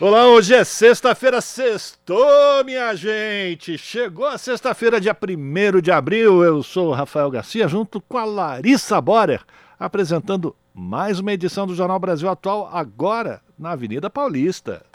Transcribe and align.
Olá, 0.00 0.28
hoje 0.28 0.54
é 0.54 0.62
sexta-feira, 0.62 1.40
sextou, 1.40 2.64
minha 2.64 2.94
gente! 2.94 3.76
Chegou 3.76 4.26
a 4.26 4.38
sexta-feira, 4.38 5.00
dia 5.00 5.12
1 5.12 5.80
de 5.80 5.90
abril. 5.90 6.44
Eu 6.44 6.62
sou 6.62 6.90
o 6.90 6.92
Rafael 6.92 7.28
Garcia, 7.28 7.66
junto 7.66 8.00
com 8.00 8.16
a 8.16 8.24
Larissa 8.24 9.00
Borer, 9.00 9.40
apresentando 9.76 10.54
mais 10.72 11.18
uma 11.18 11.32
edição 11.32 11.66
do 11.66 11.74
Jornal 11.74 11.98
Brasil 11.98 12.28
Atual, 12.28 12.70
agora 12.72 13.40
na 13.58 13.72
Avenida 13.72 14.08
Paulista. 14.08 14.86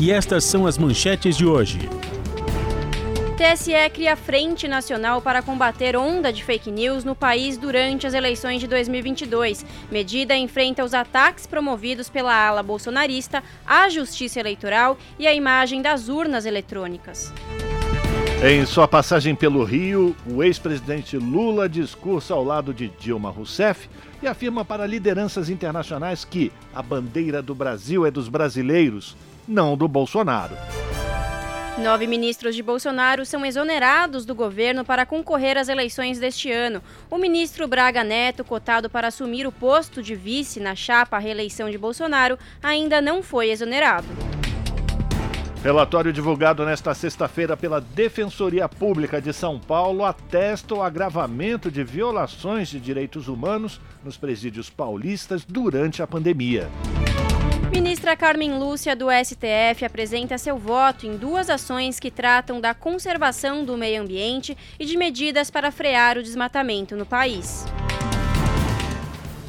E 0.00 0.10
estas 0.10 0.42
são 0.42 0.66
as 0.66 0.76
manchetes 0.76 1.36
de 1.36 1.46
hoje. 1.46 1.88
TSE 3.32 3.72
cria 3.92 4.14
Frente 4.14 4.68
Nacional 4.68 5.22
para 5.22 5.42
combater 5.42 5.96
onda 5.96 6.32
de 6.32 6.44
fake 6.44 6.70
news 6.70 7.02
no 7.02 7.14
país 7.14 7.56
durante 7.56 8.06
as 8.06 8.12
eleições 8.12 8.60
de 8.60 8.66
2022. 8.66 9.64
Medida 9.90 10.36
enfrenta 10.36 10.84
os 10.84 10.92
ataques 10.92 11.46
promovidos 11.46 12.10
pela 12.10 12.34
ala 12.34 12.62
bolsonarista 12.62 13.42
à 13.66 13.88
Justiça 13.88 14.38
Eleitoral 14.38 14.98
e 15.18 15.26
à 15.26 15.34
imagem 15.34 15.80
das 15.80 16.08
urnas 16.08 16.44
eletrônicas. 16.44 17.32
Em 18.44 18.66
sua 18.66 18.86
passagem 18.86 19.34
pelo 19.34 19.64
Rio, 19.64 20.14
o 20.26 20.42
ex-presidente 20.42 21.16
Lula 21.16 21.68
discursa 21.68 22.34
ao 22.34 22.44
lado 22.44 22.74
de 22.74 22.88
Dilma 22.88 23.30
Rousseff 23.30 23.88
e 24.20 24.26
afirma 24.26 24.64
para 24.64 24.86
lideranças 24.86 25.48
internacionais 25.48 26.24
que 26.24 26.52
a 26.74 26.82
bandeira 26.82 27.40
do 27.40 27.54
Brasil 27.54 28.04
é 28.04 28.10
dos 28.10 28.28
brasileiros, 28.28 29.16
não 29.48 29.76
do 29.76 29.88
Bolsonaro. 29.88 30.56
Nove 31.78 32.06
ministros 32.06 32.54
de 32.54 32.62
Bolsonaro 32.62 33.24
são 33.24 33.46
exonerados 33.46 34.26
do 34.26 34.34
governo 34.34 34.84
para 34.84 35.06
concorrer 35.06 35.56
às 35.56 35.70
eleições 35.70 36.18
deste 36.18 36.52
ano. 36.52 36.82
O 37.10 37.16
ministro 37.16 37.66
Braga 37.66 38.04
Neto, 38.04 38.44
cotado 38.44 38.90
para 38.90 39.08
assumir 39.08 39.46
o 39.46 39.52
posto 39.52 40.02
de 40.02 40.14
vice 40.14 40.60
na 40.60 40.74
chapa 40.74 41.16
à 41.16 41.18
reeleição 41.18 41.70
de 41.70 41.78
Bolsonaro, 41.78 42.38
ainda 42.62 43.00
não 43.00 43.22
foi 43.22 43.50
exonerado. 43.50 44.06
Relatório 45.64 46.12
divulgado 46.12 46.64
nesta 46.66 46.92
sexta-feira 46.92 47.56
pela 47.56 47.80
Defensoria 47.80 48.68
Pública 48.68 49.22
de 49.22 49.32
São 49.32 49.58
Paulo 49.58 50.04
atesta 50.04 50.74
o 50.74 50.82
agravamento 50.82 51.70
de 51.70 51.82
violações 51.82 52.68
de 52.68 52.80
direitos 52.80 53.28
humanos 53.28 53.80
nos 54.04 54.18
presídios 54.18 54.68
paulistas 54.68 55.42
durante 55.44 56.02
a 56.02 56.06
pandemia. 56.06 56.68
Ministra 57.72 58.14
Carmen 58.14 58.58
Lúcia, 58.58 58.94
do 58.94 59.06
STF, 59.10 59.86
apresenta 59.86 60.36
seu 60.36 60.58
voto 60.58 61.06
em 61.06 61.16
duas 61.16 61.48
ações 61.48 61.98
que 61.98 62.10
tratam 62.10 62.60
da 62.60 62.74
conservação 62.74 63.64
do 63.64 63.78
meio 63.78 64.02
ambiente 64.02 64.54
e 64.78 64.84
de 64.84 64.94
medidas 64.94 65.50
para 65.50 65.72
frear 65.72 66.18
o 66.18 66.22
desmatamento 66.22 66.94
no 66.94 67.06
país. 67.06 67.64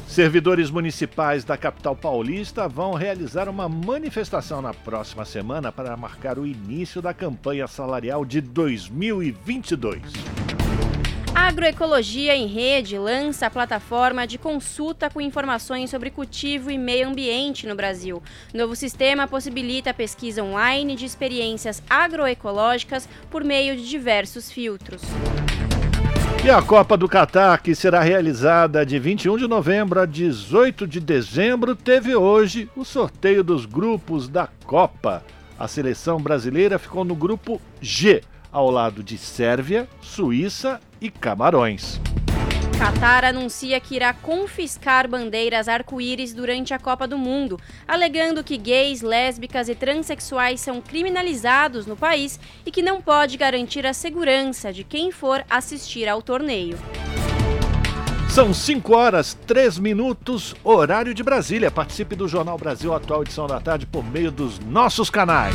Servidores 0.08 0.70
municipais 0.70 1.44
da 1.44 1.58
capital 1.58 1.94
paulista 1.94 2.66
vão 2.66 2.94
realizar 2.94 3.46
uma 3.46 3.68
manifestação 3.68 4.62
na 4.62 4.72
próxima 4.72 5.26
semana 5.26 5.70
para 5.70 5.94
marcar 5.94 6.38
o 6.38 6.46
início 6.46 7.02
da 7.02 7.12
campanha 7.12 7.66
salarial 7.66 8.24
de 8.24 8.40
2022. 8.40 10.00
Agroecologia 11.46 12.34
em 12.34 12.46
Rede 12.46 12.96
lança 12.96 13.46
a 13.46 13.50
plataforma 13.50 14.26
de 14.26 14.38
consulta 14.38 15.10
com 15.10 15.20
informações 15.20 15.90
sobre 15.90 16.10
cultivo 16.10 16.70
e 16.70 16.78
meio 16.78 17.06
ambiente 17.06 17.66
no 17.66 17.74
Brasil. 17.74 18.22
O 18.52 18.56
novo 18.56 18.74
sistema 18.74 19.28
possibilita 19.28 19.90
a 19.90 19.94
pesquisa 19.94 20.42
online 20.42 20.96
de 20.96 21.04
experiências 21.04 21.82
agroecológicas 21.88 23.06
por 23.30 23.44
meio 23.44 23.76
de 23.76 23.86
diversos 23.86 24.50
filtros. 24.50 25.02
E 26.42 26.50
a 26.50 26.62
Copa 26.62 26.96
do 26.96 27.06
Catar, 27.06 27.60
que 27.60 27.74
será 27.74 28.00
realizada 28.00 28.84
de 28.84 28.98
21 28.98 29.36
de 29.36 29.46
novembro 29.46 30.00
a 30.00 30.06
18 30.06 30.86
de 30.86 30.98
dezembro, 30.98 31.76
teve 31.76 32.16
hoje 32.16 32.70
o 32.74 32.86
sorteio 32.86 33.44
dos 33.44 33.66
grupos 33.66 34.28
da 34.28 34.48
Copa. 34.64 35.22
A 35.58 35.68
seleção 35.68 36.18
brasileira 36.18 36.78
ficou 36.78 37.04
no 37.04 37.14
grupo 37.14 37.60
G, 37.82 38.22
ao 38.54 38.70
lado 38.70 39.02
de 39.02 39.18
Sérvia, 39.18 39.88
Suíça 40.00 40.80
e 41.00 41.10
Camarões. 41.10 42.00
Qatar 42.78 43.24
anuncia 43.24 43.80
que 43.80 43.96
irá 43.96 44.12
confiscar 44.12 45.08
bandeiras 45.08 45.68
arco-íris 45.68 46.32
durante 46.32 46.72
a 46.72 46.78
Copa 46.78 47.06
do 47.06 47.18
Mundo, 47.18 47.58
alegando 47.86 48.44
que 48.44 48.56
gays, 48.56 49.00
lésbicas 49.00 49.68
e 49.68 49.74
transexuais 49.74 50.60
são 50.60 50.80
criminalizados 50.80 51.84
no 51.84 51.96
país 51.96 52.38
e 52.64 52.70
que 52.70 52.82
não 52.82 53.00
pode 53.00 53.36
garantir 53.36 53.86
a 53.86 53.92
segurança 53.92 54.72
de 54.72 54.84
quem 54.84 55.10
for 55.10 55.44
assistir 55.50 56.08
ao 56.08 56.22
torneio. 56.22 56.78
São 58.28 58.52
5 58.52 58.96
horas 58.96 59.36
3 59.46 59.78
minutos, 59.78 60.54
horário 60.64 61.14
de 61.14 61.22
Brasília. 61.22 61.70
Participe 61.70 62.16
do 62.16 62.26
Jornal 62.26 62.58
Brasil 62.58 62.92
Atual, 62.92 63.22
edição 63.22 63.46
da 63.46 63.60
tarde, 63.60 63.86
por 63.86 64.04
meio 64.04 64.32
dos 64.32 64.58
nossos 64.58 65.08
canais. 65.08 65.54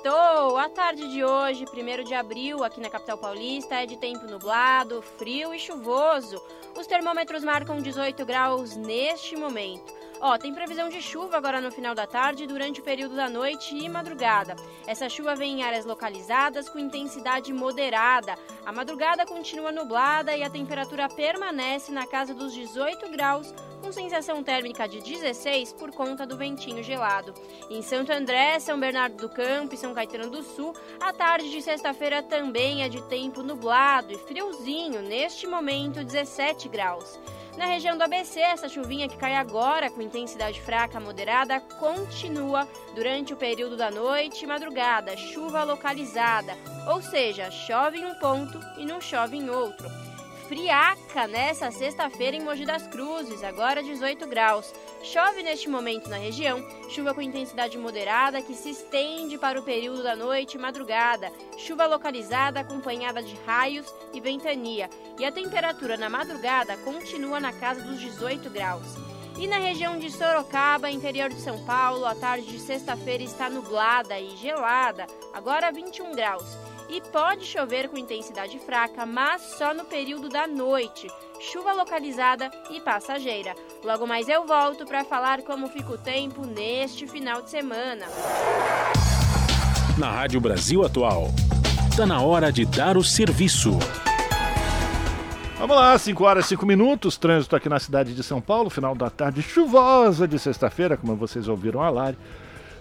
Sextou! 0.00 0.56
A 0.56 0.68
tarde 0.68 1.10
de 1.10 1.22
hoje, 1.22 1.66
1 1.66 2.04
de 2.04 2.14
abril, 2.14 2.64
aqui 2.64 2.80
na 2.80 2.88
capital 2.88 3.18
paulista, 3.18 3.74
é 3.74 3.86
de 3.86 3.98
tempo 3.98 4.26
nublado, 4.26 5.02
frio 5.18 5.54
e 5.54 5.58
chuvoso. 5.58 6.42
Os 6.74 6.86
termômetros 6.86 7.44
marcam 7.44 7.82
18 7.82 8.24
graus 8.24 8.76
neste 8.76 9.36
momento. 9.36 9.92
Ó, 10.22 10.36
tem 10.36 10.52
previsão 10.52 10.90
de 10.90 11.00
chuva 11.00 11.38
agora 11.38 11.62
no 11.62 11.72
final 11.72 11.94
da 11.94 12.06
tarde 12.06 12.46
durante 12.46 12.80
o 12.80 12.84
período 12.84 13.16
da 13.16 13.30
noite 13.30 13.74
e 13.74 13.88
madrugada. 13.88 14.54
Essa 14.86 15.08
chuva 15.08 15.34
vem 15.34 15.60
em 15.60 15.62
áreas 15.62 15.86
localizadas 15.86 16.68
com 16.68 16.78
intensidade 16.78 17.50
moderada. 17.54 18.34
A 18.66 18.70
madrugada 18.70 19.24
continua 19.24 19.72
nublada 19.72 20.36
e 20.36 20.42
a 20.42 20.50
temperatura 20.50 21.08
permanece 21.08 21.90
na 21.90 22.06
casa 22.06 22.34
dos 22.34 22.52
18 22.52 23.08
graus, 23.08 23.54
com 23.80 23.90
sensação 23.90 24.42
térmica 24.42 24.86
de 24.86 25.00
16 25.00 25.72
por 25.72 25.90
conta 25.90 26.26
do 26.26 26.36
ventinho 26.36 26.82
gelado. 26.82 27.32
Em 27.70 27.80
Santo 27.80 28.12
André, 28.12 28.60
São 28.60 28.78
Bernardo 28.78 29.16
do 29.16 29.28
Campo 29.30 29.74
e 29.74 29.78
São 29.78 29.94
Caetano 29.94 30.28
do 30.28 30.42
Sul, 30.42 30.74
a 31.00 31.14
tarde 31.14 31.50
de 31.50 31.62
sexta-feira 31.62 32.22
também 32.22 32.82
é 32.82 32.90
de 32.90 33.00
tempo 33.04 33.42
nublado 33.42 34.12
e 34.12 34.18
friozinho, 34.18 35.00
neste 35.00 35.46
momento 35.46 36.04
17 36.04 36.68
graus. 36.68 37.18
Na 37.60 37.66
região 37.66 37.94
do 37.94 38.02
ABC, 38.02 38.40
essa 38.40 38.70
chuvinha 38.70 39.06
que 39.06 39.18
cai 39.18 39.36
agora 39.36 39.90
com 39.90 40.00
intensidade 40.00 40.58
fraca 40.62 40.96
a 40.96 41.00
moderada 41.00 41.60
continua 41.78 42.66
durante 42.94 43.34
o 43.34 43.36
período 43.36 43.76
da 43.76 43.90
noite 43.90 44.44
e 44.44 44.48
madrugada, 44.48 45.14
chuva 45.14 45.62
localizada, 45.62 46.56
ou 46.88 47.02
seja, 47.02 47.50
chove 47.50 47.98
em 47.98 48.06
um 48.06 48.14
ponto 48.14 48.58
e 48.78 48.86
não 48.86 48.98
chove 48.98 49.36
em 49.36 49.50
outro 49.50 50.09
friaca 50.50 51.28
nessa 51.28 51.70
sexta-feira 51.70 52.36
em 52.36 52.42
Mogi 52.42 52.66
das 52.66 52.84
Cruzes, 52.88 53.44
agora 53.44 53.84
18 53.84 54.26
graus. 54.26 54.74
Chove 55.00 55.44
neste 55.44 55.70
momento 55.70 56.10
na 56.10 56.16
região, 56.16 56.60
chuva 56.88 57.14
com 57.14 57.22
intensidade 57.22 57.78
moderada 57.78 58.42
que 58.42 58.56
se 58.56 58.70
estende 58.70 59.38
para 59.38 59.60
o 59.60 59.62
período 59.62 60.02
da 60.02 60.16
noite 60.16 60.56
e 60.56 60.60
madrugada. 60.60 61.30
Chuva 61.56 61.86
localizada 61.86 62.58
acompanhada 62.58 63.22
de 63.22 63.36
raios 63.46 63.94
e 64.12 64.20
ventania. 64.20 64.90
E 65.20 65.24
a 65.24 65.30
temperatura 65.30 65.96
na 65.96 66.10
madrugada 66.10 66.76
continua 66.78 67.38
na 67.38 67.52
casa 67.52 67.82
dos 67.82 68.00
18 68.00 68.50
graus. 68.50 68.96
E 69.38 69.46
na 69.46 69.58
região 69.58 70.00
de 70.00 70.10
Sorocaba, 70.10 70.90
interior 70.90 71.28
de 71.28 71.40
São 71.40 71.64
Paulo, 71.64 72.04
a 72.04 72.14
tarde 72.16 72.46
de 72.46 72.58
sexta-feira 72.58 73.22
está 73.22 73.48
nublada 73.48 74.18
e 74.18 74.36
gelada, 74.36 75.06
agora 75.32 75.70
21 75.70 76.12
graus. 76.12 76.69
E 76.90 77.00
pode 77.00 77.44
chover 77.44 77.88
com 77.88 77.96
intensidade 77.96 78.58
fraca, 78.58 79.06
mas 79.06 79.42
só 79.56 79.72
no 79.72 79.84
período 79.84 80.28
da 80.28 80.46
noite. 80.46 81.08
Chuva 81.40 81.72
localizada 81.72 82.50
e 82.70 82.80
passageira. 82.80 83.54
Logo 83.84 84.06
mais 84.06 84.28
eu 84.28 84.46
volto 84.46 84.84
para 84.84 85.04
falar 85.04 85.42
como 85.42 85.68
fica 85.68 85.92
o 85.92 85.98
tempo 85.98 86.44
neste 86.44 87.06
final 87.06 87.42
de 87.42 87.50
semana. 87.50 88.06
Na 89.96 90.10
Rádio 90.10 90.40
Brasil 90.40 90.84
Atual, 90.84 91.28
está 91.90 92.06
na 92.06 92.20
hora 92.20 92.50
de 92.50 92.64
dar 92.64 92.96
o 92.96 93.04
serviço. 93.04 93.78
Vamos 95.58 95.76
lá, 95.76 95.96
5 95.98 96.24
horas 96.24 96.46
e 96.46 96.48
5 96.48 96.64
minutos, 96.64 97.18
trânsito 97.18 97.54
aqui 97.54 97.68
na 97.68 97.78
cidade 97.78 98.14
de 98.14 98.22
São 98.22 98.40
Paulo, 98.40 98.70
final 98.70 98.94
da 98.94 99.10
tarde 99.10 99.42
chuvosa 99.42 100.26
de 100.26 100.38
sexta-feira, 100.38 100.96
como 100.96 101.14
vocês 101.14 101.48
ouviram 101.48 101.82
a 101.82 101.90
Lari. 101.90 102.16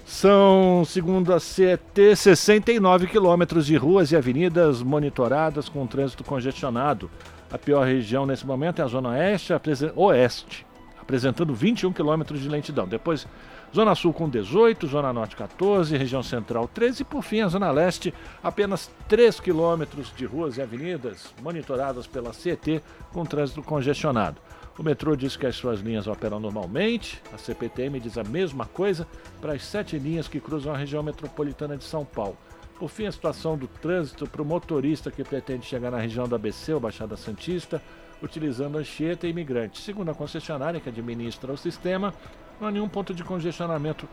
São, 0.09 0.83
segundo 0.85 1.31
a 1.31 1.39
CET, 1.39 2.15
69 2.15 3.05
quilômetros 3.05 3.67
de 3.67 3.77
ruas 3.77 4.11
e 4.11 4.15
avenidas 4.15 4.81
monitoradas 4.81 5.69
com 5.69 5.85
trânsito 5.85 6.23
congestionado. 6.23 7.11
A 7.51 7.59
pior 7.59 7.85
região 7.85 8.25
nesse 8.25 8.45
momento 8.45 8.81
é 8.81 8.83
a 8.83 8.87
Zona 8.87 9.09
Oeste, 9.09 9.53
Oeste 9.95 10.65
apresentando 10.99 11.53
21 11.53 11.93
quilômetros 11.93 12.41
de 12.41 12.49
lentidão. 12.49 12.87
Depois 12.87 13.27
Zona 13.73 13.93
Sul 13.93 14.11
com 14.11 14.27
18, 14.27 14.87
Zona 14.87 15.13
Norte 15.13 15.35
14, 15.35 15.95
região 15.95 16.23
central 16.23 16.67
13 16.67 17.03
e 17.03 17.05
por 17.05 17.23
fim 17.23 17.41
a 17.41 17.47
Zona 17.47 17.69
Leste 17.69 18.11
apenas 18.43 18.91
3 19.07 19.39
quilômetros 19.39 20.11
de 20.17 20.25
ruas 20.25 20.57
e 20.57 20.61
avenidas 20.61 21.33
monitoradas 21.41 22.07
pela 22.07 22.33
CET 22.33 22.81
com 23.13 23.23
trânsito 23.25 23.61
congestionado. 23.61 24.41
O 24.79 24.83
metrô 24.83 25.13
diz 25.13 25.35
que 25.35 25.45
as 25.45 25.57
suas 25.57 25.81
linhas 25.81 26.07
operam 26.07 26.39
normalmente, 26.39 27.21
a 27.33 27.37
CPTM 27.37 27.99
diz 27.99 28.17
a 28.17 28.23
mesma 28.23 28.65
coisa 28.65 29.05
para 29.41 29.51
as 29.51 29.65
sete 29.65 29.99
linhas 29.99 30.29
que 30.29 30.39
cruzam 30.39 30.73
a 30.73 30.77
região 30.77 31.03
metropolitana 31.03 31.75
de 31.75 31.83
São 31.83 32.05
Paulo. 32.05 32.37
Por 32.79 32.87
fim, 32.89 33.05
a 33.05 33.11
situação 33.11 33.57
do 33.57 33.67
trânsito 33.67 34.25
para 34.25 34.41
o 34.41 34.45
motorista 34.45 35.11
que 35.11 35.21
pretende 35.21 35.65
chegar 35.65 35.91
na 35.91 35.99
região 35.99 36.29
da 36.29 36.37
ABC 36.37 36.73
ou 36.73 36.79
Baixada 36.79 37.17
Santista, 37.17 37.81
utilizando 38.23 38.77
Anchieta 38.77 39.27
e 39.27 39.31
Imigrante. 39.31 39.81
Segundo 39.81 40.11
a 40.11 40.15
concessionária 40.15 40.79
que 40.79 40.87
administra 40.87 41.51
o 41.51 41.57
sistema, 41.57 42.13
não 42.57 42.69
há 42.69 42.71
nenhum 42.71 42.87
ponto 42.87 43.13
de 43.13 43.21
congestionamento 43.21 44.07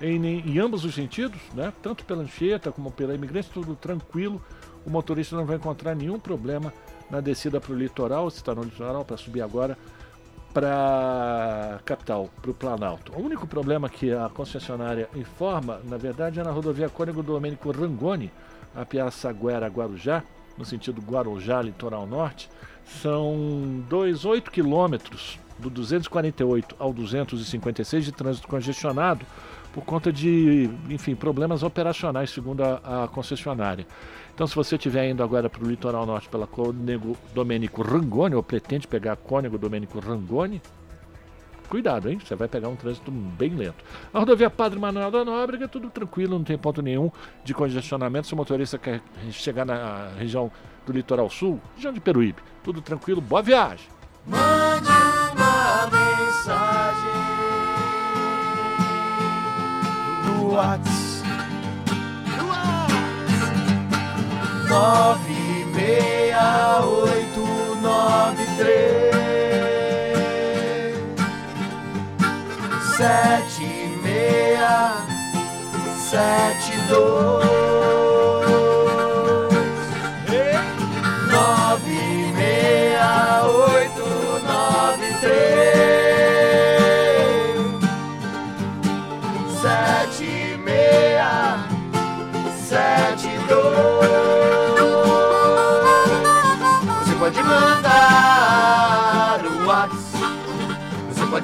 em, 0.00 0.24
em 0.24 0.58
ambos 0.58 0.86
os 0.86 0.94
sentidos, 0.94 1.42
né? 1.52 1.70
tanto 1.82 2.06
pela 2.06 2.22
Anchieta 2.22 2.72
como 2.72 2.90
pela 2.90 3.14
Imigrante, 3.14 3.50
tudo 3.50 3.76
tranquilo. 3.76 4.42
O 4.86 4.90
motorista 4.90 5.36
não 5.36 5.44
vai 5.44 5.56
encontrar 5.56 5.94
nenhum 5.94 6.18
problema 6.18 6.72
na 7.10 7.20
descida 7.20 7.60
para 7.60 7.72
o 7.72 7.76
litoral, 7.76 8.30
se 8.30 8.38
está 8.38 8.54
no 8.54 8.62
litoral, 8.62 9.04
para 9.04 9.18
subir 9.18 9.42
agora 9.42 9.76
para 10.56 11.80
capital, 11.84 12.30
para 12.40 12.50
o 12.50 12.54
Planalto. 12.54 13.12
O 13.12 13.20
único 13.20 13.46
problema 13.46 13.90
que 13.90 14.10
a 14.10 14.30
concessionária 14.30 15.06
informa, 15.14 15.82
na 15.84 15.98
verdade, 15.98 16.40
é 16.40 16.42
na 16.42 16.50
rodovia 16.50 16.88
Cônego 16.88 17.22
Domênico 17.22 17.70
Rangoni, 17.70 18.32
a 18.74 18.82
Piaça 18.82 19.30
Guera 19.34 19.68
Guarujá, 19.68 20.22
no 20.56 20.64
sentido 20.64 21.02
Guarujá, 21.02 21.60
litoral 21.60 22.06
norte, 22.06 22.48
são 23.02 23.84
2,8 23.90 24.48
quilômetros 24.48 25.38
do 25.58 25.68
248 25.68 26.74
ao 26.78 26.90
256 26.90 28.06
de 28.06 28.12
trânsito 28.12 28.48
congestionado 28.48 29.26
por 29.76 29.84
conta 29.84 30.10
de, 30.10 30.70
enfim, 30.88 31.14
problemas 31.14 31.62
operacionais, 31.62 32.30
segundo 32.30 32.62
a, 32.64 33.04
a 33.04 33.08
concessionária. 33.08 33.86
Então, 34.34 34.46
se 34.46 34.54
você 34.54 34.74
estiver 34.74 35.10
indo 35.10 35.22
agora 35.22 35.50
para 35.50 35.62
o 35.62 35.68
litoral 35.68 36.06
norte 36.06 36.30
pela 36.30 36.46
Cônego 36.46 37.14
Domênico 37.34 37.82
Rangoni, 37.82 38.34
ou 38.34 38.42
pretende 38.42 38.88
pegar 38.88 39.12
a 39.12 39.16
Cônego 39.16 39.58
Domênico 39.58 40.00
Rangoni, 40.00 40.62
cuidado, 41.68 42.08
hein? 42.08 42.18
Você 42.24 42.34
vai 42.34 42.48
pegar 42.48 42.70
um 42.70 42.74
trânsito 42.74 43.10
bem 43.10 43.50
lento. 43.50 43.84
A 44.14 44.18
rodovia 44.18 44.48
Padre 44.48 44.78
Manuel 44.78 45.10
da 45.10 45.26
Nóbrega, 45.26 45.68
tudo 45.68 45.90
tranquilo, 45.90 46.38
não 46.38 46.44
tem 46.44 46.56
ponto 46.56 46.80
nenhum 46.80 47.10
de 47.44 47.52
congestionamento. 47.52 48.28
Se 48.28 48.32
o 48.32 48.36
motorista 48.36 48.78
quer 48.78 49.02
chegar 49.30 49.66
na 49.66 50.08
região 50.18 50.50
do 50.86 50.92
litoral 50.94 51.28
sul, 51.28 51.60
região 51.74 51.92
de 51.92 52.00
Peruíbe, 52.00 52.38
tudo 52.64 52.80
tranquilo, 52.80 53.20
boa 53.20 53.42
viagem. 53.42 53.86
Mande 54.26 54.88
uma 54.88 55.86
mensagem 55.90 56.15
no 60.46 60.52
WhatsApp. 60.54 60.86
Nove 64.68 65.64
meia 65.74 66.80
oito 66.84 67.46
nove 67.80 68.46
três 68.56 69.86
sete 72.96 73.66
meia 74.02 74.92
sete 75.96 76.72
dois 76.88 77.95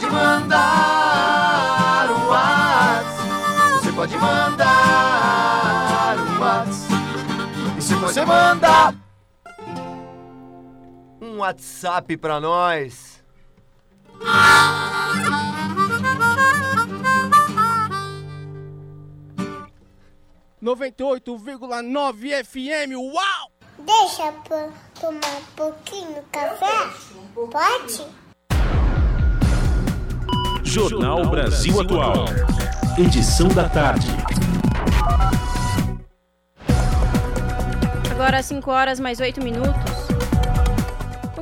pode 0.02 0.10
mandar 0.10 2.10
um 2.10 2.26
WhatsApp. 2.28 3.72
Você 3.72 3.92
pode 3.92 4.16
mandar 4.16 6.16
um 6.18 6.40
WhatsApp. 6.40 6.94
E 7.78 7.82
se 7.82 7.94
você 7.94 8.24
mandar 8.24 8.94
um 11.20 11.38
WhatsApp 11.38 12.16
pra 12.16 12.40
nós. 12.40 13.22
Noventa 20.60 21.02
e 21.02 21.06
oito 21.06 21.36
vírgula 21.38 21.82
nove 21.82 22.30
FM, 22.44 22.94
uau! 22.96 23.50
Deixa 23.78 24.26
eu 24.26 24.32
tomar 25.00 25.36
um 25.36 25.44
pouquinho 25.56 26.14
de 26.14 26.20
café? 26.30 26.90
Pode? 27.34 28.21
Jornal 30.64 31.26
Brasil 31.26 31.80
Atual. 31.80 32.26
Edição 32.96 33.48
da 33.48 33.68
tarde. 33.68 34.06
Agora 38.10 38.42
5 38.42 38.70
horas 38.70 39.00
mais 39.00 39.20
8 39.20 39.42
minutos. 39.42 40.01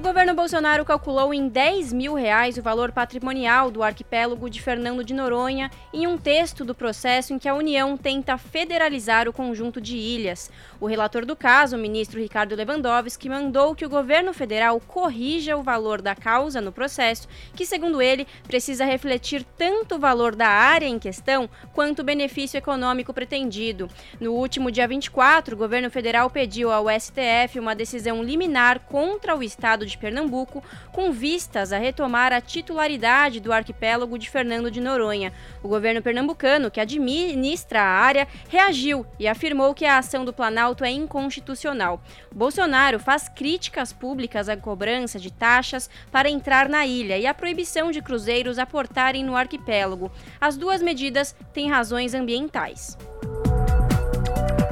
O 0.01 0.03
governo 0.03 0.35
Bolsonaro 0.35 0.83
calculou 0.83 1.35
em 1.35 1.47
10 1.47 1.93
mil 1.93 2.15
reais 2.15 2.57
o 2.57 2.63
valor 2.63 2.91
patrimonial 2.91 3.71
do 3.71 3.83
arquipélago 3.83 4.49
de 4.49 4.63
Fernando 4.63 5.05
de 5.05 5.13
Noronha 5.13 5.71
em 5.93 6.07
um 6.07 6.17
texto 6.17 6.65
do 6.65 6.75
processo 6.75 7.35
em 7.35 7.39
que 7.39 7.47
a 7.47 7.55
União 7.55 7.99
tenta 7.99 8.39
federalizar 8.39 9.29
o 9.29 9.33
conjunto 9.33 9.79
de 9.79 9.99
ilhas. 9.99 10.51
O 10.81 10.87
relator 10.87 11.27
do 11.27 11.37
caso, 11.37 11.77
o 11.77 11.79
ministro 11.79 12.19
Ricardo 12.19 12.55
Lewandowski, 12.55 13.29
mandou 13.29 13.75
que 13.75 13.85
o 13.85 13.91
governo 13.91 14.33
federal 14.33 14.81
corrija 14.81 15.55
o 15.55 15.63
valor 15.63 16.01
da 16.01 16.15
causa 16.15 16.63
no 16.63 16.73
processo, 16.73 17.29
que, 17.55 17.67
segundo 17.67 18.01
ele, 18.01 18.27
precisa 18.45 18.87
refletir 18.87 19.45
tanto 19.59 19.97
o 19.97 19.99
valor 19.99 20.35
da 20.35 20.49
área 20.49 20.87
em 20.87 20.99
questão 20.99 21.47
quanto 21.75 21.99
o 21.99 22.05
benefício 22.05 22.57
econômico 22.57 23.13
pretendido. 23.13 23.87
No 24.19 24.33
último 24.33 24.71
dia 24.71 24.89
24, 24.89 25.55
o 25.55 25.59
governo 25.59 25.91
federal 25.91 26.31
pediu 26.31 26.73
ao 26.73 26.87
STF 26.89 27.59
uma 27.61 27.75
decisão 27.75 28.23
liminar 28.23 28.81
contra 28.81 29.37
o 29.37 29.43
Estado 29.43 29.90
de 29.90 29.90
Pernambuco, 29.99 30.63
com 30.93 31.13
vistas 31.13 31.73
a 31.73 31.79
retomar 31.79 32.33
a 32.33 32.41
titularidade 32.41 33.41
do 33.41 33.53
arquipélago 33.53 34.19
de 34.19 34.29
Fernando 34.29 34.71
de 34.71 34.81
Noronha. 34.81 35.33
O 35.63 35.69
governo 35.69 36.03
pernambucano, 36.03 36.71
que 36.71 36.81
administra 36.81 37.81
a 37.81 37.85
área, 37.85 38.29
reagiu 38.49 39.07
e 39.19 39.29
afirmou 39.29 39.75
que 39.75 39.85
a 39.85 39.99
ação 39.99 40.25
do 40.25 40.33
Planalto 40.33 40.85
é 40.85 40.91
inconstitucional. 40.91 42.03
Bolsonaro 42.33 42.99
faz 42.99 43.29
críticas 43.29 43.93
públicas 43.93 44.49
à 44.49 44.57
cobrança 44.57 45.19
de 45.19 45.33
taxas 45.33 45.91
para 46.11 46.31
entrar 46.31 46.69
na 46.69 46.87
ilha 46.87 47.19
e 47.19 47.27
à 47.27 47.35
proibição 47.35 47.91
de 47.91 48.03
cruzeiros 48.03 48.59
aportarem 48.59 49.25
no 49.25 49.37
arquipélago. 49.37 50.11
As 50.41 50.57
duas 50.57 50.83
medidas 50.83 51.35
têm 51.53 51.69
razões 51.69 52.15
ambientais. 52.15 52.97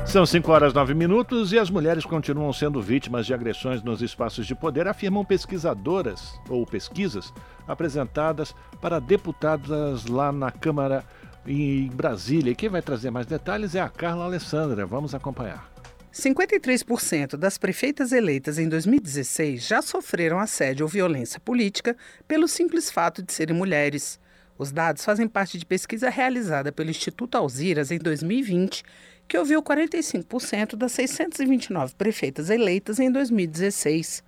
São 0.08 0.24
5 0.24 0.50
horas 0.50 0.72
9 0.72 0.94
minutos 0.94 1.52
e 1.52 1.58
as 1.58 1.68
mulheres 1.68 2.06
continuam 2.06 2.50
sendo 2.50 2.80
vítimas 2.80 3.26
de 3.26 3.34
agressões 3.34 3.82
nos 3.82 4.00
espaços 4.00 4.46
de 4.46 4.54
poder, 4.54 4.88
afirmam 4.88 5.22
pesquisadoras 5.22 6.32
ou 6.48 6.64
pesquisas 6.64 7.30
apresentadas 7.66 8.54
para 8.80 9.00
deputadas 9.00 10.06
lá 10.06 10.32
na 10.32 10.50
Câmara 10.50 11.04
em 11.46 11.88
Brasília. 11.88 12.52
E 12.52 12.54
quem 12.54 12.70
vai 12.70 12.80
trazer 12.80 13.10
mais 13.10 13.26
detalhes 13.26 13.74
é 13.74 13.82
a 13.82 13.88
Carla 13.90 14.24
Alessandra. 14.24 14.86
Vamos 14.86 15.14
acompanhar. 15.14 15.70
53% 16.10 17.36
das 17.36 17.58
prefeitas 17.58 18.10
eleitas 18.10 18.58
em 18.58 18.66
2016 18.66 19.62
já 19.62 19.82
sofreram 19.82 20.38
assédio 20.38 20.86
ou 20.86 20.88
violência 20.88 21.38
política 21.38 21.94
pelo 22.26 22.48
simples 22.48 22.90
fato 22.90 23.22
de 23.22 23.30
serem 23.30 23.54
mulheres. 23.54 24.18
Os 24.56 24.72
dados 24.72 25.04
fazem 25.04 25.28
parte 25.28 25.58
de 25.58 25.66
pesquisa 25.66 26.08
realizada 26.08 26.72
pelo 26.72 26.88
Instituto 26.88 27.36
Alziras 27.36 27.90
em 27.90 27.98
2020 27.98 28.82
que 29.28 29.36
ouviu 29.36 29.62
45% 29.62 30.74
das 30.74 30.92
629 30.92 31.94
prefeitas 31.94 32.48
eleitas 32.48 32.98
em 32.98 33.12
2016. 33.12 34.24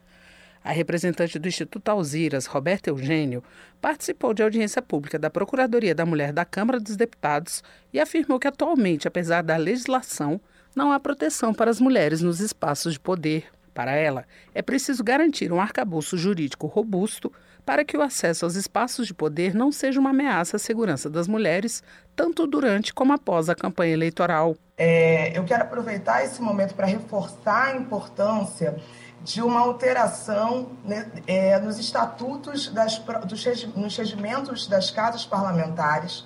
A 0.63 0.73
representante 0.73 1.39
do 1.39 1.49
Instituto 1.49 1.89
Alziras, 1.89 2.45
Roberta 2.45 2.91
Eugênio, 2.91 3.43
participou 3.81 4.35
de 4.35 4.43
audiência 4.43 4.83
pública 4.83 5.19
da 5.19 5.31
Procuradoria 5.31 5.95
da 5.95 6.05
Mulher 6.05 6.35
da 6.35 6.45
Câmara 6.45 6.79
dos 6.79 6.97
Deputados 6.97 7.65
e 7.95 7.99
afirmou 7.99 8.39
que 8.39 8.47
atualmente, 8.47 9.09
apesar 9.09 9.43
da 9.43 9.57
legislação, 9.57 10.39
não 10.77 10.93
há 10.93 11.01
proteção 11.01 11.55
para 11.55 11.71
as 11.71 11.81
mulheres 11.81 12.21
nos 12.21 12.41
espaços 12.41 12.93
de 12.93 13.01
poder. 13.01 13.47
Para 13.73 13.93
ela, 13.93 14.27
é 14.55 14.61
preciso 14.61 15.03
garantir 15.03 15.51
um 15.51 15.61
arcabouço 15.61 16.19
jurídico 16.19 16.67
robusto 16.67 17.33
para 17.61 17.85
que 17.85 17.97
o 17.97 18.03
acesso 18.03 18.45
aos 18.45 18.57
espaços 18.57 19.07
de 19.07 19.15
poder 19.15 19.55
não 19.55 19.71
seja 19.71 20.01
uma 20.01 20.11
ameaça 20.11 20.57
à 20.57 20.59
segurança 20.59 21.09
das 21.09 21.29
mulheres, 21.29 21.83
tanto 22.17 22.47
durante 22.47 22.93
como 22.93 23.13
após 23.13 23.49
a 23.49 23.55
campanha 23.55 23.93
eleitoral. 23.93 24.57
É, 24.77 25.37
eu 25.37 25.45
quero 25.45 25.63
aproveitar 25.63 26.25
esse 26.25 26.41
momento 26.41 26.75
para 26.75 26.87
reforçar 26.87 27.75
a 27.75 27.77
importância 27.77 28.77
de 29.23 29.43
uma 29.43 29.61
alteração 29.61 30.71
né, 30.85 31.07
é, 31.27 31.59
nos 31.59 31.79
estatutos, 31.79 32.69
das, 32.69 32.99
dos, 32.99 33.67
nos 33.77 33.97
regimentos 33.97 34.67
das 34.67 34.91
casas 34.91 35.27
parlamentares, 35.27 36.25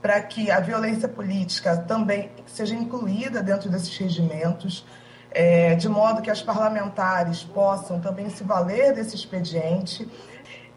para 0.00 0.20
que 0.20 0.50
a 0.50 0.60
violência 0.60 1.08
política 1.08 1.76
também 1.76 2.30
seja 2.46 2.74
incluída 2.74 3.42
dentro 3.42 3.68
desses 3.68 3.96
regimentos, 3.96 4.86
é, 5.32 5.74
de 5.74 5.88
modo 5.88 6.22
que 6.22 6.30
as 6.30 6.40
parlamentares 6.40 7.42
possam 7.42 8.00
também 8.00 8.30
se 8.30 8.44
valer 8.44 8.94
desse 8.94 9.16
expediente 9.16 10.08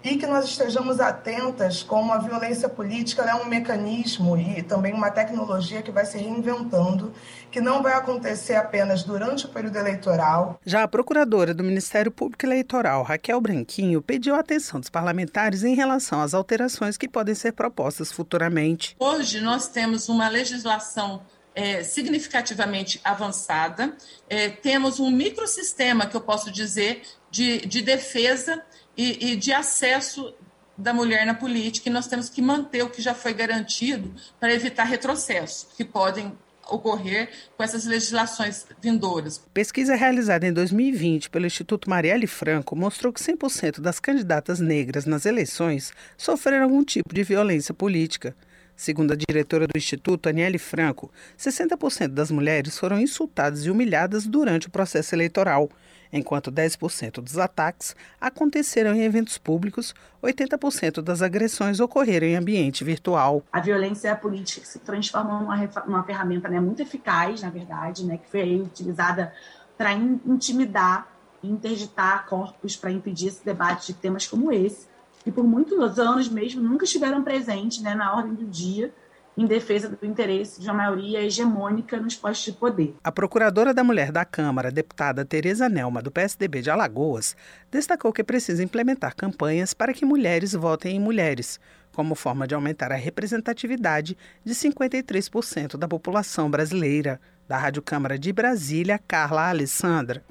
e 0.03 0.15
que 0.15 0.25
nós 0.25 0.45
estejamos 0.45 0.99
atentas 0.99 1.83
como 1.83 2.13
a 2.13 2.17
violência 2.17 2.69
política 2.69 3.23
é 3.23 3.35
um 3.35 3.45
mecanismo 3.45 4.37
e 4.37 4.63
também 4.63 4.93
uma 4.93 5.11
tecnologia 5.11 5.81
que 5.81 5.91
vai 5.91 6.05
se 6.05 6.17
reinventando, 6.17 7.13
que 7.51 7.59
não 7.59 7.83
vai 7.83 7.93
acontecer 7.93 8.55
apenas 8.55 9.03
durante 9.03 9.45
o 9.45 9.49
período 9.49 9.77
eleitoral. 9.77 10.59
Já 10.65 10.83
a 10.83 10.87
procuradora 10.87 11.53
do 11.53 11.63
Ministério 11.63 12.11
Público 12.11 12.45
Eleitoral, 12.45 13.03
Raquel 13.03 13.41
Branquinho, 13.41 14.01
pediu 14.01 14.35
a 14.35 14.39
atenção 14.39 14.79
dos 14.79 14.89
parlamentares 14.89 15.63
em 15.63 15.75
relação 15.75 16.21
às 16.21 16.33
alterações 16.33 16.97
que 16.97 17.09
podem 17.09 17.35
ser 17.35 17.51
propostas 17.51 18.11
futuramente. 18.11 18.95
Hoje 18.99 19.41
nós 19.41 19.67
temos 19.67 20.07
uma 20.07 20.29
legislação 20.29 21.21
é, 21.53 21.83
significativamente 21.83 23.01
avançada, 23.03 23.93
é, 24.29 24.49
temos 24.49 24.99
um 24.99 25.11
microsistema, 25.11 26.05
que 26.05 26.15
eu 26.15 26.21
posso 26.21 26.49
dizer, 26.51 27.01
de, 27.29 27.65
de 27.65 27.81
defesa 27.81 28.63
e, 28.99 29.31
e 29.31 29.35
de 29.37 29.53
acesso 29.53 30.33
da 30.77 30.93
mulher 30.93 31.25
na 31.25 31.33
política, 31.33 31.89
e 31.89 31.91
nós 31.91 32.05
temos 32.05 32.27
que 32.27 32.41
manter 32.41 32.83
o 32.83 32.89
que 32.89 33.01
já 33.01 33.13
foi 33.13 33.33
garantido 33.33 34.13
para 34.37 34.53
evitar 34.53 34.83
retrocessos 34.83 35.67
que 35.77 35.85
podem 35.85 36.37
ocorrer 36.69 37.29
com 37.55 37.63
essas 37.63 37.85
legislações 37.85 38.67
vindouras. 38.81 39.41
Pesquisa 39.53 39.95
realizada 39.95 40.45
em 40.45 40.51
2020 40.51 41.29
pelo 41.29 41.45
Instituto 41.45 41.89
Marielle 41.89 42.27
Franco 42.27 42.75
mostrou 42.75 43.13
que 43.13 43.21
100% 43.21 43.79
das 43.79 44.01
candidatas 44.01 44.59
negras 44.59 45.05
nas 45.05 45.25
eleições 45.25 45.93
sofreram 46.17 46.65
algum 46.65 46.83
tipo 46.83 47.13
de 47.13 47.23
violência 47.23 47.73
política. 47.73 48.35
Segundo 48.75 49.13
a 49.13 49.15
diretora 49.15 49.65
do 49.65 49.77
Instituto, 49.77 50.27
Aniele 50.27 50.57
Franco, 50.57 51.11
60% 51.37 52.09
das 52.09 52.31
mulheres 52.31 52.77
foram 52.77 52.99
insultadas 52.99 53.65
e 53.65 53.71
humilhadas 53.71 54.27
durante 54.27 54.67
o 54.67 54.71
processo 54.71 55.15
eleitoral 55.15 55.69
enquanto 56.11 56.51
10% 56.51 57.21
dos 57.21 57.37
ataques 57.37 57.95
aconteceram 58.19 58.93
em 58.93 59.03
eventos 59.03 59.37
públicos, 59.37 59.93
80% 60.23 61.01
das 61.01 61.21
agressões 61.21 61.79
ocorreram 61.79 62.27
em 62.27 62.35
ambiente 62.35 62.83
virtual. 62.83 63.43
A 63.51 63.59
violência 63.59 64.15
política 64.15 64.65
se 64.65 64.79
transformou 64.79 65.41
numa, 65.41 65.57
numa 65.85 66.03
ferramenta 66.03 66.49
né, 66.49 66.59
muito 66.59 66.81
eficaz, 66.81 67.41
na 67.41 67.49
verdade, 67.49 68.05
né, 68.05 68.17
que 68.17 68.29
foi 68.29 68.61
utilizada 68.61 69.33
para 69.77 69.93
intimidar 69.93 71.07
e 71.41 71.49
interditar 71.49 72.25
corpos 72.25 72.75
para 72.75 72.91
impedir 72.91 73.27
esse 73.27 73.45
debate 73.45 73.87
de 73.87 73.93
temas 73.93 74.27
como 74.27 74.51
esse, 74.51 74.87
que 75.23 75.31
por 75.31 75.43
muitos 75.43 75.99
anos 75.99 76.27
mesmo 76.27 76.61
nunca 76.61 76.85
estiveram 76.85 77.23
presentes 77.23 77.81
né, 77.81 77.95
na 77.95 78.13
ordem 78.13 78.33
do 78.33 78.45
dia 78.45 78.93
em 79.39 79.45
defesa 79.45 79.87
do 79.87 80.05
interesse 80.05 80.59
de 80.59 80.67
uma 80.67 80.73
maioria 80.73 81.21
hegemônica 81.21 81.95
nos 81.97 82.13
postos 82.13 82.53
de 82.53 82.59
poder. 82.59 82.93
A 83.01 83.09
procuradora 83.09 83.73
da 83.73 83.85
mulher 83.85 84.11
da 84.11 84.25
Câmara, 84.25 84.69
deputada 84.69 85.23
Tereza 85.23 85.69
Nelma, 85.69 86.01
do 86.01 86.11
PSDB 86.11 86.61
de 86.61 86.69
Alagoas, 86.69 87.37
destacou 87.71 88.11
que 88.11 88.19
é 88.19 88.23
preciso 88.23 88.61
implementar 88.61 89.15
campanhas 89.15 89.73
para 89.73 89.93
que 89.93 90.03
mulheres 90.03 90.51
votem 90.51 90.97
em 90.97 90.99
mulheres, 90.99 91.57
como 91.93 92.15
forma 92.15 92.45
de 92.45 92.53
aumentar 92.53 92.91
a 92.91 92.95
representatividade 92.95 94.17
de 94.43 94.53
53% 94.53 95.77
da 95.77 95.87
população 95.87 96.51
brasileira. 96.51 97.17
Da 97.47 97.57
Rádio 97.57 97.81
Câmara 97.81 98.19
de 98.19 98.33
Brasília, 98.33 98.99
Carla 99.07 99.49
Alessandra. 99.49 100.21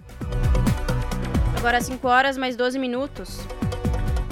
Agora 1.57 1.81
5 1.81 2.07
horas 2.07 2.37
mais 2.37 2.55
12 2.55 2.79
minutos. 2.79 3.41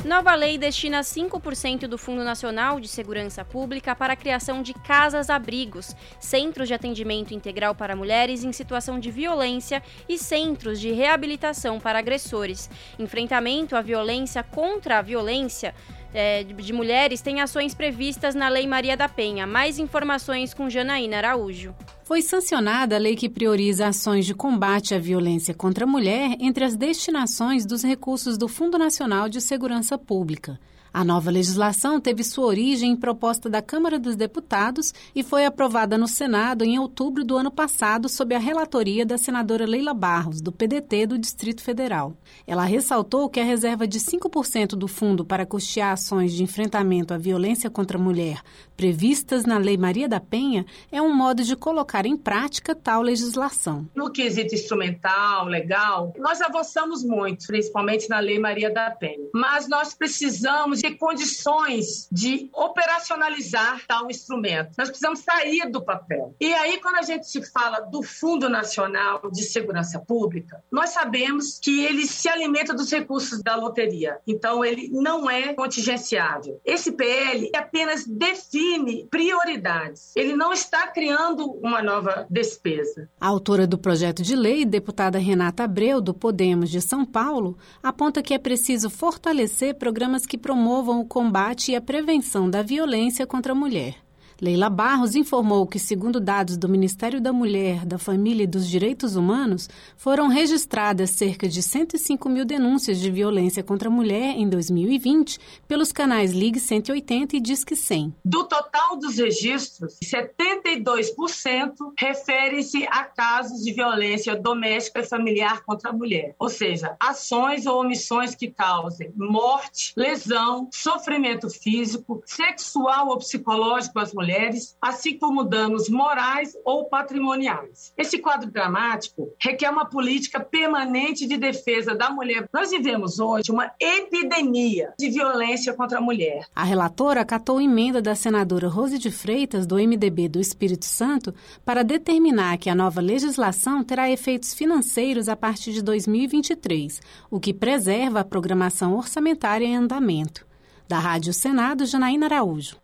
Nova 0.06 0.36
lei 0.36 0.56
destina 0.56 1.00
5% 1.00 1.88
do 1.88 1.98
Fundo 1.98 2.22
Nacional 2.22 2.78
de 2.78 2.86
Segurança 2.86 3.44
Pública 3.44 3.92
para 3.92 4.12
a 4.12 4.16
criação 4.16 4.62
de 4.62 4.72
casas-abrigos, 4.72 5.96
centros 6.20 6.68
de 6.68 6.74
atendimento 6.74 7.34
integral 7.34 7.74
para 7.74 7.96
mulheres 7.96 8.44
em 8.44 8.52
situação 8.52 9.00
de 9.00 9.10
violência 9.10 9.82
e 10.08 10.16
centros 10.16 10.78
de 10.78 10.92
reabilitação 10.92 11.80
para 11.80 11.98
agressores. 11.98 12.70
Enfrentamento 13.00 13.74
à 13.74 13.82
violência 13.82 14.44
contra 14.44 14.98
a 14.98 15.02
violência 15.02 15.74
é, 16.14 16.44
de 16.44 16.72
mulheres 16.72 17.20
tem 17.20 17.40
ações 17.40 17.74
previstas 17.74 18.34
na 18.34 18.48
Lei 18.48 18.66
Maria 18.66 18.96
da 18.96 19.08
Penha. 19.08 19.46
Mais 19.46 19.78
informações 19.78 20.54
com 20.54 20.70
Janaína 20.70 21.18
Araújo. 21.18 21.74
Foi 22.04 22.22
sancionada 22.22 22.96
a 22.96 22.98
lei 22.98 23.16
que 23.16 23.28
prioriza 23.28 23.88
ações 23.88 24.24
de 24.24 24.34
combate 24.34 24.94
à 24.94 24.98
violência 24.98 25.52
contra 25.52 25.84
a 25.84 25.88
mulher 25.88 26.36
entre 26.38 26.64
as 26.64 26.76
destinações 26.76 27.66
dos 27.66 27.82
recursos 27.82 28.38
do 28.38 28.46
Fundo 28.48 28.78
Nacional 28.78 29.28
de 29.28 29.40
Segurança 29.40 29.98
Pública. 29.98 30.58
A 30.96 31.04
nova 31.04 31.30
legislação 31.30 32.00
teve 32.00 32.24
sua 32.24 32.46
origem 32.46 32.92
em 32.92 32.96
proposta 32.96 33.50
da 33.50 33.60
Câmara 33.60 33.98
dos 33.98 34.16
Deputados 34.16 34.94
e 35.14 35.22
foi 35.22 35.44
aprovada 35.44 35.98
no 35.98 36.08
Senado 36.08 36.64
em 36.64 36.78
outubro 36.78 37.22
do 37.22 37.36
ano 37.36 37.50
passado 37.50 38.08
sob 38.08 38.34
a 38.34 38.38
relatoria 38.38 39.04
da 39.04 39.18
senadora 39.18 39.66
Leila 39.66 39.92
Barros, 39.92 40.40
do 40.40 40.50
PDT 40.50 41.08
do 41.08 41.18
Distrito 41.18 41.60
Federal. 41.60 42.16
Ela 42.46 42.64
ressaltou 42.64 43.28
que 43.28 43.38
a 43.38 43.44
reserva 43.44 43.86
de 43.86 44.00
5% 44.00 44.68
do 44.68 44.88
fundo 44.88 45.22
para 45.22 45.44
custear 45.44 45.92
ações 45.92 46.32
de 46.32 46.42
enfrentamento 46.42 47.12
à 47.12 47.18
violência 47.18 47.68
contra 47.68 47.98
a 47.98 48.02
mulher 48.02 48.40
previstas 48.76 49.44
na 49.44 49.56
Lei 49.56 49.76
Maria 49.76 50.08
da 50.08 50.20
Penha 50.20 50.66
é 50.92 51.00
um 51.00 51.14
modo 51.14 51.42
de 51.42 51.56
colocar 51.56 52.04
em 52.04 52.16
prática 52.16 52.74
tal 52.74 53.00
legislação. 53.00 53.88
No 53.94 54.12
quesito 54.12 54.54
instrumental, 54.54 55.46
legal, 55.46 56.12
nós 56.18 56.40
avançamos 56.40 57.02
muito, 57.02 57.46
principalmente 57.46 58.08
na 58.08 58.20
Lei 58.20 58.38
Maria 58.38 58.70
da 58.70 58.90
Penha. 58.90 59.28
Mas 59.32 59.66
nós 59.68 59.94
precisamos 59.94 60.80
ter 60.80 60.96
condições 60.96 62.06
de 62.12 62.50
operacionalizar 62.52 63.82
tal 63.88 64.10
instrumento. 64.10 64.74
Nós 64.76 64.88
precisamos 64.88 65.20
sair 65.20 65.70
do 65.70 65.82
papel. 65.82 66.34
E 66.38 66.52
aí, 66.52 66.78
quando 66.78 66.96
a 66.96 67.02
gente 67.02 67.26
se 67.26 67.42
fala 67.50 67.80
do 67.80 68.02
Fundo 68.02 68.48
Nacional 68.48 69.30
de 69.32 69.42
Segurança 69.42 69.98
Pública, 69.98 70.62
nós 70.70 70.90
sabemos 70.90 71.58
que 71.62 71.84
ele 71.84 72.06
se 72.06 72.28
alimenta 72.28 72.74
dos 72.74 72.90
recursos 72.90 73.42
da 73.42 73.56
loteria. 73.56 74.18
Então, 74.26 74.64
ele 74.64 74.90
não 74.92 75.30
é 75.30 75.54
contingenciável. 75.54 76.60
Esse 76.64 76.92
PL 76.92 77.50
apenas 77.54 78.04
define 78.06 78.65
prioridades. 79.10 80.12
Ele 80.16 80.34
não 80.34 80.52
está 80.52 80.86
criando 80.88 81.44
uma 81.62 81.82
nova 81.82 82.26
despesa. 82.30 83.08
A 83.20 83.26
autora 83.26 83.66
do 83.66 83.78
projeto 83.78 84.22
de 84.22 84.34
lei, 84.34 84.64
deputada 84.64 85.18
Renata 85.18 85.64
Abreu, 85.64 86.00
do 86.00 86.14
Podemos 86.14 86.70
de 86.70 86.80
São 86.80 87.04
Paulo, 87.04 87.56
aponta 87.82 88.22
que 88.22 88.34
é 88.34 88.38
preciso 88.38 88.88
fortalecer 88.88 89.74
programas 89.74 90.26
que 90.26 90.38
promovam 90.38 91.00
o 91.00 91.06
combate 91.06 91.72
e 91.72 91.76
a 91.76 91.80
prevenção 91.80 92.48
da 92.48 92.62
violência 92.62 93.26
contra 93.26 93.52
a 93.52 93.54
mulher. 93.54 94.05
Leila 94.38 94.68
Barros 94.68 95.14
informou 95.14 95.66
que, 95.66 95.78
segundo 95.78 96.20
dados 96.20 96.58
do 96.58 96.68
Ministério 96.68 97.22
da 97.22 97.32
Mulher, 97.32 97.86
da 97.86 97.96
Família 97.96 98.44
e 98.44 98.46
dos 98.46 98.68
Direitos 98.68 99.16
Humanos, 99.16 99.66
foram 99.96 100.28
registradas 100.28 101.08
cerca 101.12 101.48
de 101.48 101.62
105 101.62 102.28
mil 102.28 102.44
denúncias 102.44 103.00
de 103.00 103.10
violência 103.10 103.62
contra 103.62 103.88
a 103.88 103.90
mulher 103.90 104.36
em 104.36 104.46
2020 104.46 105.40
pelos 105.66 105.90
canais 105.90 106.32
Ligue 106.32 106.60
180 106.60 107.34
e 107.34 107.40
Disque 107.40 107.74
100. 107.74 108.14
Do 108.22 108.44
total 108.44 108.98
dos 108.98 109.16
registros, 109.16 109.96
72% 110.04 111.72
referem-se 111.98 112.86
a 112.90 113.04
casos 113.04 113.64
de 113.64 113.72
violência 113.72 114.36
doméstica 114.36 115.00
e 115.00 115.04
familiar 115.04 115.62
contra 115.64 115.88
a 115.88 115.94
mulher, 115.94 116.34
ou 116.38 116.50
seja, 116.50 116.94
ações 117.00 117.64
ou 117.64 117.80
omissões 117.80 118.34
que 118.34 118.50
causem 118.50 119.10
morte, 119.16 119.94
lesão, 119.96 120.68
sofrimento 120.70 121.48
físico, 121.48 122.22
sexual 122.26 123.08
ou 123.08 123.16
psicológico 123.16 123.98
às 123.98 124.12
mulheres 124.12 124.25
mulheres, 124.26 124.76
assim 124.82 125.16
como 125.16 125.44
danos 125.44 125.88
morais 125.88 126.52
ou 126.64 126.88
patrimoniais. 126.88 127.92
Esse 127.96 128.18
quadro 128.18 128.50
dramático 128.50 129.32
requer 129.40 129.70
uma 129.70 129.86
política 129.86 130.40
permanente 130.40 131.26
de 131.26 131.36
defesa 131.36 131.94
da 131.94 132.10
mulher. 132.10 132.48
Nós 132.52 132.70
vivemos 132.70 133.20
hoje 133.20 133.52
uma 133.52 133.70
epidemia 133.78 134.92
de 134.98 135.10
violência 135.10 135.72
contra 135.74 135.98
a 135.98 136.00
mulher. 136.00 136.44
A 136.54 136.64
relatora 136.64 137.20
acatou 137.20 137.60
emenda 137.60 138.02
da 138.02 138.16
senadora 138.16 138.68
Rose 138.68 138.98
de 138.98 139.12
Freitas, 139.12 139.64
do 139.64 139.76
MDB 139.76 140.28
do 140.28 140.40
Espírito 140.40 140.86
Santo, 140.86 141.32
para 141.64 141.84
determinar 141.84 142.58
que 142.58 142.68
a 142.68 142.74
nova 142.74 143.00
legislação 143.00 143.84
terá 143.84 144.10
efeitos 144.10 144.52
financeiros 144.52 145.28
a 145.28 145.36
partir 145.36 145.72
de 145.72 145.82
2023, 145.82 147.00
o 147.30 147.38
que 147.38 147.54
preserva 147.54 148.20
a 148.20 148.24
programação 148.24 148.96
orçamentária 148.96 149.64
em 149.64 149.76
andamento. 149.76 150.44
Da 150.88 150.98
Rádio 150.98 151.32
Senado, 151.32 151.86
Janaína 151.86 152.26
Araújo. 152.26 152.76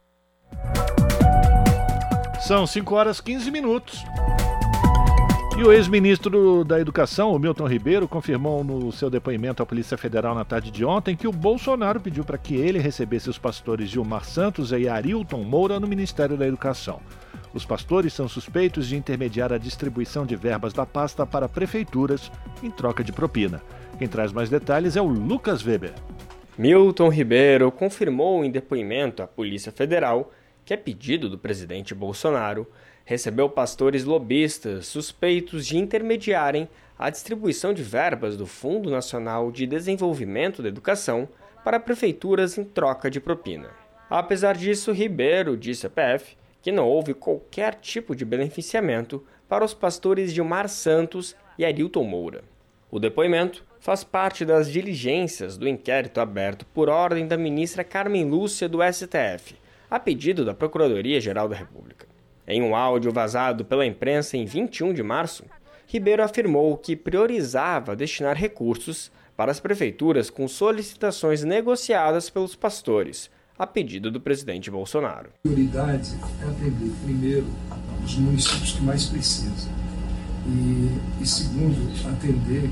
São 2.43 2.67
5 2.67 2.93
horas 2.97 3.21
15 3.21 3.53
minutos. 3.53 4.05
E 5.57 5.63
o 5.63 5.71
ex-ministro 5.71 6.65
da 6.65 6.81
Educação, 6.81 7.33
o 7.33 7.39
Milton 7.39 7.69
Ribeiro, 7.69 8.09
confirmou 8.09 8.65
no 8.65 8.91
seu 8.91 9.09
depoimento 9.09 9.63
à 9.63 9.67
Polícia 9.67 9.97
Federal 9.97 10.35
na 10.35 10.45
tarde 10.45 10.73
de 10.73 10.85
ontem 10.85 11.15
que 11.15 11.29
o 11.29 11.33
Bolsonaro 11.33 12.01
pediu 12.01 12.25
para 12.25 12.37
que 12.37 12.57
ele 12.57 12.81
recebesse 12.81 13.31
os 13.31 13.39
pastores 13.39 13.89
Gilmar 13.89 14.25
Santos 14.25 14.73
e 14.73 14.89
Arilton 14.89 15.45
Moura 15.45 15.79
no 15.79 15.87
Ministério 15.87 16.37
da 16.37 16.45
Educação. 16.45 17.01
Os 17.55 17.65
pastores 17.65 18.13
são 18.13 18.27
suspeitos 18.27 18.89
de 18.89 18.97
intermediar 18.97 19.53
a 19.53 19.59
distribuição 19.59 20.27
de 20.27 20.35
verbas 20.35 20.73
da 20.73 20.85
pasta 20.85 21.25
para 21.25 21.49
prefeituras 21.49 22.33
em 22.61 22.73
troca 22.73 23.05
de 23.05 23.13
propina. 23.13 23.63
Quem 24.01 24.09
traz 24.09 24.33
mais 24.33 24.51
detalhes 24.51 24.97
é 24.97 25.01
o 25.01 25.07
Lucas 25.07 25.65
Weber. 25.65 25.95
Milton 26.59 27.09
Ribeiro 27.09 27.71
confirmou 27.71 28.45
em 28.45 28.51
depoimento 28.51 29.23
à 29.23 29.29
Polícia 29.29 29.71
Federal 29.71 30.33
que, 30.65 30.75
a 30.75 30.79
pedido 30.79 31.29
do 31.29 31.39
presidente 31.39 31.95
Bolsonaro, 31.95 32.67
recebeu 33.05 33.49
pastores 33.49 34.05
lobistas 34.05 34.87
suspeitos 34.87 35.67
de 35.67 35.77
intermediarem 35.77 36.69
a 36.99 37.11
distribuição 37.11 37.75
de 37.75 37.83
verbas 37.83 38.37
do 38.37 38.47
Fundo 38.47 38.91
Nacional 38.91 39.51
de 39.51 39.67
Desenvolvimento 39.67 40.63
da 40.63 40.69
Educação 40.69 41.29
para 41.65 41.81
prefeituras 41.81 42.59
em 42.59 42.65
troca 42.65 43.11
de 43.11 43.21
propina. 43.21 43.71
Apesar 44.09 44.57
disso, 44.57 44.93
Ribeiro 44.93 45.57
disse 45.57 45.87
à 45.87 45.91
PF 45.91 46.37
que 46.61 46.71
não 46.71 46.87
houve 46.87 47.15
qualquer 47.15 47.75
tipo 47.75 48.15
de 48.15 48.25
beneficiamento 48.25 49.25
para 49.49 49.65
os 49.65 49.75
pastores 49.75 50.33
Gilmar 50.33 50.69
Santos 50.69 51.35
e 51.59 51.65
Arilton 51.65 52.05
Moura. 52.05 52.45
O 52.91 53.01
depoimento 53.01 53.65
faz 53.81 54.05
parte 54.05 54.45
das 54.45 54.71
diligências 54.71 55.57
do 55.57 55.67
inquérito 55.67 56.21
aberto 56.21 56.65
por 56.67 56.89
ordem 56.89 57.27
da 57.27 57.37
ministra 57.37 57.83
Carmen 57.83 58.25
Lúcia 58.25 58.69
do 58.69 58.79
STF, 58.81 59.57
a 59.93 60.01
pedido 60.01 60.43
da 60.43 60.55
Procuradoria-Geral 60.55 61.51
da 61.51 61.55
República. 61.55 62.07
Em 62.49 62.63
um 62.63 62.75
áudio 62.75 63.13
vazado 63.13 63.63
pela 63.63 63.85
imprensa 63.85 64.39
em 64.39 64.47
21 64.47 64.95
de 64.95 65.03
março, 65.03 65.45
Ribeiro 65.87 66.23
afirmou 66.23 66.79
que 66.79 66.97
priorizava 66.97 67.95
destinar 67.95 68.35
recursos 68.35 69.13
para 69.37 69.53
as 69.53 69.61
prefeituras 69.61 70.31
com 70.31 70.49
solicitações 70.49 71.45
negociadas 71.45 72.31
pelos 72.31 72.57
pastores, 72.57 73.31
a 73.59 73.67
pedido 73.67 74.11
do 74.11 74.19
presidente 74.19 74.71
Bolsonaro. 74.71 75.29
A 75.29 75.43
prioridade 75.43 76.15
é 76.41 76.45
atender, 76.47 76.91
primeiro, 77.05 77.47
os 78.03 78.17
municípios 78.17 78.73
que 78.73 78.83
mais 78.83 79.05
precisam, 79.05 79.71
e, 80.47 81.23
e 81.23 81.27
segundo, 81.27 81.77
atender 82.09 82.69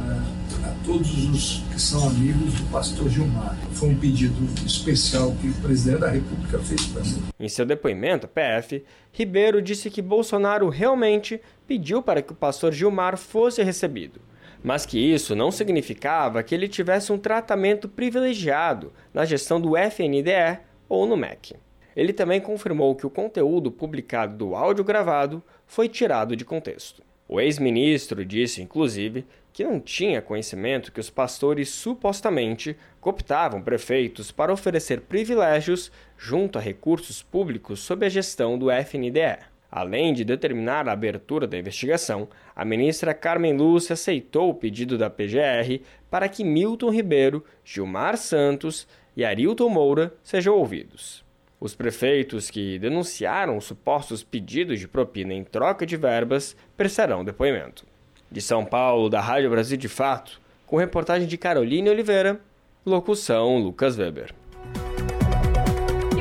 a, 0.00 0.68
a, 0.68 0.74
todos 0.84 1.28
os 1.28 1.62
que 1.72 1.80
são 1.80 2.08
amigos 2.08 2.54
do 2.54 2.70
pastor 2.70 3.08
Gilmar. 3.08 3.56
Foi 3.72 3.90
um 3.90 3.96
pedido 3.96 4.36
especial 4.64 5.34
que 5.40 5.48
o 5.48 5.54
presidente 5.54 6.00
da 6.00 6.10
República 6.10 6.58
fez 6.60 6.86
para 6.86 7.02
mim. 7.02 7.22
Em 7.38 7.48
seu 7.48 7.66
depoimento 7.66 8.28
PF, 8.28 8.84
Ribeiro 9.12 9.60
disse 9.60 9.90
que 9.90 10.00
Bolsonaro 10.00 10.68
realmente 10.68 11.40
pediu 11.66 12.02
para 12.02 12.22
que 12.22 12.32
o 12.32 12.36
pastor 12.36 12.72
Gilmar 12.72 13.16
fosse 13.16 13.62
recebido, 13.62 14.20
mas 14.62 14.86
que 14.86 14.98
isso 14.98 15.34
não 15.34 15.50
significava 15.50 16.42
que 16.42 16.54
ele 16.54 16.68
tivesse 16.68 17.12
um 17.12 17.18
tratamento 17.18 17.88
privilegiado 17.88 18.92
na 19.12 19.24
gestão 19.24 19.60
do 19.60 19.76
FNDE 19.76 20.60
ou 20.88 21.06
no 21.06 21.16
MEC. 21.16 21.56
Ele 21.96 22.12
também 22.12 22.40
confirmou 22.40 22.94
que 22.94 23.04
o 23.04 23.10
conteúdo 23.10 23.72
publicado 23.72 24.36
do 24.36 24.54
áudio 24.54 24.84
gravado 24.84 25.42
foi 25.66 25.88
tirado 25.88 26.36
de 26.36 26.44
contexto. 26.44 27.07
O 27.28 27.38
ex-ministro 27.38 28.24
disse, 28.24 28.62
inclusive, 28.62 29.26
que 29.52 29.62
não 29.62 29.78
tinha 29.78 30.22
conhecimento 30.22 30.90
que 30.90 31.00
os 31.00 31.10
pastores 31.10 31.68
supostamente 31.68 32.74
cooptavam 33.02 33.60
prefeitos 33.60 34.32
para 34.32 34.52
oferecer 34.52 35.02
privilégios 35.02 35.92
junto 36.16 36.58
a 36.58 36.62
recursos 36.62 37.22
públicos 37.22 37.80
sob 37.80 38.06
a 38.06 38.08
gestão 38.08 38.58
do 38.58 38.70
FNDE. 38.70 39.38
Além 39.70 40.14
de 40.14 40.24
determinar 40.24 40.88
a 40.88 40.92
abertura 40.92 41.46
da 41.46 41.58
investigação, 41.58 42.28
a 42.56 42.64
ministra 42.64 43.12
Carmen 43.12 43.54
Lúcia 43.54 43.92
aceitou 43.92 44.48
o 44.48 44.54
pedido 44.54 44.96
da 44.96 45.10
PGR 45.10 45.82
para 46.10 46.28
que 46.30 46.42
Milton 46.42 46.90
Ribeiro, 46.90 47.44
Gilmar 47.62 48.16
Santos 48.16 48.88
e 49.14 49.22
Arilton 49.22 49.68
Moura 49.68 50.14
sejam 50.22 50.56
ouvidos. 50.56 51.27
Os 51.60 51.74
prefeitos 51.74 52.50
que 52.50 52.78
denunciaram 52.78 53.56
os 53.56 53.64
supostos 53.64 54.22
pedidos 54.22 54.78
de 54.78 54.86
propina 54.86 55.34
em 55.34 55.42
troca 55.42 55.84
de 55.84 55.96
verbas 55.96 56.56
prestarão 56.76 57.24
depoimento. 57.24 57.84
De 58.30 58.40
São 58.40 58.64
Paulo, 58.64 59.08
da 59.08 59.20
Rádio 59.20 59.50
Brasil 59.50 59.76
de 59.76 59.88
Fato, 59.88 60.40
com 60.66 60.76
reportagem 60.76 61.26
de 61.26 61.36
Caroline 61.36 61.90
Oliveira, 61.90 62.40
locução 62.86 63.58
Lucas 63.58 63.98
Weber 63.98 64.34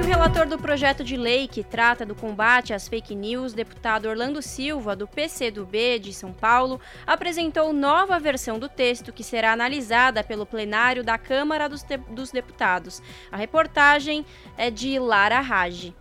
relator 0.07 0.47
do 0.47 0.57
projeto 0.57 1.03
de 1.03 1.17
lei 1.17 1.49
que 1.49 1.61
trata 1.61 2.05
do 2.05 2.15
combate 2.15 2.73
às 2.73 2.87
fake 2.87 3.13
news, 3.13 3.51
deputado 3.51 4.07
Orlando 4.07 4.41
Silva, 4.41 4.95
do 4.95 5.05
PCdoB 5.05 5.99
de 5.99 6.13
São 6.13 6.31
Paulo, 6.31 6.79
apresentou 7.05 7.73
nova 7.73 8.17
versão 8.17 8.57
do 8.57 8.69
texto 8.69 9.11
que 9.11 9.21
será 9.21 9.51
analisada 9.51 10.23
pelo 10.23 10.45
plenário 10.45 11.03
da 11.03 11.17
Câmara 11.17 11.67
dos, 11.67 11.85
dos 12.09 12.31
Deputados. 12.31 13.01
A 13.29 13.35
reportagem 13.35 14.25
é 14.57 14.71
de 14.71 14.97
Lara 14.97 15.41
Rage. 15.41 15.93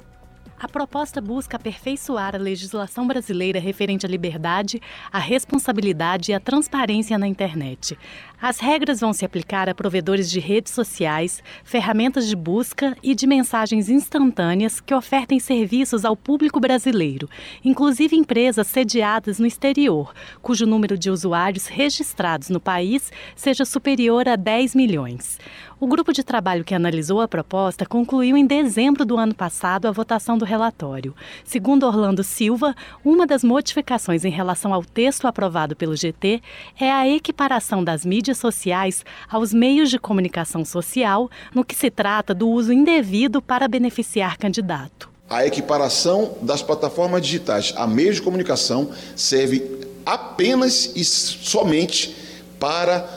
A 0.59 0.67
proposta 0.67 1.21
busca 1.21 1.57
aperfeiçoar 1.57 2.35
a 2.35 2.39
legislação 2.39 3.07
brasileira 3.07 3.61
referente 3.61 4.07
à 4.07 4.09
liberdade, 4.09 4.81
à 5.13 5.19
responsabilidade 5.19 6.31
e 6.31 6.35
à 6.35 6.41
transparência 6.41 7.19
na 7.19 7.27
internet. 7.27 7.99
As 8.41 8.61
regras 8.61 9.01
vão 9.01 9.15
se 9.15 9.25
aplicar 9.25 9.67
a 9.67 9.75
provedores 9.75 10.31
de 10.31 10.39
redes 10.39 10.73
sociais, 10.75 11.43
ferramentas 11.65 12.29
de 12.29 12.37
busca 12.37 12.95
e 13.03 13.15
de 13.15 13.27
mensagens 13.27 13.89
instantâneas 13.89 14.79
que 14.79 14.95
ofertem 14.95 15.41
serviços 15.41 16.05
ao 16.05 16.15
público 16.15 16.61
brasileiro, 16.61 17.31
inclusive 17.65 18.15
empresas 18.15 18.67
sediadas 18.67 19.39
no 19.39 19.47
exterior, 19.47 20.13
cujo 20.43 20.67
número 20.67 20.99
de 20.99 21.11
usuários 21.11 21.67
registrados 21.67 22.51
no 22.51 22.61
país 22.61 23.11
seja 23.35 23.65
superior 23.65 24.29
a 24.29 24.37
10 24.37 24.75
milhões. 24.75 25.39
O 25.79 25.87
grupo 25.87 26.11
de 26.11 26.25
trabalho 26.25 26.65
que 26.65 26.75
analisou 26.75 27.21
a 27.21 27.29
proposta 27.29 27.85
concluiu 27.85 28.35
em 28.35 28.47
dezembro 28.47 29.05
do 29.05 29.19
ano 29.19 29.35
passado 29.35 29.87
a 29.87 29.91
votação 29.91 30.39
do 30.39 30.45
relatório. 30.45 31.15
Segundo 31.45 31.87
Orlando 31.87 32.25
Silva, 32.25 32.75
uma 33.05 33.27
das 33.27 33.45
modificações 33.45 34.25
em 34.25 34.31
relação 34.31 34.73
ao 34.73 34.83
texto 34.83 35.27
aprovado 35.27 35.77
pelo 35.77 35.95
GT 35.95 36.41
é 36.81 36.91
a 36.91 37.07
equiparação 37.07 37.85
das 37.85 38.07
mídias 38.07 38.26
sociais 38.35 39.05
aos 39.29 39.53
meios 39.53 39.91
de 39.91 39.99
comunicação 39.99 40.65
social, 40.65 41.31
no 41.55 41.65
que 41.65 41.75
se 41.75 41.91
trata 41.91 42.35
do 42.35 42.49
uso 42.49 42.73
indevido 42.73 43.43
para 43.43 43.69
beneficiar 43.69 44.37
candidato. 44.39 45.09
A 45.29 45.45
equiparação 45.45 46.37
das 46.41 46.63
plataformas 46.63 47.23
digitais 47.23 47.75
a 47.77 47.87
meios 47.87 48.17
de 48.17 48.23
comunicação 48.23 48.91
serve 49.17 49.87
apenas 50.05 50.93
e 50.95 51.05
somente 51.05 52.17
para 52.61 53.09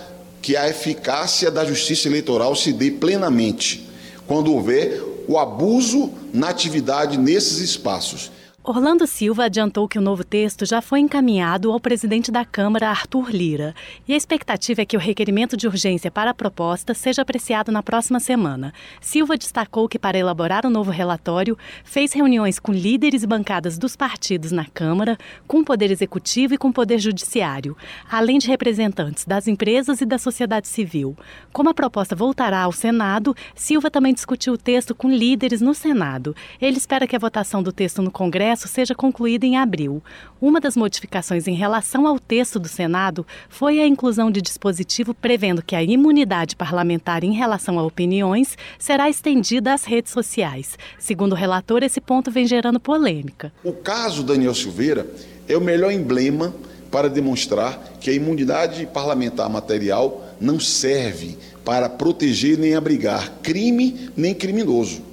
que 0.41 0.57
a 0.57 0.67
eficácia 0.67 1.51
da 1.51 1.63
justiça 1.63 2.07
eleitoral 2.07 2.55
se 2.55 2.73
dê 2.73 2.89
plenamente, 2.89 3.87
quando 4.25 4.53
houver 4.53 5.03
o 5.27 5.37
abuso 5.37 6.11
na 6.33 6.49
atividade 6.49 7.17
nesses 7.17 7.59
espaços. 7.59 8.31
Orlando 8.61 9.07
Silva 9.07 9.45
adiantou 9.45 9.87
que 9.87 9.97
o 9.97 10.01
novo 10.01 10.21
texto 10.21 10.65
já 10.65 10.81
foi 10.81 10.99
encaminhado 10.99 11.71
ao 11.71 11.79
presidente 11.79 12.29
da 12.29 12.43
Câmara, 12.43 12.89
Arthur 12.89 13.31
Lira, 13.31 13.73
e 14.05 14.13
a 14.13 14.17
expectativa 14.17 14.81
é 14.81 14.85
que 14.85 14.97
o 14.97 14.99
requerimento 14.99 15.55
de 15.55 15.65
urgência 15.65 16.11
para 16.11 16.31
a 16.31 16.33
proposta 16.33 16.93
seja 16.93 17.21
apreciado 17.21 17.71
na 17.71 17.81
próxima 17.81 18.19
semana. 18.19 18.73
Silva 18.99 19.37
destacou 19.37 19.87
que, 19.87 19.97
para 19.97 20.17
elaborar 20.17 20.65
o 20.65 20.69
novo 20.69 20.91
relatório, 20.91 21.57
fez 21.85 22.11
reuniões 22.11 22.59
com 22.59 22.73
líderes 22.73 23.23
e 23.23 23.27
bancadas 23.27 23.77
dos 23.77 23.95
partidos 23.95 24.51
na 24.51 24.65
Câmara, 24.65 25.17
com 25.47 25.59
o 25.61 25.65
Poder 25.65 25.89
Executivo 25.89 26.53
e 26.53 26.57
com 26.57 26.67
o 26.67 26.73
Poder 26.73 26.99
Judiciário, 26.99 27.77
além 28.11 28.39
de 28.39 28.47
representantes 28.47 29.23
das 29.23 29.47
empresas 29.47 30.01
e 30.01 30.05
da 30.05 30.17
sociedade 30.17 30.67
civil. 30.67 31.17
Como 31.53 31.69
a 31.69 31.73
proposta 31.73 32.13
voltará 32.13 32.63
ao 32.63 32.73
Senado, 32.73 33.33
Silva 33.55 33.89
também 33.89 34.13
discutiu 34.13 34.53
o 34.53 34.57
texto 34.57 34.93
com 34.93 35.09
líderes 35.09 35.61
no 35.61 35.73
Senado. 35.73 36.35
Ele 36.61 36.77
espera 36.77 37.07
que 37.07 37.15
a 37.15 37.19
votação 37.19 37.63
do 37.63 37.71
texto 37.71 38.01
no 38.01 38.11
Congresso 38.11 38.48
Congresso 38.49 38.67
seja 38.67 38.95
concluída 38.95 39.45
em 39.45 39.57
abril. 39.57 40.01
Uma 40.41 40.59
das 40.59 40.75
modificações 40.75 41.47
em 41.47 41.53
relação 41.53 42.07
ao 42.07 42.17
texto 42.17 42.57
do 42.57 42.67
Senado 42.67 43.23
foi 43.47 43.79
a 43.79 43.85
inclusão 43.85 44.31
de 44.31 44.41
dispositivo 44.41 45.13
prevendo 45.13 45.61
que 45.61 45.75
a 45.75 45.83
imunidade 45.83 46.55
parlamentar 46.55 47.23
em 47.23 47.31
relação 47.31 47.77
a 47.77 47.83
opiniões 47.83 48.57
será 48.79 49.07
estendida 49.07 49.71
às 49.71 49.83
redes 49.83 50.11
sociais. 50.11 50.79
Segundo 50.97 51.33
o 51.33 51.35
relator, 51.35 51.83
esse 51.83 52.01
ponto 52.01 52.31
vem 52.31 52.47
gerando 52.47 52.79
polêmica. 52.79 53.53
O 53.63 53.71
caso 53.71 54.23
Daniel 54.23 54.55
Silveira 54.55 55.05
é 55.47 55.55
o 55.55 55.61
melhor 55.61 55.91
emblema 55.91 56.51
para 56.89 57.07
demonstrar 57.07 57.79
que 58.01 58.09
a 58.09 58.13
imunidade 58.13 58.87
parlamentar 58.87 59.47
material 59.47 60.27
não 60.41 60.59
serve 60.59 61.37
para 61.63 61.87
proteger 61.87 62.57
nem 62.57 62.73
abrigar 62.73 63.31
crime 63.43 64.09
nem 64.17 64.33
criminoso. 64.33 65.03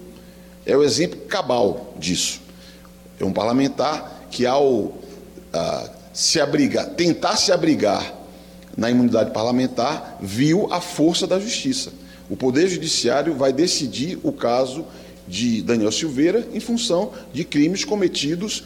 É 0.64 0.75
o 0.75 0.83
exemplo 0.83 1.20
cabal 1.29 1.94
disso. 1.99 2.45
É 3.18 3.24
um 3.24 3.33
parlamentar 3.33 4.26
que, 4.31 4.44
ao 4.46 4.92
ah, 5.52 5.90
se 6.12 6.40
abrigar, 6.40 6.87
tentar 6.90 7.37
se 7.37 7.52
abrigar 7.52 8.14
na 8.76 8.90
imunidade 8.90 9.31
parlamentar, 9.31 10.18
viu 10.20 10.72
a 10.72 10.81
força 10.81 11.26
da 11.26 11.38
justiça. 11.38 11.92
O 12.29 12.37
Poder 12.37 12.68
Judiciário 12.68 13.35
vai 13.35 13.52
decidir 13.52 14.18
o 14.22 14.33
caso 14.33 14.85
de 15.26 15.62
Daniel 15.62 15.90
Silveira 15.90 16.46
em 16.52 16.61
função 16.61 17.12
de 17.33 17.44
crimes 17.44 17.85
cometidos 17.85 18.64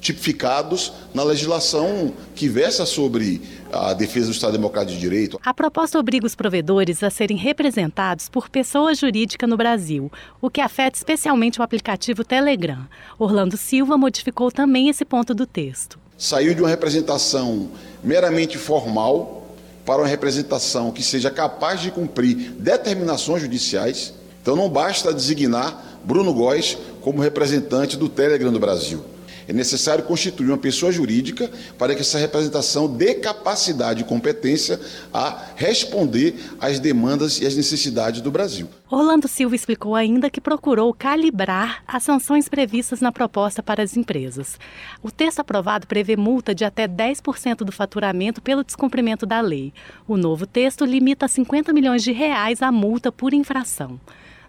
tipificados 0.00 0.92
na 1.14 1.24
legislação 1.24 2.12
que 2.34 2.48
versa 2.48 2.84
sobre 2.84 3.40
a 3.74 3.92
defesa 3.92 4.26
do 4.26 4.32
Estado 4.32 4.52
Democrático 4.52 4.94
de 4.94 5.00
Direito. 5.00 5.40
A 5.44 5.52
proposta 5.52 5.98
obriga 5.98 6.26
os 6.26 6.34
provedores 6.34 7.02
a 7.02 7.10
serem 7.10 7.36
representados 7.36 8.28
por 8.28 8.48
pessoa 8.48 8.94
jurídica 8.94 9.46
no 9.46 9.56
Brasil, 9.56 10.10
o 10.40 10.48
que 10.48 10.60
afeta 10.60 10.96
especialmente 10.96 11.60
o 11.60 11.62
aplicativo 11.62 12.24
Telegram. 12.24 12.86
Orlando 13.18 13.56
Silva 13.56 13.96
modificou 13.96 14.50
também 14.50 14.88
esse 14.88 15.04
ponto 15.04 15.34
do 15.34 15.46
texto. 15.46 15.98
Saiu 16.16 16.54
de 16.54 16.62
uma 16.62 16.68
representação 16.68 17.70
meramente 18.02 18.56
formal 18.56 19.44
para 19.84 20.00
uma 20.00 20.08
representação 20.08 20.90
que 20.90 21.02
seja 21.02 21.30
capaz 21.30 21.80
de 21.80 21.90
cumprir 21.90 22.52
determinações 22.52 23.42
judiciais. 23.42 24.14
Então 24.40 24.56
não 24.56 24.68
basta 24.68 25.12
designar 25.12 26.00
Bruno 26.04 26.32
Góes 26.32 26.78
como 27.00 27.20
representante 27.20 27.96
do 27.96 28.08
Telegram 28.08 28.52
do 28.52 28.60
Brasil. 28.60 29.04
É 29.46 29.52
necessário 29.52 30.04
constituir 30.04 30.48
uma 30.48 30.58
pessoa 30.58 30.90
jurídica 30.90 31.50
para 31.78 31.94
que 31.94 32.00
essa 32.00 32.18
representação 32.18 32.88
dê 32.88 33.14
capacidade 33.14 34.02
e 34.02 34.04
competência 34.04 34.80
a 35.12 35.46
responder 35.56 36.34
às 36.60 36.78
demandas 36.78 37.40
e 37.40 37.46
às 37.46 37.56
necessidades 37.56 38.20
do 38.20 38.30
Brasil. 38.30 38.68
Orlando 38.90 39.26
Silva 39.26 39.56
explicou 39.56 39.94
ainda 39.94 40.30
que 40.30 40.40
procurou 40.40 40.94
calibrar 40.94 41.82
as 41.86 42.02
sanções 42.02 42.48
previstas 42.48 43.00
na 43.00 43.10
proposta 43.10 43.62
para 43.62 43.82
as 43.82 43.96
empresas. 43.96 44.58
O 45.02 45.10
texto 45.10 45.40
aprovado 45.40 45.86
prevê 45.86 46.16
multa 46.16 46.54
de 46.54 46.64
até 46.64 46.86
10% 46.86 47.58
do 47.58 47.72
faturamento 47.72 48.40
pelo 48.40 48.62
descumprimento 48.62 49.26
da 49.26 49.40
lei. 49.40 49.72
O 50.06 50.16
novo 50.16 50.46
texto 50.46 50.84
limita 50.84 51.26
a 51.26 51.28
50 51.28 51.72
milhões 51.72 52.02
de 52.02 52.12
reais 52.12 52.62
a 52.62 52.70
multa 52.70 53.10
por 53.10 53.34
infração. 53.34 53.98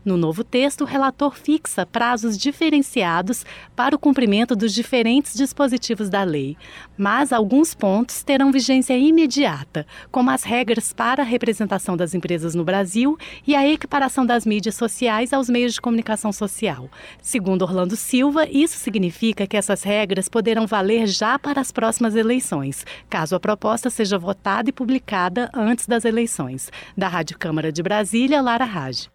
No 0.06 0.18
novo 0.18 0.44
texto, 0.44 0.82
o 0.82 0.86
relator 0.86 1.36
fixa 1.36 1.84
prazos 1.84 2.38
diferenciados 2.38 3.44
para 3.76 3.96
o 3.96 4.00
cumprimento 4.00 4.56
dos 4.56 4.72
diferentes 4.72 5.34
dispositivos 5.34 6.12
da 6.12 6.22
lei, 6.22 6.56
mas 6.96 7.34
alguns 7.34 7.74
pontos 7.74 8.22
terão 8.22 8.52
vigência 8.52 8.96
imediata, 8.96 9.84
como 10.12 10.30
as 10.30 10.44
regras 10.44 10.94
para 10.94 11.24
a 11.24 11.26
representação 11.26 11.98
das 11.98 12.14
empresas 12.14 12.54
no 12.54 12.64
Brasil 12.64 13.18
e 13.48 13.56
a 13.56 13.68
equiparação 13.68 14.24
das 14.24 14.46
mídias 14.46 14.76
sociais 14.76 15.34
aos 15.34 15.50
meios 15.50 15.74
de 15.74 15.82
comunicação 15.82 16.32
social. 16.32 16.88
Segundo 17.20 17.64
Orlando 17.64 17.96
Silva, 17.96 18.48
isso 18.48 18.78
significa 18.78 19.48
que 19.48 19.58
essas 19.58 19.82
regras 19.82 20.30
poderão 20.30 20.68
valer 20.68 21.08
já 21.08 21.40
para 21.40 21.60
as 21.60 21.72
próximas 21.72 22.16
eleições, 22.16 22.86
caso 23.10 23.36
a 23.36 23.40
proposta 23.40 23.90
seja 23.90 24.20
votada 24.20 24.70
e 24.70 24.74
publicada 24.74 25.50
antes 25.52 25.88
das 25.88 26.06
eleições. 26.06 26.72
Da 26.96 27.08
Rádio 27.08 27.40
Câmara 27.40 27.72
de 27.72 27.82
Brasília, 27.82 28.40
Lara 28.40 28.66
Raj. 28.66 29.10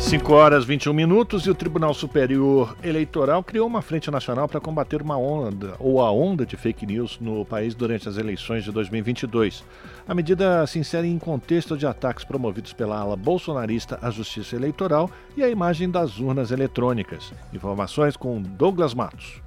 5 0.00 0.32
horas 0.32 0.64
21 0.64 0.92
minutos 0.92 1.46
e 1.46 1.50
o 1.50 1.54
Tribunal 1.54 1.94
Superior 1.94 2.76
Eleitoral 2.82 3.42
criou 3.42 3.66
uma 3.66 3.80
frente 3.80 4.10
nacional 4.10 4.46
para 4.46 4.60
combater 4.60 5.00
uma 5.00 5.16
onda 5.16 5.74
ou 5.78 6.00
a 6.00 6.10
onda 6.10 6.44
de 6.44 6.56
fake 6.56 6.86
news 6.86 7.18
no 7.20 7.44
país 7.44 7.74
durante 7.74 8.08
as 8.08 8.16
eleições 8.16 8.64
de 8.64 8.70
2022. 8.70 9.64
A 10.06 10.14
medida 10.14 10.66
se 10.66 10.78
insere 10.78 11.08
em 11.08 11.18
contexto 11.18 11.76
de 11.76 11.86
ataques 11.86 12.24
promovidos 12.24 12.72
pela 12.72 12.98
ala 12.98 13.16
bolsonarista 13.16 13.98
à 14.02 14.10
justiça 14.10 14.56
eleitoral 14.56 15.10
e 15.36 15.42
à 15.42 15.48
imagem 15.48 15.90
das 15.90 16.18
urnas 16.18 16.50
eletrônicas. 16.50 17.32
Informações 17.52 18.16
com 18.16 18.40
Douglas 18.40 18.94
Matos. 18.94 19.42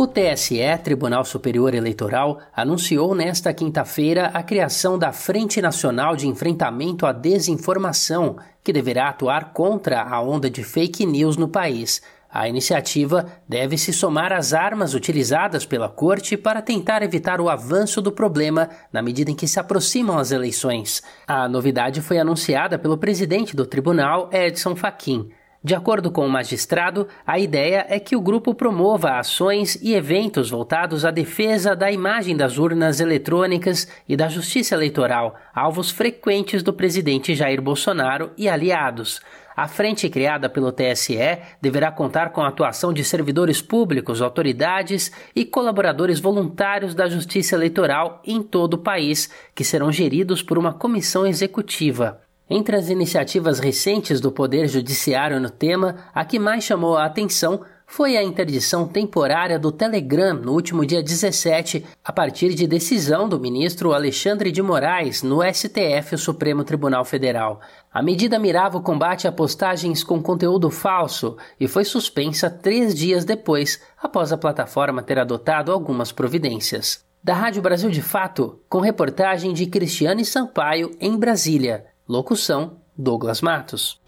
O 0.00 0.06
TSE, 0.06 0.60
Tribunal 0.84 1.24
Superior 1.24 1.74
Eleitoral, 1.74 2.38
anunciou 2.54 3.16
nesta 3.16 3.52
quinta-feira 3.52 4.30
a 4.32 4.44
criação 4.44 4.96
da 4.96 5.10
Frente 5.10 5.60
Nacional 5.60 6.14
de 6.14 6.28
Enfrentamento 6.28 7.04
à 7.04 7.10
Desinformação, 7.10 8.36
que 8.62 8.72
deverá 8.72 9.08
atuar 9.08 9.52
contra 9.52 10.00
a 10.00 10.22
onda 10.22 10.48
de 10.48 10.62
fake 10.62 11.04
news 11.04 11.36
no 11.36 11.48
país. 11.48 12.00
A 12.30 12.48
iniciativa 12.48 13.26
deve 13.48 13.76
se 13.76 13.92
somar 13.92 14.32
às 14.32 14.52
armas 14.52 14.94
utilizadas 14.94 15.66
pela 15.66 15.88
Corte 15.88 16.36
para 16.36 16.62
tentar 16.62 17.02
evitar 17.02 17.40
o 17.40 17.48
avanço 17.48 18.00
do 18.00 18.12
problema 18.12 18.68
na 18.92 19.02
medida 19.02 19.32
em 19.32 19.34
que 19.34 19.48
se 19.48 19.58
aproximam 19.58 20.16
as 20.16 20.30
eleições. 20.30 21.02
A 21.26 21.48
novidade 21.48 22.00
foi 22.00 22.20
anunciada 22.20 22.78
pelo 22.78 22.98
presidente 22.98 23.56
do 23.56 23.66
tribunal, 23.66 24.30
Edson 24.32 24.76
Fachin. 24.76 25.28
De 25.62 25.74
acordo 25.74 26.12
com 26.12 26.24
o 26.24 26.30
magistrado, 26.30 27.08
a 27.26 27.36
ideia 27.36 27.84
é 27.88 27.98
que 27.98 28.14
o 28.14 28.20
grupo 28.20 28.54
promova 28.54 29.18
ações 29.18 29.74
e 29.82 29.92
eventos 29.92 30.50
voltados 30.50 31.04
à 31.04 31.10
defesa 31.10 31.74
da 31.74 31.90
imagem 31.90 32.36
das 32.36 32.58
urnas 32.58 33.00
eletrônicas 33.00 33.88
e 34.08 34.16
da 34.16 34.28
justiça 34.28 34.76
eleitoral, 34.76 35.34
alvos 35.52 35.90
frequentes 35.90 36.62
do 36.62 36.72
presidente 36.72 37.34
Jair 37.34 37.60
Bolsonaro 37.60 38.30
e 38.38 38.48
aliados. 38.48 39.20
A 39.56 39.66
frente 39.66 40.08
criada 40.08 40.48
pelo 40.48 40.70
TSE 40.70 41.18
deverá 41.60 41.90
contar 41.90 42.30
com 42.30 42.40
a 42.40 42.46
atuação 42.46 42.92
de 42.92 43.02
servidores 43.02 43.60
públicos, 43.60 44.22
autoridades 44.22 45.10
e 45.34 45.44
colaboradores 45.44 46.20
voluntários 46.20 46.94
da 46.94 47.08
Justiça 47.08 47.56
Eleitoral 47.56 48.22
em 48.24 48.40
todo 48.40 48.74
o 48.74 48.78
país, 48.78 49.28
que 49.56 49.64
serão 49.64 49.90
geridos 49.90 50.40
por 50.40 50.56
uma 50.56 50.72
comissão 50.72 51.26
executiva. 51.26 52.27
Entre 52.50 52.74
as 52.76 52.88
iniciativas 52.88 53.58
recentes 53.58 54.20
do 54.20 54.32
Poder 54.32 54.68
Judiciário 54.68 55.38
no 55.38 55.50
tema, 55.50 55.96
a 56.14 56.24
que 56.24 56.38
mais 56.38 56.64
chamou 56.64 56.96
a 56.96 57.04
atenção 57.04 57.60
foi 57.90 58.16
a 58.16 58.22
interdição 58.22 58.86
temporária 58.86 59.58
do 59.58 59.72
Telegram 59.72 60.34
no 60.34 60.52
último 60.52 60.84
dia 60.84 61.02
17, 61.02 61.84
a 62.04 62.12
partir 62.12 62.54
de 62.54 62.66
decisão 62.66 63.28
do 63.28 63.40
ministro 63.40 63.92
Alexandre 63.92 64.50
de 64.50 64.62
Moraes 64.62 65.22
no 65.22 65.40
STF, 65.42 66.14
o 66.14 66.18
Supremo 66.18 66.64
Tribunal 66.64 67.04
Federal. 67.04 67.60
A 67.92 68.02
medida 68.02 68.38
mirava 68.38 68.78
o 68.78 68.82
combate 68.82 69.26
a 69.26 69.32
postagens 69.32 70.02
com 70.02 70.22
conteúdo 70.22 70.70
falso 70.70 71.36
e 71.58 71.66
foi 71.66 71.84
suspensa 71.84 72.50
três 72.50 72.94
dias 72.94 73.24
depois, 73.24 73.80
após 74.02 74.32
a 74.32 74.38
plataforma 74.38 75.02
ter 75.02 75.18
adotado 75.18 75.72
algumas 75.72 76.12
providências. 76.12 77.04
Da 77.24 77.34
Rádio 77.34 77.60
Brasil 77.60 77.90
de 77.90 78.00
Fato, 78.00 78.60
com 78.68 78.80
reportagem 78.80 79.52
de 79.52 79.66
Cristiane 79.66 80.24
Sampaio 80.24 80.90
em 81.00 81.16
Brasília. 81.16 81.87
Locução: 82.08 82.80
Douglas 82.96 83.42
Matos. 83.42 84.00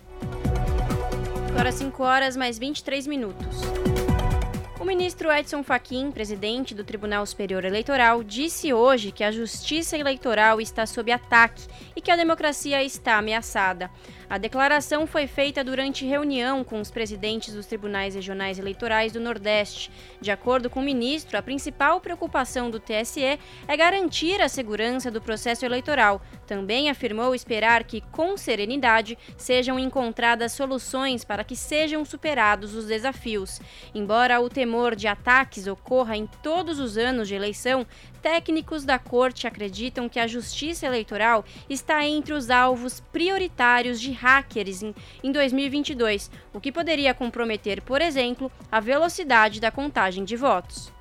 Agora 1.50 1.70
5 1.70 2.02
horas 2.02 2.34
mais 2.34 2.58
23 2.58 3.06
minutos. 3.06 3.58
O 4.80 4.86
ministro 4.86 5.30
Edson 5.30 5.62
Fachin, 5.62 6.10
presidente 6.10 6.74
do 6.74 6.82
Tribunal 6.82 7.26
Superior 7.26 7.62
Eleitoral, 7.62 8.24
disse 8.24 8.72
hoje 8.72 9.12
que 9.12 9.22
a 9.22 9.30
justiça 9.30 9.98
eleitoral 9.98 10.62
está 10.62 10.86
sob 10.86 11.12
ataque 11.12 11.66
e 11.94 12.00
que 12.00 12.10
a 12.10 12.16
democracia 12.16 12.82
está 12.82 13.18
ameaçada. 13.18 13.90
A 14.30 14.38
declaração 14.38 15.08
foi 15.08 15.26
feita 15.26 15.64
durante 15.64 16.06
reunião 16.06 16.62
com 16.62 16.80
os 16.80 16.88
presidentes 16.88 17.52
dos 17.52 17.66
tribunais 17.66 18.14
regionais 18.14 18.60
eleitorais 18.60 19.10
do 19.10 19.18
Nordeste. 19.18 19.90
De 20.20 20.30
acordo 20.30 20.70
com 20.70 20.78
o 20.78 20.84
ministro, 20.84 21.36
a 21.36 21.42
principal 21.42 22.00
preocupação 22.00 22.70
do 22.70 22.78
TSE 22.78 23.24
é 23.66 23.76
garantir 23.76 24.40
a 24.40 24.48
segurança 24.48 25.10
do 25.10 25.20
processo 25.20 25.64
eleitoral. 25.64 26.22
Também 26.46 26.88
afirmou 26.88 27.34
esperar 27.34 27.82
que, 27.82 28.02
com 28.12 28.36
serenidade, 28.36 29.18
sejam 29.36 29.80
encontradas 29.80 30.52
soluções 30.52 31.24
para 31.24 31.42
que 31.42 31.56
sejam 31.56 32.04
superados 32.04 32.76
os 32.76 32.86
desafios. 32.86 33.60
Embora 33.92 34.40
o 34.40 34.48
temor 34.48 34.94
de 34.94 35.08
ataques 35.08 35.66
ocorra 35.66 36.16
em 36.16 36.28
todos 36.40 36.78
os 36.78 36.96
anos 36.96 37.26
de 37.26 37.34
eleição, 37.34 37.84
técnicos 38.22 38.84
da 38.84 38.98
corte 38.98 39.46
acreditam 39.46 40.08
que 40.08 40.18
a 40.18 40.26
justiça 40.26 40.86
eleitoral 40.86 41.44
está 41.68 42.06
entre 42.06 42.32
os 42.32 42.50
alvos 42.50 43.00
prioritários 43.12 44.00
de 44.00 44.12
hackers 44.12 44.82
em, 44.82 44.94
em 45.22 45.32
2022, 45.32 46.30
o 46.52 46.60
que 46.60 46.72
poderia 46.72 47.14
comprometer, 47.14 47.82
por 47.82 48.00
exemplo, 48.00 48.50
a 48.70 48.80
velocidade 48.80 49.60
da 49.60 49.70
contagem 49.70 50.24
de 50.24 50.36
votos. 50.36 50.92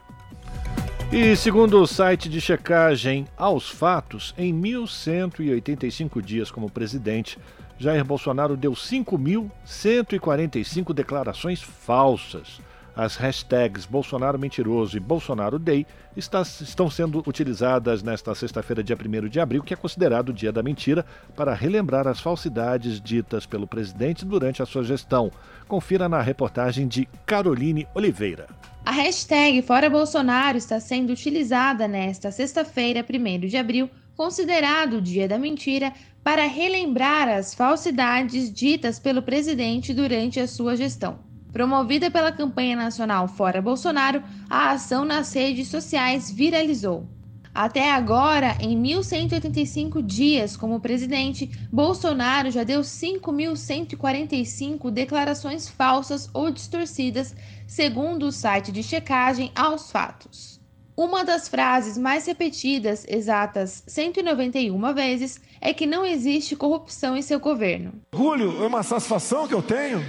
E 1.11 1.35
segundo 1.35 1.81
o 1.81 1.87
site 1.87 2.29
de 2.29 2.39
checagem 2.39 3.25
Aos 3.35 3.67
Fatos, 3.67 4.31
em 4.37 4.53
1.185 4.53 6.21
dias 6.21 6.51
como 6.51 6.69
presidente, 6.69 7.39
Jair 7.79 8.05
Bolsonaro 8.05 8.55
deu 8.55 8.73
5.145 8.73 10.93
declarações 10.93 11.63
falsas. 11.63 12.61
As 12.99 13.15
hashtags 13.15 13.85
Bolsonaro 13.85 14.37
Mentiroso 14.37 14.97
e 14.97 14.99
Bolsonaro 14.99 15.57
Day 15.57 15.87
está, 16.17 16.41
estão 16.41 16.89
sendo 16.89 17.23
utilizadas 17.25 18.03
nesta 18.03 18.35
sexta-feira, 18.35 18.83
dia 18.83 18.97
1 18.97 19.29
de 19.29 19.39
abril, 19.39 19.63
que 19.63 19.73
é 19.73 19.77
considerado 19.77 20.29
o 20.29 20.33
Dia 20.33 20.51
da 20.51 20.61
Mentira, 20.61 21.05
para 21.33 21.53
relembrar 21.53 22.09
as 22.09 22.19
falsidades 22.19 22.99
ditas 22.99 23.45
pelo 23.45 23.65
presidente 23.65 24.25
durante 24.25 24.61
a 24.61 24.65
sua 24.65 24.83
gestão. 24.83 25.31
Confira 25.65 26.09
na 26.09 26.21
reportagem 26.21 26.89
de 26.89 27.07
Caroline 27.25 27.87
Oliveira. 27.95 28.47
A 28.83 28.91
hashtag 28.91 29.61
Fora 29.61 29.89
Bolsonaro 29.89 30.57
está 30.57 30.77
sendo 30.81 31.13
utilizada 31.13 31.87
nesta 31.87 32.31
sexta-feira, 32.31 32.99
1 33.09 33.47
de 33.47 33.55
abril, 33.55 33.89
considerado 34.13 34.97
o 34.97 35.01
Dia 35.01 35.25
da 35.25 35.39
Mentira, 35.39 35.93
para 36.21 36.45
relembrar 36.45 37.29
as 37.29 37.53
falsidades 37.53 38.51
ditas 38.51 38.99
pelo 38.99 39.21
presidente 39.21 39.93
durante 39.93 40.37
a 40.41 40.45
sua 40.45 40.75
gestão. 40.75 41.28
Promovida 41.51 42.11
pela 42.11 42.31
campanha 42.31 42.75
nacional 42.75 43.27
Fora 43.27 43.61
Bolsonaro, 43.61 44.23
a 44.49 44.71
ação 44.71 45.03
nas 45.03 45.33
redes 45.33 45.67
sociais 45.67 46.31
viralizou. 46.31 47.07
Até 47.53 47.91
agora, 47.91 48.55
em 48.59 48.81
1.185 48.81 50.01
dias 50.05 50.55
como 50.55 50.79
presidente, 50.79 51.49
Bolsonaro 51.71 52.49
já 52.51 52.63
deu 52.63 52.81
5.145 52.81 54.91
declarações 54.91 55.67
falsas 55.67 56.29
ou 56.33 56.51
distorcidas, 56.51 57.35
segundo 57.67 58.27
o 58.27 58.31
site 58.31 58.71
de 58.71 58.83
checagem 58.83 59.51
aos 59.55 59.91
fatos. 59.91 60.59
Uma 60.95 61.23
das 61.23 61.47
frases 61.47 61.97
mais 61.97 62.27
repetidas, 62.27 63.05
exatas 63.07 63.83
191 63.87 64.93
vezes, 64.93 65.41
é 65.59 65.73
que 65.73 65.85
não 65.85 66.05
existe 66.05 66.55
corrupção 66.55 67.17
em 67.17 67.21
seu 67.21 67.39
governo. 67.39 67.93
Orgulho 68.13 68.63
é 68.63 68.67
uma 68.67 68.83
satisfação 68.83 69.47
que 69.47 69.53
eu 69.53 69.61
tenho 69.61 70.03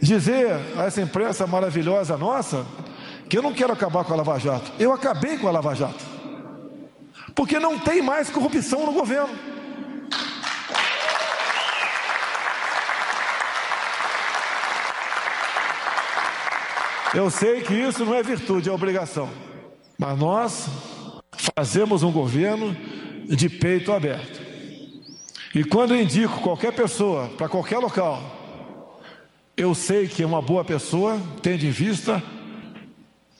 dizer 0.00 0.58
a 0.76 0.84
essa 0.84 1.00
imprensa 1.00 1.46
maravilhosa 1.46 2.16
nossa 2.16 2.64
que 3.28 3.36
eu 3.36 3.42
não 3.42 3.52
quero 3.52 3.72
acabar 3.72 4.04
com 4.04 4.12
a 4.12 4.16
Lava 4.16 4.38
Jato. 4.38 4.72
Eu 4.78 4.92
acabei 4.92 5.36
com 5.36 5.48
a 5.48 5.50
Lava 5.50 5.74
Jato. 5.74 6.04
Porque 7.34 7.58
não 7.58 7.78
tem 7.78 8.00
mais 8.00 8.30
corrupção 8.30 8.86
no 8.86 8.92
governo. 8.92 9.36
Eu 17.14 17.30
sei 17.30 17.62
que 17.62 17.74
isso 17.74 18.04
não 18.04 18.14
é 18.14 18.22
virtude, 18.22 18.68
é 18.68 18.72
obrigação. 18.72 19.28
Mas 19.98 20.18
nós 20.18 20.68
fazemos 21.56 22.02
um 22.02 22.12
governo 22.12 22.76
de 23.26 23.48
peito 23.48 23.92
aberto. 23.92 24.40
E 25.54 25.64
quando 25.64 25.94
eu 25.94 26.00
indico 26.00 26.40
qualquer 26.40 26.72
pessoa 26.72 27.28
para 27.36 27.48
qualquer 27.48 27.78
local, 27.78 28.37
eu 29.58 29.74
sei 29.74 30.06
que 30.06 30.22
é 30.22 30.26
uma 30.26 30.40
boa 30.40 30.64
pessoa, 30.64 31.20
tendo 31.42 31.66
em 31.66 31.70
vista 31.70 32.22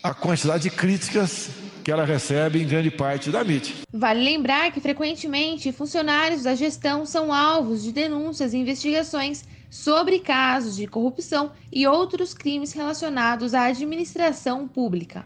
a 0.02 0.12
quantidade 0.12 0.64
de 0.64 0.70
críticas 0.70 1.48
que 1.84 1.92
ela 1.92 2.04
recebe 2.04 2.60
em 2.60 2.66
grande 2.66 2.90
parte 2.90 3.30
da 3.30 3.44
mídia. 3.44 3.72
Vale 3.92 4.24
lembrar 4.24 4.72
que 4.72 4.80
frequentemente 4.80 5.70
funcionários 5.70 6.42
da 6.42 6.56
gestão 6.56 7.06
são 7.06 7.32
alvos 7.32 7.84
de 7.84 7.92
denúncias 7.92 8.52
e 8.52 8.58
investigações 8.58 9.44
sobre 9.70 10.18
casos 10.18 10.74
de 10.74 10.88
corrupção 10.88 11.52
e 11.72 11.86
outros 11.86 12.34
crimes 12.34 12.72
relacionados 12.72 13.54
à 13.54 13.66
administração 13.66 14.66
pública. 14.66 15.24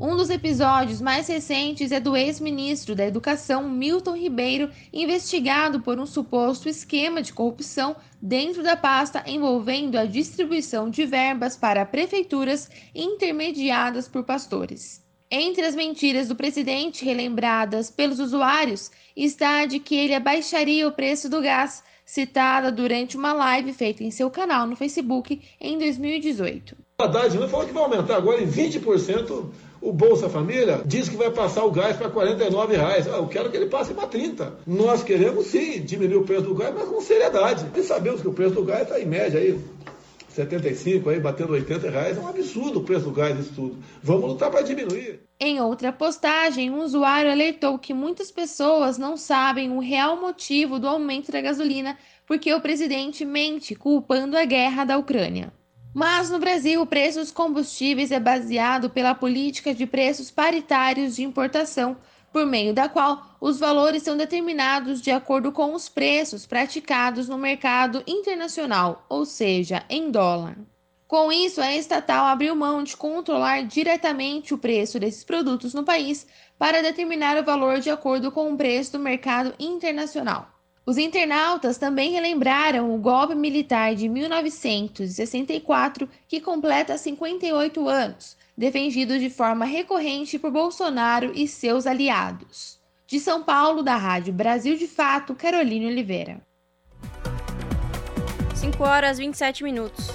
Um 0.00 0.16
dos 0.16 0.28
episódios 0.28 1.00
mais 1.00 1.28
recentes 1.28 1.92
é 1.92 2.00
do 2.00 2.16
ex-ministro 2.16 2.96
da 2.96 3.06
Educação, 3.06 3.68
Milton 3.68 4.16
Ribeiro, 4.16 4.68
investigado 4.92 5.80
por 5.80 6.00
um 6.00 6.06
suposto 6.06 6.68
esquema 6.68 7.22
de 7.22 7.32
corrupção 7.32 7.94
dentro 8.20 8.60
da 8.60 8.76
pasta 8.76 9.22
envolvendo 9.24 9.96
a 9.96 10.04
distribuição 10.04 10.90
de 10.90 11.06
verbas 11.06 11.56
para 11.56 11.86
prefeituras 11.86 12.68
intermediadas 12.92 14.08
por 14.08 14.24
pastores. 14.24 15.00
Entre 15.30 15.64
as 15.64 15.76
mentiras 15.76 16.26
do 16.26 16.34
presidente 16.34 17.04
relembradas 17.04 17.88
pelos 17.88 18.18
usuários 18.18 18.90
está 19.16 19.60
a 19.60 19.66
de 19.66 19.78
que 19.78 19.94
ele 19.94 20.14
abaixaria 20.14 20.88
o 20.88 20.92
preço 20.92 21.28
do 21.28 21.40
gás, 21.40 21.84
citada 22.04 22.70
durante 22.72 23.16
uma 23.16 23.32
live 23.32 23.72
feita 23.72 24.02
em 24.02 24.10
seu 24.10 24.28
canal 24.28 24.66
no 24.66 24.74
Facebook 24.74 25.40
em 25.60 25.78
2018. 25.78 26.76
Haddad 26.98 27.36
falou 27.48 27.66
que 27.66 27.72
vai 27.72 27.82
aumentar 27.82 28.16
agora 28.16 28.42
em 28.42 28.48
20% 28.48 29.46
o 29.84 29.92
Bolsa 29.92 30.30
Família 30.30 30.80
diz 30.86 31.10
que 31.10 31.16
vai 31.16 31.30
passar 31.30 31.62
o 31.62 31.70
gás 31.70 31.94
para 31.94 32.08
R$ 32.08 32.66
reais. 32.74 33.06
Ah, 33.06 33.18
eu 33.18 33.26
quero 33.26 33.50
que 33.50 33.56
ele 33.58 33.66
passe 33.66 33.92
para 33.92 34.08
30. 34.08 34.60
Nós 34.66 35.02
queremos 35.02 35.48
sim 35.48 35.82
diminuir 35.82 36.16
o 36.16 36.24
preço 36.24 36.44
do 36.44 36.54
gás, 36.54 36.74
mas 36.74 36.88
com 36.88 37.02
seriedade. 37.02 37.66
E 37.76 37.82
sabemos 37.82 38.22
que 38.22 38.28
o 38.28 38.32
preço 38.32 38.54
do 38.54 38.64
gás 38.64 38.84
está 38.84 38.98
em 38.98 39.04
média 39.04 39.38
aí 39.38 39.60
75, 40.30 41.10
aí 41.10 41.20
batendo 41.20 41.52
80 41.52 41.90
reais. 41.90 42.16
É 42.16 42.20
um 42.20 42.26
absurdo 42.26 42.80
o 42.80 42.82
preço 42.82 43.04
do 43.04 43.12
gás 43.12 43.38
isso 43.38 43.52
tudo. 43.54 43.76
Vamos 44.02 44.30
lutar 44.30 44.50
para 44.50 44.62
diminuir. 44.62 45.20
Em 45.38 45.60
outra 45.60 45.92
postagem, 45.92 46.70
um 46.70 46.82
usuário 46.82 47.30
alertou 47.30 47.78
que 47.78 47.92
muitas 47.92 48.30
pessoas 48.30 48.96
não 48.96 49.18
sabem 49.18 49.70
o 49.70 49.80
real 49.80 50.18
motivo 50.18 50.78
do 50.78 50.88
aumento 50.88 51.30
da 51.30 51.42
gasolina 51.42 51.98
porque 52.26 52.54
o 52.54 52.60
presidente 52.62 53.22
mente 53.22 53.74
culpando 53.74 54.34
a 54.38 54.46
guerra 54.46 54.86
da 54.86 54.96
Ucrânia. 54.96 55.52
Mas 55.94 56.28
no 56.28 56.40
Brasil, 56.40 56.82
o 56.82 56.86
preço 56.86 57.20
dos 57.20 57.30
combustíveis 57.30 58.10
é 58.10 58.18
baseado 58.18 58.90
pela 58.90 59.14
política 59.14 59.72
de 59.72 59.86
preços 59.86 60.28
paritários 60.28 61.14
de 61.14 61.22
importação, 61.22 61.96
por 62.32 62.44
meio 62.44 62.74
da 62.74 62.88
qual 62.88 63.36
os 63.40 63.60
valores 63.60 64.02
são 64.02 64.16
determinados 64.16 65.00
de 65.00 65.12
acordo 65.12 65.52
com 65.52 65.72
os 65.72 65.88
preços 65.88 66.46
praticados 66.46 67.28
no 67.28 67.38
mercado 67.38 68.02
internacional, 68.08 69.06
ou 69.08 69.24
seja, 69.24 69.84
em 69.88 70.10
dólar. 70.10 70.58
Com 71.06 71.30
isso, 71.30 71.60
a 71.60 71.72
estatal 71.76 72.26
abriu 72.26 72.56
mão 72.56 72.82
de 72.82 72.96
controlar 72.96 73.62
diretamente 73.62 74.52
o 74.52 74.58
preço 74.58 74.98
desses 74.98 75.22
produtos 75.22 75.72
no 75.72 75.84
país 75.84 76.26
para 76.58 76.82
determinar 76.82 77.40
o 77.40 77.44
valor 77.44 77.78
de 77.78 77.88
acordo 77.88 78.32
com 78.32 78.52
o 78.52 78.56
preço 78.56 78.92
do 78.92 78.98
mercado 78.98 79.54
internacional. 79.60 80.53
Os 80.86 80.98
internautas 80.98 81.78
também 81.78 82.12
relembraram 82.12 82.94
o 82.94 82.98
golpe 82.98 83.34
militar 83.34 83.94
de 83.94 84.06
1964, 84.06 86.06
que 86.28 86.42
completa 86.42 86.98
58 86.98 87.88
anos, 87.88 88.36
defendido 88.54 89.18
de 89.18 89.30
forma 89.30 89.64
recorrente 89.64 90.38
por 90.38 90.50
Bolsonaro 90.50 91.32
e 91.34 91.48
seus 91.48 91.86
aliados. 91.86 92.78
De 93.06 93.18
São 93.18 93.42
Paulo, 93.42 93.82
da 93.82 93.96
Rádio 93.96 94.34
Brasil 94.34 94.76
de 94.76 94.86
Fato, 94.86 95.34
Caroline 95.34 95.86
Oliveira. 95.86 96.42
5 98.54 98.84
horas 98.84 99.16
27 99.16 99.64
minutos. 99.64 100.08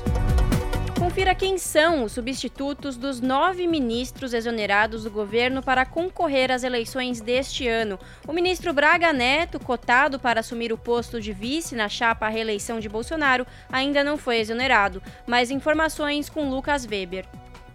Confira 1.00 1.34
quem 1.34 1.58
são 1.58 2.04
os 2.04 2.12
substitutos 2.12 2.98
dos 2.98 3.22
nove 3.22 3.66
ministros 3.66 4.34
exonerados 4.34 5.06
do 5.06 5.10
governo 5.10 5.64
para 5.64 5.86
concorrer 5.86 6.52
às 6.52 6.62
eleições 6.62 7.22
deste 7.22 7.66
ano. 7.70 7.98
O 8.28 8.34
ministro 8.34 8.74
Braga 8.74 9.14
Neto, 9.14 9.62
cotado 9.62 10.20
para 10.20 10.42
assumir 10.42 10.74
o 10.74 10.78
posto 10.78 11.22
de 11.22 11.32
vice 11.32 11.74
na 11.74 11.88
chapa 11.88 12.26
à 12.26 12.30
reeleição 12.30 12.82
de 12.82 12.90
Bolsonaro, 12.90 13.48
ainda 13.72 14.04
não 14.04 14.18
foi 14.18 14.40
exonerado. 14.40 15.02
Mais 15.26 15.50
informações 15.50 16.30
com 16.30 16.50
Lucas 16.50 16.86
Weber. 16.86 17.26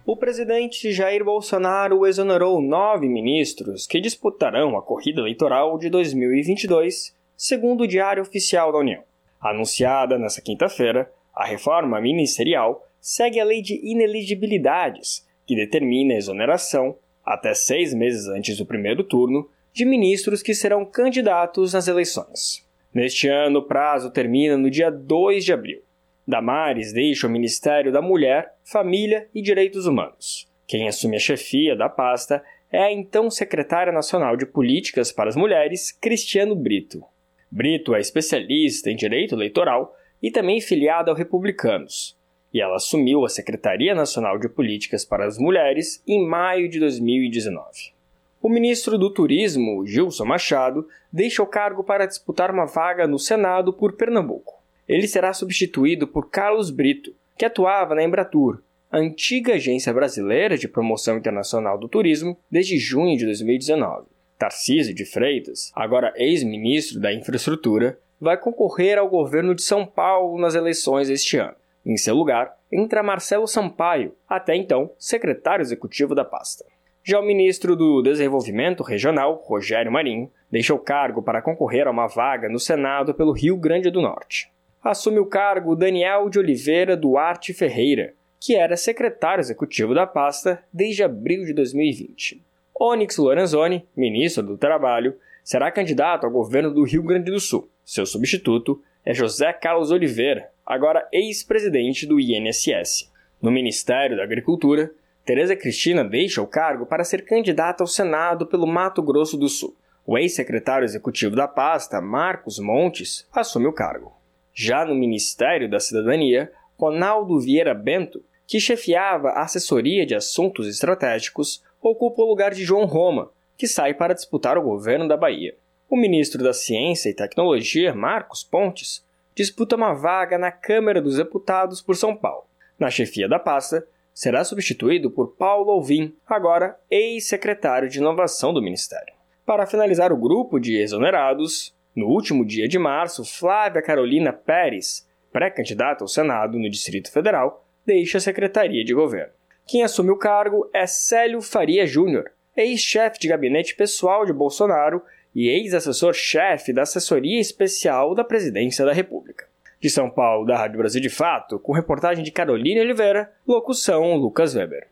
O 0.05 0.15
presidente 0.15 0.91
Jair 0.91 1.25
Bolsonaro 1.25 2.05
exonerou 2.05 2.61
nove 2.61 3.09
ministros 3.09 3.87
que 3.87 3.99
disputarão 3.99 4.77
a 4.77 4.83
corrida 4.83 5.21
eleitoral 5.21 5.79
de 5.79 5.89
2022, 5.89 7.15
segundo 7.35 7.85
o 7.85 7.87
Diário 7.87 8.21
Oficial 8.21 8.71
da 8.71 8.77
União. 8.77 9.01
Anunciada 9.41 10.19
nesta 10.19 10.41
quinta-feira, 10.41 11.11
a 11.35 11.43
reforma 11.43 11.99
ministerial 11.99 12.84
segue 13.05 13.39
a 13.39 13.45
lei 13.45 13.61
de 13.61 13.79
ineligibilidades, 13.83 15.23
que 15.45 15.55
determina 15.55 16.15
a 16.15 16.17
exoneração, 16.17 16.97
até 17.23 17.53
seis 17.53 17.93
meses 17.93 18.27
antes 18.27 18.57
do 18.57 18.65
primeiro 18.65 19.03
turno, 19.03 19.47
de 19.71 19.85
ministros 19.85 20.41
que 20.41 20.55
serão 20.55 20.83
candidatos 20.83 21.73
nas 21.73 21.87
eleições. 21.87 22.67
Neste 22.91 23.27
ano, 23.27 23.59
o 23.59 23.63
prazo 23.67 24.09
termina 24.09 24.57
no 24.57 24.71
dia 24.71 24.89
2 24.89 25.45
de 25.45 25.53
abril. 25.53 25.83
Damares 26.27 26.91
deixa 26.93 27.27
o 27.27 27.29
Ministério 27.29 27.91
da 27.91 28.01
Mulher, 28.01 28.55
Família 28.63 29.29
e 29.35 29.39
Direitos 29.39 29.85
Humanos. 29.85 30.51
Quem 30.65 30.87
assume 30.87 31.17
a 31.17 31.19
chefia 31.19 31.75
da 31.75 31.87
pasta 31.87 32.43
é 32.71 32.79
a 32.79 32.91
então 32.91 33.29
secretária 33.29 33.93
nacional 33.93 34.35
de 34.35 34.47
Políticas 34.47 35.11
para 35.11 35.29
as 35.29 35.35
Mulheres, 35.35 35.91
Cristiano 35.91 36.55
Brito. 36.55 37.03
Brito 37.51 37.93
é 37.93 37.99
especialista 37.99 38.89
em 38.89 38.95
direito 38.95 39.35
eleitoral 39.35 39.95
e 40.23 40.31
também 40.31 40.59
filiado 40.59 41.11
ao 41.11 41.15
Republicanos 41.15 42.17
e 42.55 42.61
ela 42.61 42.77
assumiu 42.77 43.25
a 43.25 43.29
Secretaria 43.29 43.93
Nacional 43.93 44.39
de 44.39 44.47
Políticas 44.47 45.03
para 45.03 45.25
as 45.25 45.37
Mulheres 45.37 46.01
em 46.07 46.25
maio 46.25 46.69
de 46.69 46.79
2019. 46.79 47.93
O 48.41 48.47
ministro 48.47 48.97
do 48.97 49.13
Turismo, 49.13 49.85
Gilson 49.85 50.23
Machado, 50.23 50.87
deixa 51.11 51.43
o 51.43 51.47
cargo 51.47 51.83
para 51.83 52.05
disputar 52.05 52.49
uma 52.49 52.65
vaga 52.65 53.05
no 53.05 53.19
Senado 53.19 53.73
por 53.73 53.97
Pernambuco. 53.97 54.63
Ele 54.87 55.05
será 55.05 55.33
substituído 55.33 56.07
por 56.07 56.29
Carlos 56.29 56.71
Brito, 56.71 57.13
que 57.37 57.43
atuava 57.43 57.93
na 57.93 58.03
Embratur, 58.03 58.63
a 58.89 58.99
antiga 58.99 59.55
agência 59.55 59.93
brasileira 59.93 60.57
de 60.57 60.69
promoção 60.69 61.17
internacional 61.17 61.77
do 61.77 61.89
turismo, 61.89 62.37
desde 62.49 62.77
junho 62.77 63.17
de 63.17 63.25
2019. 63.25 64.07
Tarcísio 64.39 64.95
de 64.95 65.03
Freitas, 65.03 65.73
agora 65.75 66.13
ex-ministro 66.15 67.01
da 67.01 67.13
Infraestrutura, 67.13 67.99
vai 68.17 68.37
concorrer 68.37 68.97
ao 68.97 69.09
governo 69.09 69.53
de 69.53 69.61
São 69.61 69.85
Paulo 69.85 70.39
nas 70.39 70.55
eleições 70.55 71.09
este 71.09 71.35
ano. 71.35 71.64
Em 71.85 71.97
seu 71.97 72.15
lugar, 72.15 72.57
entra 72.71 73.03
Marcelo 73.03 73.45
Sampaio, 73.45 74.15
até 74.27 74.55
então 74.55 74.91
secretário 74.97 75.61
executivo 75.61 76.15
da 76.15 76.25
pasta. 76.25 76.65
Já 77.03 77.19
o 77.19 77.25
ministro 77.25 77.75
do 77.75 78.01
Desenvolvimento 78.01 78.81
Regional, 78.81 79.35
Rogério 79.45 79.91
Marinho, 79.91 80.31
deixou 80.49 80.77
o 80.77 80.81
cargo 80.81 81.21
para 81.21 81.43
concorrer 81.43 81.87
a 81.87 81.91
uma 81.91 82.07
vaga 82.07 82.49
no 82.49 82.57
Senado 82.57 83.13
pelo 83.13 83.31
Rio 83.31 83.55
Grande 83.55 83.91
do 83.91 84.01
Norte. 84.01 84.51
Assume 84.83 85.19
o 85.19 85.27
cargo 85.27 85.75
Daniel 85.75 86.27
de 86.29 86.39
Oliveira 86.39 86.97
Duarte 86.97 87.53
Ferreira, 87.53 88.15
que 88.39 88.55
era 88.55 88.75
secretário 88.75 89.41
executivo 89.41 89.93
da 89.93 90.07
pasta 90.07 90.63
desde 90.73 91.03
abril 91.03 91.45
de 91.45 91.53
2020. 91.53 92.43
Onyx 92.79 93.17
Lorenzoni, 93.17 93.87
ministro 93.95 94.41
do 94.41 94.57
Trabalho, 94.57 95.15
será 95.43 95.71
candidato 95.71 96.25
ao 96.25 96.31
governo 96.31 96.73
do 96.73 96.83
Rio 96.83 97.03
Grande 97.03 97.31
do 97.31 97.39
Sul. 97.39 97.69
Seu 97.83 98.05
substituto 98.07 98.81
é 99.05 99.13
José 99.13 99.53
Carlos 99.53 99.91
Oliveira, 99.91 100.49
agora 100.65 101.07
ex-presidente 101.11 102.05
do 102.05 102.19
INSS. 102.19 103.11
No 103.41 103.51
Ministério 103.51 104.17
da 104.17 104.23
Agricultura, 104.23 104.91
Tereza 105.25 105.55
Cristina 105.55 106.03
deixa 106.03 106.41
o 106.41 106.47
cargo 106.47 106.85
para 106.85 107.03
ser 107.03 107.25
candidata 107.25 107.83
ao 107.83 107.87
Senado 107.87 108.45
pelo 108.47 108.67
Mato 108.67 109.01
Grosso 109.01 109.37
do 109.37 109.49
Sul. 109.49 109.75
O 110.05 110.17
ex-secretário 110.17 110.85
executivo 110.85 111.35
da 111.35 111.47
pasta, 111.47 111.99
Marcos 111.99 112.59
Montes, 112.59 113.27
assume 113.33 113.65
o 113.65 113.73
cargo. 113.73 114.13
Já 114.53 114.85
no 114.85 114.95
Ministério 114.95 115.69
da 115.69 115.79
Cidadania, 115.79 116.51
Ronaldo 116.77 117.39
Vieira 117.39 117.73
Bento, 117.73 118.23
que 118.47 118.59
chefiava 118.59 119.29
a 119.29 119.43
assessoria 119.43 120.05
de 120.05 120.13
assuntos 120.13 120.67
estratégicos, 120.67 121.63
ocupa 121.81 122.21
o 122.21 122.27
lugar 122.27 122.53
de 122.53 122.63
João 122.63 122.85
Roma, 122.85 123.31
que 123.57 123.67
sai 123.67 123.93
para 123.93 124.13
disputar 124.13 124.57
o 124.57 124.63
governo 124.63 125.07
da 125.07 125.17
Bahia. 125.17 125.55
O 125.89 125.95
ministro 125.95 126.43
da 126.43 126.53
Ciência 126.53 127.09
e 127.09 127.13
Tecnologia, 127.13 127.93
Marcos 127.93 128.43
Pontes, 128.43 129.04
disputa 129.35 129.75
uma 129.75 129.93
vaga 129.93 130.37
na 130.37 130.51
Câmara 130.51 131.01
dos 131.01 131.17
Deputados 131.17 131.81
por 131.81 131.95
São 131.95 132.15
Paulo. 132.15 132.45
Na 132.79 132.89
chefia 132.89 133.27
da 133.27 133.37
pasta, 133.37 133.85
será 134.13 134.43
substituído 134.45 135.11
por 135.11 135.35
Paulo 135.35 135.71
Alvim, 135.71 136.15
agora 136.25 136.79
ex-secretário 136.89 137.89
de 137.89 137.99
Inovação 137.99 138.53
do 138.53 138.61
Ministério. 138.61 139.13
Para 139.45 139.67
finalizar 139.67 140.13
o 140.13 140.17
grupo 140.17 140.57
de 140.57 140.77
exonerados, 140.77 141.75
no 141.93 142.07
último 142.07 142.45
dia 142.45 142.67
de 142.67 142.79
março, 142.79 143.25
Flávia 143.25 143.81
Carolina 143.81 144.31
Pérez, 144.31 145.07
pré-candidata 145.31 146.03
ao 146.03 146.07
Senado 146.07 146.57
no 146.57 146.69
Distrito 146.69 147.11
Federal, 147.11 147.65
deixa 147.85 148.17
a 148.17 148.21
Secretaria 148.21 148.85
de 148.85 148.93
Governo. 148.93 149.33
Quem 149.67 149.83
assume 149.83 150.11
o 150.11 150.17
cargo 150.17 150.69
é 150.73 150.87
Célio 150.87 151.41
Faria 151.41 151.85
Júnior, 151.85 152.31
ex-chefe 152.55 153.19
de 153.19 153.27
gabinete 153.27 153.75
pessoal 153.75 154.25
de 154.25 154.31
Bolsonaro 154.31 155.01
e 155.35 155.49
ex-assessor-chefe 155.49 156.71
da 156.71 156.83
Assessoria 156.83 157.41
Especial 157.41 158.15
da 158.15 158.23
Presidência 158.23 158.85
da 158.85 158.93
República. 158.93 159.45
De 159.81 159.89
São 159.89 160.09
Paulo, 160.09 160.47
da 160.47 160.57
Rádio 160.57 160.77
Brasil 160.77 161.01
de 161.01 161.09
Fato, 161.09 161.59
com 161.59 161.73
reportagem 161.73 162.23
de 162.23 162.31
Carolina 162.31 162.81
Oliveira, 162.81 163.29
locução 163.45 164.15
Lucas 164.15 164.55
Weber. 164.55 164.87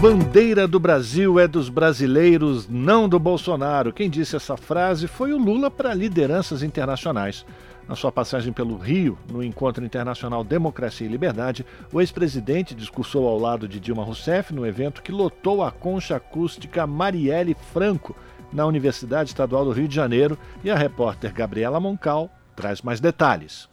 Bandeira 0.00 0.66
do 0.66 0.80
Brasil 0.80 1.38
é 1.38 1.46
dos 1.46 1.68
brasileiros, 1.68 2.68
não 2.68 3.08
do 3.08 3.20
Bolsonaro. 3.20 3.92
Quem 3.92 4.10
disse 4.10 4.34
essa 4.34 4.56
frase 4.56 5.06
foi 5.06 5.32
o 5.32 5.38
Lula 5.38 5.70
para 5.70 5.94
lideranças 5.94 6.62
internacionais. 6.62 7.46
Na 7.86 7.94
sua 7.94 8.10
passagem 8.10 8.52
pelo 8.52 8.76
Rio, 8.76 9.18
no 9.30 9.44
Encontro 9.44 9.84
Internacional 9.84 10.42
Democracia 10.42 11.06
e 11.06 11.10
Liberdade, 11.10 11.64
o 11.92 12.00
ex-presidente 12.00 12.74
discursou 12.74 13.28
ao 13.28 13.38
lado 13.38 13.68
de 13.68 13.78
Dilma 13.78 14.02
Rousseff 14.02 14.52
no 14.52 14.66
evento 14.66 15.02
que 15.02 15.12
lotou 15.12 15.62
a 15.62 15.70
concha 15.70 16.16
acústica 16.16 16.86
Marielle 16.86 17.56
Franco, 17.72 18.16
na 18.52 18.66
Universidade 18.66 19.30
Estadual 19.30 19.64
do 19.64 19.72
Rio 19.72 19.88
de 19.88 19.94
Janeiro, 19.94 20.38
e 20.62 20.70
a 20.70 20.76
repórter 20.76 21.32
Gabriela 21.32 21.80
Moncal 21.80 22.30
traz 22.54 22.82
mais 22.82 23.00
detalhes. 23.00 23.68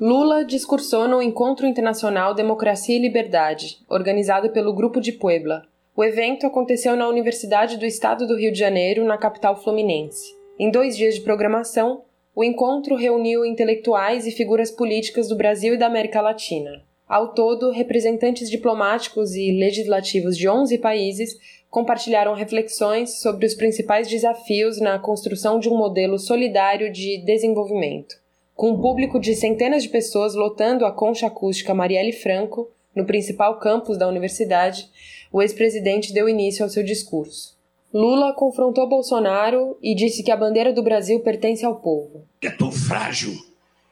Lula 0.00 0.44
discursou 0.44 1.08
no 1.08 1.20
Encontro 1.20 1.66
Internacional 1.66 2.32
Democracia 2.32 2.96
e 2.96 3.00
Liberdade, 3.00 3.78
organizado 3.88 4.50
pelo 4.50 4.72
Grupo 4.72 5.00
de 5.00 5.10
Puebla. 5.12 5.64
O 5.96 6.04
evento 6.04 6.46
aconteceu 6.46 6.94
na 6.94 7.08
Universidade 7.08 7.76
do 7.76 7.84
Estado 7.84 8.24
do 8.24 8.36
Rio 8.36 8.52
de 8.52 8.58
Janeiro, 8.58 9.04
na 9.04 9.18
capital 9.18 9.60
fluminense. 9.60 10.36
Em 10.56 10.70
dois 10.70 10.96
dias 10.96 11.16
de 11.16 11.22
programação, 11.22 12.02
o 12.34 12.44
encontro 12.44 12.94
reuniu 12.94 13.44
intelectuais 13.44 14.24
e 14.24 14.30
figuras 14.30 14.70
políticas 14.70 15.28
do 15.28 15.36
Brasil 15.36 15.74
e 15.74 15.76
da 15.76 15.86
América 15.86 16.20
Latina. 16.20 16.84
Ao 17.08 17.34
todo, 17.34 17.72
representantes 17.72 18.48
diplomáticos 18.48 19.34
e 19.34 19.50
legislativos 19.50 20.36
de 20.36 20.48
11 20.48 20.78
países 20.78 21.36
compartilharam 21.70 22.34
reflexões 22.34 23.20
sobre 23.20 23.46
os 23.46 23.54
principais 23.54 24.08
desafios 24.08 24.80
na 24.80 24.98
construção 24.98 25.58
de 25.58 25.68
um 25.68 25.76
modelo 25.76 26.18
solidário 26.18 26.90
de 26.92 27.18
desenvolvimento. 27.24 28.16
Com 28.54 28.70
um 28.70 28.80
público 28.80 29.20
de 29.20 29.34
centenas 29.34 29.82
de 29.82 29.88
pessoas 29.88 30.34
lotando 30.34 30.84
a 30.84 30.92
concha 30.92 31.26
acústica 31.26 31.74
Marielle 31.74 32.12
Franco, 32.12 32.68
no 32.94 33.04
principal 33.04 33.58
campus 33.58 33.96
da 33.96 34.08
universidade, 34.08 34.88
o 35.30 35.40
ex-presidente 35.42 36.12
deu 36.12 36.28
início 36.28 36.64
ao 36.64 36.70
seu 36.70 36.82
discurso. 36.82 37.56
Lula 37.92 38.34
confrontou 38.34 38.88
Bolsonaro 38.88 39.78
e 39.82 39.94
disse 39.94 40.22
que 40.22 40.30
a 40.30 40.36
bandeira 40.36 40.72
do 40.72 40.82
Brasil 40.82 41.20
pertence 41.20 41.64
ao 41.64 41.76
povo. 41.76 42.26
É 42.42 42.50
tão 42.50 42.70
frágil, 42.70 43.32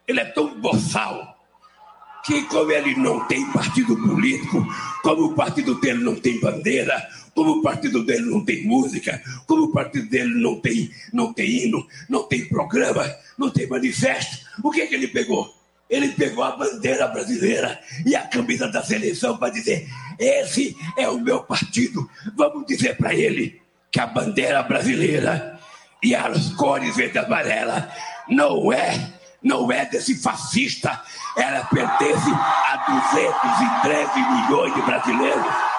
ele 0.08 0.20
é 0.20 0.24
tão 0.24 0.60
boçal, 0.60 1.36
que 2.24 2.42
como 2.48 2.72
ele 2.72 2.94
não 2.96 3.26
tem 3.26 3.50
partido 3.52 3.96
político, 3.96 4.66
como 5.02 5.26
o 5.26 5.34
partido 5.34 5.80
dele 5.80 6.02
não 6.02 6.16
tem 6.16 6.40
bandeira, 6.40 7.06
como 7.36 7.58
o 7.58 7.62
partido 7.62 8.02
dele 8.02 8.30
não 8.30 8.42
tem 8.42 8.64
música, 8.64 9.22
como 9.46 9.64
o 9.64 9.70
partido 9.72 10.08
dele 10.08 10.40
não 10.40 10.58
tem, 10.58 10.90
não 11.12 11.34
tem 11.34 11.46
hino, 11.46 11.86
não 12.08 12.22
tem 12.22 12.48
programa, 12.48 13.14
não 13.36 13.50
tem 13.50 13.68
manifesto, 13.68 14.38
o 14.64 14.70
que, 14.70 14.80
é 14.80 14.86
que 14.86 14.94
ele 14.94 15.08
pegou? 15.08 15.54
Ele 15.88 16.08
pegou 16.08 16.42
a 16.42 16.56
bandeira 16.56 17.06
brasileira 17.06 17.78
e 18.06 18.16
a 18.16 18.22
camisa 18.22 18.66
da 18.68 18.82
seleção 18.82 19.36
para 19.36 19.52
dizer: 19.52 19.86
esse 20.18 20.74
é 20.96 21.08
o 21.08 21.20
meu 21.20 21.44
partido. 21.44 22.10
Vamos 22.34 22.66
dizer 22.66 22.96
para 22.96 23.14
ele 23.14 23.60
que 23.92 24.00
a 24.00 24.06
bandeira 24.06 24.62
brasileira 24.64 25.60
e 26.02 26.14
as 26.14 26.48
cores 26.54 26.96
verde 26.96 27.18
e 27.18 27.20
amarela 27.20 27.92
não 28.28 28.72
é, 28.72 29.12
não 29.40 29.70
é 29.70 29.84
desse 29.84 30.16
fascista. 30.16 31.00
Ela 31.36 31.64
pertence 31.66 32.30
a 32.30 32.84
213 32.88 34.20
milhões 34.32 34.74
de 34.74 34.82
brasileiros. 34.82 35.75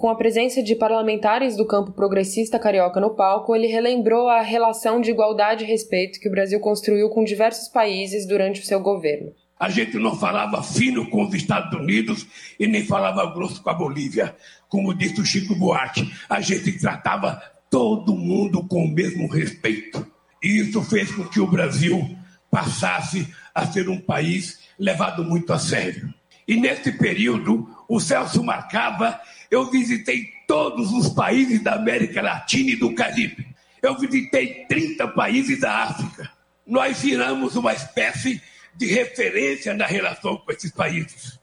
Com 0.00 0.08
a 0.08 0.14
presença 0.14 0.62
de 0.62 0.74
parlamentares 0.74 1.58
do 1.58 1.66
campo 1.66 1.92
progressista 1.92 2.58
carioca 2.58 2.98
no 2.98 3.10
palco, 3.10 3.54
ele 3.54 3.66
relembrou 3.66 4.30
a 4.30 4.40
relação 4.40 4.98
de 4.98 5.10
igualdade 5.10 5.62
e 5.62 5.66
respeito 5.66 6.18
que 6.18 6.26
o 6.26 6.30
Brasil 6.30 6.58
construiu 6.58 7.10
com 7.10 7.22
diversos 7.22 7.68
países 7.68 8.26
durante 8.26 8.62
o 8.62 8.64
seu 8.64 8.80
governo. 8.80 9.34
A 9.58 9.68
gente 9.68 9.98
não 9.98 10.16
falava 10.16 10.62
fino 10.62 11.06
com 11.10 11.24
os 11.24 11.34
Estados 11.34 11.78
Unidos 11.78 12.26
e 12.58 12.66
nem 12.66 12.82
falava 12.82 13.30
grosso 13.34 13.62
com 13.62 13.68
a 13.68 13.74
Bolívia. 13.74 14.34
Como 14.70 14.94
disse 14.94 15.20
o 15.20 15.24
Chico 15.26 15.54
Buarque, 15.54 16.10
a 16.30 16.40
gente 16.40 16.80
tratava 16.80 17.38
todo 17.68 18.16
mundo 18.16 18.66
com 18.66 18.82
o 18.82 18.90
mesmo 18.90 19.28
respeito. 19.28 20.06
E 20.42 20.60
isso 20.60 20.80
fez 20.80 21.14
com 21.14 21.24
que 21.24 21.40
o 21.40 21.46
Brasil 21.46 22.08
passasse 22.50 23.28
a 23.54 23.66
ser 23.66 23.86
um 23.90 24.00
país 24.00 24.60
levado 24.78 25.22
muito 25.22 25.52
a 25.52 25.58
sério. 25.58 26.08
E 26.48 26.56
nesse 26.56 26.90
período, 26.90 27.68
o 27.86 28.00
Celso 28.00 28.42
marcava 28.42 29.20
eu 29.50 29.70
visitei 29.70 30.28
todos 30.46 30.92
os 30.92 31.08
países 31.10 31.62
da 31.62 31.74
América 31.74 32.22
Latina 32.22 32.70
e 32.70 32.76
do 32.76 32.94
Caribe. 32.94 33.46
Eu 33.82 33.98
visitei 33.98 34.66
30 34.66 35.08
países 35.08 35.60
da 35.60 35.84
África. 35.84 36.30
Nós 36.66 37.00
viramos 37.00 37.56
uma 37.56 37.72
espécie 37.72 38.40
de 38.76 38.86
referência 38.86 39.74
na 39.74 39.86
relação 39.86 40.36
com 40.36 40.52
esses 40.52 40.70
países. 40.70 41.38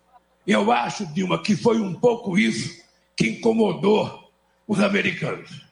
Eu 0.45 0.71
acho, 0.71 1.05
Dilma, 1.07 1.41
que 1.41 1.55
foi 1.55 1.79
um 1.81 1.93
pouco 1.93 2.37
isso 2.37 2.81
que 3.15 3.27
incomodou 3.27 4.31
os 4.67 4.79
americanos. 4.79 5.65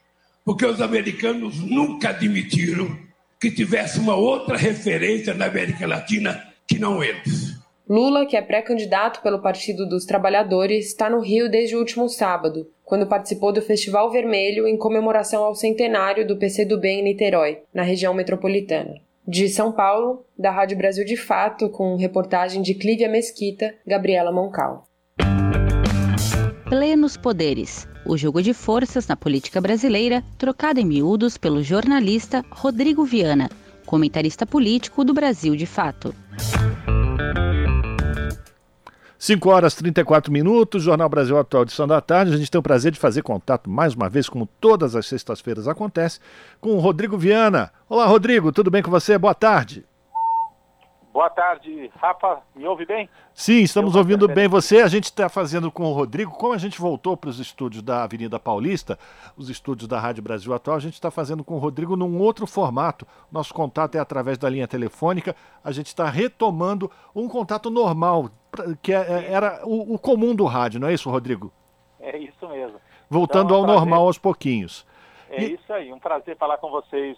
Porque 0.43 0.65
os 0.65 0.81
americanos 0.81 1.59
nunca 1.59 2.09
admitiram 2.09 2.97
que 3.39 3.49
tivesse 3.51 3.99
uma 3.99 4.15
outra 4.15 4.57
referência 4.57 5.33
na 5.33 5.45
América 5.45 5.87
Latina 5.87 6.53
que 6.67 6.77
não 6.77 7.03
eles. 7.03 7.54
Lula, 7.87 8.25
que 8.25 8.35
é 8.35 8.41
pré-candidato 8.41 9.21
pelo 9.21 9.43
Partido 9.43 9.87
dos 9.87 10.05
Trabalhadores, 10.05 10.87
está 10.87 11.07
no 11.07 11.19
Rio 11.19 11.47
desde 11.47 11.75
o 11.75 11.79
último 11.79 12.09
sábado, 12.09 12.67
quando 12.83 13.05
participou 13.05 13.53
do 13.53 13.61
Festival 13.61 14.09
Vermelho 14.09 14.67
em 14.67 14.75
comemoração 14.75 15.43
ao 15.43 15.53
centenário 15.53 16.25
do 16.25 16.35
PCdoB 16.35 16.87
em 16.87 17.03
Niterói, 17.03 17.59
na 17.71 17.83
região 17.83 18.11
metropolitana. 18.11 18.95
De 19.27 19.47
São 19.47 19.71
Paulo, 19.71 20.25
da 20.37 20.49
Rádio 20.49 20.77
Brasil 20.77 21.05
de 21.05 21.15
Fato, 21.15 21.69
com 21.69 21.95
reportagem 21.95 22.63
de 22.63 22.73
Clívia 22.73 23.07
Mesquita, 23.07 23.75
Gabriela 23.85 24.31
Moncal. 24.31 24.87
Plenos 26.67 27.15
Poderes. 27.15 27.87
O 28.03 28.17
jogo 28.17 28.41
de 28.41 28.53
forças 28.53 29.07
na 29.07 29.15
política 29.15 29.61
brasileira, 29.61 30.23
trocado 30.39 30.79
em 30.79 30.85
miúdos 30.85 31.37
pelo 31.37 31.61
jornalista 31.61 32.43
Rodrigo 32.49 33.05
Viana, 33.05 33.47
comentarista 33.85 34.45
político 34.45 35.03
do 35.03 35.13
Brasil 35.13 35.55
de 35.55 35.67
Fato. 35.67 36.13
5 39.25 39.49
horas 39.49 39.73
e 39.73 39.77
34 39.77 40.31
minutos, 40.31 40.83
Jornal 40.83 41.09
Brasil 41.09 41.35
Atual 41.35 41.63
edição 41.63 41.87
da 41.87 41.99
tarde. 41.99 42.31
A 42.31 42.37
gente 42.37 42.51
tem 42.51 42.59
o 42.59 42.61
prazer 42.61 42.91
de 42.91 42.99
fazer 42.99 43.23
contato 43.23 43.67
mais 43.67 43.95
uma 43.95 44.07
vez, 44.07 44.29
como 44.29 44.47
todas 44.61 44.95
as 44.95 45.07
sextas-feiras 45.07 45.67
acontece, 45.67 46.19
com 46.61 46.73
o 46.73 46.79
Rodrigo 46.79 47.17
Viana. 47.17 47.71
Olá, 47.89 48.05
Rodrigo, 48.05 48.51
tudo 48.51 48.69
bem 48.69 48.83
com 48.83 48.91
você? 48.91 49.17
Boa 49.17 49.33
tarde. 49.33 49.83
Boa 51.15 51.29
tarde, 51.29 51.89
Rafa. 51.95 52.41
Me 52.53 52.67
ouve 52.67 52.85
bem? 52.85 53.09
Sim, 53.33 53.61
estamos 53.61 53.95
ouvindo 53.95 54.27
bem 54.27 54.49
você. 54.49 54.81
A 54.81 54.87
gente 54.89 55.05
está 55.05 55.29
fazendo 55.29 55.71
com 55.71 55.83
o 55.85 55.93
Rodrigo. 55.93 56.31
Como 56.31 56.51
a 56.51 56.57
gente 56.57 56.77
voltou 56.77 57.15
para 57.15 57.29
os 57.29 57.39
estúdios 57.39 57.81
da 57.81 58.03
Avenida 58.03 58.37
Paulista, 58.37 58.99
os 59.37 59.49
estúdios 59.49 59.87
da 59.87 59.97
Rádio 59.97 60.21
Brasil 60.21 60.53
Atual, 60.53 60.75
a 60.75 60.79
gente 60.81 60.95
está 60.95 61.09
fazendo 61.09 61.41
com 61.41 61.55
o 61.55 61.57
Rodrigo 61.57 61.95
num 61.95 62.19
outro 62.19 62.45
formato. 62.45 63.07
Nosso 63.31 63.53
contato 63.53 63.95
é 63.95 63.99
através 63.99 64.37
da 64.37 64.49
linha 64.49 64.67
telefônica. 64.67 65.33
A 65.63 65.71
gente 65.71 65.87
está 65.87 66.09
retomando 66.09 66.91
um 67.15 67.29
contato 67.29 67.69
normal, 67.69 68.29
que 68.81 68.91
é, 68.91 68.97
é, 68.97 69.31
era 69.31 69.61
o, 69.63 69.93
o, 69.93 69.97
comum 69.97 70.35
do 70.35 70.43
rádio, 70.43 70.81
não 70.81 70.89
é 70.89 70.93
isso, 70.93 71.09
Rodrigo? 71.09 71.49
É 71.97 72.17
isso 72.17 72.45
mesmo. 72.49 72.75
Voltando 73.09 73.45
então, 73.45 73.55
é 73.55 73.59
um 73.59 73.61
ao 73.61 73.67
prazer. 73.67 73.79
normal 73.79 74.07
aos 74.07 74.17
pouquinhos. 74.17 74.85
É 75.29 75.45
e... 75.45 75.53
isso 75.53 75.71
aí, 75.71 75.93
um 75.93 75.99
prazer 75.99 76.35
falar 76.35 76.57
com 76.57 76.69
vocês 76.69 77.17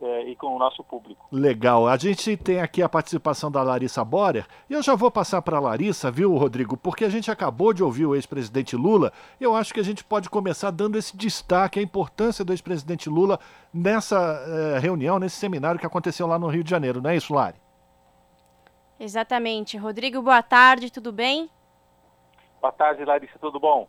é, 0.00 0.28
e 0.28 0.36
com 0.36 0.54
o 0.54 0.58
nosso 0.58 0.82
público. 0.84 1.26
Legal. 1.30 1.86
A 1.88 1.96
gente 1.96 2.36
tem 2.36 2.60
aqui 2.60 2.82
a 2.82 2.88
participação 2.88 3.50
da 3.50 3.62
Larissa 3.62 4.04
Borer 4.04 4.46
e 4.68 4.74
eu 4.74 4.82
já 4.82 4.94
vou 4.94 5.10
passar 5.10 5.42
para 5.42 5.56
a 5.56 5.60
Larissa, 5.60 6.10
viu, 6.10 6.36
Rodrigo? 6.36 6.76
Porque 6.76 7.04
a 7.04 7.08
gente 7.08 7.30
acabou 7.30 7.72
de 7.72 7.82
ouvir 7.82 8.06
o 8.06 8.14
ex-presidente 8.14 8.76
Lula. 8.76 9.12
Eu 9.40 9.54
acho 9.54 9.72
que 9.72 9.80
a 9.80 9.84
gente 9.84 10.04
pode 10.04 10.28
começar 10.28 10.70
dando 10.70 10.96
esse 10.96 11.16
destaque, 11.16 11.78
a 11.78 11.82
importância 11.82 12.44
do 12.44 12.52
ex-presidente 12.52 13.08
Lula 13.08 13.38
nessa 13.72 14.16
é, 14.76 14.78
reunião, 14.78 15.18
nesse 15.18 15.36
seminário 15.36 15.80
que 15.80 15.86
aconteceu 15.86 16.26
lá 16.26 16.38
no 16.38 16.48
Rio 16.48 16.64
de 16.64 16.70
Janeiro, 16.70 17.00
não 17.00 17.10
é 17.10 17.16
isso, 17.16 17.34
Lari? 17.34 17.56
Exatamente. 18.98 19.76
Rodrigo, 19.76 20.22
boa 20.22 20.42
tarde, 20.42 20.90
tudo 20.90 21.12
bem? 21.12 21.50
Boa 22.60 22.72
tarde, 22.72 23.04
Larissa, 23.04 23.38
tudo 23.38 23.60
bom? 23.60 23.86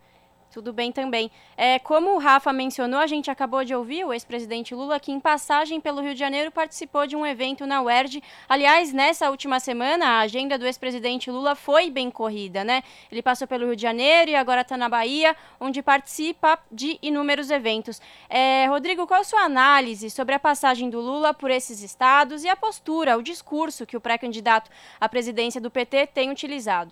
Tudo 0.58 0.74
bem 0.74 0.91
também. 0.91 1.30
É, 1.55 1.78
como 1.78 2.16
o 2.16 2.18
Rafa 2.18 2.51
mencionou, 2.51 2.99
a 2.99 3.05
gente 3.05 3.30
acabou 3.30 3.64
de 3.64 3.76
ouvir 3.76 4.03
o 4.03 4.12
ex-presidente 4.12 4.74
Lula, 4.74 4.99
que 4.99 5.12
em 5.12 5.20
passagem 5.20 5.80
pelo 5.80 6.01
Rio 6.01 6.16
de 6.16 6.20
Janeiro 6.20 6.49
participou 6.49 7.05
de 7.05 7.16
um 7.16 7.24
evento 7.24 7.68
na 7.68 7.80
UERJ. 7.80 8.24
Aliás, 8.49 8.91
nessa 8.91 9.30
última 9.30 9.60
semana, 9.60 10.08
a 10.08 10.20
agenda 10.22 10.58
do 10.58 10.66
ex-presidente 10.66 11.30
Lula 11.30 11.53
foi 11.53 11.91
bem 11.91 12.10
corrida, 12.10 12.64
né? 12.64 12.82
Ele 13.12 13.22
passou 13.22 13.47
pelo 13.47 13.68
Rio 13.68 13.76
de 13.76 13.84
Janeiro 13.84 14.32
e 14.32 14.36
agora 14.36 14.62
está 14.62 14.76
na 14.76 14.89
Bahia, 14.89 15.36
onde 15.60 15.84
participa 15.84 16.58
de 16.72 16.97
inúmeros 17.03 17.51
eventos. 17.51 18.01
É, 18.28 18.66
Rodrigo, 18.66 19.05
qual 19.05 19.22
a 19.22 19.24
sua 19.24 19.41
análise 19.41 20.10
sobre 20.10 20.34
a 20.34 20.39
passagem 20.39 20.89
do 20.89 20.99
Lula 20.99 21.36
por 21.36 21.51
esses 21.51 21.84
estados 21.84 22.43
e 22.43 22.49
a 22.49 22.55
postura, 22.55 23.16
o 23.16 23.22
discurso 23.22 23.86
que 23.86 23.95
o 23.95 24.01
pré-candidato 24.01 24.72
à 24.99 25.08
presidência 25.08 25.62
do 25.62 25.70
PT 25.70 26.08
tem 26.08 26.32
utilizado? 26.32 26.91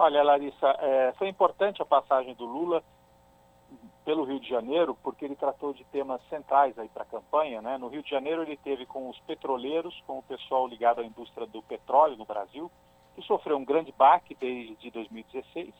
Olha, 0.00 0.22
Larissa, 0.22 0.68
é, 0.78 1.12
foi 1.18 1.26
importante 1.26 1.82
a 1.82 1.84
passagem 1.84 2.32
do 2.34 2.44
Lula 2.44 2.84
pelo 4.04 4.22
Rio 4.22 4.38
de 4.38 4.48
Janeiro, 4.48 4.96
porque 5.02 5.24
ele 5.24 5.34
tratou 5.34 5.74
de 5.74 5.84
temas 5.86 6.20
centrais 6.28 6.78
aí 6.78 6.88
para 6.88 7.02
a 7.02 7.06
campanha. 7.06 7.60
Né? 7.60 7.76
No 7.78 7.88
Rio 7.88 8.00
de 8.04 8.08
Janeiro 8.08 8.42
ele 8.42 8.56
teve 8.58 8.86
com 8.86 9.10
os 9.10 9.18
petroleiros, 9.22 10.00
com 10.06 10.18
o 10.18 10.22
pessoal 10.22 10.68
ligado 10.68 11.00
à 11.00 11.04
indústria 11.04 11.48
do 11.48 11.60
petróleo 11.64 12.16
no 12.16 12.24
Brasil, 12.24 12.70
que 13.16 13.22
sofreu 13.22 13.56
um 13.56 13.64
grande 13.64 13.90
baque 13.90 14.36
desde 14.36 14.88
2016. 14.88 15.74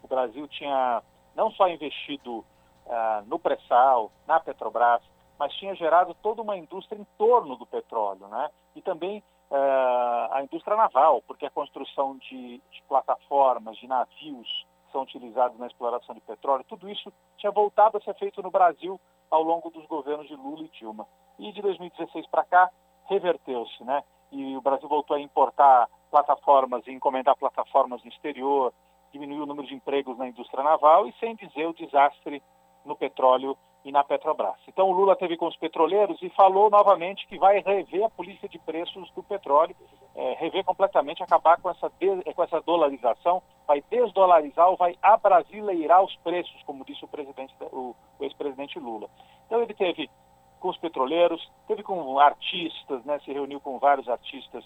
O 0.00 0.06
Brasil 0.06 0.46
tinha 0.46 1.02
não 1.34 1.50
só 1.50 1.68
investido 1.68 2.44
ah, 2.88 3.24
no 3.26 3.36
pré-sal, 3.36 4.12
na 4.28 4.38
Petrobras, 4.38 5.02
mas 5.36 5.52
tinha 5.54 5.74
gerado 5.74 6.14
toda 6.22 6.40
uma 6.40 6.56
indústria 6.56 7.00
em 7.00 7.06
torno 7.18 7.56
do 7.56 7.66
petróleo, 7.66 8.28
né? 8.28 8.48
E 8.76 8.80
também 8.80 9.24
uh, 9.50 10.32
a 10.32 10.40
indústria 10.42 10.76
naval, 10.76 11.22
porque 11.26 11.46
a 11.46 11.50
construção 11.50 12.16
de, 12.18 12.60
de 12.70 12.82
plataformas, 12.88 13.76
de 13.78 13.86
navios 13.86 14.66
são 14.92 15.02
utilizados 15.02 15.58
na 15.58 15.66
exploração 15.66 16.14
de 16.14 16.20
petróleo, 16.20 16.64
tudo 16.68 16.88
isso 16.88 17.12
tinha 17.36 17.52
voltado 17.52 17.98
a 17.98 18.00
ser 18.00 18.14
feito 18.14 18.42
no 18.42 18.50
Brasil 18.50 19.00
ao 19.30 19.42
longo 19.42 19.70
dos 19.70 19.84
governos 19.86 20.26
de 20.28 20.34
Lula 20.34 20.62
e 20.62 20.68
Dilma. 20.68 21.06
E 21.38 21.52
de 21.52 21.60
2016 21.60 22.26
para 22.28 22.44
cá, 22.44 22.70
reverteu-se, 23.06 23.84
né? 23.84 24.02
E 24.32 24.56
o 24.56 24.60
Brasil 24.60 24.88
voltou 24.88 25.16
a 25.16 25.20
importar 25.20 25.88
plataformas 26.10 26.86
e 26.86 26.92
encomendar 26.92 27.36
plataformas 27.36 28.02
no 28.02 28.10
exterior, 28.10 28.72
diminuiu 29.12 29.42
o 29.42 29.46
número 29.46 29.66
de 29.66 29.74
empregos 29.74 30.16
na 30.16 30.28
indústria 30.28 30.62
naval 30.62 31.06
e 31.06 31.12
sem 31.14 31.34
dizer 31.36 31.66
o 31.66 31.74
desastre 31.74 32.42
no 32.84 32.96
petróleo 32.96 33.56
e 33.86 33.92
na 33.92 34.02
Petrobras. 34.02 34.56
Então 34.66 34.90
o 34.90 34.92
Lula 34.92 35.14
teve 35.14 35.36
com 35.36 35.46
os 35.46 35.56
petroleiros 35.56 36.20
e 36.20 36.28
falou 36.30 36.68
novamente 36.68 37.24
que 37.28 37.38
vai 37.38 37.60
rever 37.60 38.04
a 38.04 38.10
polícia 38.10 38.48
de 38.48 38.58
preços 38.58 39.08
do 39.12 39.22
petróleo, 39.22 39.76
é, 40.16 40.34
rever 40.40 40.64
completamente, 40.64 41.22
acabar 41.22 41.60
com 41.60 41.70
essa, 41.70 41.88
com 42.34 42.42
essa 42.42 42.60
dolarização, 42.62 43.40
vai 43.64 43.80
desdolarizar 43.88 44.68
ou 44.68 44.76
vai 44.76 44.96
abrasileirar 45.00 46.02
os 46.02 46.16
preços, 46.16 46.60
como 46.64 46.84
disse 46.84 47.04
o, 47.04 47.08
presidente, 47.08 47.54
o, 47.60 47.94
o 48.18 48.24
ex-presidente 48.24 48.76
Lula. 48.80 49.08
Então 49.46 49.62
ele 49.62 49.72
teve 49.72 50.10
com 50.58 50.68
os 50.68 50.78
petroleiros, 50.78 51.48
teve 51.68 51.84
com 51.84 52.18
artistas, 52.18 53.04
né, 53.04 53.20
se 53.20 53.32
reuniu 53.32 53.60
com 53.60 53.78
vários 53.78 54.08
artistas 54.08 54.64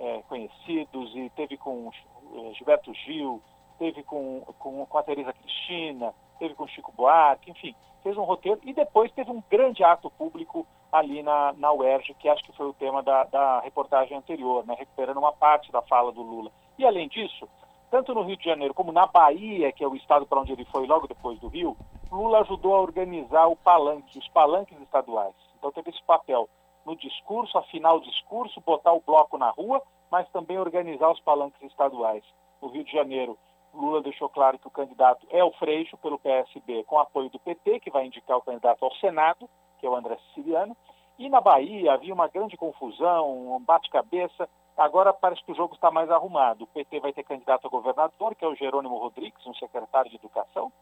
é, 0.00 0.22
conhecidos 0.28 1.14
e 1.14 1.30
teve 1.36 1.56
com 1.56 1.92
é, 2.34 2.54
Gilberto 2.54 2.92
Gil, 2.94 3.40
teve 3.78 4.02
com, 4.02 4.40
com, 4.58 4.84
com 4.86 4.98
a 4.98 5.04
Tereza 5.04 5.32
Cristina, 5.32 6.12
teve 6.38 6.54
com 6.54 6.66
Chico 6.66 6.92
Buarque, 6.96 7.50
enfim, 7.50 7.74
fez 8.02 8.16
um 8.16 8.24
roteiro 8.24 8.60
e 8.64 8.72
depois 8.72 9.10
teve 9.12 9.30
um 9.30 9.42
grande 9.50 9.82
ato 9.82 10.10
público 10.10 10.66
ali 10.92 11.22
na, 11.22 11.52
na 11.54 11.72
UERJ, 11.72 12.14
que 12.14 12.28
acho 12.28 12.44
que 12.44 12.56
foi 12.56 12.66
o 12.66 12.72
tema 12.72 13.02
da, 13.02 13.24
da 13.24 13.60
reportagem 13.60 14.16
anterior, 14.16 14.64
né, 14.66 14.74
recuperando 14.78 15.18
uma 15.18 15.32
parte 15.32 15.70
da 15.72 15.82
fala 15.82 16.12
do 16.12 16.22
Lula. 16.22 16.50
E 16.78 16.84
além 16.84 17.08
disso, 17.08 17.48
tanto 17.90 18.14
no 18.14 18.22
Rio 18.22 18.36
de 18.36 18.44
Janeiro 18.44 18.74
como 18.74 18.92
na 18.92 19.06
Bahia, 19.06 19.72
que 19.72 19.82
é 19.82 19.88
o 19.88 19.96
estado 19.96 20.26
para 20.26 20.40
onde 20.40 20.52
ele 20.52 20.64
foi 20.66 20.86
logo 20.86 21.06
depois 21.06 21.38
do 21.40 21.48
Rio, 21.48 21.76
Lula 22.10 22.40
ajudou 22.40 22.74
a 22.74 22.80
organizar 22.80 23.46
o 23.46 23.56
palanque, 23.56 24.18
os 24.18 24.28
palanques 24.28 24.80
estaduais. 24.80 25.34
Então 25.58 25.72
teve 25.72 25.90
esse 25.90 26.02
papel 26.04 26.48
no 26.84 26.96
discurso, 26.96 27.58
afinar 27.58 27.94
o 27.94 28.00
discurso, 28.00 28.60
botar 28.60 28.92
o 28.92 29.02
bloco 29.04 29.36
na 29.36 29.50
rua, 29.50 29.82
mas 30.10 30.28
também 30.30 30.58
organizar 30.58 31.10
os 31.10 31.20
palanques 31.20 31.60
estaduais. 31.62 32.22
No 32.62 32.68
Rio 32.68 32.84
de 32.84 32.92
Janeiro, 32.92 33.36
Lula 33.76 34.02
deixou 34.02 34.28
claro 34.28 34.58
que 34.58 34.66
o 34.66 34.70
candidato 34.70 35.26
é 35.30 35.44
o 35.44 35.52
Freixo, 35.52 35.96
pelo 35.98 36.18
PSB, 36.18 36.84
com 36.84 36.98
apoio 36.98 37.28
do 37.30 37.38
PT, 37.38 37.80
que 37.80 37.90
vai 37.90 38.06
indicar 38.06 38.36
o 38.38 38.42
candidato 38.42 38.84
ao 38.84 38.94
Senado, 38.96 39.48
que 39.78 39.86
é 39.86 39.90
o 39.90 39.94
André 39.94 40.16
Siciliano. 40.28 40.76
E 41.18 41.28
na 41.28 41.40
Bahia 41.40 41.92
havia 41.92 42.12
uma 42.12 42.28
grande 42.28 42.56
confusão, 42.56 43.54
um 43.56 43.60
bate-cabeça. 43.60 44.48
Agora 44.76 45.12
parece 45.12 45.42
que 45.44 45.52
o 45.52 45.54
jogo 45.54 45.74
está 45.74 45.90
mais 45.90 46.10
arrumado. 46.10 46.64
O 46.64 46.66
PT 46.68 47.00
vai 47.00 47.12
ter 47.12 47.24
candidato 47.24 47.66
a 47.66 47.70
governador, 47.70 48.34
que 48.34 48.44
é 48.44 48.48
o 48.48 48.54
Jerônimo 48.54 48.98
Rodrigues, 48.98 49.46
um 49.46 49.54
secretário 49.54 50.10
de 50.10 50.16
Educação. 50.16 50.72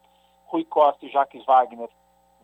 Rui 0.47 0.65
Costa 0.65 1.05
e 1.05 1.09
Jacques 1.09 1.45
Wagner 1.45 1.89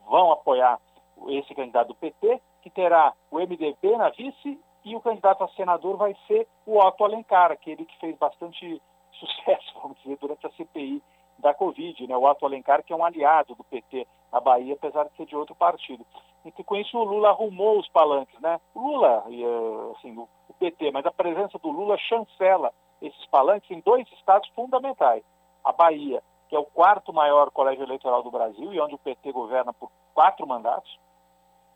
vão 0.07 0.31
apoiar 0.31 0.79
esse 1.27 1.53
candidato 1.53 1.89
do 1.89 1.95
PT, 1.95 2.41
que 2.61 2.69
terá 2.69 3.13
o 3.29 3.39
MDB 3.39 3.97
na 3.97 4.09
vice, 4.09 4.59
e 4.83 4.95
o 4.95 5.01
candidato 5.01 5.43
a 5.43 5.47
senador 5.49 5.97
vai 5.97 6.15
ser 6.27 6.47
o 6.65 6.79
Otto 6.79 7.03
Alencar, 7.03 7.51
aquele 7.51 7.85
que 7.85 7.99
fez 7.99 8.17
bastante 8.17 8.81
sucesso, 9.21 9.73
vamos 9.81 9.97
dizer, 10.01 10.17
durante 10.17 10.45
a 10.45 10.51
CPI 10.51 11.01
da 11.39 11.53
Covid, 11.53 12.07
né? 12.07 12.15
o 12.15 12.23
Otto 12.23 12.45
Alencar, 12.45 12.83
que 12.83 12.93
é 12.93 12.95
um 12.95 13.05
aliado 13.05 13.55
do 13.55 13.63
PT 13.63 14.07
na 14.31 14.39
Bahia, 14.39 14.73
apesar 14.73 15.05
de 15.05 15.15
ser 15.15 15.25
de 15.25 15.35
outro 15.35 15.55
partido. 15.55 16.05
E 16.45 16.51
que 16.51 16.63
com 16.63 16.75
isso 16.75 16.97
o 16.97 17.03
Lula 17.03 17.29
arrumou 17.29 17.79
os 17.79 17.87
palanques, 17.89 18.39
né? 18.39 18.59
O 18.73 18.79
Lula, 18.79 19.25
eh, 19.29 19.91
assim, 19.95 20.17
o 20.17 20.27
PT, 20.59 20.91
mas 20.91 21.05
a 21.05 21.11
presença 21.11 21.59
do 21.59 21.69
Lula 21.69 21.97
chancela 21.97 22.73
esses 23.01 23.25
palanques 23.27 23.69
em 23.69 23.79
dois 23.81 24.07
estados 24.13 24.49
fundamentais. 24.49 25.23
A 25.63 25.71
Bahia, 25.71 26.23
que 26.49 26.55
é 26.55 26.59
o 26.59 26.65
quarto 26.65 27.13
maior 27.13 27.51
colégio 27.51 27.83
eleitoral 27.83 28.23
do 28.23 28.31
Brasil 28.31 28.73
e 28.73 28.79
onde 28.79 28.95
o 28.95 28.99
PT 28.99 29.31
governa 29.31 29.73
por 29.73 29.91
quatro 30.13 30.47
mandatos, 30.47 30.99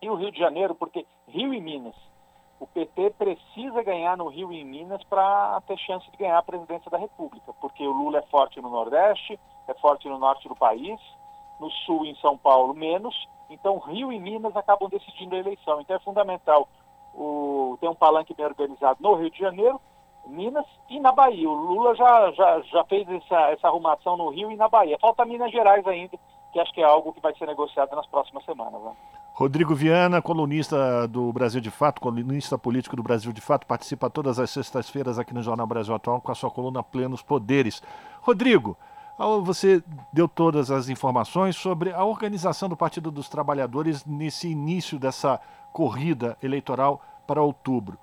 e 0.02 0.10
o 0.10 0.16
Rio 0.16 0.32
de 0.32 0.40
Janeiro, 0.40 0.76
porque 0.76 1.06
Rio 1.28 1.54
e 1.54 1.62
Minas 1.62 1.96
o 2.60 2.68
PT 2.68 3.12
precisa 3.12 3.84
ganhar 3.84 4.16
no 4.18 4.28
Rio 4.28 4.52
e 4.52 4.62
em 4.62 4.66
Minas 4.66 5.04
para 5.04 5.62
ter 5.68 5.78
chance 5.80 6.10
de 6.10 6.18
ganhar 6.18 6.38
a 6.38 6.44
presidência 6.44 6.90
da 6.90 6.98
República, 6.98 7.54
porque 7.60 7.86
o 7.86 7.92
Lula 7.92 8.20
é 8.20 8.22
forte 8.24 8.62
no 8.62 8.70
Nordeste, 8.70 9.40
é 9.68 9.74
forte 9.76 10.08
no 10.08 10.18
norte 10.18 10.48
do 10.48 10.56
país, 10.56 11.00
no 11.60 11.70
Sul 11.70 12.06
e 12.06 12.12
em 12.12 12.16
São 12.16 12.38
Paulo 12.38 12.74
menos, 12.74 13.28
então 13.50 13.78
Rio 13.80 14.12
e 14.12 14.20
Minas 14.20 14.56
acabam 14.56 14.90
decidindo 14.90 15.36
a 15.36 15.40
eleição. 15.40 15.82
Então 15.82 15.96
é 15.96 16.00
fundamental 16.00 16.68
o, 17.14 17.78
ter 17.80 17.88
um 17.88 17.96
palanque 17.96 18.34
bem 18.34 18.46
organizado 18.46 19.02
no 19.02 19.16
Rio 19.16 19.30
de 19.30 19.40
Janeiro, 19.40 19.80
Minas 20.26 20.66
e 20.90 21.00
na 21.00 21.12
Bahia. 21.12 21.50
O 21.50 21.54
Lula 21.54 21.96
já, 21.96 22.32
já, 22.32 22.62
já 22.62 22.84
fez 22.86 23.08
essa, 23.10 23.52
essa 23.52 23.68
arrumação 23.68 24.18
no 24.18 24.30
Rio 24.30 24.52
e 24.52 24.56
na 24.56 24.68
Bahia. 24.68 24.98
Falta 25.00 25.26
Minas 25.26 25.52
Gerais 25.52 25.86
ainda, 25.86 26.18
que 26.52 26.60
acho 26.60 26.74
que 26.74 26.82
é 26.82 26.86
algo 26.86 27.14
que 27.14 27.22
vai 27.22 27.36
ser 27.36 27.46
negociado 27.46 27.96
nas 27.96 28.08
próximas 28.08 28.44
semanas. 28.46 28.82
Né? 28.82 28.96
Rodrigo 29.38 29.76
Viana, 29.76 30.22
colunista 30.22 31.06
do 31.10 31.30
Brasil 31.34 31.60
de 31.60 31.70
Fato, 31.70 32.00
colunista 32.00 32.58
político 32.58 32.96
do 32.96 33.04
Brasil 33.04 33.34
de 33.34 33.42
Fato, 33.42 33.68
participa 33.68 34.10
todas 34.10 34.40
as 34.40 34.50
sextas-feiras 34.50 35.20
aqui 35.20 35.34
no 35.34 35.44
Jornal 35.44 35.68
Brasil 35.68 35.94
Atual 35.94 36.22
com 36.22 36.32
a 36.32 36.36
sua 36.36 36.50
coluna 36.50 36.82
Plenos 36.82 37.22
Poderes. 37.22 37.84
Rodrigo, 38.22 38.78
você 39.44 39.84
deu 40.14 40.30
todas 40.30 40.72
as 40.72 40.88
informações 40.88 41.58
sobre 41.58 41.92
a 41.92 42.06
organização 42.06 42.70
do 42.70 42.78
Partido 42.78 43.12
dos 43.12 43.28
Trabalhadores 43.28 44.06
nesse 44.06 44.48
início 44.48 44.98
dessa 44.98 45.38
corrida 45.74 46.38
eleitoral 46.42 47.02
para 47.28 47.42
outubro. 47.42 48.00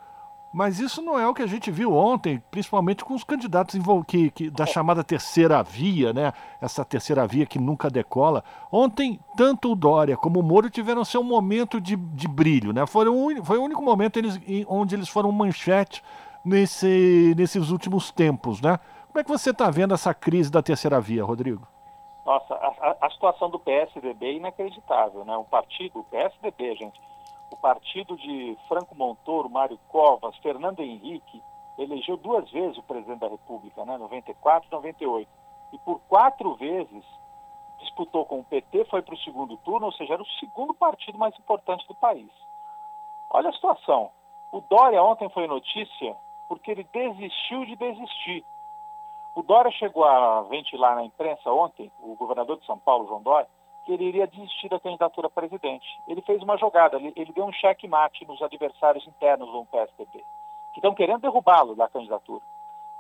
Mas 0.53 0.79
isso 0.79 1.01
não 1.01 1.19
é 1.19 1.27
o 1.27 1.33
que 1.33 1.43
a 1.43 1.47
gente 1.47 1.71
viu 1.71 1.95
ontem, 1.95 2.43
principalmente 2.51 3.05
com 3.05 3.15
os 3.15 3.25
candidatos 3.25 3.81
que, 4.07 4.31
que, 4.31 4.51
da 4.51 4.67
chamada 4.67 5.03
terceira 5.03 5.63
via, 5.63 6.13
né? 6.13 6.33
Essa 6.61 6.85
terceira 6.85 7.27
via 7.27 7.47
que 7.47 7.59
nunca 7.59 7.89
decola. 7.89 8.45
Ontem, 8.71 9.19
tanto 9.35 9.73
o 9.73 9.75
Dória 9.75 10.15
como 10.15 10.41
o 10.41 10.43
Moro 10.43 10.69
tiveram 10.69 11.05
seu 11.07 11.25
momento 11.25 11.81
de, 11.81 11.97
de 11.97 12.29
brilho, 12.29 12.73
né? 12.73 12.87
Foi 12.87 13.09
o, 13.09 13.43
foi 13.43 13.57
o 13.57 13.63
único 13.63 13.81
momento 13.83 14.19
eles, 14.19 14.39
onde 14.69 14.95
eles 14.95 15.09
foram 15.09 15.33
manchete 15.33 16.05
nesse, 16.45 17.35
nesses 17.35 17.71
últimos 17.71 18.11
tempos, 18.11 18.61
né? 18.61 18.79
Como 19.09 19.21
é 19.21 19.25
que 19.25 19.31
você 19.31 19.51
está 19.51 19.71
vendo 19.71 19.95
essa 19.95 20.13
crise 20.13 20.51
da 20.51 20.63
terceira 20.63 21.01
via, 21.01 21.25
Rodrigo? 21.25 21.67
Nossa, 22.27 22.55
a, 22.55 22.97
a, 23.07 23.11
situação 23.11 23.51
do 23.51 23.59
PSDB 23.59 24.27
é 24.27 24.33
inacreditável, 24.35 25.25
né? 25.25 25.37
O 25.37 25.45
partido, 25.45 26.01
o 26.01 26.05
PSDB, 26.05 26.77
gente, 26.77 27.01
o 27.53 27.57
partido 27.57 28.17
de 28.17 28.57
Franco 28.69 28.95
Montoro, 28.95 29.51
Mário 29.51 29.79
Covas, 29.89 30.37
Fernando 30.39 30.81
Henrique, 30.81 31.43
elegeu 31.79 32.17
duas 32.17 32.51
vezes 32.51 32.79
o 32.79 32.83
presidente 32.83 33.21
da 33.21 33.29
República, 33.29 33.85
né? 33.85 33.97
94 33.99 34.69
e 34.69 34.73
98. 34.73 35.31
E 35.73 35.79
por 35.79 36.01
quatro 36.09 36.55
vezes 36.55 37.05
disputou 37.79 38.25
com 38.25 38.41
o 38.41 38.45
PT, 38.45 38.85
foi 38.87 39.03
para 39.03 39.15
o 39.15 39.19
segundo 39.19 39.57
turno, 39.59 39.87
ou 39.87 39.93
seja, 39.93 40.15
era 40.15 40.23
o 40.23 40.31
segundo 40.39 40.73
partido 40.73 41.19
mais 41.19 41.37
importante 41.39 41.87
do 41.89 41.95
país. 41.95 42.31
Olha 43.31 43.51
a 43.51 43.53
situação. 43.53 44.11
O 44.53 44.61
Dória 44.61 45.03
ontem 45.03 45.29
foi 45.31 45.47
notícia 45.47 46.17
porque 46.49 46.71
ele 46.71 46.87
desistiu 46.93 47.65
de 47.65 47.77
desistir. 47.77 48.45
O 49.35 49.43
Dória 49.43 49.71
chegou 49.73 50.05
a 50.05 50.43
ventilar 50.43 50.95
na 50.95 51.05
imprensa 51.05 51.51
ontem, 51.51 51.91
o 52.01 52.15
governador 52.15 52.59
de 52.59 52.67
São 52.67 52.79
Paulo, 52.79 53.09
João 53.09 53.23
Dória, 53.23 53.49
que 53.85 53.93
ele 53.93 54.05
iria 54.05 54.27
desistir 54.27 54.69
da 54.69 54.79
candidatura 54.79 55.27
a 55.27 55.31
presidente. 55.31 56.01
Ele 56.07 56.23
fez 56.23 56.43
uma 56.43 56.57
jogada, 56.57 56.97
ele, 56.97 57.13
ele 57.17 57.33
deu 57.33 57.45
um 57.45 57.53
cheque-mate 57.53 58.27
nos 58.27 58.41
adversários 58.43 59.07
internos 59.07 59.51
do 59.51 59.65
PSDB, 59.67 60.25
que 60.73 60.79
estão 60.79 60.95
querendo 60.95 61.21
derrubá-lo 61.21 61.75
da 61.75 61.89
candidatura. 61.89 62.43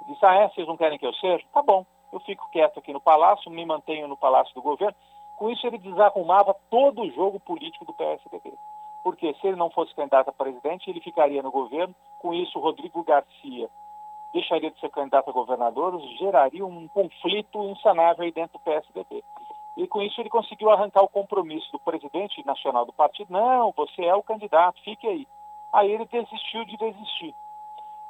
Ele 0.00 0.12
disse, 0.12 0.26
ah, 0.26 0.34
é, 0.34 0.48
vocês 0.48 0.66
não 0.66 0.76
querem 0.76 0.98
que 0.98 1.06
eu 1.06 1.14
seja? 1.14 1.44
Tá 1.52 1.62
bom, 1.62 1.86
eu 2.12 2.20
fico 2.20 2.48
quieto 2.50 2.78
aqui 2.78 2.92
no 2.92 3.00
Palácio, 3.00 3.50
me 3.50 3.64
mantenho 3.64 4.08
no 4.08 4.16
Palácio 4.16 4.54
do 4.54 4.62
Governo. 4.62 4.96
Com 5.36 5.50
isso, 5.50 5.66
ele 5.66 5.78
desarrumava 5.78 6.54
todo 6.70 7.02
o 7.02 7.10
jogo 7.10 7.40
político 7.40 7.84
do 7.84 7.94
PSDB. 7.94 8.52
Porque 9.02 9.34
se 9.34 9.46
ele 9.46 9.56
não 9.56 9.70
fosse 9.70 9.94
candidato 9.94 10.28
a 10.28 10.32
presidente, 10.32 10.88
ele 10.88 11.00
ficaria 11.00 11.42
no 11.42 11.50
governo. 11.50 11.94
Com 12.18 12.32
isso, 12.32 12.58
Rodrigo 12.58 13.02
Garcia 13.02 13.68
deixaria 14.32 14.70
de 14.70 14.80
ser 14.80 14.90
candidato 14.90 15.28
a 15.28 15.32
governador, 15.32 16.00
geraria 16.18 16.64
um 16.64 16.88
conflito 16.88 17.62
insanável 17.64 18.24
aí 18.24 18.32
dentro 18.32 18.58
do 18.58 18.60
PSDB. 18.60 19.22
E 19.76 19.86
com 19.86 20.02
isso 20.02 20.20
ele 20.20 20.28
conseguiu 20.28 20.70
arrancar 20.70 21.02
o 21.02 21.08
compromisso 21.08 21.70
do 21.72 21.78
presidente 21.78 22.44
nacional 22.44 22.84
do 22.84 22.92
partido. 22.92 23.32
Não, 23.32 23.72
você 23.72 24.04
é 24.04 24.14
o 24.14 24.22
candidato, 24.22 24.82
fique 24.82 25.06
aí. 25.06 25.26
Aí 25.72 25.90
ele 25.90 26.04
desistiu 26.04 26.64
de 26.64 26.76
desistir. 26.76 27.34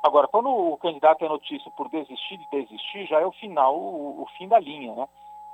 Agora, 0.02 0.26
quando 0.26 0.48
o 0.48 0.76
candidato 0.78 1.24
é 1.24 1.28
notícia 1.28 1.70
por 1.70 1.88
desistir 1.88 2.36
de 2.36 2.46
desistir, 2.50 3.06
já 3.06 3.20
é 3.20 3.26
o 3.26 3.30
final, 3.30 3.76
o, 3.76 4.22
o 4.22 4.26
fim 4.36 4.48
da 4.48 4.58
linha, 4.58 4.92
né? 4.94 5.08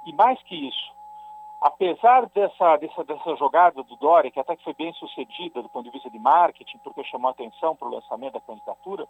E 0.06 0.12
mais 0.14 0.42
que 0.44 0.68
isso, 0.68 0.92
apesar 1.60 2.26
dessa, 2.30 2.76
dessa, 2.78 3.04
dessa 3.04 3.36
jogada 3.36 3.82
do 3.82 3.96
Dória, 3.96 4.30
que 4.30 4.40
até 4.40 4.56
que 4.56 4.64
foi 4.64 4.72
bem 4.72 4.92
sucedida 4.94 5.60
do 5.60 5.68
ponto 5.68 5.84
de 5.84 5.90
vista 5.90 6.08
de 6.08 6.18
marketing, 6.18 6.78
porque 6.78 7.04
chamou 7.04 7.30
atenção 7.30 7.76
para 7.76 7.88
o 7.88 7.94
lançamento 7.94 8.34
da 8.34 8.40
candidatura, 8.40 9.06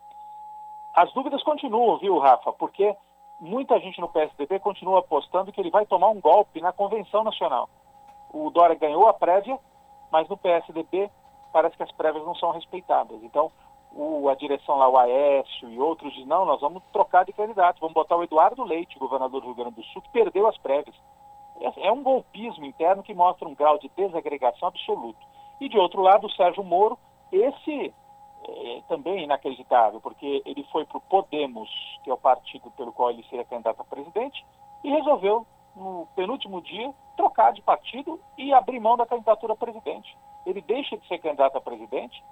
as 0.93 1.13
dúvidas 1.13 1.43
continuam, 1.45 1.99
viu, 1.99 2.19
Rafa? 2.19 2.53
Porque 2.53 2.97
muita 3.41 3.79
gente 3.81 4.01
no 4.01 4.09
PSDB 4.09 4.59
continua 4.59 5.01
apostando 5.01 5.53
que 5.53 5.61
ele 5.61 5.71
vai 5.71 5.87
tomar 5.87 6.09
um 6.09 6.21
golpe 6.21 6.61
na 6.61 6.73
convenção 6.73 7.23
nacional. 7.23 7.69
O 8.33 8.51
Dória 8.51 8.77
ganhou 8.77 9.09
a 9.09 9.15
prévia, 9.15 9.59
mas 10.11 10.29
no 10.29 10.37
PSDB 10.37 11.11
parece 11.53 11.77
que 11.77 11.83
as 11.83 11.93
prévias 11.93 12.25
não 12.25 12.35
são 12.35 12.51
respeitadas. 12.51 13.23
Então, 13.23 13.51
o, 13.93 14.29
a 14.29 14.35
direção 14.35 14.77
lá, 14.77 14.89
o 14.89 14.99
Aécio 14.99 15.71
e 15.71 15.79
outros, 15.79 16.13
dizem, 16.13 16.27
não, 16.27 16.45
nós 16.45 16.61
vamos 16.61 16.83
trocar 16.93 17.25
de 17.25 17.33
candidato, 17.33 17.81
vamos 17.81 17.95
botar 17.95 18.17
o 18.17 18.23
Eduardo 18.23 18.65
Leite, 18.65 18.99
governador 18.99 19.41
do 19.41 19.47
Rio 19.47 19.57
Grande 19.57 19.77
do 19.77 19.85
Sul, 19.85 20.03
que 20.03 20.11
perdeu 20.11 20.47
as 20.47 20.59
prévias. 20.59 20.95
É, 21.61 21.89
é 21.89 21.93
um 21.93 22.03
golpismo 22.03 22.65
interno 22.65 23.03
que 23.03 23.15
mostra 23.15 23.49
um 23.49 23.55
grau 23.55 23.79
de 23.79 23.91
desagregação 23.97 24.69
absoluto. 24.69 25.27
E 25.61 25.69
de 25.69 25.79
outro 25.79 26.03
lado, 26.03 26.27
o 26.27 26.31
Sérgio 26.31 26.63
Moro, 26.63 26.99
esse 27.33 27.93
é, 28.47 28.83
também 28.89 29.25
inacreditável, 29.25 30.01
porque 30.01 30.43
ele 30.45 30.65
foi 30.71 30.85
para 30.85 30.99
o 30.99 31.03
Podemos, 31.03 31.69
que 32.03 32.11
é 32.11 32.13
o 32.13 32.19
partido 32.19 32.71
pelo 32.73 32.93
qual 32.93 33.11
ele 33.11 33.25
seria 33.25 33.45
candidato 33.45 33.81
a 33.81 33.85
presidente, 33.85 34.45
e 34.85 34.91
resolveu, 34.91 35.47
no 35.75 36.09
penúltimo 36.17 36.61
dia, 36.61 36.93
trocar 37.17 37.53
de 37.53 37.63
partido 37.63 38.21
e 38.37 38.53
abrir 38.53 38.81
mão 38.81 38.97
da 38.97 39.07
candidatura 39.07 39.53
a 39.53 39.57
presidente. 39.57 40.17
Ele 40.47 40.61
deixa 40.61 40.97
de 40.97 41.07
ser 41.07 41.19
candidato 41.19 41.57
a 41.57 41.61
presidente, 41.61 42.23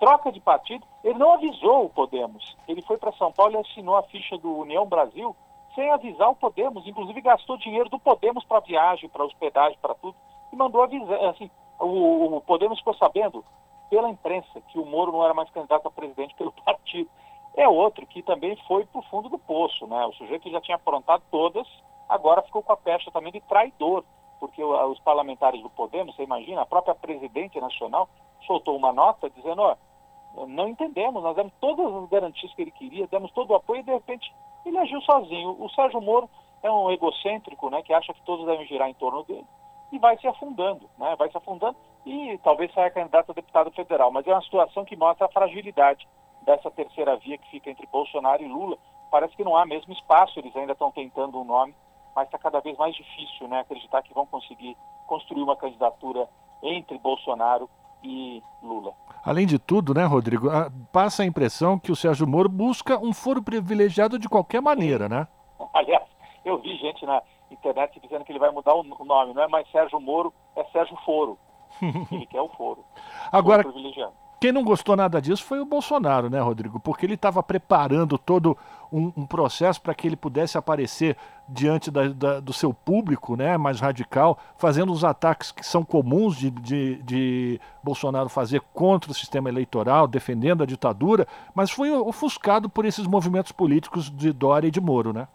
troca 0.00 0.32
de 0.32 0.40
partido, 0.40 0.86
ele 1.02 1.18
não 1.18 1.32
avisou 1.32 1.84
o 1.84 1.90
Podemos. 1.90 2.56
Ele 2.66 2.82
foi 2.82 2.96
para 2.96 3.12
São 3.12 3.32
Paulo 3.32 3.54
e 3.54 3.58
assinou 3.58 3.96
a 3.96 4.02
ficha 4.04 4.38
do 4.38 4.58
União 4.58 4.86
Brasil 4.86 5.34
sem 5.74 5.90
avisar 5.90 6.30
o 6.30 6.36
Podemos, 6.36 6.86
inclusive 6.86 7.20
gastou 7.20 7.56
dinheiro 7.56 7.88
do 7.88 7.98
Podemos 7.98 8.44
para 8.44 8.60
viagem, 8.60 9.08
para 9.08 9.24
hospedagem, 9.24 9.78
para 9.80 9.94
tudo, 9.94 10.16
e 10.52 10.56
mandou 10.56 10.82
avisar, 10.82 11.24
assim, 11.26 11.50
o, 11.78 12.36
o 12.36 12.40
Podemos 12.40 12.78
ficou 12.78 12.94
sabendo 12.94 13.44
pela 13.88 14.08
imprensa 14.08 14.60
que 14.68 14.78
o 14.78 14.86
Moro 14.86 15.12
não 15.12 15.24
era 15.24 15.34
mais 15.34 15.50
candidato 15.50 15.88
a 15.88 15.90
presidente 15.90 16.34
pelo 16.34 16.52
partido. 16.64 17.08
É 17.56 17.68
outro 17.68 18.06
que 18.06 18.22
também 18.22 18.56
foi 18.68 18.86
para 18.86 19.00
o 19.00 19.04
fundo 19.04 19.28
do 19.28 19.38
poço, 19.38 19.86
né? 19.86 20.06
O 20.06 20.12
sujeito 20.12 20.42
que 20.42 20.50
já 20.50 20.60
tinha 20.60 20.76
aprontado 20.76 21.22
todas, 21.30 21.66
agora 22.08 22.42
ficou 22.42 22.62
com 22.62 22.72
a 22.72 22.76
pecha 22.76 23.10
também 23.10 23.32
de 23.32 23.40
traidor, 23.40 24.04
porque 24.38 24.62
os 24.62 24.98
parlamentares 25.00 25.60
do 25.62 25.70
Podemos, 25.70 26.14
você 26.14 26.22
imagina, 26.22 26.62
a 26.62 26.66
própria 26.66 26.94
presidente 26.94 27.60
nacional 27.60 28.08
soltou 28.46 28.76
uma 28.76 28.92
nota 28.92 29.28
dizendo, 29.30 29.62
ó, 29.62 29.76
não 30.46 30.68
entendemos, 30.68 31.22
nós 31.22 31.34
demos 31.34 31.52
todas 31.60 31.92
as 31.92 32.08
garantias 32.08 32.52
que 32.54 32.62
ele 32.62 32.70
queria, 32.70 33.06
demos 33.08 33.32
todo 33.32 33.50
o 33.50 33.56
apoio 33.56 33.80
e 33.80 33.84
de 33.84 33.92
repente 33.92 34.32
ele 34.64 34.78
agiu 34.78 35.00
sozinho. 35.00 35.56
O 35.58 35.68
Sérgio 35.70 36.00
Moro 36.00 36.28
é 36.62 36.70
um 36.70 36.90
egocêntrico, 36.90 37.70
né, 37.70 37.82
que 37.82 37.92
acha 37.92 38.12
que 38.12 38.22
todos 38.22 38.46
devem 38.46 38.66
girar 38.66 38.88
em 38.88 38.94
torno 38.94 39.24
dele 39.24 39.46
e 39.90 39.98
vai 39.98 40.18
se 40.18 40.26
afundando, 40.26 40.88
né, 40.98 41.16
vai 41.16 41.30
se 41.30 41.36
afundando 41.36 41.76
e 42.08 42.38
talvez 42.38 42.72
saia 42.72 42.90
candidato 42.90 43.30
a 43.30 43.34
deputado 43.34 43.70
federal. 43.72 44.10
Mas 44.10 44.26
é 44.26 44.32
uma 44.32 44.40
situação 44.40 44.84
que 44.84 44.96
mostra 44.96 45.26
a 45.26 45.30
fragilidade 45.30 46.08
dessa 46.42 46.70
terceira 46.70 47.16
via 47.16 47.36
que 47.36 47.50
fica 47.50 47.70
entre 47.70 47.86
Bolsonaro 47.92 48.42
e 48.42 48.48
Lula. 48.48 48.78
Parece 49.10 49.36
que 49.36 49.44
não 49.44 49.54
há 49.54 49.66
mesmo 49.66 49.92
espaço, 49.92 50.38
eles 50.38 50.56
ainda 50.56 50.72
estão 50.72 50.90
tentando 50.90 51.38
um 51.38 51.44
nome, 51.44 51.74
mas 52.16 52.26
está 52.26 52.38
cada 52.38 52.60
vez 52.60 52.78
mais 52.78 52.94
difícil 52.94 53.46
né, 53.48 53.60
acreditar 53.60 54.02
que 54.02 54.14
vão 54.14 54.24
conseguir 54.24 54.74
construir 55.06 55.42
uma 55.42 55.56
candidatura 55.56 56.26
entre 56.62 56.98
Bolsonaro 56.98 57.68
e 58.02 58.42
Lula. 58.62 58.94
Além 59.22 59.46
de 59.46 59.58
tudo, 59.58 59.92
né, 59.92 60.04
Rodrigo, 60.04 60.48
passa 60.90 61.22
a 61.22 61.26
impressão 61.26 61.78
que 61.78 61.92
o 61.92 61.96
Sérgio 61.96 62.26
Moro 62.26 62.48
busca 62.48 62.98
um 62.98 63.12
foro 63.12 63.42
privilegiado 63.42 64.18
de 64.18 64.28
qualquer 64.28 64.62
maneira, 64.62 65.08
né? 65.08 65.28
Aliás, 65.74 66.04
eu 66.42 66.58
vi 66.58 66.74
gente 66.76 67.04
na 67.04 67.22
internet 67.50 68.00
dizendo 68.00 68.24
que 68.24 68.32
ele 68.32 68.38
vai 68.38 68.50
mudar 68.50 68.74
o 68.74 68.82
nome, 68.82 69.34
não 69.34 69.42
é 69.42 69.48
mais 69.48 69.70
Sérgio 69.70 70.00
Moro, 70.00 70.32
é 70.56 70.64
Sérgio 70.64 70.96
Foro. 71.04 71.38
Ele 72.12 72.26
quer 72.26 72.40
o 72.40 72.48
foro. 72.48 72.84
Agora, 73.30 73.64
quem 74.40 74.52
não 74.52 74.62
gostou 74.62 74.94
nada 74.94 75.20
disso 75.20 75.42
foi 75.42 75.58
o 75.58 75.64
Bolsonaro, 75.64 76.30
né, 76.30 76.38
Rodrigo? 76.38 76.78
Porque 76.78 77.04
ele 77.04 77.14
estava 77.14 77.42
preparando 77.42 78.16
todo 78.16 78.56
um, 78.92 79.12
um 79.16 79.26
processo 79.26 79.80
para 79.80 79.92
que 79.94 80.06
ele 80.06 80.14
pudesse 80.14 80.56
aparecer 80.56 81.16
diante 81.48 81.90
da, 81.90 82.06
da, 82.08 82.38
do 82.38 82.52
seu 82.52 82.72
público, 82.72 83.34
né, 83.34 83.56
mais 83.56 83.80
radical, 83.80 84.38
fazendo 84.56 84.92
os 84.92 85.02
ataques 85.02 85.50
que 85.50 85.66
são 85.66 85.84
comuns 85.84 86.36
de, 86.36 86.50
de, 86.50 87.02
de 87.02 87.60
Bolsonaro 87.82 88.28
fazer 88.28 88.60
contra 88.72 89.10
o 89.10 89.14
sistema 89.14 89.48
eleitoral, 89.48 90.06
defendendo 90.06 90.62
a 90.62 90.66
ditadura, 90.66 91.26
mas 91.52 91.70
foi 91.70 91.90
ofuscado 91.90 92.70
por 92.70 92.84
esses 92.84 93.08
movimentos 93.08 93.50
políticos 93.50 94.08
de 94.08 94.32
Dória 94.32 94.68
e 94.68 94.70
de 94.70 94.80
Moro, 94.80 95.12
né? 95.12 95.26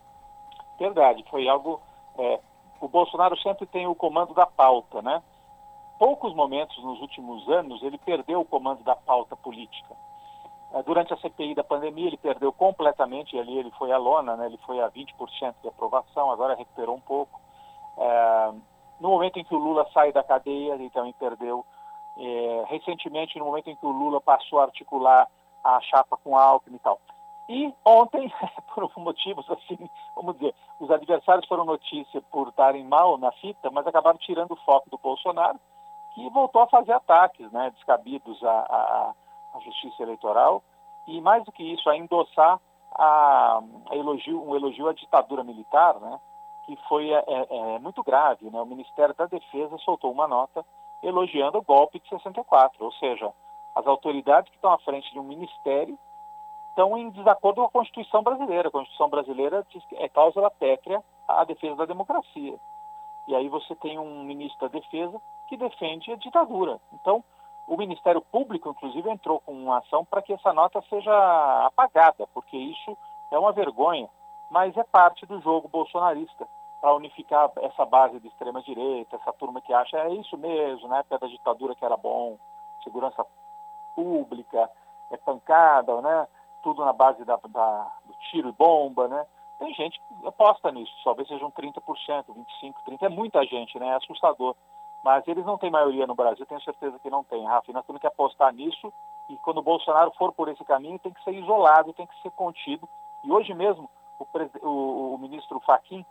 Verdade, 0.80 1.26
foi 1.30 1.48
algo. 1.50 1.82
É, 2.18 2.40
o 2.80 2.88
Bolsonaro 2.88 3.38
sempre 3.40 3.66
tem 3.66 3.86
o 3.86 3.96
comando 3.96 4.34
da 4.34 4.46
pauta, 4.46 5.02
né? 5.02 5.22
Poucos 6.04 6.36
momentos 6.36 6.84
nos 6.84 7.00
últimos 7.00 7.48
anos 7.48 7.82
ele 7.82 7.98
perdeu 7.98 8.42
o 8.42 8.46
comando 8.46 8.84
da 8.84 8.94
pauta 8.94 9.38
política. 9.38 9.96
É, 10.74 10.84
durante 10.84 11.14
a 11.14 11.18
CPI 11.18 11.56
da 11.56 11.64
pandemia 11.64 12.08
ele 12.08 12.18
perdeu 12.18 12.52
completamente, 12.52 13.40
ali 13.40 13.58
ele 13.58 13.72
foi 13.80 13.90
a 13.90 13.98
lona, 13.98 14.36
né? 14.36 14.48
ele 14.48 14.60
foi 14.66 14.82
a 14.82 14.92
20% 14.92 15.56
de 15.62 15.70
aprovação, 15.70 16.30
agora 16.30 16.56
recuperou 16.56 16.98
um 16.98 17.00
pouco. 17.00 17.40
É, 17.98 18.52
no 19.00 19.12
momento 19.12 19.40
em 19.40 19.46
que 19.46 19.56
o 19.56 19.58
Lula 19.58 19.88
sai 19.94 20.12
da 20.12 20.22
cadeia, 20.22 20.74
ele 20.74 20.90
também 20.90 21.14
perdeu. 21.14 21.66
É, 22.18 22.66
recentemente, 22.68 23.40
no 23.40 23.46
momento 23.46 23.70
em 23.70 23.76
que 23.78 23.86
o 23.86 23.92
Lula 23.92 24.20
passou 24.20 24.60
a 24.60 24.64
articular 24.64 25.30
a 25.64 25.80
chapa 25.80 26.18
com 26.18 26.36
a 26.38 26.44
Alckmin 26.44 26.76
e 26.76 26.80
tal. 26.80 27.00
E 27.48 27.74
ontem, 27.86 28.30
por 28.76 28.92
motivos 28.98 29.50
assim, 29.50 29.90
vamos 30.18 30.34
dizer, 30.38 30.54
os 30.82 30.92
adversários 30.92 31.48
foram 31.48 31.64
notícia 31.64 32.22
por 32.24 32.50
estarem 32.50 32.84
mal 32.84 33.18
na 33.18 33.32
fita, 33.32 33.72
mas 33.72 33.88
acabaram 33.88 34.18
tirando 34.18 34.52
o 34.52 34.60
foco 34.66 34.90
do 34.90 34.98
Bolsonaro 34.98 35.58
que 36.14 36.30
voltou 36.30 36.62
a 36.62 36.68
fazer 36.68 36.94
ataques 36.94 37.52
né, 37.52 37.72
descabidos 37.72 38.42
à, 38.44 38.52
à, 38.52 39.14
à 39.56 39.60
justiça 39.60 40.04
eleitoral 40.04 40.64
e, 41.08 41.20
mais 41.22 41.44
do 41.44 41.52
que 41.52 41.64
isso, 41.64 41.90
a 41.90 41.98
endossar 41.98 42.60
a, 42.94 43.62
a 43.90 43.96
elogio, 43.96 44.42
um 44.42 44.56
elogio 44.56 44.88
à 44.88 44.94
ditadura 44.94 45.44
militar, 45.44 46.00
né, 46.00 46.20
que 46.66 46.76
foi 46.88 47.10
é, 47.10 47.24
é, 47.28 47.48
é, 47.50 47.80
muito 47.80 48.04
grave. 48.04 48.50
Né? 48.50 48.62
O 48.62 48.66
Ministério 48.66 49.14
da 49.16 49.26
Defesa 49.26 49.78
soltou 49.80 50.12
uma 50.12 50.28
nota 50.28 50.64
elogiando 51.02 51.58
o 51.58 51.64
golpe 51.64 52.00
de 52.00 52.08
64, 52.08 52.84
ou 52.84 52.92
seja, 52.94 53.32
as 53.76 53.86
autoridades 53.86 54.50
que 54.50 54.56
estão 54.56 54.72
à 54.72 54.78
frente 54.80 55.12
de 55.12 55.20
um 55.20 55.24
ministério 55.24 55.98
estão 56.70 56.98
em 56.98 57.10
desacordo 57.10 57.62
com 57.62 57.68
a 57.68 57.72
Constituição 57.72 58.24
brasileira. 58.24 58.70
A 58.70 58.72
Constituição 58.72 59.10
brasileira 59.10 59.66
diz 59.70 59.84
que 59.86 59.96
é 59.96 60.08
cláusula 60.08 60.50
pétrea 60.50 61.04
a 61.28 61.44
defesa 61.44 61.76
da 61.76 61.86
democracia. 61.86 62.58
E 63.28 63.36
aí 63.36 63.48
você 63.48 63.76
tem 63.76 63.98
um 63.98 64.24
ministro 64.24 64.68
da 64.68 64.80
Defesa 64.80 65.22
que 65.54 65.58
defende 65.58 66.12
a 66.12 66.16
ditadura. 66.16 66.80
Então, 66.94 67.24
O 67.66 67.78
Ministério 67.78 68.22
Público, 68.22 68.70
inclusive, 68.70 69.10
entrou 69.10 69.40
com 69.40 69.54
uma 69.54 69.78
ação 69.78 70.04
para 70.04 70.22
que 70.22 70.34
essa 70.34 70.52
nota 70.52 70.84
seja 70.90 71.14
apagada, 71.66 72.28
porque 72.34 72.58
isso 72.58 72.98
é 73.32 73.40
uma 73.40 73.54
vergonha, 73.54 74.10
mas 74.50 74.76
é 74.76 74.84
parte 74.84 75.26
do 75.26 75.40
jogo 75.40 75.70
bolsonarista 75.70 76.46
para 76.82 76.94
unificar 76.94 77.50
essa 77.62 77.86
base 77.86 78.20
de 78.20 78.28
extrema 78.28 78.62
direita, 78.62 79.16
essa 79.16 79.32
turma 79.32 79.62
que 79.62 79.72
acha 79.72 79.98
é 79.98 80.14
isso 80.16 80.38
mesmo, 80.38 80.90
na 80.90 80.98
época 80.98 81.20
da 81.20 81.28
ditadura 81.28 81.74
que 81.74 81.86
era 81.86 81.96
bom, 81.96 82.38
segurança 82.84 83.26
pública, 83.96 84.70
é 85.10 85.16
pancada, 85.16 86.02
né? 86.02 86.28
Tudo 86.62 86.84
na 86.84 86.92
base 86.92 87.24
da, 87.24 87.40
da 87.48 87.92
do 88.06 88.14
tiro 88.30 88.50
e 88.50 88.52
bomba, 88.52 89.08
né? 89.08 89.26
Tem 89.58 89.74
gente 89.74 90.02
que 90.02 90.28
aposta 90.28 90.70
nisso, 90.70 90.94
talvez 91.06 91.30
sejam 91.30 91.50
30%, 91.50 91.82
25%, 91.82 92.74
30%, 92.86 93.04
é 93.04 93.10
muita 93.10 93.46
gente, 93.46 93.80
né? 93.80 93.88
É 93.88 93.96
assustador. 93.96 94.54
Mas 95.04 95.28
eles 95.28 95.46
não 95.46 95.58
têm 95.58 95.70
maioria 95.70 96.08
no 96.08 96.16
Brasil, 96.16 96.46
tenho 96.46 96.62
certeza 96.62 96.98
que 97.00 97.10
não 97.10 97.24
tem, 97.24 97.46
Rafa. 97.46 97.74
Nós 97.74 97.86
temos 97.86 98.00
que 98.00 98.08
apostar 98.08 98.54
nisso 98.54 98.92
e 99.28 99.36
quando 99.38 99.58
o 99.58 99.64
Bolsonaro 99.64 100.12
for 100.12 100.32
por 100.32 100.48
esse 100.48 100.64
caminho, 100.64 101.00
tem 101.00 101.12
que 101.12 101.24
ser 101.24 101.34
isolado, 101.34 101.94
tem 101.94 102.08
que 102.08 102.22
ser 102.22 102.32
contido. 102.32 102.88
E 103.24 103.32
hoje 103.32 103.54
mesmo, 103.54 103.90
o, 104.18 104.26
o, 104.68 105.16
o 105.16 105.18
ministro 105.18 105.60
Faquim 105.60 106.06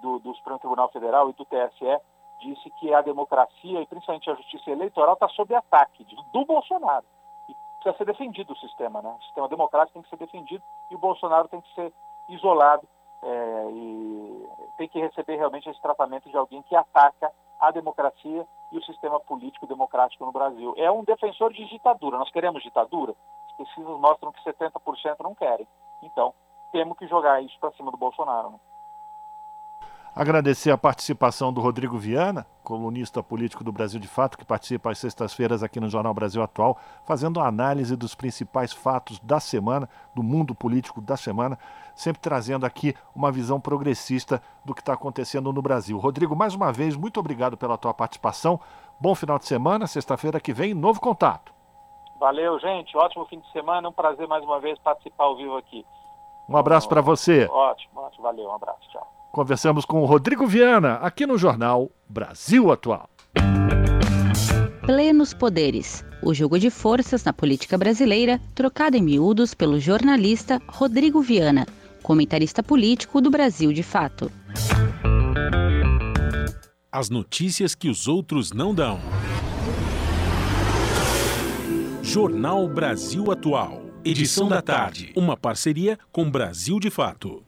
do, 0.00 0.18
do 0.18 0.34
Supremo 0.34 0.58
Tribunal 0.58 0.88
Federal 0.88 1.30
e 1.30 1.32
do 1.34 1.44
TSE 1.44 2.00
disse 2.40 2.70
que 2.70 2.92
a 2.92 3.00
democracia 3.00 3.80
e 3.80 3.86
principalmente 3.86 4.28
a 4.28 4.34
justiça 4.34 4.70
eleitoral 4.70 5.14
está 5.14 5.28
sob 5.28 5.54
ataque 5.54 6.04
do 6.32 6.44
Bolsonaro. 6.44 7.04
E 7.48 7.54
precisa 7.78 7.96
ser 7.96 8.04
defendido 8.04 8.52
o 8.52 8.56
sistema, 8.56 9.00
né? 9.00 9.14
O 9.20 9.22
sistema 9.24 9.48
democrático 9.48 9.94
tem 9.94 10.02
que 10.02 10.10
ser 10.10 10.16
defendido 10.16 10.62
e 10.90 10.94
o 10.94 10.98
Bolsonaro 10.98 11.48
tem 11.48 11.60
que 11.60 11.74
ser 11.74 11.92
isolado 12.28 12.86
é, 13.22 13.70
e 13.70 14.48
tem 14.76 14.88
que 14.88 14.98
receber 14.98 15.36
realmente 15.36 15.68
esse 15.68 15.80
tratamento 15.80 16.28
de 16.28 16.36
alguém 16.36 16.62
que 16.62 16.74
ataca 16.74 17.30
a 17.62 17.70
democracia 17.70 18.44
e 18.72 18.76
o 18.76 18.84
sistema 18.84 19.20
político 19.20 19.68
democrático 19.68 20.26
no 20.26 20.32
Brasil. 20.32 20.74
É 20.76 20.90
um 20.90 21.04
defensor 21.04 21.52
de 21.52 21.64
ditadura. 21.68 22.18
Nós 22.18 22.30
queremos 22.32 22.60
ditadura? 22.60 23.14
As 23.46 23.52
pesquisas 23.56 24.00
mostram 24.00 24.32
que 24.32 24.42
70% 24.42 25.20
não 25.20 25.32
querem. 25.32 25.66
Então, 26.02 26.34
temos 26.72 26.98
que 26.98 27.06
jogar 27.06 27.40
isso 27.40 27.56
para 27.60 27.70
cima 27.72 27.92
do 27.92 27.96
Bolsonaro. 27.96 28.50
Né? 28.50 28.58
Agradecer 30.14 30.70
a 30.70 30.76
participação 30.76 31.50
do 31.50 31.60
Rodrigo 31.62 31.96
Viana, 31.96 32.46
colunista 32.62 33.22
político 33.22 33.64
do 33.64 33.72
Brasil 33.72 33.98
de 33.98 34.06
Fato, 34.06 34.36
que 34.36 34.44
participa 34.44 34.90
às 34.90 34.98
sextas-feiras 34.98 35.62
aqui 35.62 35.80
no 35.80 35.88
Jornal 35.88 36.12
Brasil 36.12 36.42
Atual, 36.42 36.78
fazendo 37.06 37.40
a 37.40 37.46
análise 37.46 37.96
dos 37.96 38.14
principais 38.14 38.74
fatos 38.74 39.18
da 39.20 39.40
semana, 39.40 39.88
do 40.14 40.22
mundo 40.22 40.54
político 40.54 41.00
da 41.00 41.16
semana, 41.16 41.58
sempre 41.94 42.20
trazendo 42.20 42.66
aqui 42.66 42.94
uma 43.16 43.32
visão 43.32 43.58
progressista 43.58 44.42
do 44.62 44.74
que 44.74 44.82
está 44.82 44.92
acontecendo 44.92 45.50
no 45.50 45.62
Brasil. 45.62 45.96
Rodrigo, 45.96 46.36
mais 46.36 46.54
uma 46.54 46.70
vez, 46.70 46.94
muito 46.94 47.18
obrigado 47.18 47.56
pela 47.56 47.78
tua 47.78 47.94
participação. 47.94 48.60
Bom 49.00 49.14
final 49.14 49.38
de 49.38 49.46
semana, 49.46 49.86
sexta-feira 49.86 50.38
que 50.38 50.52
vem, 50.52 50.74
novo 50.74 51.00
contato. 51.00 51.54
Valeu, 52.20 52.58
gente. 52.60 52.94
Ótimo 52.96 53.24
fim 53.24 53.40
de 53.40 53.50
semana. 53.50 53.88
Um 53.88 53.92
prazer 53.92 54.28
mais 54.28 54.44
uma 54.44 54.60
vez 54.60 54.78
participar 54.78 55.24
ao 55.24 55.36
vivo 55.36 55.56
aqui. 55.56 55.86
Um 56.46 56.56
abraço 56.56 56.86
para 56.86 57.00
você. 57.00 57.48
Ótimo, 57.50 58.00
ótimo. 58.00 58.22
Valeu, 58.22 58.44
um 58.44 58.54
abraço. 58.54 58.88
Tchau. 58.90 59.21
Conversamos 59.32 59.86
com 59.86 60.02
o 60.02 60.04
Rodrigo 60.04 60.46
Viana, 60.46 60.96
aqui 60.96 61.24
no 61.24 61.38
jornal 61.38 61.90
Brasil 62.06 62.70
Atual. 62.70 63.08
Plenos 64.84 65.32
poderes. 65.32 66.04
O 66.22 66.34
jogo 66.34 66.58
de 66.58 66.68
forças 66.68 67.24
na 67.24 67.32
política 67.32 67.78
brasileira, 67.78 68.38
trocado 68.54 68.94
em 68.94 69.00
miúdos 69.00 69.54
pelo 69.54 69.80
jornalista 69.80 70.60
Rodrigo 70.68 71.22
Viana, 71.22 71.66
comentarista 72.02 72.62
político 72.62 73.22
do 73.22 73.30
Brasil 73.30 73.72
de 73.72 73.82
Fato. 73.82 74.30
As 76.92 77.08
notícias 77.08 77.74
que 77.74 77.88
os 77.88 78.06
outros 78.06 78.52
não 78.52 78.74
dão. 78.74 79.00
Jornal 82.02 82.68
Brasil 82.68 83.32
Atual. 83.32 83.80
Edição 84.04 84.46
da 84.46 84.60
tarde. 84.60 85.10
Uma 85.16 85.38
parceria 85.38 85.98
com 86.10 86.30
Brasil 86.30 86.78
de 86.78 86.90
Fato. 86.90 87.42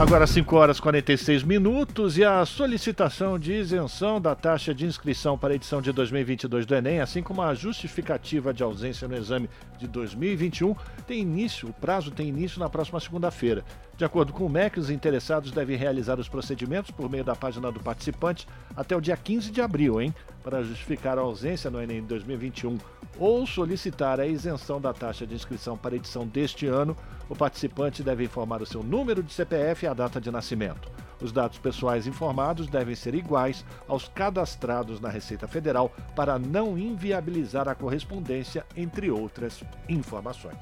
Agora 0.00 0.26
5 0.26 0.56
horas 0.56 0.78
e 0.78 0.80
46 0.80 1.42
minutos 1.42 2.16
e 2.16 2.24
a 2.24 2.42
solicitação 2.46 3.38
de 3.38 3.52
isenção 3.52 4.18
da 4.18 4.34
taxa 4.34 4.74
de 4.74 4.86
inscrição 4.86 5.36
para 5.36 5.52
a 5.52 5.56
edição 5.56 5.82
de 5.82 5.92
2022 5.92 6.64
do 6.64 6.74
Enem, 6.74 7.00
assim 7.00 7.22
como 7.22 7.42
a 7.42 7.52
justificativa 7.52 8.50
de 8.54 8.62
ausência 8.62 9.06
no 9.06 9.14
exame 9.14 9.50
de 9.78 9.86
2021, 9.86 10.74
tem 11.06 11.20
início, 11.20 11.68
o 11.68 11.72
prazo 11.74 12.10
tem 12.10 12.28
início 12.28 12.58
na 12.58 12.70
próxima 12.70 12.98
segunda-feira. 12.98 13.62
De 14.00 14.04
acordo 14.06 14.32
com 14.32 14.46
o 14.46 14.48
MEC, 14.48 14.80
os 14.80 14.88
interessados 14.88 15.50
devem 15.50 15.76
realizar 15.76 16.18
os 16.18 16.26
procedimentos 16.26 16.90
por 16.90 17.10
meio 17.10 17.22
da 17.22 17.36
página 17.36 17.70
do 17.70 17.80
participante 17.80 18.48
até 18.74 18.96
o 18.96 19.00
dia 19.00 19.14
15 19.14 19.50
de 19.50 19.60
abril, 19.60 20.00
hein? 20.00 20.14
Para 20.42 20.62
justificar 20.62 21.18
a 21.18 21.20
ausência 21.20 21.70
no 21.70 21.82
Enem 21.82 22.02
2021 22.04 22.78
ou 23.18 23.46
solicitar 23.46 24.18
a 24.18 24.26
isenção 24.26 24.80
da 24.80 24.94
taxa 24.94 25.26
de 25.26 25.34
inscrição 25.34 25.76
para 25.76 25.94
a 25.94 25.98
edição 25.98 26.26
deste 26.26 26.66
ano, 26.66 26.96
o 27.28 27.36
participante 27.36 28.02
deve 28.02 28.24
informar 28.24 28.62
o 28.62 28.66
seu 28.66 28.82
número 28.82 29.22
de 29.22 29.34
CPF 29.34 29.84
e 29.84 29.88
a 29.88 29.92
data 29.92 30.18
de 30.18 30.30
nascimento. 30.30 30.90
Os 31.20 31.30
dados 31.30 31.58
pessoais 31.58 32.06
informados 32.06 32.68
devem 32.68 32.94
ser 32.94 33.14
iguais 33.14 33.66
aos 33.86 34.08
cadastrados 34.08 34.98
na 34.98 35.10
Receita 35.10 35.46
Federal 35.46 35.94
para 36.16 36.38
não 36.38 36.78
inviabilizar 36.78 37.68
a 37.68 37.74
correspondência, 37.74 38.64
entre 38.74 39.10
outras 39.10 39.62
informações. 39.90 40.56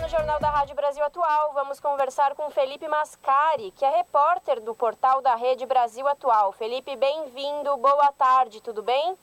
No 0.00 0.08
Jornal 0.08 0.38
da 0.38 0.50
Rádio 0.50 0.76
Brasil 0.76 1.02
Atual, 1.04 1.52
vamos 1.52 1.80
conversar 1.80 2.36
com 2.36 2.48
Felipe 2.48 2.86
Mascari, 2.86 3.72
que 3.72 3.84
é 3.84 3.96
repórter 3.96 4.60
do 4.60 4.72
portal 4.72 5.20
da 5.20 5.34
Rede 5.34 5.66
Brasil 5.66 6.06
Atual. 6.06 6.52
Felipe, 6.52 6.94
bem-vindo, 6.94 7.76
boa 7.78 8.12
tarde, 8.12 8.62
tudo 8.62 8.84
bem? 8.84 9.16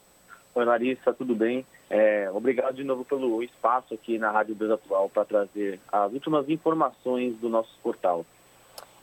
Oi, 0.53 0.65
Larissa, 0.65 1.13
tudo 1.13 1.33
bem? 1.33 1.65
É, 1.89 2.29
obrigado 2.33 2.75
de 2.75 2.83
novo 2.83 3.05
pelo 3.05 3.41
espaço 3.41 3.93
aqui 3.93 4.17
na 4.17 4.29
Rádio 4.29 4.53
Brasil 4.53 4.75
Atual 4.75 5.07
para 5.07 5.23
trazer 5.23 5.79
as 5.89 6.11
últimas 6.11 6.49
informações 6.49 7.33
do 7.37 7.47
nosso 7.47 7.71
portal. 7.81 8.25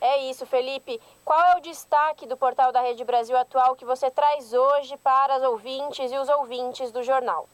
É 0.02 0.30
isso, 0.30 0.44
Felipe. 0.44 1.00
Qual 1.24 1.40
é 1.40 1.56
o 1.56 1.62
destaque 1.62 2.26
do 2.26 2.36
portal 2.36 2.72
da 2.72 2.82
Rede 2.82 3.04
Brasil 3.04 3.36
Atual 3.38 3.74
que 3.74 3.86
você 3.86 4.10
traz 4.10 4.52
hoje 4.52 4.98
para 4.98 5.36
as 5.36 5.42
ouvintes 5.42 6.12
e 6.12 6.18
os 6.18 6.28
ouvintes 6.28 6.92
do 6.92 7.02
jornal? 7.02 7.48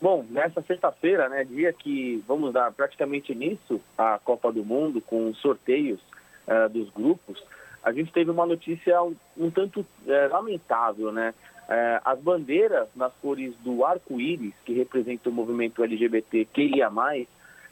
Bom, 0.00 0.26
nessa 0.28 0.60
sexta-feira, 0.62 1.28
né, 1.28 1.44
dia 1.44 1.72
que 1.72 2.22
vamos 2.28 2.52
dar 2.52 2.70
praticamente 2.72 3.32
início 3.32 3.80
à 3.96 4.18
Copa 4.22 4.52
do 4.52 4.64
Mundo 4.64 5.00
com 5.00 5.32
sorteios 5.34 5.98
uh, 6.46 6.68
dos 6.68 6.90
grupos, 6.90 7.42
a 7.82 7.92
gente 7.92 8.12
teve 8.12 8.30
uma 8.30 8.44
notícia 8.44 9.02
um, 9.02 9.16
um 9.38 9.50
tanto 9.50 9.80
uh, 9.80 9.86
lamentável, 10.30 11.12
né? 11.12 11.32
Uh, 11.68 12.00
as 12.04 12.18
bandeiras 12.20 12.88
nas 12.94 13.12
cores 13.22 13.54
do 13.64 13.84
arco-íris, 13.84 14.54
que 14.64 14.74
representam 14.74 15.32
o 15.32 15.34
movimento 15.34 15.82
LGBTQIA+, 15.82 16.90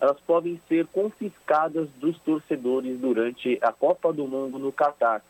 elas 0.00 0.18
podem 0.20 0.60
ser 0.68 0.86
confiscadas 0.86 1.88
dos 2.00 2.18
torcedores 2.20 2.98
durante 2.98 3.58
a 3.62 3.72
Copa 3.72 4.12
do 4.12 4.26
Mundo 4.26 4.58
no 4.58 4.72
Catar. 4.72 5.22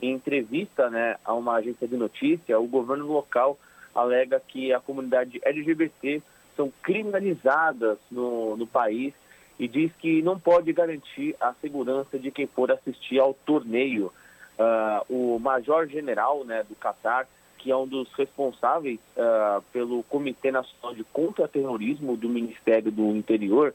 Em 0.00 0.12
entrevista 0.12 0.90
né, 0.90 1.16
a 1.24 1.34
uma 1.34 1.54
agência 1.54 1.88
de 1.88 1.96
notícia, 1.96 2.58
o 2.58 2.66
governo 2.66 3.06
local 3.06 3.58
alega 3.94 4.40
que 4.40 4.72
a 4.72 4.80
comunidade 4.80 5.40
LGBT 5.44 6.22
são 6.56 6.72
criminalizadas 6.82 7.98
no, 8.10 8.56
no 8.56 8.66
país 8.66 9.14
e 9.58 9.68
diz 9.68 9.92
que 9.98 10.22
não 10.22 10.38
pode 10.38 10.72
garantir 10.72 11.36
a 11.40 11.52
segurança 11.54 12.18
de 12.18 12.30
quem 12.30 12.46
for 12.46 12.70
assistir 12.70 13.18
ao 13.18 13.34
torneio. 13.34 14.12
Uh, 14.58 15.34
o 15.34 15.38
major-general 15.38 16.44
né, 16.44 16.62
do 16.68 16.74
Catar, 16.74 17.26
que 17.58 17.70
é 17.70 17.76
um 17.76 17.86
dos 17.86 18.12
responsáveis 18.14 18.98
uh, 19.16 19.62
pelo 19.72 20.02
Comitê 20.04 20.50
Nacional 20.50 20.94
de 20.94 21.04
Contra-Terrorismo 21.04 22.16
do 22.16 22.28
Ministério 22.28 22.90
do 22.90 23.16
Interior, 23.16 23.74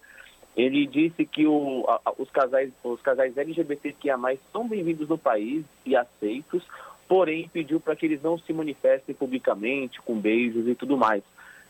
ele 0.57 0.87
disse 0.87 1.25
que 1.25 1.45
o, 1.45 1.85
a, 1.87 2.13
os, 2.17 2.29
casais, 2.31 2.71
os 2.83 3.01
casais 3.01 3.37
LGBTQIA+, 3.37 4.17
são 4.51 4.67
bem-vindos 4.67 5.07
no 5.07 5.17
país 5.17 5.63
e 5.85 5.95
aceitos, 5.95 6.63
porém 7.07 7.47
pediu 7.47 7.79
para 7.79 7.95
que 7.95 8.05
eles 8.05 8.21
não 8.21 8.37
se 8.39 8.51
manifestem 8.51 9.15
publicamente, 9.15 10.01
com 10.01 10.19
beijos 10.19 10.67
e 10.67 10.75
tudo 10.75 10.97
mais. 10.97 11.23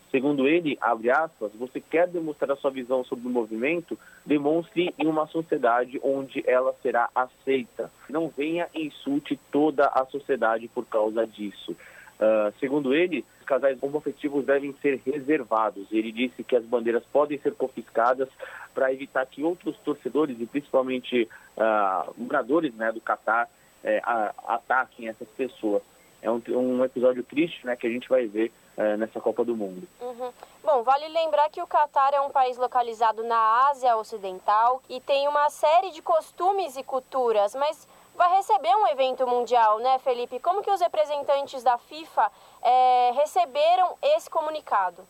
Segundo 0.10 0.48
ele, 0.48 0.78
abre 0.80 1.10
aspas, 1.10 1.52
você 1.54 1.82
quer 1.82 2.08
demonstrar 2.08 2.52
a 2.52 2.56
sua 2.56 2.72
visão 2.72 3.04
sobre 3.04 3.28
o 3.28 3.32
movimento? 3.32 4.00
Demonstre 4.26 4.94
em 4.98 5.06
uma 5.06 5.28
sociedade 5.28 6.00
onde 6.02 6.44
ela 6.48 6.74
será 6.82 7.10
aceita. 7.14 7.92
Não 8.10 8.30
venha 8.30 8.68
e 8.74 8.88
insulte 8.88 9.38
toda 9.52 9.88
a 9.88 10.06
sociedade 10.06 10.68
por 10.70 10.86
causa 10.86 11.28
disso. 11.28 11.76
Uh, 12.20 12.52
segundo 12.60 12.96
ele, 12.96 13.24
os 13.40 13.46
casais 13.46 13.78
homoafetivos 13.82 14.46
devem 14.46 14.74
ser 14.82 15.02
reservados. 15.06 15.88
Ele 15.92 16.12
disse 16.12 16.44
que 16.44 16.56
as 16.56 16.64
bandeiras 16.64 17.04
podem 17.12 17.38
ser 17.40 17.54
confiscadas 17.54 18.30
para 18.74 18.92
evitar 18.92 19.26
que 19.26 19.44
outros 19.44 19.78
torcedores, 19.80 20.40
e 20.40 20.46
principalmente 20.46 21.30
uh, 21.58 22.14
moradores 22.18 22.74
né, 22.74 22.92
do 22.92 23.02
Catar, 23.02 23.48
eh, 23.84 24.02
ataquem 24.48 25.08
essas 25.08 25.28
pessoas. 25.30 25.84
É 26.22 26.30
um, 26.30 26.42
um 26.50 26.84
episódio 26.84 27.24
triste 27.24 27.66
né, 27.66 27.76
que 27.76 27.86
a 27.86 27.90
gente 27.90 28.10
vai 28.10 28.26
ver 28.26 28.52
é, 28.78 28.96
nessa 28.96 29.20
Copa 29.20 29.44
do 29.44 29.56
Mundo. 29.56 29.88
Uhum. 30.00 30.32
Bom, 30.64 30.84
vale 30.84 31.08
lembrar 31.08 31.50
que 31.50 31.62
o 31.62 31.68
Catar 31.68 32.14
é 32.14 32.22
um 32.22 32.30
país 32.30 32.58
localizado 32.58 33.24
na 33.24 33.68
Ásia 33.70 33.98
Ocidental 33.98 34.82
e 34.88 35.02
tem 35.02 35.28
uma 35.28 35.50
série 35.50 35.92
de 35.92 36.02
costumes 36.02 36.78
e 36.78 36.84
culturas, 36.84 37.56
mas 37.56 37.88
vai 38.16 38.38
receber 38.38 38.76
um 38.76 38.88
evento 38.88 39.26
mundial, 39.28 39.80
né, 39.80 39.98
Felipe? 40.00 40.40
Como 40.40 40.62
que 40.62 40.72
os 40.72 40.80
representantes 40.80 41.64
da 41.64 41.78
FIFA 41.78 42.32
é, 42.62 43.12
receberam 43.16 43.96
esse 44.02 44.30
comunicado? 44.30 45.04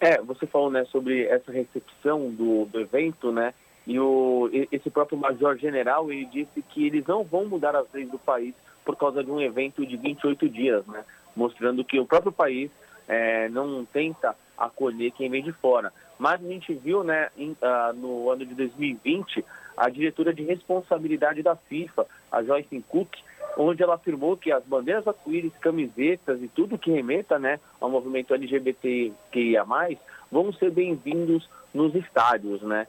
É, 0.00 0.20
você 0.20 0.46
falou 0.46 0.70
né, 0.70 0.84
sobre 0.86 1.26
essa 1.26 1.50
recepção 1.50 2.30
do, 2.30 2.66
do 2.66 2.80
evento, 2.80 3.32
né? 3.32 3.52
E 3.86 3.98
o, 3.98 4.50
esse 4.70 4.90
próprio 4.90 5.18
major-general, 5.18 6.12
ele 6.12 6.26
disse 6.26 6.60
que 6.60 6.86
eles 6.86 7.06
não 7.06 7.24
vão 7.24 7.46
mudar 7.46 7.74
as 7.74 7.90
leis 7.92 8.08
do 8.10 8.18
país 8.18 8.54
por 8.84 8.96
causa 8.96 9.24
de 9.24 9.30
um 9.30 9.40
evento 9.40 9.84
de 9.84 9.96
28 9.96 10.48
dias, 10.48 10.86
né? 10.86 11.04
Mostrando 11.34 11.82
que 11.84 11.98
o 11.98 12.06
próprio 12.06 12.30
país 12.30 12.70
é, 13.08 13.48
não 13.48 13.84
tenta 13.84 14.36
acolher 14.56 15.10
quem 15.12 15.30
vem 15.30 15.42
de 15.42 15.52
fora. 15.52 15.92
Mas 16.18 16.44
a 16.44 16.48
gente 16.48 16.74
viu, 16.74 17.02
né, 17.02 17.30
em, 17.36 17.52
uh, 17.52 17.92
no 17.94 18.30
ano 18.30 18.44
de 18.44 18.54
2020, 18.54 19.44
a 19.76 19.88
diretora 19.88 20.34
de 20.34 20.42
responsabilidade 20.42 21.42
da 21.42 21.56
FIFA, 21.56 22.06
a 22.30 22.42
Joyce 22.42 22.84
Cook, 22.88 23.16
onde 23.56 23.82
ela 23.82 23.94
afirmou 23.94 24.36
que 24.36 24.52
as 24.52 24.64
bandeiras 24.64 25.06
arco-íris, 25.06 25.52
camisetas 25.60 26.42
e 26.42 26.48
tudo 26.48 26.78
que 26.78 26.90
remeta 26.90 27.38
né, 27.38 27.58
ao 27.80 27.88
movimento 27.88 28.34
LGBTQIA+, 28.34 29.64
vão 30.30 30.52
ser 30.52 30.70
bem-vindos 30.70 31.48
nos 31.72 31.94
estádios, 31.94 32.62
né? 32.62 32.86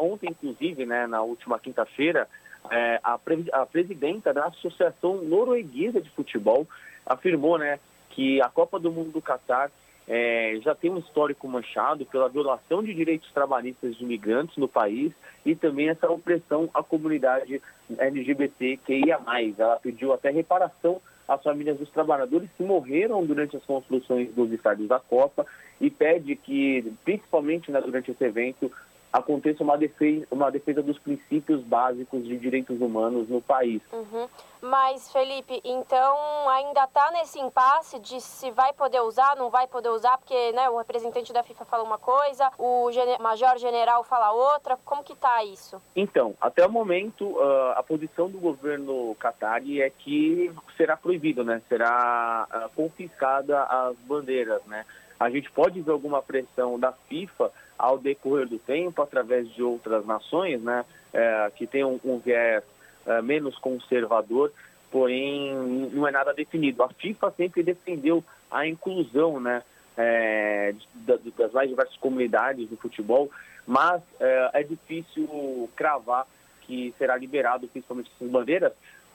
Ontem, 0.00 0.30
inclusive, 0.30 0.84
né, 0.84 1.06
na 1.06 1.22
última 1.22 1.58
quinta-feira, 1.58 2.28
é, 2.70 2.98
a, 3.02 3.18
pre 3.18 3.44
a 3.52 3.64
presidenta 3.64 4.32
da 4.32 4.46
Associação 4.46 5.22
Norueguesa 5.22 6.00
de 6.00 6.10
Futebol 6.10 6.66
afirmou 7.04 7.58
né, 7.58 7.78
que 8.16 8.40
a 8.40 8.48
Copa 8.48 8.80
do 8.80 8.90
Mundo 8.90 9.12
do 9.12 9.20
Catar 9.20 9.70
é, 10.08 10.58
já 10.62 10.74
tem 10.74 10.90
um 10.90 10.98
histórico 10.98 11.46
manchado 11.46 12.06
pela 12.06 12.30
violação 12.30 12.82
de 12.82 12.94
direitos 12.94 13.30
trabalhistas 13.32 13.94
de 13.94 14.04
imigrantes 14.04 14.56
no 14.56 14.66
país 14.66 15.12
e 15.44 15.54
também 15.54 15.90
essa 15.90 16.10
opressão 16.10 16.70
à 16.72 16.82
comunidade 16.82 17.60
LGBTQIA+. 17.98 19.20
Ela 19.58 19.76
pediu 19.82 20.14
até 20.14 20.30
reparação 20.30 21.00
às 21.28 21.42
famílias 21.42 21.76
dos 21.76 21.90
trabalhadores 21.90 22.48
que 22.56 22.62
morreram 22.62 23.24
durante 23.26 23.56
as 23.56 23.64
construções 23.64 24.32
dos 24.32 24.50
estádios 24.50 24.88
da 24.88 24.98
Copa 24.98 25.44
e 25.78 25.90
pede 25.90 26.36
que, 26.36 26.90
principalmente 27.04 27.70
né, 27.70 27.82
durante 27.82 28.12
esse 28.12 28.24
evento, 28.24 28.72
aconteça 29.16 29.62
uma 29.62 29.78
defesa, 29.78 30.26
uma 30.30 30.50
defesa 30.50 30.82
dos 30.82 30.98
princípios 30.98 31.62
básicos 31.62 32.24
de 32.24 32.36
direitos 32.36 32.80
humanos 32.80 33.28
no 33.28 33.40
país. 33.40 33.80
Uhum. 33.92 34.28
Mas, 34.60 35.12
Felipe, 35.12 35.60
então 35.64 36.48
ainda 36.48 36.84
está 36.84 37.10
nesse 37.12 37.38
impasse 37.38 37.98
de 37.98 38.20
se 38.20 38.50
vai 38.50 38.72
poder 38.72 39.00
usar, 39.00 39.36
não 39.36 39.48
vai 39.48 39.66
poder 39.66 39.90
usar, 39.90 40.18
porque 40.18 40.52
né, 40.52 40.68
o 40.68 40.78
representante 40.78 41.32
da 41.32 41.42
FIFA 41.42 41.64
fala 41.64 41.82
uma 41.82 41.98
coisa, 41.98 42.50
o 42.58 42.90
major 43.20 43.58
general 43.58 44.02
fala 44.04 44.32
outra. 44.32 44.76
Como 44.84 45.04
que 45.04 45.12
está 45.12 45.44
isso? 45.44 45.80
Então, 45.94 46.34
até 46.40 46.66
o 46.66 46.70
momento, 46.70 47.24
uh, 47.24 47.72
a 47.76 47.82
posição 47.82 48.28
do 48.28 48.38
governo 48.38 49.14
Qatari 49.16 49.80
é 49.80 49.90
que 49.90 50.52
será 50.76 50.96
proibido, 50.96 51.44
né? 51.44 51.62
Será 51.68 52.46
uh, 52.50 52.74
confiscada 52.74 53.62
as 53.62 53.96
bandeiras, 53.98 54.62
né? 54.66 54.84
A 55.18 55.30
gente 55.30 55.50
pode 55.50 55.80
ver 55.80 55.92
alguma 55.92 56.22
pressão 56.22 56.78
da 56.78 56.92
FIFA 56.92 57.50
ao 57.78 57.98
decorrer 57.98 58.48
do 58.48 58.58
tempo, 58.58 59.02
através 59.02 59.48
de 59.54 59.62
outras 59.62 60.04
nações, 60.06 60.60
né, 60.62 60.84
é, 61.12 61.50
que 61.54 61.66
tem 61.66 61.84
um, 61.84 61.98
um 62.04 62.18
viés 62.18 62.62
é, 63.06 63.22
menos 63.22 63.58
conservador, 63.58 64.52
porém 64.90 65.54
não 65.92 66.06
é 66.06 66.10
nada 66.10 66.32
definido. 66.32 66.82
A 66.82 66.88
FIFA 66.88 67.30
sempre 67.36 67.62
defendeu 67.62 68.24
a 68.50 68.66
inclusão, 68.66 69.40
né, 69.40 69.62
é, 69.96 70.74
das 71.04 71.52
mais 71.52 71.68
diversas 71.68 71.96
comunidades 71.96 72.68
do 72.68 72.76
futebol, 72.76 73.30
mas 73.66 74.02
é, 74.20 74.50
é, 74.54 74.62
difícil 74.62 75.68
cravar 75.74 76.26
que 76.62 76.94
será 76.98 77.16
liberado 77.16 77.66
principalmente 77.68 78.10
essas 78.14 78.28
bandeiras, 78.28 78.72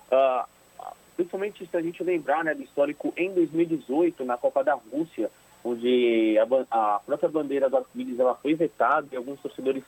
uh, 0.10 0.48
principalmente 1.16 1.68
se 1.68 1.78
a 1.78 1.82
gente 1.82 2.02
lembrar 2.02 2.46
né, 2.46 2.56
do 2.56 2.64
histórico 2.64 3.14
em 3.18 3.34
2018, 3.34 4.24
na 4.24 4.38
Copa 4.38 4.64
da 4.64 4.74
Rússia, 4.74 5.30
onde 5.64 6.38
a, 6.40 6.96
a 6.96 7.00
própria 7.00 7.30
bandeira 7.30 7.70
do 7.70 7.78
arco-íris 7.78 8.20
ela 8.20 8.36
foi 8.36 8.54
vetada 8.56 9.08
e 9.12 9.16
alguns 9.16 9.40
torcedores 9.40 9.84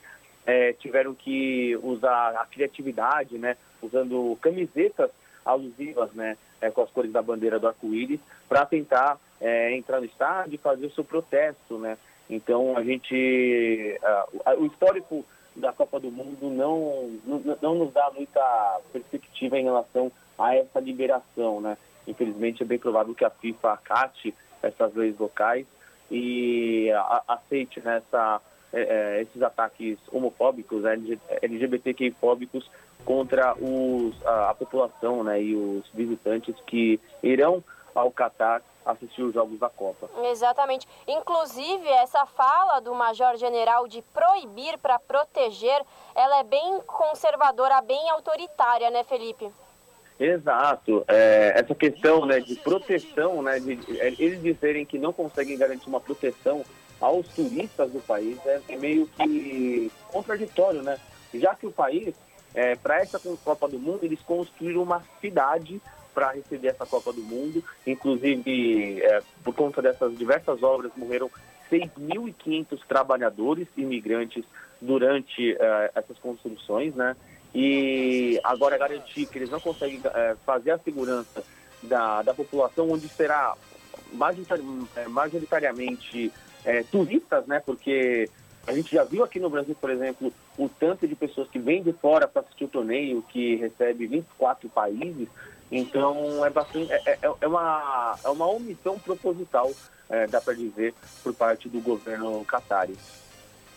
é, 0.46 0.74
tiveram 0.74 1.14
que 1.14 1.78
usar 1.82 2.36
a 2.36 2.46
criatividade, 2.46 3.38
né, 3.38 3.58
usando 3.82 4.38
camisetas 4.42 5.10
alusivas, 5.46 6.12
né, 6.14 6.38
é, 6.62 6.70
com 6.70 6.82
as 6.82 6.90
cores 6.92 7.12
da 7.12 7.22
bandeira 7.22 7.60
do 7.60 7.68
arco-íris, 7.68 8.20
para 8.48 8.66
tentar 8.66 9.18
é, 9.40 9.76
entrar 9.76 10.00
no 10.00 10.06
estádio 10.06 10.56
e 10.56 10.58
fazer 10.58 10.86
o 10.86 10.92
seu 10.92 11.04
protesto, 11.04 11.78
né. 11.78 11.98
Então 12.30 12.78
a 12.78 12.84
gente, 12.84 14.00
uh, 14.02 14.62
o 14.62 14.66
histórico 14.66 15.26
da 15.56 15.74
Copa 15.74 16.00
do 16.00 16.10
Mundo 16.10 16.50
não, 16.50 17.20
não, 17.26 17.58
não 17.62 17.76
nos 17.76 17.94
dá 17.94 18.10
muita 18.16 18.80
perspectiva 18.92 19.60
em 19.60 19.66
relação 19.66 20.12
a 20.38 20.56
essa 20.56 20.80
liberação, 20.80 21.62
né. 21.62 21.78
Infelizmente 22.08 22.64
é 22.64 22.66
bem 22.66 22.80
provável 22.80 23.14
que 23.14 23.26
a 23.26 23.30
FIFA 23.30 23.74
acate 23.74 24.34
essas 24.64 24.96
leis 24.96 25.18
locais 25.20 25.66
e 26.10 26.90
aceite 27.28 27.80
nessa 27.82 28.42
é, 28.74 28.82
é, 28.82 29.22
esses 29.22 29.40
ataques 29.44 30.00
homofóbicos, 30.12 30.84
LGBTQI-fóbicos 31.44 32.68
contra 33.06 33.54
os, 33.54 34.16
a, 34.26 34.50
a, 34.50 34.56
população 34.56 35.24
né, 35.24 35.40
e 35.42 35.56
os 35.56 35.88
visitantes 35.94 36.56
que 36.66 37.00
irão 37.22 37.64
ao 37.94 38.10
Catar 38.10 38.64
assistir 38.84 39.22
os 39.22 39.34
Jogos 39.34 39.60
da 39.60 39.70
Copa. 39.70 40.10
Exatamente. 40.24 40.88
Inclusive, 41.08 41.88
essa 41.88 42.26
fala 42.26 42.80
do 42.80 42.96
Major 42.96 43.38
General 43.38 43.88
de 43.88 44.02
proibir 44.02 44.78
para 44.80 44.98
proteger, 44.98 45.86
ela 46.16 46.40
é 46.40 46.44
bem 46.44 46.82
conservadora, 46.88 47.80
bem 47.82 48.10
autoritária, 48.10 48.90
né, 48.90 49.04
Felipe? 49.04 49.52
Exato. 50.24 51.04
É, 51.10 51.52
essa 51.60 51.76
questão 51.76 52.26
né, 52.26 52.40
de 52.40 52.56
proteção, 52.56 53.42
né, 53.42 53.60
de, 53.60 53.78
é, 54.00 54.08
eles 54.18 54.42
dizerem 54.42 54.86
que 54.86 54.98
não 54.98 55.12
conseguem 55.12 55.58
garantir 55.58 55.90
uma 55.90 56.00
proteção 56.00 56.64
aos 57.02 57.28
turistas 57.28 57.92
do 57.92 58.00
país 58.00 58.38
é, 58.46 58.62
é 58.70 58.78
meio 58.78 59.06
que 59.08 59.92
contraditório, 60.08 60.82
né? 60.82 60.98
Já 61.34 61.54
que 61.56 61.68
o 61.68 61.72
país, 61.72 62.16
é, 62.56 62.76
para 62.76 63.02
essa 63.02 63.20
Copa 63.44 63.68
do 63.68 63.78
Mundo, 63.78 64.00
eles 64.04 64.22
construíram 64.22 64.82
uma 64.82 65.04
cidade 65.20 65.82
para 66.14 66.32
receber 66.32 66.70
essa 66.70 66.86
Copa 66.86 67.12
do 67.12 67.22
Mundo. 67.22 67.62
Inclusive, 67.86 69.02
é, 69.02 69.22
por 69.44 69.54
conta 69.54 69.82
dessas 69.82 70.18
diversas 70.18 70.64
obras, 70.64 70.92
morreram 70.96 71.30
6.500 71.70 72.80
trabalhadores 72.88 73.68
imigrantes 73.76 74.46
durante 74.80 75.58
é, 75.60 75.92
essas 75.96 76.18
construções, 76.20 76.96
né? 76.96 77.14
E 77.54 78.40
agora 78.44 78.78
garantir 78.78 79.28
que 79.28 79.38
eles 79.38 79.50
não 79.50 79.60
conseguem 79.60 80.02
é, 80.04 80.36
fazer 80.46 80.72
a 80.72 80.80
segurança 80.80 81.44
da, 81.82 82.22
da 82.22 82.34
população, 82.34 82.90
onde 82.90 83.08
será 83.08 83.56
é, 84.96 85.08
majoritariamente 85.08 86.32
é, 86.66 86.84
turistas, 86.84 87.46
né? 87.46 87.62
Porque 87.64 88.30
a 88.66 88.74
gente 88.74 88.96
já 88.96 89.04
viu 89.04 89.24
aqui 89.24 89.40
no 89.40 89.50
Brasil, 89.50 89.76
por 89.80 89.90
exemplo, 89.90 90.34
o 90.58 90.70
tanto 90.70 91.08
de 91.08 91.16
pessoas 91.16 91.50
que 91.50 91.60
vêm 91.60 91.84
de 91.84 91.92
fora 91.94 92.28
para 92.28 92.42
assistir 92.42 92.66
o 92.66 92.70
torneio, 92.70 93.22
que 93.24 93.56
recebe 93.56 94.08
24 94.08 94.70
países. 94.70 95.28
Então 95.72 96.46
é 96.46 96.50
bastante 96.50 96.92
é, 96.92 97.02
é, 97.06 97.20
é 97.42 97.48
uma 97.48 98.16
é 98.24 98.30
uma 98.30 98.48
omissão 98.48 98.98
proposital, 99.00 99.72
é, 100.10 100.28
dá 100.28 100.40
para 100.40 100.54
dizer, 100.54 100.94
por 101.22 101.34
parte 101.34 101.68
do 101.68 101.82
governo 101.82 102.46
Qatari. 102.46 102.98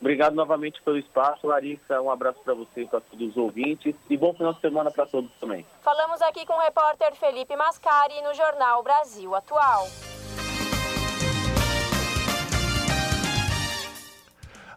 Obrigado 0.00 0.34
novamente 0.34 0.82
pelo 0.82 0.98
espaço, 0.98 1.46
Larissa. 1.46 2.02
Um 2.02 2.10
abraço 2.10 2.40
para 2.44 2.54
você 2.54 2.82
e 2.82 2.86
para 2.86 3.00
todos 3.00 3.30
os 3.30 3.36
ouvintes 3.36 3.94
e 4.10 4.16
bom 4.16 4.34
final 4.34 4.52
de 4.52 4.60
semana 4.60 4.90
para 4.90 5.06
todos 5.06 5.30
também. 5.40 5.64
Falamos 5.80 6.20
aqui 6.22 6.44
com 6.44 6.52
o 6.52 6.60
repórter 6.60 7.14
Felipe 7.14 7.56
Mascari 7.56 8.20
no 8.22 8.34
Jornal 8.34 8.82
Brasil 8.82 9.34
Atual. 9.34 9.86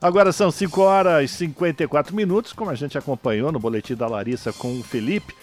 Agora 0.01 0.31
são 0.31 0.49
5 0.49 0.79
horas 0.79 1.29
e 1.29 1.33
54 1.35 2.15
minutos, 2.15 2.53
como 2.53 2.71
a 2.71 2.75
gente 2.75 2.97
acompanhou 2.97 3.51
no 3.51 3.59
boletim 3.59 3.95
da 3.95 4.07
Larissa 4.07 4.53
com 4.53 4.79
o 4.79 4.83
Felipe, 4.83 5.35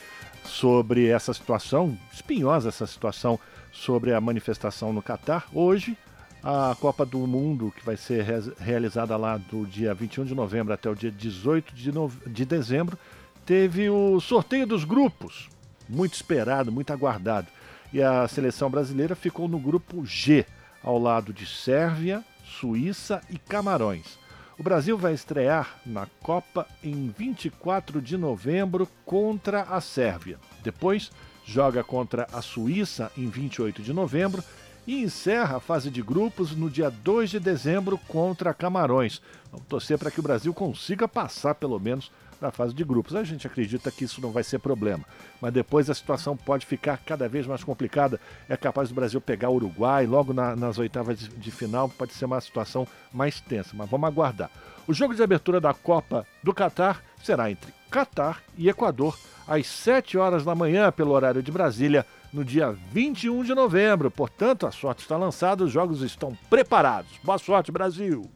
sobre 0.47 1.09
essa 1.09 1.35
situação, 1.35 1.99
espinhosa 2.11 2.71
essa 2.71 2.87
situação 2.87 3.39
sobre 3.71 4.15
a 4.15 4.21
manifestação 4.21 4.95
no 4.95 5.03
Catar. 5.03 5.47
Hoje, 5.53 5.95
a 6.43 6.75
Copa 6.81 7.05
do 7.05 7.19
Mundo, 7.19 7.71
que 7.77 7.85
vai 7.85 7.99
ser 7.99 8.25
re 8.25 8.53
realizada 8.59 9.15
lá 9.19 9.37
do 9.37 9.67
dia 9.67 9.93
21 9.93 10.25
de 10.25 10.35
novembro 10.35 10.73
até 10.73 10.89
o 10.89 10.95
dia 10.95 11.11
18 11.11 11.75
de, 11.75 11.93
de 12.27 12.45
dezembro, 12.47 12.99
teve 13.45 13.91
o 13.91 14.19
sorteio 14.21 14.67
dos 14.67 14.85
grupos, 14.85 15.51
muito 15.87 16.15
esperado, 16.15 16.73
muito 16.73 16.95
aguardado. 16.95 17.49
E 17.93 18.03
a 18.03 18.27
seleção 18.27 18.71
brasileira 18.71 19.15
ficou 19.15 19.49
no 19.49 19.59
grupo 19.59 20.07
G, 20.07 20.47
ao 20.83 20.99
lado 20.99 21.31
de 21.31 21.45
Sérvia, 21.45 22.25
Suíça 22.43 23.21
e 23.29 23.37
Camarões. 23.37 24.25
O 24.59 24.63
Brasil 24.63 24.97
vai 24.97 25.13
estrear 25.13 25.79
na 25.85 26.07
Copa 26.23 26.67
em 26.83 27.13
24 27.17 28.01
de 28.01 28.17
novembro 28.17 28.89
contra 29.05 29.63
a 29.63 29.83
Sérvia. 29.83 30.39
Depois, 30.65 31.11
joga 31.45 31.85
contra 31.85 32.27
a 32.33 32.41
Suíça 32.41 33.13
em 33.19 33.29
28 33.29 33.83
de 33.83 33.93
novembro 33.93 34.43
e 34.87 35.03
encerra 35.03 35.59
a 35.59 35.61
fase 35.61 35.91
de 35.91 36.01
grupos 36.01 36.57
no 36.57 36.71
dia 36.71 36.91
2 36.91 37.31
de 37.31 37.41
dezembro 37.41 37.99
contra 38.09 38.55
Camarões. 38.55 39.21
Vamos 39.53 39.67
torcer 39.67 39.99
para 39.99 40.11
que 40.11 40.21
o 40.21 40.23
Brasil 40.23 40.55
consiga 40.55 41.07
passar 41.07 41.57
pelo 41.57 41.79
menos 41.79 42.11
na 42.41 42.51
fase 42.51 42.74
de 42.74 42.84
grupos. 42.84 43.14
A 43.14 43.24
gente 43.24 43.47
acredita 43.47 43.91
que 43.91 44.05
isso 44.05 44.20
não 44.20 44.30
vai 44.30 44.43
ser 44.43 44.59
problema, 44.59 45.05
mas 45.41 45.53
depois 45.53 45.89
a 45.91 45.95
situação 45.95 46.37
pode 46.37 46.66
ficar 46.66 46.99
cada 46.99 47.28
vez 47.28 47.47
mais 47.47 47.64
complicada. 47.64 48.20
É 48.49 48.57
capaz 48.57 48.89
do 48.89 48.95
Brasil 48.95 49.20
pegar 49.20 49.51
o 49.51 49.55
Uruguai 49.55 50.07
logo 50.07 50.32
na, 50.32 50.55
nas 50.57 50.78
oitavas 50.78 51.18
de, 51.18 51.28
de 51.28 51.51
final, 51.51 51.89
pode 51.89 52.12
ser 52.12 52.24
uma 52.24 52.41
situação 52.41 52.87
mais 53.12 53.41
tensa, 53.41 53.70
mas 53.74 53.89
vamos 53.89 54.09
aguardar. 54.09 54.51
O 54.87 54.95
jogo 54.95 55.14
de 55.14 55.22
abertura 55.22 55.61
da 55.61 55.74
Copa 55.74 56.26
do 56.43 56.55
Catar 56.55 57.03
será 57.22 57.51
entre 57.51 57.72
Catar 57.91 58.43
e 58.57 58.68
Equador 58.68 59.18
às 59.47 59.66
7 59.66 60.18
horas 60.18 60.45
da 60.45 60.55
manhã, 60.55 60.93
pelo 60.93 61.12
horário 61.12 61.43
de 61.43 61.51
Brasília, 61.53 62.07
no 62.32 62.45
dia 62.45 62.76
21 62.93 63.45
de 63.45 63.55
novembro. 63.55 64.11
Portanto, 64.11 64.66
a 64.66 64.70
sorte 64.70 65.03
está 65.03 65.16
lançada, 65.16 65.64
os 65.64 65.72
jogos 65.72 66.03
estão 66.03 66.37
preparados. 66.51 67.12
Boa 67.24 67.39
sorte, 67.39 67.72
Brasil! 67.72 68.30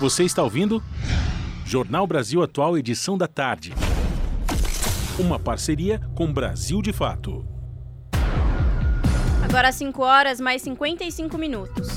Você 0.00 0.22
está 0.22 0.44
ouvindo? 0.44 0.80
Jornal 1.66 2.06
Brasil 2.06 2.40
Atual, 2.40 2.78
edição 2.78 3.18
da 3.18 3.26
tarde. 3.26 3.74
Uma 5.18 5.40
parceria 5.40 6.00
com 6.14 6.32
Brasil 6.32 6.80
de 6.80 6.92
Fato. 6.92 7.44
Agora 9.42 9.72
5 9.72 10.00
horas 10.00 10.40
mais 10.40 10.62
55 10.62 11.36
minutos. 11.36 11.88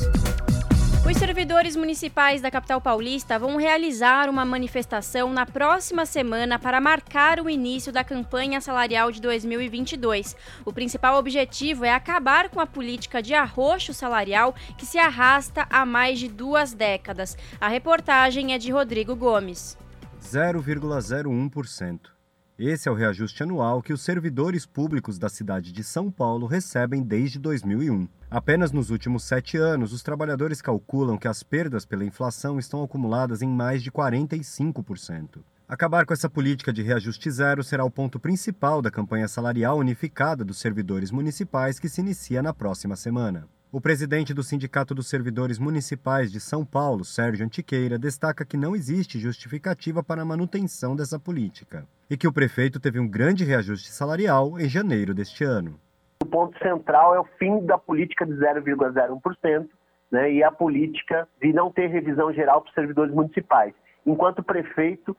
Os 1.03 1.17
servidores 1.17 1.75
municipais 1.75 2.41
da 2.41 2.51
capital 2.51 2.79
paulista 2.79 3.39
vão 3.39 3.57
realizar 3.57 4.29
uma 4.29 4.45
manifestação 4.45 5.33
na 5.33 5.47
próxima 5.47 6.05
semana 6.05 6.59
para 6.59 6.79
marcar 6.79 7.39
o 7.39 7.49
início 7.49 7.91
da 7.91 8.03
campanha 8.03 8.61
salarial 8.61 9.11
de 9.11 9.19
2022. 9.19 10.35
O 10.63 10.71
principal 10.71 11.17
objetivo 11.17 11.83
é 11.83 11.91
acabar 11.91 12.49
com 12.49 12.59
a 12.59 12.67
política 12.67 13.19
de 13.19 13.33
arroxo 13.33 13.95
salarial 13.95 14.53
que 14.77 14.85
se 14.85 14.99
arrasta 14.99 15.65
há 15.71 15.87
mais 15.87 16.19
de 16.19 16.27
duas 16.27 16.71
décadas. 16.71 17.35
A 17.59 17.67
reportagem 17.67 18.53
é 18.53 18.59
de 18.59 18.71
Rodrigo 18.71 19.15
Gomes. 19.15 19.75
0,01%. 20.21 22.20
Esse 22.63 22.87
é 22.87 22.91
o 22.91 22.93
reajuste 22.93 23.41
anual 23.41 23.81
que 23.81 23.91
os 23.91 24.03
servidores 24.03 24.67
públicos 24.67 25.17
da 25.17 25.29
cidade 25.29 25.71
de 25.71 25.83
São 25.83 26.11
Paulo 26.11 26.45
recebem 26.45 27.01
desde 27.01 27.39
2001. 27.39 28.07
Apenas 28.29 28.71
nos 28.71 28.91
últimos 28.91 29.23
sete 29.23 29.57
anos, 29.57 29.91
os 29.91 30.03
trabalhadores 30.03 30.61
calculam 30.61 31.17
que 31.17 31.27
as 31.27 31.41
perdas 31.41 31.87
pela 31.87 32.05
inflação 32.05 32.59
estão 32.59 32.83
acumuladas 32.83 33.41
em 33.41 33.49
mais 33.49 33.81
de 33.81 33.91
45%. 33.91 35.39
Acabar 35.67 36.05
com 36.05 36.13
essa 36.13 36.29
política 36.29 36.71
de 36.71 36.83
reajuste 36.83 37.31
zero 37.31 37.63
será 37.63 37.83
o 37.83 37.89
ponto 37.89 38.19
principal 38.19 38.79
da 38.79 38.91
campanha 38.91 39.27
salarial 39.27 39.79
unificada 39.79 40.45
dos 40.45 40.59
servidores 40.59 41.09
municipais 41.09 41.79
que 41.79 41.89
se 41.89 42.01
inicia 42.01 42.43
na 42.43 42.53
próxima 42.53 42.95
semana. 42.95 43.47
O 43.73 43.79
presidente 43.79 44.33
do 44.33 44.43
Sindicato 44.43 44.93
dos 44.93 45.09
Servidores 45.09 45.57
Municipais 45.57 46.29
de 46.29 46.41
São 46.41 46.65
Paulo, 46.65 47.05
Sérgio 47.05 47.45
Antiqueira, 47.45 47.97
destaca 47.97 48.43
que 48.43 48.57
não 48.57 48.75
existe 48.75 49.17
justificativa 49.17 50.03
para 50.03 50.23
a 50.23 50.25
manutenção 50.25 50.93
dessa 50.93 51.17
política 51.17 51.85
e 52.09 52.17
que 52.17 52.27
o 52.27 52.33
prefeito 52.33 52.81
teve 52.81 52.99
um 52.99 53.07
grande 53.07 53.45
reajuste 53.45 53.89
salarial 53.89 54.59
em 54.59 54.67
janeiro 54.67 55.13
deste 55.13 55.45
ano. 55.45 55.79
O 56.21 56.25
ponto 56.25 56.59
central 56.59 57.15
é 57.15 57.19
o 57.21 57.23
fim 57.39 57.65
da 57.65 57.77
política 57.77 58.25
de 58.25 58.33
0,01% 58.33 59.65
né, 60.11 60.33
e 60.33 60.43
a 60.43 60.51
política 60.51 61.25
de 61.41 61.53
não 61.53 61.71
ter 61.71 61.87
revisão 61.87 62.33
geral 62.33 62.59
para 62.59 62.67
os 62.67 62.75
servidores 62.75 63.13
municipais. 63.13 63.73
Enquanto 64.05 64.39
o 64.39 64.43
prefeito 64.43 65.15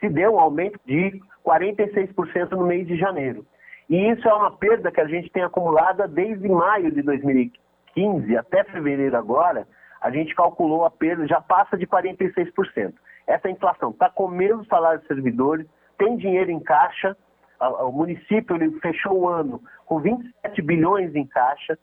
se 0.00 0.08
deu 0.08 0.36
um 0.36 0.40
aumento 0.40 0.80
de 0.86 1.20
46% 1.44 2.52
no 2.52 2.66
mês 2.66 2.86
de 2.86 2.96
janeiro. 2.96 3.44
E 3.90 4.10
isso 4.10 4.26
é 4.26 4.32
uma 4.32 4.52
perda 4.52 4.90
que 4.90 5.02
a 5.02 5.06
gente 5.06 5.30
tem 5.30 5.42
acumulada 5.42 6.08
desde 6.08 6.48
maio 6.48 6.90
de 6.90 7.02
2015 7.02 7.63
2015 7.94 8.36
até 8.36 8.64
fevereiro 8.64 9.16
agora, 9.16 9.66
a 10.00 10.10
gente 10.10 10.34
calculou 10.34 10.84
a 10.84 10.90
perda, 10.90 11.26
já 11.26 11.40
passa 11.40 11.76
de 11.76 11.86
46%. 11.86 12.92
Essa 13.26 13.48
inflação 13.48 13.90
está 13.90 14.10
comendo 14.10 14.60
o 14.60 14.66
salário 14.66 14.98
dos 14.98 15.08
servidores, 15.08 15.66
tem 15.96 16.16
dinheiro 16.16 16.50
em 16.50 16.60
caixa, 16.60 17.16
o 17.60 17.92
município 17.92 18.56
fechou 18.80 19.20
o 19.20 19.28
ano 19.28 19.62
com 19.86 20.00
27 20.00 20.60
bilhões 20.60 21.14
em 21.14 21.26
caixa, 21.26 21.78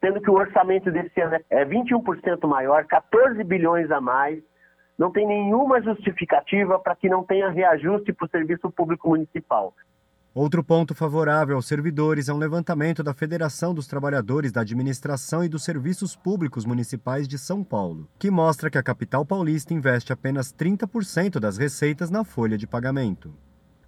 sendo 0.00 0.20
que 0.20 0.30
o 0.30 0.34
orçamento 0.34 0.90
desse 0.90 1.20
ano 1.20 1.38
é 1.50 1.64
21% 1.64 2.46
maior, 2.46 2.84
14 2.86 3.42
bilhões 3.44 3.90
a 3.90 4.00
mais. 4.00 4.42
Não 4.98 5.10
tem 5.10 5.26
nenhuma 5.26 5.82
justificativa 5.82 6.78
para 6.78 6.96
que 6.96 7.08
não 7.08 7.22
tenha 7.22 7.50
reajuste 7.50 8.14
para 8.14 8.24
o 8.24 8.30
serviço 8.30 8.70
público 8.70 9.10
municipal. 9.10 9.74
Outro 10.36 10.62
ponto 10.62 10.94
favorável 10.94 11.56
aos 11.56 11.64
servidores 11.66 12.28
é 12.28 12.34
um 12.34 12.36
levantamento 12.36 13.02
da 13.02 13.14
Federação 13.14 13.72
dos 13.72 13.86
Trabalhadores 13.86 14.52
da 14.52 14.60
Administração 14.60 15.42
e 15.42 15.48
dos 15.48 15.64
Serviços 15.64 16.14
Públicos 16.14 16.66
Municipais 16.66 17.26
de 17.26 17.38
São 17.38 17.64
Paulo, 17.64 18.06
que 18.18 18.30
mostra 18.30 18.68
que 18.68 18.76
a 18.76 18.82
capital 18.82 19.24
paulista 19.24 19.72
investe 19.72 20.12
apenas 20.12 20.52
30% 20.52 21.40
das 21.40 21.56
receitas 21.56 22.10
na 22.10 22.22
folha 22.22 22.58
de 22.58 22.66
pagamento. 22.66 23.32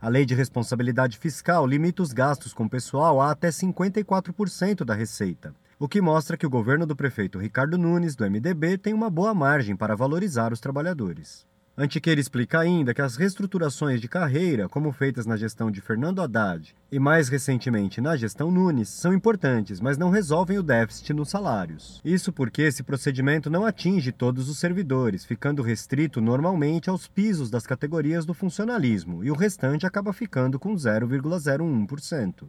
A 0.00 0.08
Lei 0.08 0.24
de 0.24 0.34
Responsabilidade 0.34 1.18
Fiscal 1.18 1.66
limita 1.66 2.02
os 2.02 2.14
gastos 2.14 2.54
com 2.54 2.66
pessoal 2.66 3.20
a 3.20 3.30
até 3.30 3.50
54% 3.50 4.86
da 4.86 4.94
receita, 4.94 5.54
o 5.78 5.86
que 5.86 6.00
mostra 6.00 6.38
que 6.38 6.46
o 6.46 6.50
governo 6.50 6.86
do 6.86 6.96
prefeito 6.96 7.38
Ricardo 7.38 7.76
Nunes, 7.76 8.16
do 8.16 8.24
MDB, 8.24 8.78
tem 8.78 8.94
uma 8.94 9.10
boa 9.10 9.34
margem 9.34 9.76
para 9.76 9.94
valorizar 9.94 10.50
os 10.50 10.60
trabalhadores. 10.60 11.46
Antiqueira 11.80 12.20
explica 12.20 12.58
ainda 12.58 12.92
que 12.92 13.00
as 13.00 13.14
reestruturações 13.14 14.00
de 14.00 14.08
carreira, 14.08 14.68
como 14.68 14.90
feitas 14.90 15.26
na 15.26 15.36
gestão 15.36 15.70
de 15.70 15.80
Fernando 15.80 16.20
Haddad 16.20 16.74
e 16.90 16.98
mais 16.98 17.28
recentemente 17.28 18.00
na 18.00 18.16
gestão 18.16 18.50
Nunes, 18.50 18.88
são 18.88 19.14
importantes, 19.14 19.80
mas 19.80 19.96
não 19.96 20.10
resolvem 20.10 20.58
o 20.58 20.62
déficit 20.64 21.12
nos 21.12 21.30
salários. 21.30 22.02
Isso 22.04 22.32
porque 22.32 22.62
esse 22.62 22.82
procedimento 22.82 23.48
não 23.48 23.64
atinge 23.64 24.10
todos 24.10 24.48
os 24.48 24.58
servidores, 24.58 25.24
ficando 25.24 25.62
restrito 25.62 26.20
normalmente 26.20 26.90
aos 26.90 27.06
pisos 27.06 27.48
das 27.48 27.64
categorias 27.64 28.26
do 28.26 28.34
funcionalismo, 28.34 29.22
e 29.22 29.30
o 29.30 29.36
restante 29.36 29.86
acaba 29.86 30.12
ficando 30.12 30.58
com 30.58 30.74
0,01%. 30.74 32.48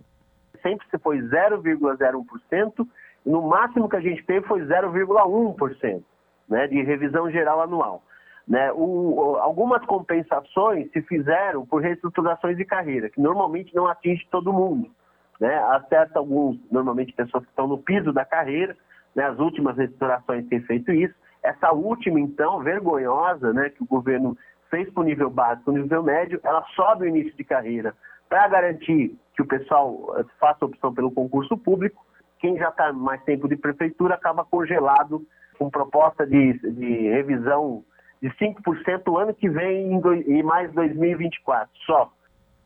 Sempre 0.60 0.88
se 0.90 0.98
foi 0.98 1.20
0,01%, 1.20 2.88
no 3.24 3.48
máximo 3.48 3.88
que 3.88 3.96
a 3.96 4.02
gente 4.02 4.26
teve 4.26 4.48
foi 4.48 4.62
0,1% 4.62 6.02
né, 6.50 6.66
de 6.66 6.82
revisão 6.82 7.30
geral 7.30 7.62
anual. 7.62 8.02
Né? 8.50 8.72
O, 8.74 9.38
algumas 9.40 9.86
compensações 9.86 10.92
se 10.92 11.04
fizeram 11.04 11.68
por 11.68 11.84
reestruturações 11.84 12.58
de 12.58 12.66
carreira, 12.66 13.08
que 13.08 13.22
normalmente 13.22 13.76
não 13.76 13.86
atinge 13.86 14.28
todo 14.32 14.52
mundo. 14.52 14.90
Né? 15.40 15.56
Acerta 15.76 16.18
alguns, 16.18 16.58
normalmente 16.72 17.14
pessoas 17.14 17.44
que 17.44 17.52
estão 17.52 17.68
no 17.68 17.78
piso 17.78 18.12
da 18.12 18.26
carreira, 18.26 18.76
né? 19.16 19.26
as 19.26 19.38
últimas 19.38 19.78
reestruturações 19.78 20.48
têm 20.48 20.62
feito 20.62 20.92
isso. 20.92 21.14
Essa 21.44 21.72
última, 21.72 22.20
então, 22.20 22.60
vergonhosa, 22.60 23.54
né, 23.54 23.70
que 23.70 23.82
o 23.82 23.88
governo 23.88 24.36
fez 24.70 24.92
para 24.92 25.02
o 25.02 25.06
nível 25.06 25.30
básico, 25.30 25.72
o 25.72 25.74
nível 25.74 26.04
médio, 26.04 26.40
ela 26.44 26.66
sobe 26.76 27.06
o 27.06 27.08
início 27.08 27.34
de 27.38 27.46
carreira 27.46 27.96
para 28.28 28.48
garantir 28.50 29.18
que 29.36 29.42
o 29.42 29.48
pessoal 29.48 30.16
eh, 30.18 30.26
faça 30.38 30.66
opção 30.66 30.94
pelo 30.94 31.12
concurso 31.12 31.58
público. 31.58 32.06
Quem 32.40 32.58
já 32.58 32.68
está 32.68 32.92
mais 32.92 33.24
tempo 33.24 33.48
de 33.48 33.56
prefeitura 33.56 34.16
acaba 34.16 34.44
congelado 34.44 35.26
com 35.58 35.70
proposta 35.70 36.28
de, 36.28 36.54
de 36.54 37.10
revisão 37.10 37.84
de 38.22 38.30
5% 38.30 39.22
ano 39.22 39.34
que 39.34 39.50
vem 39.50 40.00
e 40.28 40.44
mais 40.44 40.72
2024, 40.74 41.70
só. 41.86 42.12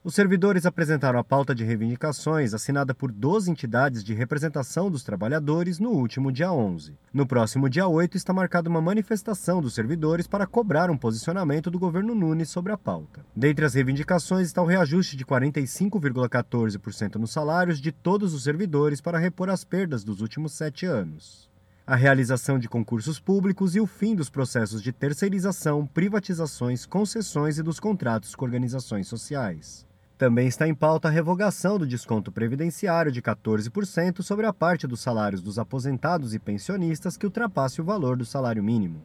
Os 0.05 0.15
servidores 0.15 0.65
apresentaram 0.65 1.17
a 1.17 1.23
pauta 1.23 1.55
de 1.55 1.63
reivindicações 1.63 2.53
assinada 2.53 2.93
por 2.93 3.09
12 3.09 3.49
entidades 3.49 4.03
de 4.03 4.13
representação 4.13 4.91
dos 4.91 5.01
trabalhadores 5.01 5.79
no 5.79 5.91
último 5.91 6.29
dia 6.29 6.51
11. 6.51 6.97
No 7.13 7.25
próximo 7.25 7.69
dia 7.69 7.87
8 7.87 8.17
está 8.17 8.33
marcada 8.33 8.69
uma 8.69 8.81
manifestação 8.81 9.61
dos 9.61 9.73
servidores 9.73 10.27
para 10.27 10.45
cobrar 10.45 10.91
um 10.91 10.97
posicionamento 10.97 11.71
do 11.71 11.79
governo 11.79 12.13
Nunes 12.13 12.49
sobre 12.49 12.73
a 12.73 12.77
pauta. 12.77 13.25
Dentre 13.33 13.63
as 13.63 13.75
reivindicações 13.75 14.47
está 14.47 14.61
o 14.61 14.65
reajuste 14.65 15.15
de 15.15 15.23
45,14% 15.23 17.15
nos 17.15 17.31
salários 17.31 17.79
de 17.79 17.93
todos 17.93 18.33
os 18.33 18.43
servidores 18.43 18.99
para 18.99 19.17
repor 19.17 19.49
as 19.49 19.63
perdas 19.63 20.03
dos 20.03 20.19
últimos 20.19 20.51
sete 20.51 20.85
anos. 20.85 21.52
A 21.85 21.95
realização 21.95 22.57
de 22.57 22.69
concursos 22.69 23.19
públicos 23.19 23.75
e 23.75 23.81
o 23.81 23.85
fim 23.85 24.15
dos 24.15 24.29
processos 24.29 24.81
de 24.81 24.93
terceirização, 24.93 25.85
privatizações, 25.85 26.85
concessões 26.85 27.57
e 27.57 27.63
dos 27.63 27.79
contratos 27.79 28.35
com 28.35 28.45
organizações 28.45 29.07
sociais. 29.07 29.85
Também 30.17 30.47
está 30.47 30.65
em 30.65 30.73
pauta 30.73 31.09
a 31.09 31.11
revogação 31.11 31.77
do 31.77 31.85
desconto 31.85 32.31
previdenciário 32.31 33.11
de 33.11 33.21
14% 33.21 34.21
sobre 34.21 34.45
a 34.45 34.53
parte 34.53 34.87
dos 34.87 35.01
salários 35.01 35.41
dos 35.41 35.59
aposentados 35.59 36.33
e 36.33 36.39
pensionistas 36.39 37.17
que 37.17 37.25
ultrapasse 37.25 37.81
o 37.81 37.83
valor 37.83 38.15
do 38.15 38.23
salário 38.23 38.63
mínimo. 38.63 39.01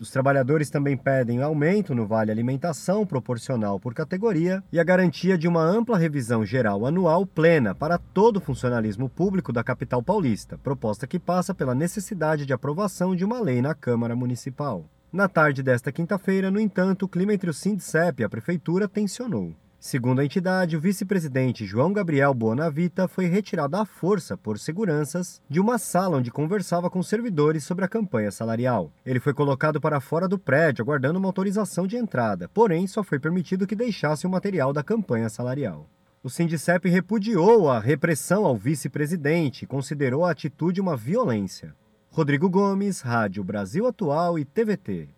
Os 0.00 0.10
trabalhadores 0.10 0.70
também 0.70 0.96
pedem 0.96 1.42
aumento 1.42 1.94
no 1.94 2.06
vale 2.06 2.30
alimentação 2.30 3.04
proporcional 3.04 3.80
por 3.80 3.94
categoria 3.94 4.62
e 4.72 4.78
a 4.78 4.84
garantia 4.84 5.36
de 5.36 5.48
uma 5.48 5.62
ampla 5.62 5.98
revisão 5.98 6.46
geral 6.46 6.86
anual 6.86 7.26
plena 7.26 7.74
para 7.74 7.98
todo 7.98 8.36
o 8.36 8.40
funcionalismo 8.40 9.08
público 9.08 9.52
da 9.52 9.64
capital 9.64 10.00
paulista, 10.00 10.56
proposta 10.58 11.06
que 11.06 11.18
passa 11.18 11.52
pela 11.52 11.74
necessidade 11.74 12.46
de 12.46 12.52
aprovação 12.52 13.16
de 13.16 13.24
uma 13.24 13.40
lei 13.40 13.60
na 13.60 13.74
Câmara 13.74 14.14
Municipal. 14.14 14.84
Na 15.12 15.26
tarde 15.26 15.62
desta 15.62 15.90
quinta-feira, 15.90 16.50
no 16.50 16.60
entanto, 16.60 17.06
o 17.06 17.08
clima 17.08 17.34
entre 17.34 17.50
o 17.50 17.54
Sindicep 17.54 18.20
e 18.20 18.24
a 18.24 18.28
prefeitura 18.28 18.86
tensionou. 18.86 19.54
Segundo 19.80 20.18
a 20.18 20.24
entidade, 20.24 20.76
o 20.76 20.80
vice-presidente 20.80 21.64
João 21.64 21.92
Gabriel 21.92 22.34
Bonavita 22.34 23.06
foi 23.06 23.26
retirado 23.26 23.76
à 23.76 23.86
força 23.86 24.36
por 24.36 24.58
seguranças 24.58 25.40
de 25.48 25.60
uma 25.60 25.78
sala 25.78 26.16
onde 26.16 26.32
conversava 26.32 26.90
com 26.90 27.00
servidores 27.00 27.62
sobre 27.62 27.84
a 27.84 27.88
campanha 27.88 28.32
salarial. 28.32 28.90
Ele 29.06 29.20
foi 29.20 29.32
colocado 29.32 29.80
para 29.80 30.00
fora 30.00 30.26
do 30.26 30.36
prédio, 30.36 30.82
aguardando 30.82 31.16
uma 31.20 31.28
autorização 31.28 31.86
de 31.86 31.96
entrada, 31.96 32.48
porém 32.48 32.88
só 32.88 33.04
foi 33.04 33.20
permitido 33.20 33.68
que 33.68 33.76
deixasse 33.76 34.26
o 34.26 34.30
material 34.30 34.72
da 34.72 34.82
campanha 34.82 35.28
salarial. 35.28 35.88
O 36.24 36.28
Sindicep 36.28 36.88
repudiou 36.88 37.70
a 37.70 37.78
repressão 37.78 38.44
ao 38.44 38.56
vice-presidente 38.56 39.62
e 39.62 39.66
considerou 39.66 40.24
a 40.24 40.32
atitude 40.32 40.80
uma 40.80 40.96
violência. 40.96 41.72
Rodrigo 42.10 42.50
Gomes, 42.50 43.00
Rádio 43.00 43.44
Brasil 43.44 43.86
Atual 43.86 44.40
e 44.40 44.44
TVT. 44.44 45.08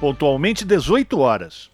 Pontualmente 0.00 0.64
18 0.64 1.18
horas. 1.18 1.73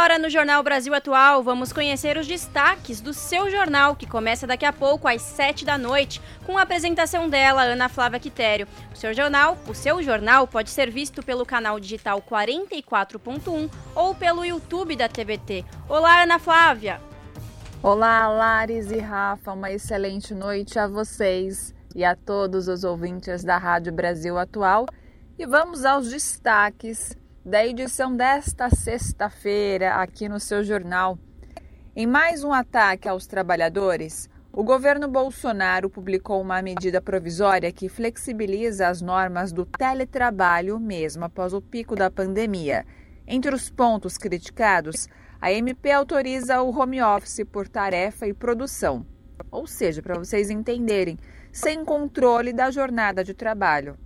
agora 0.00 0.18
no 0.18 0.30
Jornal 0.30 0.62
Brasil 0.62 0.94
Atual, 0.94 1.42
vamos 1.42 1.74
conhecer 1.74 2.16
os 2.16 2.26
destaques 2.26 3.02
do 3.02 3.12
seu 3.12 3.50
jornal, 3.50 3.94
que 3.94 4.06
começa 4.06 4.46
daqui 4.46 4.64
a 4.64 4.72
pouco 4.72 5.06
às 5.06 5.20
7 5.20 5.62
da 5.62 5.76
noite, 5.76 6.22
com 6.46 6.56
a 6.56 6.62
apresentação 6.62 7.28
dela, 7.28 7.64
Ana 7.64 7.86
Flávia 7.86 8.18
Quitério. 8.18 8.66
O 8.94 8.96
seu 8.96 9.12
jornal, 9.12 9.58
o 9.68 9.74
seu 9.74 10.02
jornal 10.02 10.46
pode 10.46 10.70
ser 10.70 10.90
visto 10.90 11.22
pelo 11.22 11.44
canal 11.44 11.78
digital 11.78 12.22
44.1 12.22 13.70
ou 13.94 14.14
pelo 14.14 14.42
YouTube 14.42 14.96
da 14.96 15.06
TVT. 15.06 15.66
Olá, 15.86 16.22
Ana 16.22 16.38
Flávia. 16.38 16.98
Olá, 17.82 18.26
Lares 18.26 18.90
e 18.90 19.00
Rafa, 19.00 19.52
uma 19.52 19.70
excelente 19.70 20.34
noite 20.34 20.78
a 20.78 20.88
vocês 20.88 21.74
e 21.94 22.06
a 22.06 22.16
todos 22.16 22.68
os 22.68 22.84
ouvintes 22.84 23.44
da 23.44 23.58
Rádio 23.58 23.92
Brasil 23.92 24.38
Atual. 24.38 24.86
E 25.38 25.44
vamos 25.44 25.84
aos 25.84 26.08
destaques 26.08 27.19
da 27.44 27.66
edição 27.66 28.14
desta 28.14 28.68
sexta-feira 28.68 29.94
aqui 29.94 30.28
no 30.28 30.38
seu 30.38 30.62
jornal. 30.62 31.18
Em 31.96 32.06
mais 32.06 32.44
um 32.44 32.52
ataque 32.52 33.08
aos 33.08 33.26
trabalhadores, 33.26 34.28
o 34.52 34.62
governo 34.62 35.08
Bolsonaro 35.08 35.88
publicou 35.88 36.40
uma 36.42 36.60
medida 36.60 37.00
provisória 37.00 37.72
que 37.72 37.88
flexibiliza 37.88 38.88
as 38.88 39.00
normas 39.00 39.52
do 39.52 39.64
teletrabalho 39.64 40.78
mesmo 40.78 41.24
após 41.24 41.54
o 41.54 41.62
pico 41.62 41.96
da 41.96 42.10
pandemia. 42.10 42.84
Entre 43.26 43.54
os 43.54 43.70
pontos 43.70 44.18
criticados, 44.18 45.08
a 45.40 45.50
MP 45.50 45.90
autoriza 45.90 46.60
o 46.60 46.78
home 46.78 47.00
office 47.00 47.42
por 47.50 47.66
tarefa 47.66 48.26
e 48.26 48.34
produção. 48.34 49.06
Ou 49.50 49.66
seja, 49.66 50.02
para 50.02 50.18
vocês 50.18 50.50
entenderem, 50.50 51.18
sem 51.50 51.86
controle 51.86 52.52
da 52.52 52.70
jornada 52.70 53.24
de 53.24 53.32
trabalho. 53.32 53.96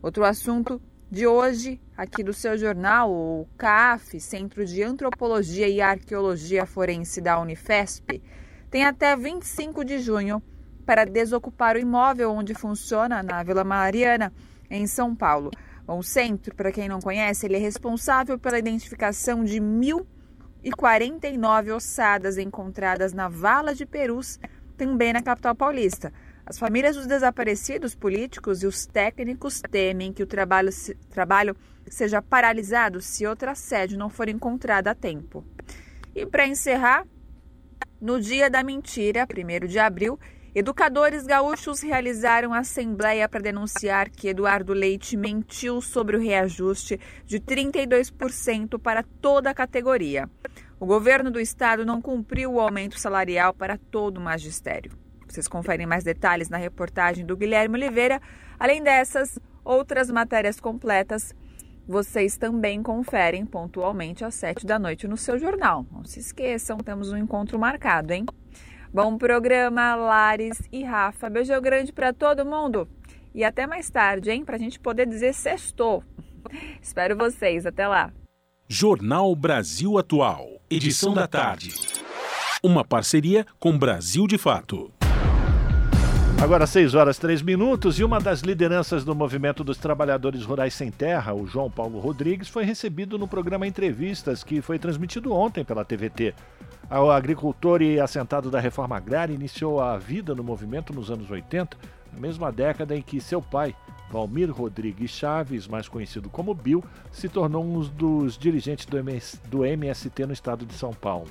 Outro 0.00 0.24
assunto 0.24 0.80
de 1.12 1.24
hoje, 1.26 1.80
aqui 1.94 2.24
do 2.24 2.32
seu 2.32 2.56
jornal, 2.56 3.12
o 3.12 3.46
CAF, 3.58 4.18
Centro 4.18 4.64
de 4.64 4.82
Antropologia 4.82 5.68
e 5.68 5.78
Arqueologia 5.78 6.64
Forense 6.64 7.20
da 7.20 7.38
Unifesp, 7.38 8.22
tem 8.70 8.86
até 8.86 9.14
25 9.14 9.84
de 9.84 9.98
junho 9.98 10.42
para 10.86 11.04
desocupar 11.04 11.76
o 11.76 11.78
imóvel 11.78 12.30
onde 12.30 12.54
funciona 12.54 13.22
na 13.22 13.42
Vila 13.42 13.62
Mariana, 13.62 14.32
em 14.70 14.86
São 14.86 15.14
Paulo. 15.14 15.50
O 15.86 16.02
centro, 16.02 16.54
para 16.54 16.72
quem 16.72 16.88
não 16.88 16.98
conhece, 16.98 17.44
ele 17.44 17.56
é 17.56 17.60
responsável 17.60 18.38
pela 18.38 18.58
identificação 18.58 19.44
de 19.44 19.60
1.049 19.60 21.76
ossadas 21.76 22.38
encontradas 22.38 23.12
na 23.12 23.28
Vala 23.28 23.74
de 23.74 23.84
Perus, 23.84 24.40
também 24.78 25.12
na 25.12 25.20
capital 25.20 25.54
paulista. 25.54 26.10
As 26.44 26.58
famílias 26.58 26.96
dos 26.96 27.06
desaparecidos 27.06 27.94
políticos 27.94 28.62
e 28.62 28.66
os 28.66 28.84
técnicos 28.84 29.60
temem 29.70 30.12
que 30.12 30.22
o 30.22 30.26
trabalho, 30.26 30.70
trabalho 31.08 31.56
seja 31.86 32.20
paralisado 32.20 33.00
se 33.00 33.26
outra 33.26 33.54
sede 33.54 33.96
não 33.96 34.10
for 34.10 34.28
encontrada 34.28 34.90
a 34.90 34.94
tempo. 34.94 35.44
E 36.14 36.26
para 36.26 36.46
encerrar, 36.46 37.06
no 38.00 38.20
dia 38.20 38.50
da 38.50 38.64
mentira, 38.64 39.24
1 39.24 39.66
de 39.68 39.78
abril, 39.78 40.18
educadores 40.52 41.24
gaúchos 41.24 41.80
realizaram 41.80 42.52
assembleia 42.52 43.28
para 43.28 43.40
denunciar 43.40 44.10
que 44.10 44.28
Eduardo 44.28 44.72
Leite 44.72 45.16
mentiu 45.16 45.80
sobre 45.80 46.16
o 46.16 46.20
reajuste 46.20 46.98
de 47.24 47.38
32% 47.38 48.80
para 48.80 49.04
toda 49.20 49.48
a 49.48 49.54
categoria. 49.54 50.28
O 50.80 50.86
governo 50.86 51.30
do 51.30 51.38
estado 51.38 51.86
não 51.86 52.02
cumpriu 52.02 52.54
o 52.54 52.60
aumento 52.60 52.98
salarial 52.98 53.54
para 53.54 53.78
todo 53.78 54.18
o 54.18 54.20
magistério. 54.20 55.01
Vocês 55.32 55.48
conferem 55.48 55.86
mais 55.86 56.04
detalhes 56.04 56.48
na 56.48 56.58
reportagem 56.58 57.24
do 57.24 57.36
Guilherme 57.36 57.76
Oliveira. 57.76 58.20
Além 58.58 58.82
dessas, 58.82 59.38
outras 59.64 60.10
matérias 60.10 60.60
completas 60.60 61.34
vocês 61.86 62.36
também 62.36 62.82
conferem 62.82 63.44
pontualmente 63.44 64.24
às 64.24 64.34
sete 64.34 64.64
da 64.64 64.78
noite 64.78 65.08
no 65.08 65.16
seu 65.16 65.38
jornal. 65.38 65.84
Não 65.90 66.04
se 66.04 66.20
esqueçam, 66.20 66.78
temos 66.78 67.10
um 67.10 67.16
encontro 67.16 67.58
marcado, 67.58 68.12
hein? 68.12 68.24
Bom 68.92 69.18
programa, 69.18 69.94
Lares 69.94 70.60
e 70.70 70.84
Rafa. 70.84 71.28
Beijo 71.28 71.60
grande 71.60 71.92
para 71.92 72.12
todo 72.12 72.46
mundo 72.46 72.88
e 73.34 73.42
até 73.42 73.66
mais 73.66 73.90
tarde, 73.90 74.30
hein? 74.30 74.44
Para 74.44 74.56
a 74.56 74.58
gente 74.58 74.78
poder 74.78 75.06
dizer 75.06 75.32
sextou. 75.34 76.04
Espero 76.80 77.16
vocês. 77.16 77.66
Até 77.66 77.88
lá. 77.88 78.12
Jornal 78.68 79.34
Brasil 79.34 79.98
Atual, 79.98 80.60
edição 80.70 81.12
da 81.12 81.26
tarde. 81.26 81.74
Uma 82.62 82.84
parceria 82.84 83.44
com 83.58 83.76
Brasil 83.76 84.26
de 84.26 84.38
Fato. 84.38 84.92
Agora 86.42 86.66
6 86.66 86.96
horas 86.96 87.18
3 87.18 87.40
minutos 87.40 88.00
e 88.00 88.04
uma 88.04 88.18
das 88.18 88.40
lideranças 88.40 89.04
do 89.04 89.14
movimento 89.14 89.62
dos 89.62 89.78
trabalhadores 89.78 90.42
rurais 90.42 90.74
sem 90.74 90.90
terra, 90.90 91.32
o 91.32 91.46
João 91.46 91.70
Paulo 91.70 92.00
Rodrigues, 92.00 92.48
foi 92.48 92.64
recebido 92.64 93.16
no 93.16 93.28
programa 93.28 93.64
Entrevistas 93.64 94.42
que 94.42 94.60
foi 94.60 94.76
transmitido 94.76 95.32
ontem 95.32 95.64
pela 95.64 95.84
TVT. 95.84 96.34
O 96.90 97.12
agricultor 97.12 97.80
e 97.80 98.00
assentado 98.00 98.50
da 98.50 98.58
reforma 98.58 98.96
agrária 98.96 99.32
iniciou 99.32 99.80
a 99.80 99.96
vida 99.96 100.34
no 100.34 100.42
movimento 100.42 100.92
nos 100.92 101.12
anos 101.12 101.30
80, 101.30 101.76
na 102.12 102.18
mesma 102.18 102.50
década 102.50 102.96
em 102.96 103.02
que 103.02 103.20
seu 103.20 103.40
pai, 103.40 103.72
Valmir 104.10 104.50
Rodrigues 104.50 105.12
Chaves, 105.12 105.68
mais 105.68 105.86
conhecido 105.86 106.28
como 106.28 106.52
Bill, 106.54 106.82
se 107.12 107.28
tornou 107.28 107.64
um 107.64 107.78
dos 107.82 108.36
dirigentes 108.36 108.84
do, 108.84 108.98
do 109.48 109.64
MST 109.64 110.26
no 110.26 110.32
estado 110.32 110.66
de 110.66 110.74
São 110.74 110.92
Paulo. 110.92 111.28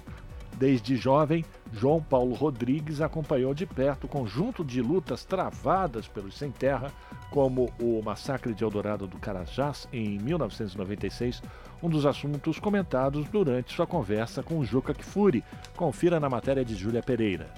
Desde 0.61 0.95
jovem, 0.95 1.43
João 1.73 1.99
Paulo 1.99 2.35
Rodrigues 2.35 3.01
acompanhou 3.01 3.51
de 3.51 3.65
perto 3.65 4.03
o 4.03 4.07
conjunto 4.07 4.63
de 4.63 4.79
lutas 4.79 5.25
travadas 5.25 6.07
pelos 6.07 6.37
sem 6.37 6.51
terra, 6.51 6.93
como 7.31 7.73
o 7.81 7.99
massacre 8.03 8.53
de 8.53 8.63
Eldorado 8.63 9.07
do 9.07 9.17
Carajás 9.17 9.87
em 9.91 10.19
1996, 10.19 11.41
um 11.81 11.89
dos 11.89 12.05
assuntos 12.05 12.59
comentados 12.59 13.27
durante 13.29 13.73
sua 13.73 13.87
conversa 13.87 14.43
com 14.43 14.63
Juca 14.63 14.93
Kfouri. 14.93 15.43
Confira 15.75 16.19
na 16.19 16.29
matéria 16.29 16.63
de 16.63 16.75
Júlia 16.75 17.01
Pereira. 17.01 17.51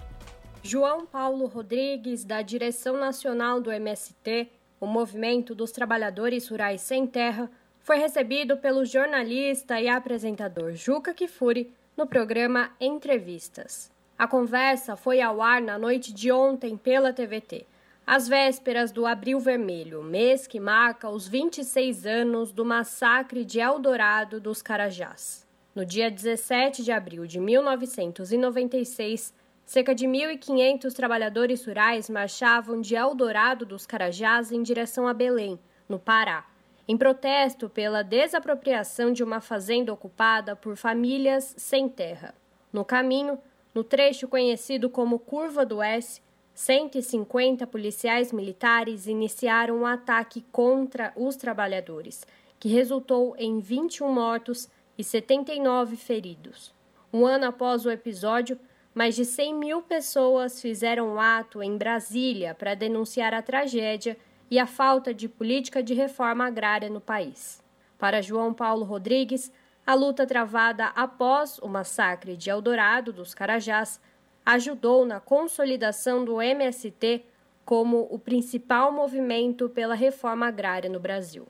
João 0.63 1.05
Paulo 1.05 1.45
Rodrigues, 1.47 2.23
da 2.23 2.41
direção 2.41 2.97
nacional 2.97 3.59
do 3.59 3.69
MST, 3.69 4.49
o 4.79 4.87
Movimento 4.87 5.53
dos 5.53 5.73
Trabalhadores 5.73 6.47
Rurais 6.47 6.79
Sem 6.79 7.05
Terra, 7.05 7.51
foi 7.81 7.97
recebido 7.97 8.55
pelo 8.55 8.85
jornalista 8.85 9.81
e 9.81 9.89
apresentador 9.89 10.71
Juca 10.71 11.13
Kfouri 11.13 11.69
no 11.95 12.07
programa 12.07 12.71
Entrevistas. 12.79 13.91
A 14.17 14.27
conversa 14.27 14.95
foi 14.95 15.21
ao 15.21 15.41
ar 15.41 15.61
na 15.61 15.77
noite 15.77 16.13
de 16.13 16.31
ontem 16.31 16.75
pela 16.75 17.13
TVT, 17.13 17.65
às 18.05 18.27
vésperas 18.27 18.91
do 18.91 19.05
Abril 19.05 19.39
Vermelho, 19.39 20.03
mês 20.03 20.45
que 20.45 20.59
marca 20.59 21.09
os 21.09 21.27
26 21.27 22.05
anos 22.05 22.51
do 22.51 22.65
massacre 22.65 23.45
de 23.45 23.59
Eldorado 23.59 24.39
dos 24.39 24.61
Carajás. 24.61 25.47
No 25.73 25.85
dia 25.85 26.11
17 26.11 26.83
de 26.83 26.91
abril 26.91 27.25
de 27.25 27.39
1996, 27.39 29.33
cerca 29.65 29.95
de 29.95 30.05
1.500 30.05 30.93
trabalhadores 30.93 31.65
rurais 31.65 32.09
marchavam 32.09 32.81
de 32.81 32.95
Eldorado 32.95 33.65
dos 33.65 33.85
Carajás 33.85 34.51
em 34.51 34.61
direção 34.61 35.07
a 35.07 35.13
Belém, 35.13 35.59
no 35.87 35.97
Pará, 35.97 36.45
em 36.87 36.97
protesto 36.97 37.69
pela 37.69 38.03
desapropriação 38.03 39.11
de 39.11 39.23
uma 39.23 39.39
fazenda 39.39 39.93
ocupada 39.93 40.55
por 40.55 40.75
famílias 40.75 41.53
sem 41.57 41.87
terra. 41.87 42.35
No 42.71 42.83
caminho, 42.83 43.39
no 43.73 43.83
trecho 43.83 44.27
conhecido 44.27 44.89
como 44.89 45.19
Curva 45.19 45.65
do 45.65 45.81
S, 45.81 46.21
150 46.53 47.65
policiais 47.65 48.31
militares 48.31 49.07
iniciaram 49.07 49.77
um 49.77 49.85
ataque 49.85 50.45
contra 50.51 51.11
os 51.15 51.35
trabalhadores, 51.35 52.25
que 52.59 52.69
resultou 52.69 53.35
em 53.37 53.59
21 53.59 54.11
mortos 54.11 54.69
e 54.97 55.03
79 55.03 55.95
feridos. 55.95 56.73
Um 57.11 57.25
ano 57.25 57.45
após 57.45 57.85
o 57.85 57.91
episódio, 57.91 58.59
mais 58.93 59.15
de 59.15 59.25
100 59.25 59.55
mil 59.55 59.81
pessoas 59.81 60.61
fizeram 60.61 61.15
um 61.15 61.19
ato 61.19 61.63
em 61.63 61.75
Brasília 61.75 62.53
para 62.53 62.75
denunciar 62.75 63.33
a 63.33 63.41
tragédia 63.41 64.15
e 64.49 64.59
a 64.59 64.67
falta 64.67 65.13
de 65.13 65.27
política 65.27 65.81
de 65.81 65.93
reforma 65.93 66.45
agrária 66.45 66.89
no 66.89 67.01
país. 67.01 67.63
Para 67.97 68.21
João 68.21 68.53
Paulo 68.53 68.83
Rodrigues, 68.83 69.51
a 69.85 69.93
luta 69.93 70.25
travada 70.25 70.87
após 70.95 71.59
o 71.59 71.67
massacre 71.67 72.37
de 72.37 72.49
Eldorado 72.49 73.11
dos 73.11 73.33
Carajás 73.33 73.99
ajudou 74.45 75.05
na 75.05 75.19
consolidação 75.19 76.23
do 76.23 76.41
MST 76.41 77.23
como 77.65 78.07
o 78.09 78.19
principal 78.19 78.91
movimento 78.91 79.69
pela 79.69 79.95
reforma 79.95 80.47
agrária 80.47 80.89
no 80.89 80.99
Brasil. 80.99 81.47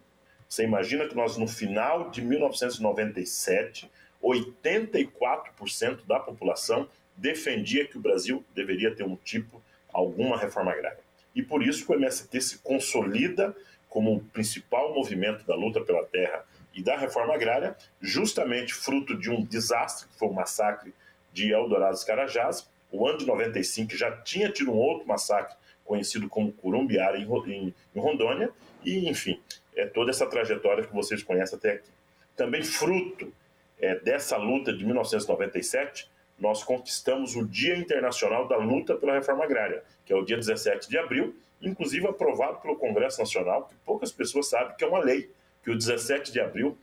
Você 0.47 0.63
imagina 0.63 1.07
que 1.07 1.15
nós, 1.15 1.37
no 1.37 1.47
final 1.47 2.11
de 2.11 2.21
1997, 2.21 3.89
84% 4.23 6.05
da 6.05 6.19
população 6.19 6.87
defendia 7.17 7.87
que 7.87 7.97
o 7.97 8.01
Brasil 8.01 8.43
deveria 8.55 8.95
ter 8.95 9.03
um 9.03 9.15
tipo, 9.15 9.61
alguma 9.91 10.37
reforma 10.37 10.71
agrária. 10.71 11.02
E 11.35 11.41
por 11.41 11.63
isso 11.63 11.91
o 11.91 11.95
MST 11.95 12.41
se 12.41 12.57
consolida 12.59 13.55
como 13.89 14.15
o 14.15 14.19
principal 14.19 14.93
movimento 14.93 15.45
da 15.45 15.55
luta 15.55 15.81
pela 15.81 16.03
terra 16.05 16.43
e 16.73 16.81
da 16.81 16.97
reforma 16.97 17.35
agrária, 17.35 17.75
justamente 18.01 18.73
fruto 18.73 19.15
de 19.15 19.29
um 19.29 19.43
desastre, 19.43 20.07
que 20.07 20.17
foi 20.17 20.27
o 20.27 20.33
massacre 20.33 20.93
de 21.31 21.51
Eldorado 21.51 21.93
dos 21.93 22.03
Carajás. 22.03 22.67
O 22.91 23.07
ano 23.07 23.19
de 23.19 23.25
95 23.25 23.95
já 23.95 24.11
tinha 24.17 24.51
tido 24.51 24.71
um 24.71 24.77
outro 24.77 25.07
massacre, 25.07 25.55
conhecido 25.85 26.27
como 26.27 26.51
Curumbiara, 26.51 27.17
em 27.17 27.73
Rondônia, 27.95 28.49
e, 28.83 29.09
enfim, 29.09 29.39
é 29.75 29.85
toda 29.85 30.11
essa 30.11 30.25
trajetória 30.25 30.83
que 30.83 30.93
vocês 30.93 31.21
conhecem 31.21 31.57
até 31.57 31.73
aqui. 31.73 31.89
Também 32.35 32.63
fruto 32.63 33.31
é, 33.79 33.95
dessa 33.99 34.37
luta 34.37 34.73
de 34.73 34.85
1997, 34.85 36.09
nós 36.39 36.63
conquistamos 36.63 37.35
o 37.35 37.45
Dia 37.45 37.77
Internacional 37.77 38.47
da 38.47 38.57
Luta 38.57 38.95
pela 38.95 39.13
Reforma 39.13 39.43
Agrária, 39.43 39.83
que 40.05 40.11
é 40.11 40.15
o 40.15 40.23
dia 40.23 40.37
17 40.37 40.89
de 40.89 40.97
abril, 40.97 41.35
inclusive 41.61 42.07
aprovado 42.07 42.59
pelo 42.59 42.75
Congresso 42.75 43.19
Nacional, 43.19 43.65
que 43.65 43.75
poucas 43.85 44.11
pessoas 44.11 44.49
sabem 44.49 44.75
que 44.75 44.83
é 44.83 44.87
uma 44.87 44.99
lei 44.99 45.29
que 45.63 45.71
o 45.71 45.77
17 45.77 46.31
de 46.31 46.41
abril 46.41 46.77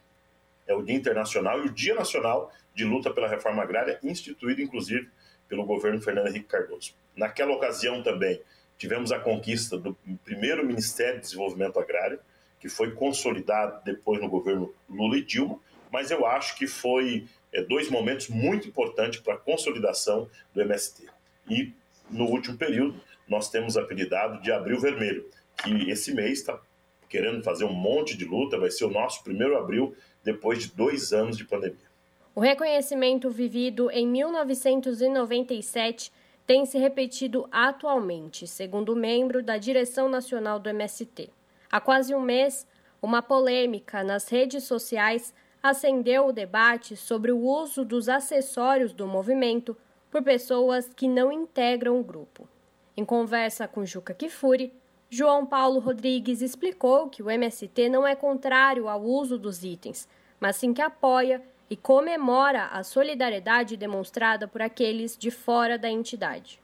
é 0.66 0.74
o 0.74 0.82
Dia 0.82 0.96
Internacional 0.96 1.60
e 1.60 1.66
o 1.66 1.70
Dia 1.70 1.94
Nacional 1.94 2.52
de 2.74 2.84
Luta 2.84 3.10
pela 3.10 3.28
Reforma 3.28 3.62
Agrária, 3.62 3.98
instituído 4.02 4.62
inclusive 4.62 5.08
pelo 5.48 5.64
governo 5.64 6.00
Fernando 6.00 6.28
Henrique 6.28 6.46
Cardoso. 6.46 6.94
Naquela 7.14 7.52
ocasião 7.52 8.02
também 8.02 8.40
tivemos 8.78 9.12
a 9.12 9.18
conquista 9.18 9.76
do 9.76 9.94
primeiro 10.24 10.64
Ministério 10.64 11.16
de 11.16 11.26
Desenvolvimento 11.26 11.78
Agrário, 11.78 12.18
que 12.58 12.68
foi 12.68 12.92
consolidado 12.92 13.82
depois 13.84 14.20
no 14.20 14.28
governo 14.28 14.72
Lula 14.88 15.18
e 15.18 15.22
Dilma, 15.22 15.58
mas 15.90 16.10
eu 16.10 16.24
acho 16.24 16.56
que 16.56 16.66
foi 16.66 17.26
é, 17.52 17.62
dois 17.62 17.90
momentos 17.90 18.28
muito 18.28 18.68
importantes 18.68 19.20
para 19.20 19.34
a 19.34 19.38
consolidação 19.38 20.28
do 20.54 20.60
MST. 20.60 21.06
E 21.48 21.72
no 22.10 22.26
último 22.26 22.56
período 22.56 23.00
nós 23.28 23.50
temos 23.50 23.76
apelidado 23.76 24.40
de 24.42 24.50
Abril 24.50 24.80
Vermelho, 24.80 25.28
que 25.62 25.90
esse 25.90 26.12
mês 26.12 26.40
está 26.40 26.60
querendo 27.08 27.42
fazer 27.42 27.64
um 27.64 27.72
monte 27.72 28.16
de 28.16 28.24
luta, 28.24 28.58
vai 28.58 28.70
ser 28.70 28.84
o 28.84 28.90
nosso 28.90 29.22
primeiro 29.24 29.58
abril 29.58 29.94
depois 30.22 30.60
de 30.60 30.74
dois 30.74 31.12
anos 31.12 31.36
de 31.36 31.44
pandemia. 31.44 31.90
O 32.34 32.40
reconhecimento 32.40 33.28
vivido 33.30 33.90
em 33.90 34.06
1997 34.06 36.12
tem 36.46 36.64
se 36.64 36.78
repetido 36.78 37.48
atualmente, 37.50 38.46
segundo 38.46 38.94
membro 38.94 39.42
da 39.42 39.58
direção 39.58 40.08
nacional 40.08 40.58
do 40.58 40.68
MST. 40.68 41.30
Há 41.70 41.80
quase 41.80 42.14
um 42.14 42.20
mês, 42.20 42.66
uma 43.02 43.22
polêmica 43.22 44.02
nas 44.02 44.28
redes 44.28 44.64
sociais 44.64 45.34
acendeu 45.62 46.26
o 46.26 46.32
debate 46.32 46.96
sobre 46.96 47.32
o 47.32 47.38
uso 47.38 47.84
dos 47.84 48.08
acessórios 48.08 48.92
do 48.92 49.06
movimento 49.06 49.76
por 50.10 50.22
pessoas 50.22 50.90
que 50.94 51.06
não 51.06 51.30
integram 51.30 51.98
o 52.00 52.04
grupo. 52.04 52.48
Em 52.96 53.04
conversa 53.04 53.68
com 53.68 53.84
Juca 53.84 54.12
Kifuri, 54.12 54.72
João 55.08 55.44
Paulo 55.44 55.80
Rodrigues 55.80 56.40
explicou 56.40 57.08
que 57.08 57.22
o 57.22 57.30
MST 57.30 57.88
não 57.88 58.06
é 58.06 58.14
contrário 58.14 58.88
ao 58.88 59.02
uso 59.02 59.38
dos 59.38 59.64
itens, 59.64 60.08
mas 60.38 60.56
sim 60.56 60.72
que 60.72 60.82
apoia 60.82 61.42
e 61.68 61.76
comemora 61.76 62.66
a 62.66 62.82
solidariedade 62.82 63.76
demonstrada 63.76 64.48
por 64.48 64.62
aqueles 64.62 65.16
de 65.16 65.30
fora 65.30 65.78
da 65.78 65.88
entidade. 65.88 66.60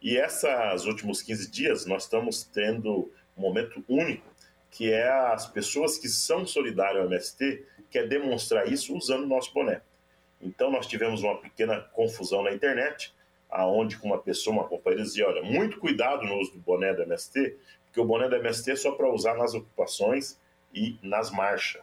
E 0.00 0.16
esses 0.16 0.84
últimos 0.84 1.22
15 1.22 1.50
dias 1.50 1.86
nós 1.86 2.04
estamos 2.04 2.44
tendo 2.44 3.10
um 3.36 3.40
momento 3.42 3.84
único, 3.88 4.26
que 4.70 4.92
é 4.92 5.08
as 5.08 5.46
pessoas 5.46 5.98
que 5.98 6.08
são 6.08 6.46
solidárias 6.46 7.02
ao 7.02 7.08
MST 7.08 7.64
quer 7.90 8.06
demonstrar 8.06 8.70
isso 8.70 8.96
usando 8.96 9.24
o 9.24 9.28
nosso 9.28 9.52
boné. 9.52 9.80
Então 10.40 10.70
nós 10.70 10.86
tivemos 10.86 11.22
uma 11.22 11.36
pequena 11.36 11.80
confusão 11.80 12.42
na 12.42 12.52
internet, 12.52 13.14
aonde 13.50 13.96
uma 14.02 14.18
pessoa, 14.18 14.56
uma 14.56 14.68
companheira 14.68 15.04
dizia, 15.04 15.26
olha, 15.26 15.42
muito 15.42 15.78
cuidado 15.78 16.24
no 16.24 16.38
uso 16.38 16.52
do 16.52 16.58
boné 16.58 16.92
do 16.92 17.02
MST, 17.02 17.56
porque 17.84 18.00
o 18.00 18.04
boné 18.04 18.28
da 18.28 18.38
MST 18.38 18.70
é 18.70 18.76
só 18.76 18.92
para 18.92 19.10
usar 19.10 19.34
nas 19.34 19.54
ocupações 19.54 20.38
e 20.74 20.98
nas 21.02 21.30
marchas. 21.30 21.82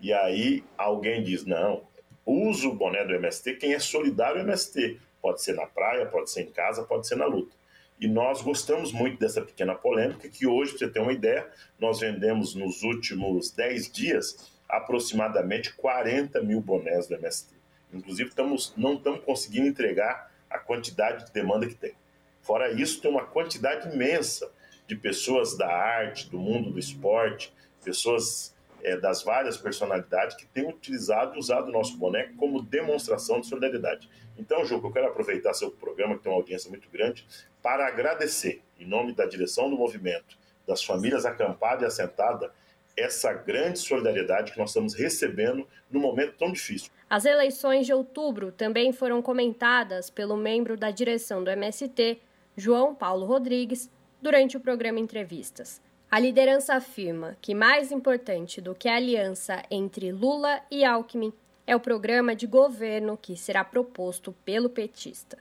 E 0.00 0.12
aí 0.12 0.62
alguém 0.76 1.22
diz: 1.22 1.44
não, 1.44 1.82
usa 2.26 2.68
o 2.68 2.74
boné 2.74 3.04
do 3.04 3.14
MST 3.14 3.54
quem 3.54 3.72
é 3.72 3.78
solidário 3.78 4.40
ao 4.40 4.46
MST. 4.46 5.00
Pode 5.20 5.42
ser 5.42 5.54
na 5.54 5.66
praia, 5.66 6.06
pode 6.06 6.30
ser 6.30 6.42
em 6.42 6.50
casa, 6.50 6.82
pode 6.82 7.06
ser 7.06 7.14
na 7.14 7.26
luta. 7.26 7.54
E 8.00 8.08
nós 8.08 8.42
gostamos 8.42 8.92
muito 8.92 9.20
dessa 9.20 9.40
pequena 9.40 9.76
polêmica, 9.76 10.28
que 10.28 10.44
hoje, 10.44 10.72
para 10.72 10.78
você 10.80 10.88
ter 10.88 10.98
uma 10.98 11.12
ideia, 11.12 11.48
nós 11.78 12.00
vendemos 12.00 12.54
nos 12.56 12.82
últimos 12.82 13.52
10 13.52 13.92
dias 13.92 14.52
aproximadamente 14.72 15.74
40 15.74 16.40
mil 16.42 16.60
bonés 16.60 17.06
do 17.06 17.14
MST. 17.14 17.54
Inclusive, 17.92 18.30
estamos, 18.30 18.72
não 18.74 18.94
estamos 18.94 19.22
conseguindo 19.22 19.68
entregar 19.68 20.32
a 20.48 20.58
quantidade 20.58 21.26
de 21.26 21.32
demanda 21.32 21.66
que 21.66 21.74
tem. 21.74 21.92
Fora 22.40 22.72
isso, 22.72 23.00
tem 23.00 23.10
uma 23.10 23.24
quantidade 23.24 23.94
imensa 23.94 24.50
de 24.86 24.96
pessoas 24.96 25.56
da 25.56 25.68
arte, 25.68 26.28
do 26.30 26.38
mundo 26.38 26.70
do 26.70 26.78
esporte, 26.78 27.52
pessoas 27.84 28.54
é, 28.82 28.96
das 28.96 29.22
várias 29.22 29.56
personalidades 29.58 30.36
que 30.36 30.46
têm 30.46 30.66
utilizado 30.66 31.36
e 31.36 31.38
usado 31.38 31.68
o 31.68 31.72
nosso 31.72 31.96
boneco 31.98 32.34
como 32.36 32.62
demonstração 32.62 33.40
de 33.40 33.46
solidariedade. 33.46 34.08
Então, 34.38 34.64
Juca, 34.64 34.86
eu 34.86 34.92
quero 34.92 35.06
aproveitar 35.08 35.52
seu 35.52 35.70
programa, 35.70 36.16
que 36.16 36.22
tem 36.22 36.32
uma 36.32 36.38
audiência 36.38 36.70
muito 36.70 36.88
grande, 36.90 37.26
para 37.62 37.86
agradecer, 37.86 38.62
em 38.78 38.86
nome 38.86 39.12
da 39.12 39.26
direção 39.26 39.70
do 39.70 39.76
movimento, 39.76 40.36
das 40.66 40.82
famílias 40.82 41.26
acampadas 41.26 41.82
e 41.82 41.86
assentadas, 41.86 42.50
essa 42.96 43.32
grande 43.32 43.78
solidariedade 43.78 44.52
que 44.52 44.58
nós 44.58 44.70
estamos 44.70 44.94
recebendo 44.94 45.66
num 45.90 46.00
momento 46.00 46.34
tão 46.38 46.52
difícil. 46.52 46.90
As 47.08 47.24
eleições 47.24 47.86
de 47.86 47.92
outubro 47.92 48.52
também 48.52 48.92
foram 48.92 49.20
comentadas 49.20 50.10
pelo 50.10 50.36
membro 50.36 50.76
da 50.76 50.90
direção 50.90 51.42
do 51.42 51.50
MST, 51.50 52.20
João 52.56 52.94
Paulo 52.94 53.26
Rodrigues, 53.26 53.90
durante 54.20 54.56
o 54.56 54.60
programa 54.60 55.00
Entrevistas. 55.00 55.80
A 56.10 56.18
liderança 56.18 56.74
afirma 56.74 57.36
que 57.40 57.54
mais 57.54 57.90
importante 57.90 58.60
do 58.60 58.74
que 58.74 58.88
a 58.88 58.96
aliança 58.96 59.62
entre 59.70 60.12
Lula 60.12 60.60
e 60.70 60.84
Alckmin 60.84 61.32
é 61.66 61.74
o 61.74 61.80
programa 61.80 62.36
de 62.36 62.46
governo 62.46 63.16
que 63.20 63.36
será 63.36 63.64
proposto 63.64 64.34
pelo 64.44 64.68
petista. 64.68 65.38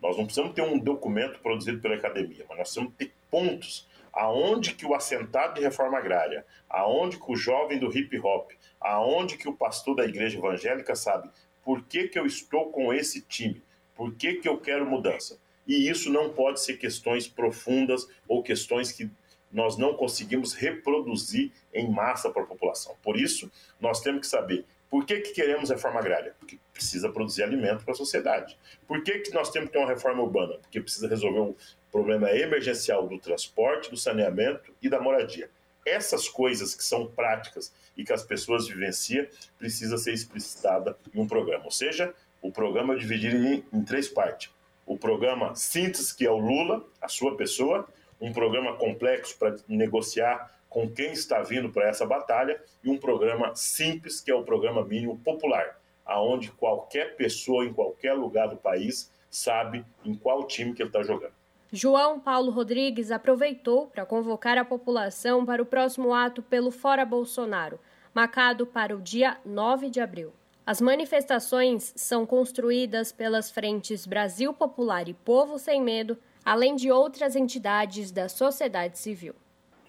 Nós 0.00 0.16
não 0.16 0.24
precisamos 0.24 0.54
ter 0.54 0.62
um 0.62 0.78
documento 0.78 1.38
produzido 1.40 1.80
pela 1.80 1.96
academia, 1.96 2.44
mas 2.48 2.58
nós 2.58 2.68
precisamos 2.68 2.92
ter 2.94 3.12
pontos 3.30 3.88
aonde 4.12 4.74
que 4.74 4.84
o 4.84 4.94
assentado 4.94 5.54
de 5.54 5.60
reforma 5.60 5.98
agrária, 5.98 6.44
aonde 6.68 7.18
que 7.18 7.32
o 7.32 7.36
jovem 7.36 7.78
do 7.78 7.96
hip 7.96 8.18
hop, 8.18 8.50
aonde 8.80 9.38
que 9.38 9.48
o 9.48 9.54
pastor 9.54 9.96
da 9.96 10.04
igreja 10.04 10.38
evangélica 10.38 10.94
sabe 10.94 11.30
por 11.64 11.82
que, 11.84 12.08
que 12.08 12.18
eu 12.18 12.26
estou 12.26 12.70
com 12.70 12.92
esse 12.92 13.22
time, 13.22 13.62
por 13.94 14.14
que, 14.14 14.34
que 14.34 14.48
eu 14.48 14.58
quero 14.58 14.84
mudança. 14.84 15.38
E 15.66 15.88
isso 15.88 16.10
não 16.10 16.30
pode 16.30 16.60
ser 16.60 16.76
questões 16.76 17.28
profundas 17.28 18.08
ou 18.26 18.42
questões 18.42 18.90
que 18.90 19.08
nós 19.50 19.76
não 19.76 19.94
conseguimos 19.94 20.54
reproduzir 20.54 21.52
em 21.72 21.88
massa 21.90 22.30
para 22.30 22.42
a 22.42 22.46
população. 22.46 22.96
Por 23.02 23.16
isso, 23.16 23.50
nós 23.80 24.00
temos 24.00 24.22
que 24.22 24.26
saber 24.26 24.64
Por 24.92 25.06
que, 25.06 25.20
que 25.20 25.32
queremos 25.32 25.70
reforma 25.70 26.00
agrária? 26.00 26.34
Porque 26.38 26.58
precisa 26.70 27.08
produzir 27.08 27.42
alimento 27.42 27.82
para 27.82 27.92
a 27.92 27.96
sociedade. 27.96 28.58
Por 28.86 29.02
que, 29.02 29.20
que 29.20 29.32
nós 29.32 29.48
temos 29.50 29.68
que 29.68 29.72
ter 29.72 29.78
uma 29.78 29.88
reforma 29.88 30.22
urbana? 30.22 30.58
Porque 30.58 30.82
precisa 30.82 31.08
resolver 31.08 31.56
problema 31.92 32.30
emergencial 32.30 33.06
do 33.06 33.18
transporte, 33.18 33.90
do 33.90 33.96
saneamento 33.96 34.74
e 34.80 34.88
da 34.88 34.98
moradia. 34.98 35.50
Essas 35.84 36.28
coisas 36.28 36.74
que 36.74 36.82
são 36.82 37.06
práticas 37.06 37.72
e 37.96 38.02
que 38.02 38.12
as 38.12 38.24
pessoas 38.24 38.66
vivenciam 38.66 39.26
precisa 39.58 39.98
ser 39.98 40.14
explicitada 40.14 40.96
em 41.14 41.20
um 41.20 41.28
programa. 41.28 41.66
Ou 41.66 41.70
seja, 41.70 42.14
o 42.40 42.50
programa 42.50 42.94
é 42.94 42.96
dividido 42.96 43.36
em, 43.36 43.64
em 43.72 43.84
três 43.84 44.08
partes. 44.08 44.50
O 44.86 44.96
programa 44.96 45.54
Síntese, 45.54 46.16
que 46.16 46.26
é 46.26 46.30
o 46.30 46.38
Lula, 46.38 46.84
a 47.00 47.08
sua 47.08 47.36
pessoa, 47.36 47.86
um 48.20 48.32
programa 48.32 48.76
complexo 48.76 49.36
para 49.38 49.56
negociar 49.68 50.50
com 50.68 50.88
quem 50.88 51.12
está 51.12 51.42
vindo 51.42 51.70
para 51.70 51.88
essa 51.88 52.06
batalha 52.06 52.60
e 52.82 52.88
um 52.88 52.96
programa 52.96 53.54
simples, 53.54 54.20
que 54.20 54.30
é 54.30 54.34
o 54.34 54.44
programa 54.44 54.82
mínimo 54.82 55.18
popular, 55.18 55.78
aonde 56.06 56.50
qualquer 56.52 57.16
pessoa 57.16 57.66
em 57.66 57.72
qualquer 57.72 58.14
lugar 58.14 58.48
do 58.48 58.56
país 58.56 59.10
sabe 59.30 59.84
em 60.04 60.14
qual 60.14 60.46
time 60.46 60.72
que 60.72 60.82
ele 60.82 60.88
está 60.88 61.02
jogando. 61.02 61.41
João 61.74 62.20
Paulo 62.20 62.50
Rodrigues 62.50 63.10
aproveitou 63.10 63.86
para 63.86 64.04
convocar 64.04 64.58
a 64.58 64.64
população 64.64 65.46
para 65.46 65.62
o 65.62 65.64
próximo 65.64 66.12
ato 66.12 66.42
pelo 66.42 66.70
Fora 66.70 67.02
Bolsonaro, 67.02 67.80
marcado 68.12 68.66
para 68.66 68.94
o 68.94 69.00
dia 69.00 69.38
9 69.42 69.88
de 69.88 69.98
abril. 69.98 70.34
As 70.66 70.82
manifestações 70.82 71.94
são 71.96 72.26
construídas 72.26 73.10
pelas 73.10 73.50
frentes 73.50 74.04
Brasil 74.04 74.52
Popular 74.52 75.08
e 75.08 75.14
Povo 75.14 75.58
Sem 75.58 75.80
Medo, 75.80 76.18
além 76.44 76.76
de 76.76 76.92
outras 76.92 77.34
entidades 77.34 78.10
da 78.10 78.28
sociedade 78.28 78.98
civil. 78.98 79.34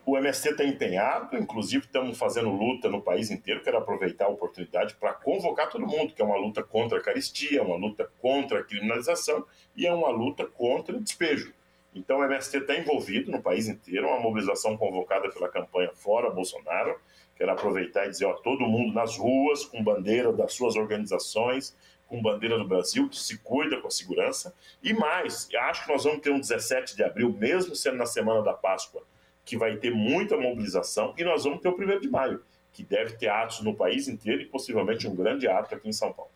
O 0.06 0.18
MST 0.18 0.52
está 0.52 0.64
empenhado, 0.64 1.36
inclusive 1.36 1.86
estamos 1.86 2.18
fazendo 2.18 2.50
luta 2.50 2.88
no 2.88 3.02
país 3.02 3.30
inteiro. 3.30 3.62
Quero 3.62 3.80
aproveitar 3.80 4.28
a 4.28 4.30
oportunidade 4.30 4.96
para 4.96 5.12
convocar 5.12 5.70
todo 5.70 5.86
mundo, 5.86 6.14
que 6.14 6.22
é 6.22 6.26
uma 6.26 6.38
luta 6.38 6.64
contra 6.64 7.00
a 7.00 7.02
caristia, 7.02 7.62
uma 7.62 7.76
luta 7.76 8.10
contra 8.22 8.60
a 8.60 8.64
criminalização 8.64 9.46
e 9.76 9.86
é 9.86 9.94
uma 9.94 10.12
luta 10.12 10.46
contra 10.46 10.96
o 10.96 11.02
despejo. 11.02 11.54
Então 11.96 12.20
o 12.20 12.24
MST 12.24 12.58
está 12.58 12.76
envolvido 12.76 13.32
no 13.32 13.42
país 13.42 13.68
inteiro, 13.68 14.08
uma 14.08 14.20
mobilização 14.20 14.76
convocada 14.78 15.30
pela 15.30 15.50
campanha 15.50 15.92
Fora 15.94 16.30
Bolsonaro. 16.30 17.00
Quero 17.36 17.52
aproveitar 17.52 18.06
e 18.06 18.10
dizer, 18.10 18.26
ó, 18.26 18.34
todo 18.34 18.62
mundo 18.66 18.94
nas 18.94 19.18
ruas, 19.18 19.66
com 19.66 19.84
bandeira 19.84 20.32
das 20.32 20.54
suas 20.54 20.76
organizações, 20.76 21.76
com 22.08 22.22
bandeira 22.22 22.58
do 22.58 22.68
Brasil, 22.68 23.10
que 23.10 23.18
se 23.18 23.38
cuida 23.40 23.82
com 23.82 23.88
a 23.88 23.92
segurança. 23.92 24.54
E 24.84 24.94
mais, 24.94 25.50
acho 25.56 25.86
que 25.86 25.92
nós 25.92 26.04
vamos 26.04 26.22
ter 26.22 26.32
um 26.32 26.40
17 26.40 26.96
de 26.96 27.04
abril, 27.04 27.34
mesmo 27.34 27.76
sendo 27.76 27.98
na 27.98 28.06
semana 28.06 28.42
da 28.44 28.54
Páscoa, 28.54 29.04
que 29.44 29.58
vai 29.58 29.78
ter 29.78 29.92
muita 29.92 30.38
mobilização, 30.38 31.14
e 31.18 31.24
nós 31.24 31.44
vamos 31.44 31.62
ter 31.62 31.70
o 31.70 31.76
1 31.76 32.00
de 32.00 32.10
maio, 32.10 32.44
que 32.72 32.84
deve 32.84 33.18
ter 33.18 33.30
atos 33.30 33.62
no 33.62 33.76
país 33.76 34.08
inteiro 34.08 34.42
e 34.42 34.46
possivelmente 34.46 35.08
um 35.08 35.16
grande 35.16 35.48
ato 35.48 35.74
aqui 35.76 35.90
em 35.90 35.94
São 35.94 36.14
Paulo. 36.14 36.32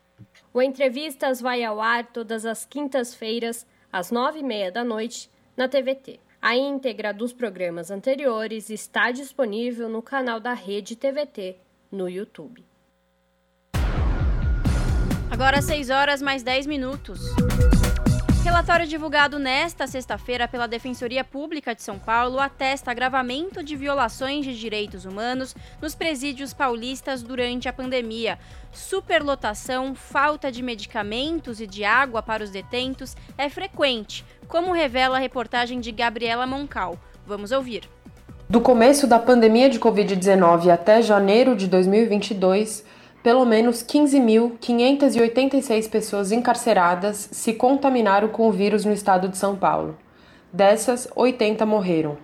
O 0.52 0.60
Entrevistas 0.60 1.40
vai 1.40 1.62
ao 1.62 1.80
ar 1.80 2.06
todas 2.06 2.44
as 2.44 2.64
quintas-feiras, 2.64 3.66
às 3.92 4.10
nove 4.10 4.40
e 4.40 4.42
meia 4.42 4.70
da 4.70 4.82
noite, 4.82 5.30
na 5.58 5.68
TVT. 5.68 6.20
A 6.40 6.56
íntegra 6.56 7.12
dos 7.12 7.32
programas 7.32 7.90
anteriores 7.90 8.70
está 8.70 9.10
disponível 9.10 9.88
no 9.88 10.00
canal 10.00 10.38
da 10.38 10.54
Rede 10.54 10.94
TVT 10.94 11.56
no 11.90 12.08
YouTube. 12.08 12.64
Agora 15.28 15.60
6 15.60 15.90
horas 15.90 16.22
mais 16.22 16.44
10 16.44 16.66
minutos. 16.68 17.20
Relatório 18.44 18.86
divulgado 18.86 19.38
nesta 19.38 19.86
sexta-feira 19.86 20.46
pela 20.48 20.68
Defensoria 20.68 21.24
Pública 21.24 21.74
de 21.74 21.82
São 21.82 21.98
Paulo 21.98 22.38
atesta 22.38 22.90
agravamento 22.90 23.62
de 23.62 23.76
violações 23.76 24.44
de 24.44 24.58
direitos 24.58 25.04
humanos 25.04 25.54
nos 25.82 25.94
presídios 25.94 26.54
paulistas 26.54 27.22
durante 27.22 27.68
a 27.68 27.72
pandemia. 27.72 28.38
Superlotação, 28.72 29.94
falta 29.94 30.50
de 30.50 30.62
medicamentos 30.62 31.60
e 31.60 31.66
de 31.66 31.84
água 31.84 32.22
para 32.22 32.44
os 32.44 32.50
detentos 32.50 33.16
é 33.36 33.48
frequente, 33.48 34.24
como 34.46 34.72
revela 34.72 35.16
a 35.16 35.20
reportagem 35.20 35.80
de 35.80 35.92
Gabriela 35.92 36.46
Moncal. 36.46 36.98
Vamos 37.26 37.52
ouvir. 37.52 37.82
Do 38.48 38.62
começo 38.62 39.06
da 39.06 39.18
pandemia 39.18 39.68
de 39.68 39.78
Covid-19 39.78 40.70
até 40.70 41.02
janeiro 41.02 41.54
de 41.54 41.66
2022, 41.66 42.82
pelo 43.22 43.44
menos 43.44 43.82
15.586 43.82 45.90
pessoas 45.90 46.32
encarceradas 46.32 47.28
se 47.32 47.52
contaminaram 47.52 48.28
com 48.28 48.48
o 48.48 48.52
vírus 48.52 48.84
no 48.84 48.92
estado 48.92 49.28
de 49.28 49.36
São 49.36 49.56
Paulo. 49.56 49.98
Dessas, 50.52 51.08
80 51.14 51.66
morreram. 51.66 52.16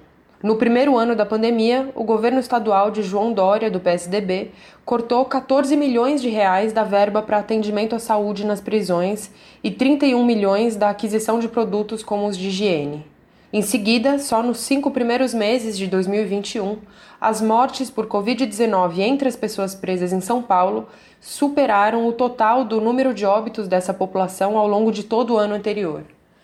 No 0.43 0.57
primeiro 0.57 0.99
ano 0.99 1.15
da 1.17 1.25
pandemia, 1.25 1.91
o 1.95 2.05
governo 2.05 2.39
estadual 2.39 2.91
de 2.91 3.03
João 3.03 3.33
Dória, 3.33 3.71
do 3.71 3.81
PSDB, 3.81 4.51
cortou 4.85 5.25
14 5.25 5.75
milhões 5.75 6.21
de 6.21 6.29
reais 6.29 6.71
da 6.71 6.85
verba 6.85 7.23
para 7.23 7.39
atendimento 7.39 7.95
à 7.95 7.99
saúde 7.99 8.45
nas 8.45 8.61
prisões 8.61 9.31
e 9.63 9.71
31 9.71 10.23
milhões 10.23 10.77
da 10.77 10.91
aquisição 10.91 11.39
de 11.39 11.49
produtos 11.49 12.03
como 12.03 12.27
os 12.27 12.37
de 12.37 12.49
higiene. 12.49 13.14
Em 13.55 13.63
seguida, 13.63 14.19
só 14.19 14.43
nos 14.43 14.59
cinco 14.59 14.91
primeiros 14.91 15.33
meses 15.33 15.79
de 15.79 15.87
2021, 15.87 16.79
as 17.21 17.41
mortes 17.41 17.89
por 17.89 18.09
Covid-19 18.09 18.99
entre 18.99 19.29
as 19.29 19.37
pessoas 19.37 19.77
presas 19.77 20.13
em 20.13 20.21
São 20.21 20.43
Paulo 20.43 20.89
superaram 21.21 22.05
o 22.05 22.13
total 22.13 22.65
do 22.65 22.81
número 22.81 23.15
de 23.15 23.25
óbitos 23.25 23.69
dessa 23.69 23.95
população 23.95 24.59
ao 24.59 24.67
longo 24.67 24.91
de 24.91 25.05
todo 25.05 25.35
o 25.35 25.37
ano 25.37 25.55
anterior. 25.55 26.03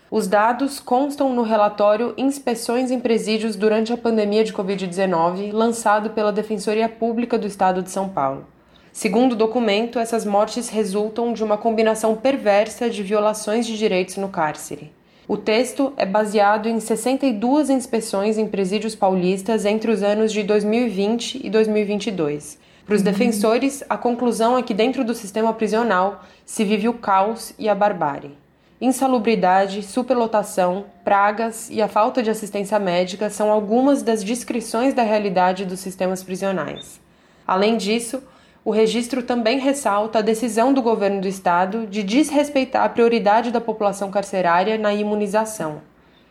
Os 0.09 0.29
dados 0.29 0.79
constam 0.79 1.35
no 1.35 1.43
relatório 1.43 2.15
Inspeções 2.17 2.93
em 2.93 3.01
Presídios 3.01 3.57
durante 3.57 3.93
a 3.93 3.99
pandemia 3.99 4.45
de 4.45 4.53
Covid-19, 4.53 5.51
lançado 5.53 6.11
pela 6.11 6.31
Defensoria 6.31 6.89
Pública 6.89 7.37
do 7.37 7.49
Estado 7.49 7.83
de 7.83 7.91
São 7.91 8.09
Paulo. 8.09 8.47
Segundo 8.93 9.33
o 9.33 9.37
documento, 9.37 9.99
essas 9.99 10.25
mortes 10.25 10.69
resultam 10.69 11.33
de 11.33 11.43
uma 11.43 11.59
combinação 11.59 12.15
perversa 12.15 12.89
de 12.89 13.03
violações 13.03 13.67
de 13.67 13.77
direitos 13.77 14.17
no 14.17 14.29
cárcere. 14.29 14.93
O 15.31 15.37
texto 15.37 15.93
é 15.97 16.05
baseado 16.05 16.69
em 16.69 16.81
62 16.81 17.71
inspeções 17.71 18.37
em 18.37 18.49
presídios 18.49 18.97
paulistas 18.97 19.65
entre 19.65 19.89
os 19.89 20.03
anos 20.03 20.33
de 20.33 20.43
2020 20.43 21.47
e 21.47 21.49
2022. 21.49 22.59
Para 22.85 22.97
os 22.97 23.03
defensores, 23.03 23.85
a 23.89 23.97
conclusão 23.97 24.59
é 24.59 24.63
que 24.65 24.75
dentro 24.75 25.05
do 25.05 25.15
sistema 25.15 25.55
prisional 25.55 26.25
se 26.45 26.65
vive 26.65 26.89
o 26.89 26.95
caos 26.95 27.55
e 27.61 27.69
a 27.69 27.77
barbárie. 27.77 28.37
Insalubridade, 28.81 29.85
superlotação, 29.85 30.87
pragas 31.05 31.71
e 31.71 31.81
a 31.81 31.87
falta 31.87 32.25
de 32.25 32.31
assistência 32.31 32.81
médica 32.81 33.31
são 33.31 33.53
algumas 33.53 34.03
das 34.03 34.25
descrições 34.25 34.95
da 34.95 35.05
realidade 35.05 35.65
dos 35.65 35.79
sistemas 35.79 36.25
prisionais. 36.25 37.01
Além 37.47 37.77
disso, 37.77 38.21
o 38.65 38.71
registro 38.71 39.23
também 39.23 39.59
ressalta 39.59 40.19
a 40.19 40.23
decisão 40.23 40.73
do 40.73 40.83
governo 40.83 41.21
do 41.21 41.29
estado 41.29 41.87
de 41.87 42.03
desrespeitar 42.03 42.85
a 42.85 42.89
prioridade 42.89 43.51
da 43.51 43.61
população 43.61 44.11
carcerária 44.11 44.77
na 44.77 44.93
imunização. 44.93 45.81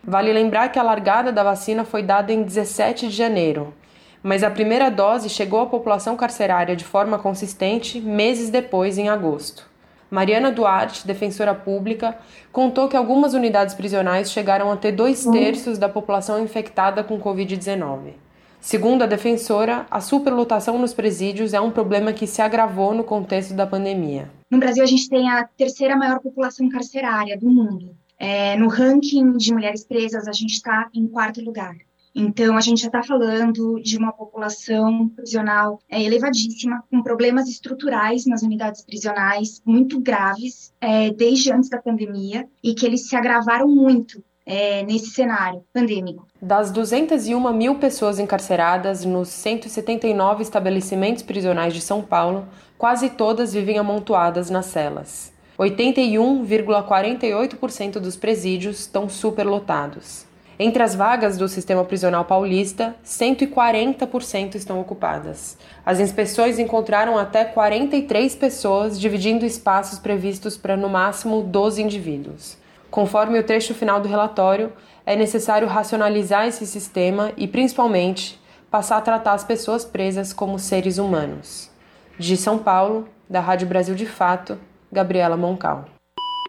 Vale 0.03 0.31
lembrar 0.31 0.69
que 0.69 0.77
a 0.77 0.83
largada 0.83 1.31
da 1.31 1.43
vacina 1.43 1.83
foi 1.83 2.03
dada 2.03 2.31
em 2.31 2.43
17 2.43 3.07
de 3.07 3.15
janeiro, 3.15 3.73
mas 4.21 4.43
a 4.43 4.51
primeira 4.51 4.91
dose 4.91 5.27
chegou 5.27 5.61
à 5.61 5.65
população 5.65 6.15
carcerária 6.15 6.75
de 6.75 6.85
forma 6.85 7.17
consistente 7.17 7.99
meses 7.99 8.49
depois, 8.49 8.97
em 8.97 9.09
agosto. 9.09 9.67
Mariana 10.09 10.51
Duarte, 10.51 11.05
defensora 11.05 11.53
pública, 11.53 12.17
contou 12.51 12.87
que 12.87 12.97
algumas 12.97 13.33
unidades 13.33 13.75
prisionais 13.75 14.31
chegaram 14.31 14.71
a 14.71 14.77
ter 14.77 14.91
dois 14.91 15.23
terços 15.25 15.77
da 15.77 15.87
população 15.87 16.43
infectada 16.43 17.03
com 17.03 17.19
Covid-19. 17.19 18.13
Segundo 18.61 19.03
a 19.03 19.07
defensora, 19.07 19.87
a 19.89 20.01
superlotação 20.01 20.77
nos 20.77 20.93
presídios 20.93 21.53
é 21.53 21.61
um 21.61 21.71
problema 21.71 22.11
que 22.11 22.27
se 22.27 22.41
agravou 22.41 22.93
no 22.93 23.03
contexto 23.03 23.53
da 23.53 23.65
pandemia. 23.65 24.29
No 24.51 24.59
Brasil, 24.59 24.83
a 24.83 24.87
gente 24.87 25.09
tem 25.09 25.29
a 25.29 25.43
terceira 25.45 25.95
maior 25.95 26.19
população 26.19 26.67
carcerária 26.69 27.37
do 27.37 27.49
mundo. 27.49 27.95
É, 28.17 28.57
no 28.57 28.67
ranking 28.67 29.37
de 29.37 29.53
mulheres 29.53 29.85
presas, 29.85 30.27
a 30.27 30.33
gente 30.33 30.51
está 30.51 30.89
em 30.93 31.07
quarto 31.07 31.41
lugar. 31.41 31.75
Então, 32.13 32.57
a 32.57 32.61
gente 32.61 32.81
já 32.81 32.87
está 32.87 33.01
falando 33.01 33.79
de 33.81 33.97
uma 33.97 34.11
população 34.11 35.07
prisional 35.09 35.79
é, 35.87 36.03
elevadíssima, 36.03 36.83
com 36.91 37.01
problemas 37.01 37.47
estruturais 37.47 38.25
nas 38.25 38.41
unidades 38.41 38.81
prisionais 38.81 39.61
muito 39.63 40.01
graves, 40.01 40.73
é, 40.81 41.11
desde 41.11 41.51
antes 41.51 41.69
da 41.69 41.77
pandemia, 41.77 42.47
e 42.61 42.73
que 42.73 42.85
eles 42.85 43.07
se 43.07 43.15
agravaram 43.15 43.67
muito 43.67 44.21
é, 44.49 44.83
nesse 44.83 45.11
cenário 45.11 45.63
pandêmico. 45.71 46.27
Das 46.41 46.71
201 46.71 47.53
mil 47.53 47.75
pessoas 47.75 48.17
encarceradas 48.17 49.05
nos 49.05 49.27
179 49.29 50.41
estabelecimentos 50.41 51.21
prisionais 51.21 51.71
de 51.73 51.81
São 51.81 52.01
Paulo, 52.01 52.47
quase 52.75 53.11
todas 53.11 53.53
vivem 53.53 53.77
amontoadas 53.77 54.49
nas 54.49 54.65
celas. 54.65 55.31
81,48% 55.59 57.99
dos 57.99 58.15
presídios 58.15 58.79
estão 58.79 59.07
superlotados. 59.07 60.25
Entre 60.57 60.81
as 60.83 60.95
vagas 60.95 61.37
do 61.37 61.47
sistema 61.47 61.85
prisional 61.85 62.25
paulista, 62.25 62.95
140% 63.05 64.55
estão 64.55 64.81
ocupadas. 64.81 65.57
As 65.85 65.99
inspeções 66.01 66.59
encontraram 66.59 67.17
até 67.17 67.45
43 67.45 68.35
pessoas 68.35 68.99
dividindo 68.99 69.45
espaços 69.45 69.99
previstos 69.99 70.57
para 70.57 70.75
no 70.75 70.89
máximo 70.89 71.41
12 71.43 71.81
indivíduos. 71.81 72.58
Conforme 72.89 73.39
o 73.39 73.43
trecho 73.43 73.73
final 73.73 74.01
do 74.01 74.07
relatório, 74.07 74.73
é 75.05 75.15
necessário 75.15 75.67
racionalizar 75.67 76.47
esse 76.47 76.65
sistema 76.65 77.31
e, 77.37 77.47
principalmente, 77.47 78.39
passar 78.69 78.97
a 78.97 79.01
tratar 79.01 79.33
as 79.33 79.43
pessoas 79.43 79.85
presas 79.85 80.33
como 80.33 80.59
seres 80.59 80.97
humanos. 80.97 81.69
De 82.17 82.35
São 82.35 82.57
Paulo, 82.57 83.07
da 83.29 83.39
Rádio 83.39 83.67
Brasil 83.67 83.95
de 83.95 84.05
Fato, 84.05 84.57
Gabriela 84.91 85.37
Moncal. 85.37 85.85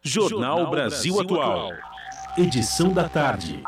Jornal 0.03 0.71
Brasil 0.71 1.21
Atual. 1.21 1.71
Edição 2.39 2.91
da 2.91 3.09
tarde. 3.09 3.62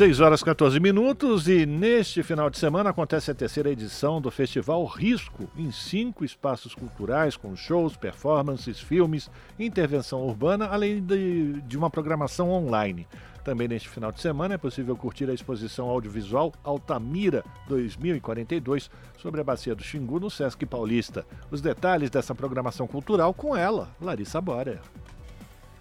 6 0.00 0.18
horas 0.20 0.42
14 0.42 0.80
minutos 0.80 1.46
e 1.46 1.66
neste 1.66 2.22
final 2.22 2.48
de 2.48 2.56
semana 2.56 2.88
acontece 2.88 3.30
a 3.30 3.34
terceira 3.34 3.68
edição 3.68 4.18
do 4.18 4.30
Festival 4.30 4.82
Risco, 4.86 5.46
em 5.54 5.70
cinco 5.70 6.24
espaços 6.24 6.74
culturais 6.74 7.36
com 7.36 7.54
shows, 7.54 7.98
performances, 7.98 8.80
filmes, 8.80 9.30
intervenção 9.58 10.22
urbana, 10.22 10.68
além 10.68 11.02
de, 11.02 11.60
de 11.60 11.76
uma 11.76 11.90
programação 11.90 12.50
online. 12.50 13.06
Também 13.44 13.68
neste 13.68 13.90
final 13.90 14.10
de 14.10 14.22
semana 14.22 14.54
é 14.54 14.56
possível 14.56 14.96
curtir 14.96 15.28
a 15.28 15.34
exposição 15.34 15.90
audiovisual 15.90 16.54
Altamira 16.64 17.44
2042 17.68 18.90
sobre 19.18 19.42
a 19.42 19.44
Bacia 19.44 19.74
do 19.74 19.82
Xingu 19.82 20.18
no 20.18 20.30
Sesc 20.30 20.64
Paulista. 20.64 21.26
Os 21.50 21.60
detalhes 21.60 22.08
dessa 22.08 22.34
programação 22.34 22.86
cultural 22.86 23.34
com 23.34 23.54
ela, 23.54 23.94
Larissa 24.00 24.40
Bora. 24.40 24.80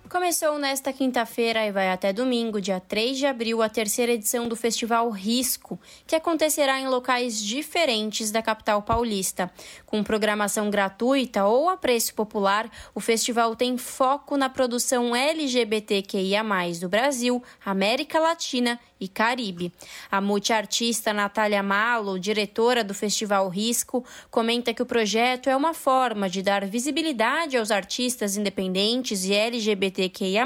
Começou 0.10 0.58
nesta 0.58 0.92
quinta-feira 0.92 1.68
e 1.68 1.72
vai 1.72 1.92
até 1.92 2.12
domingo, 2.12 2.60
dia 2.60 2.80
3 2.80 3.16
de 3.16 3.28
abril, 3.28 3.62
a 3.62 3.70
terceira 3.70 4.12
edição 4.12 4.48
do 4.48 4.56
Festival 4.56 5.08
Risco, 5.12 5.80
que 6.08 6.16
acontecerá 6.16 6.80
em 6.80 6.88
locais 6.88 7.40
diferentes 7.40 8.32
da 8.32 8.42
capital 8.42 8.82
paulista. 8.82 9.52
Com 9.86 10.04
programação 10.04 10.72
gratuita 10.72 11.46
ou 11.46 11.70
a 11.70 11.78
preço 11.78 12.16
popular, 12.16 12.72
o 12.96 13.00
festival 13.00 13.56
tem 13.56 13.78
foco 13.78 14.36
na 14.36 14.50
produção 14.50 15.16
LGBTQIA, 15.16 16.42
do 16.82 16.90
Brasil, 16.90 17.44
América 17.64 18.20
Latina 18.20 18.80
e 19.00 19.08
Caribe. 19.08 19.72
A 20.12 20.20
multiartista 20.20 21.14
Natália 21.14 21.64
Malo, 21.64 22.20
diretora 22.20 22.84
do 22.84 22.94
Festival 22.94 23.48
Risco, 23.48 24.06
comenta 24.30 24.74
que 24.74 24.82
o 24.82 24.86
projeto 24.86 25.50
é 25.50 25.56
uma 25.56 25.74
forma 25.74 26.30
de 26.30 26.42
dar 26.42 26.66
visibilidade 26.66 27.58
aos 27.58 27.72
artistas 27.72 28.36
independentes 28.36 29.26
e 29.26 29.34
LGBTQIA, 29.34 30.46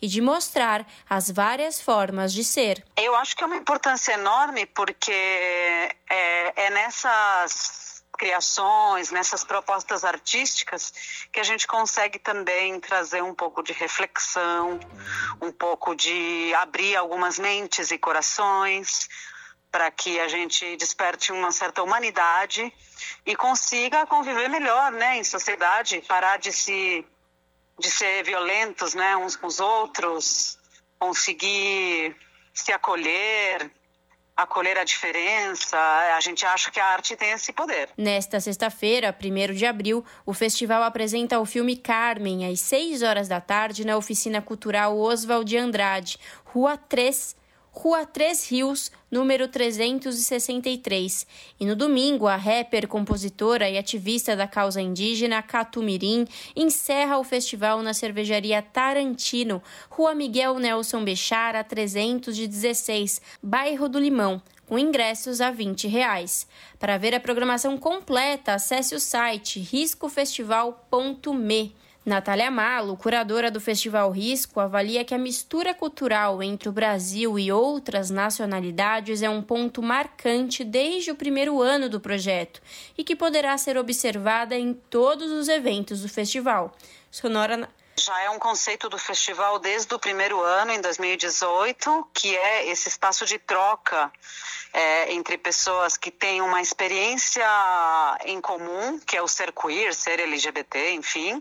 e 0.00 0.06
de 0.06 0.20
mostrar 0.20 0.86
as 1.08 1.30
várias 1.30 1.80
formas 1.80 2.32
de 2.32 2.44
ser. 2.44 2.84
Eu 2.96 3.14
acho 3.16 3.36
que 3.36 3.42
é 3.42 3.46
uma 3.46 3.56
importância 3.56 4.12
enorme 4.12 4.66
porque 4.66 5.12
é, 5.12 6.66
é 6.66 6.70
nessas 6.70 7.91
criações, 8.22 9.10
nessas 9.10 9.42
propostas 9.42 10.04
artísticas, 10.04 10.92
que 11.32 11.40
a 11.40 11.42
gente 11.42 11.66
consegue 11.66 12.20
também 12.20 12.78
trazer 12.78 13.20
um 13.20 13.34
pouco 13.34 13.64
de 13.64 13.72
reflexão, 13.72 14.78
um 15.40 15.50
pouco 15.50 15.92
de 15.96 16.54
abrir 16.54 16.94
algumas 16.94 17.36
mentes 17.36 17.90
e 17.90 17.98
corações, 17.98 19.08
para 19.72 19.90
que 19.90 20.20
a 20.20 20.28
gente 20.28 20.76
desperte 20.76 21.32
uma 21.32 21.50
certa 21.50 21.82
humanidade 21.82 22.72
e 23.26 23.34
consiga 23.34 24.06
conviver 24.06 24.48
melhor, 24.48 24.92
né, 24.92 25.16
em 25.16 25.24
sociedade, 25.24 26.00
parar 26.06 26.38
de 26.38 26.52
se 26.52 27.04
de 27.76 27.90
ser 27.90 28.22
violentos, 28.22 28.94
né, 28.94 29.16
uns 29.16 29.34
com 29.34 29.48
os 29.48 29.58
outros, 29.58 30.56
conseguir 30.96 32.14
se 32.54 32.70
acolher, 32.70 33.68
acolher 34.36 34.78
a 34.78 34.84
diferença. 34.84 35.76
A 36.16 36.20
gente 36.20 36.44
acha 36.44 36.70
que 36.70 36.80
a 36.80 36.86
arte 36.86 37.16
tem 37.16 37.30
esse 37.30 37.52
poder. 37.52 37.90
Nesta 37.96 38.40
sexta-feira, 38.40 39.16
1 39.22 39.54
de 39.54 39.66
abril, 39.66 40.04
o 40.24 40.32
festival 40.32 40.82
apresenta 40.82 41.38
o 41.38 41.46
filme 41.46 41.76
Carmen, 41.76 42.50
às 42.50 42.60
6 42.60 43.02
horas 43.02 43.28
da 43.28 43.40
tarde, 43.40 43.86
na 43.86 43.96
Oficina 43.96 44.40
Cultural 44.40 44.98
Oswald 44.98 45.44
de 45.44 45.56
Andrade, 45.56 46.18
Rua 46.44 46.76
3, 46.76 47.36
Rua 47.74 48.04
Três 48.04 48.48
Rios, 48.48 48.92
número 49.10 49.48
363. 49.48 51.26
E 51.58 51.64
no 51.64 51.74
domingo, 51.74 52.26
a 52.26 52.36
rapper, 52.36 52.86
compositora 52.86 53.68
e 53.68 53.78
ativista 53.78 54.36
da 54.36 54.46
causa 54.46 54.80
indígena 54.80 55.42
Catumirim 55.42 56.26
encerra 56.54 57.18
o 57.18 57.24
festival 57.24 57.82
na 57.82 57.94
cervejaria 57.94 58.60
Tarantino, 58.60 59.62
Rua 59.88 60.14
Miguel 60.14 60.58
Nelson 60.58 61.02
Bechara, 61.02 61.64
316, 61.64 63.22
bairro 63.42 63.88
do 63.88 63.98
Limão 63.98 64.42
com 64.66 64.78
ingressos 64.78 65.40
a 65.40 65.50
20 65.50 65.88
reais. 65.88 66.46
Para 66.78 66.96
ver 66.96 67.12
a 67.14 67.20
programação 67.20 67.76
completa, 67.76 68.54
acesse 68.54 68.94
o 68.94 69.00
site 69.00 69.60
riscofestival.me. 69.60 71.74
Natália 72.04 72.50
Malo, 72.50 72.96
curadora 72.96 73.48
do 73.48 73.60
Festival 73.60 74.10
Risco, 74.10 74.58
avalia 74.58 75.04
que 75.04 75.14
a 75.14 75.18
mistura 75.18 75.72
cultural 75.72 76.42
entre 76.42 76.68
o 76.68 76.72
Brasil 76.72 77.38
e 77.38 77.52
outras 77.52 78.10
nacionalidades 78.10 79.22
é 79.22 79.30
um 79.30 79.40
ponto 79.40 79.80
marcante 79.80 80.64
desde 80.64 81.12
o 81.12 81.14
primeiro 81.14 81.62
ano 81.62 81.88
do 81.88 82.00
projeto 82.00 82.60
e 82.98 83.04
que 83.04 83.14
poderá 83.14 83.56
ser 83.56 83.76
observada 83.76 84.56
em 84.56 84.74
todos 84.74 85.30
os 85.30 85.48
eventos 85.48 86.02
do 86.02 86.08
festival. 86.08 86.76
Sonora 87.08 87.68
já 87.96 88.20
é 88.22 88.30
um 88.30 88.38
conceito 88.38 88.88
do 88.88 88.98
festival 88.98 89.60
desde 89.60 89.94
o 89.94 89.98
primeiro 89.98 90.40
ano, 90.40 90.72
em 90.72 90.80
2018, 90.80 92.08
que 92.12 92.36
é 92.36 92.68
esse 92.68 92.88
espaço 92.88 93.24
de 93.26 93.38
troca 93.38 94.10
é, 94.72 95.12
entre 95.12 95.36
pessoas 95.36 95.96
que 95.96 96.10
têm 96.10 96.40
uma 96.40 96.60
experiência 96.60 97.46
em 98.24 98.40
comum, 98.40 98.98
que 98.98 99.16
é 99.16 99.22
o 99.22 99.28
ser 99.28 99.52
queer, 99.52 99.94
ser 99.94 100.18
LGBT, 100.18 100.92
enfim, 100.92 101.40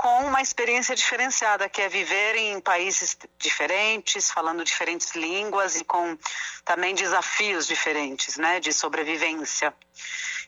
com 0.00 0.24
uma 0.24 0.40
experiência 0.40 0.96
diferenciada, 0.96 1.68
que 1.68 1.82
é 1.82 1.86
viver 1.86 2.34
em 2.34 2.58
países 2.58 3.18
diferentes, 3.38 4.30
falando 4.30 4.64
diferentes 4.64 5.14
línguas 5.14 5.76
e 5.76 5.84
com 5.84 6.16
também 6.64 6.94
desafios 6.94 7.66
diferentes, 7.66 8.38
né, 8.38 8.60
de 8.60 8.72
sobrevivência. 8.72 9.74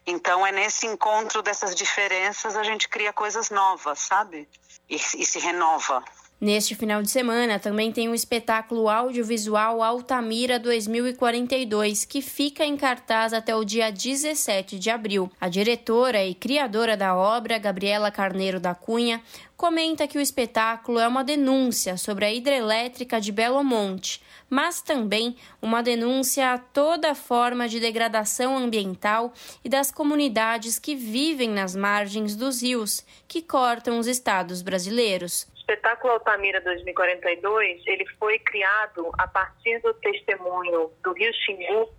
Então 0.07 0.47
é 0.47 0.53
nesse 0.53 0.87
encontro 0.87 1.43
dessas 1.43 1.75
diferenças 1.75 2.57
a 2.57 2.63
gente 2.63 2.89
cria 2.89 3.13
coisas 3.13 3.51
novas, 3.51 3.99
sabe? 3.99 4.49
E, 4.89 4.97
e 4.97 5.27
se 5.27 5.39
renova. 5.39 6.03
Neste 6.43 6.75
final 6.75 7.01
de 7.05 7.09
semana 7.09 7.61
também 7.61 7.93
tem 7.93 8.09
o 8.09 8.15
espetáculo 8.17 8.89
audiovisual 8.89 9.81
Altamira 9.81 10.59
2042, 10.59 12.05
que 12.05 12.21
fica 12.21 12.65
em 12.65 12.77
cartaz 12.77 13.33
até 13.33 13.55
o 13.55 13.65
dia 13.65 13.93
17 13.93 14.77
de 14.77 14.91
abril. 14.91 15.31
A 15.41 15.49
diretora 15.49 16.25
e 16.25 16.35
criadora 16.35 16.97
da 16.97 17.15
obra, 17.15 17.59
Gabriela 17.59 18.11
Carneiro 18.11 18.59
da 18.59 18.75
Cunha, 18.75 19.23
comenta 19.57 20.09
que 20.09 20.19
o 20.19 20.21
espetáculo 20.21 20.99
é 20.99 21.07
uma 21.07 21.23
denúncia 21.23 21.97
sobre 21.97 22.25
a 22.25 22.35
hidrelétrica 22.35 23.21
de 23.21 23.31
Belo 23.31 23.63
Monte, 23.63 24.21
mas 24.51 24.83
também 24.83 25.37
uma 25.63 25.81
denúncia 25.81 26.55
a 26.55 26.59
toda 26.59 27.15
forma 27.15 27.69
de 27.69 27.79
degradação 27.79 28.59
ambiental 28.59 29.33
e 29.65 29.69
das 29.69 29.93
comunidades 29.93 30.77
que 30.77 30.97
vivem 30.97 31.51
nas 31.51 31.77
margens 31.77 32.35
dos 32.35 32.63
rios 32.63 33.05
que 33.29 33.41
cortam 33.41 34.01
os 34.01 34.09
estados 34.09 34.61
brasileiros 34.61 35.47
espetáculo 35.73 36.13
Altamira 36.13 36.61
2042, 36.61 37.83
ele 37.87 38.07
foi 38.19 38.39
criado 38.39 39.11
a 39.17 39.27
partir 39.27 39.79
do 39.81 39.95
testemunho 39.95 40.93
do 41.03 41.13
Rio 41.13 41.33
Xingu 41.33 41.91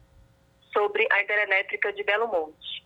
sobre 0.71 1.07
a 1.11 1.21
hidrelétrica 1.21 1.91
de 1.91 2.03
Belo 2.03 2.27
Monte. 2.27 2.85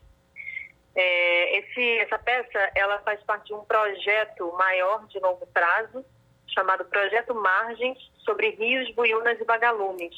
É, 0.95 1.59
esse, 1.59 1.99
essa 1.99 2.17
peça 2.17 2.71
ela 2.73 2.99
faz 2.99 3.21
parte 3.23 3.47
de 3.47 3.53
um 3.53 3.65
projeto 3.65 4.51
maior 4.53 5.05
de 5.07 5.19
longo 5.19 5.45
prazo, 5.47 6.05
chamado 6.47 6.85
Projeto 6.85 7.35
Margens 7.35 7.97
sobre 8.19 8.51
Rios, 8.51 8.89
Buiunas 8.95 9.39
e 9.39 9.43
Vagalumes, 9.43 10.15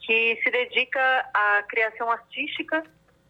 que 0.00 0.40
se 0.42 0.50
dedica 0.50 1.28
à 1.34 1.64
criação 1.64 2.10
artística 2.10 2.82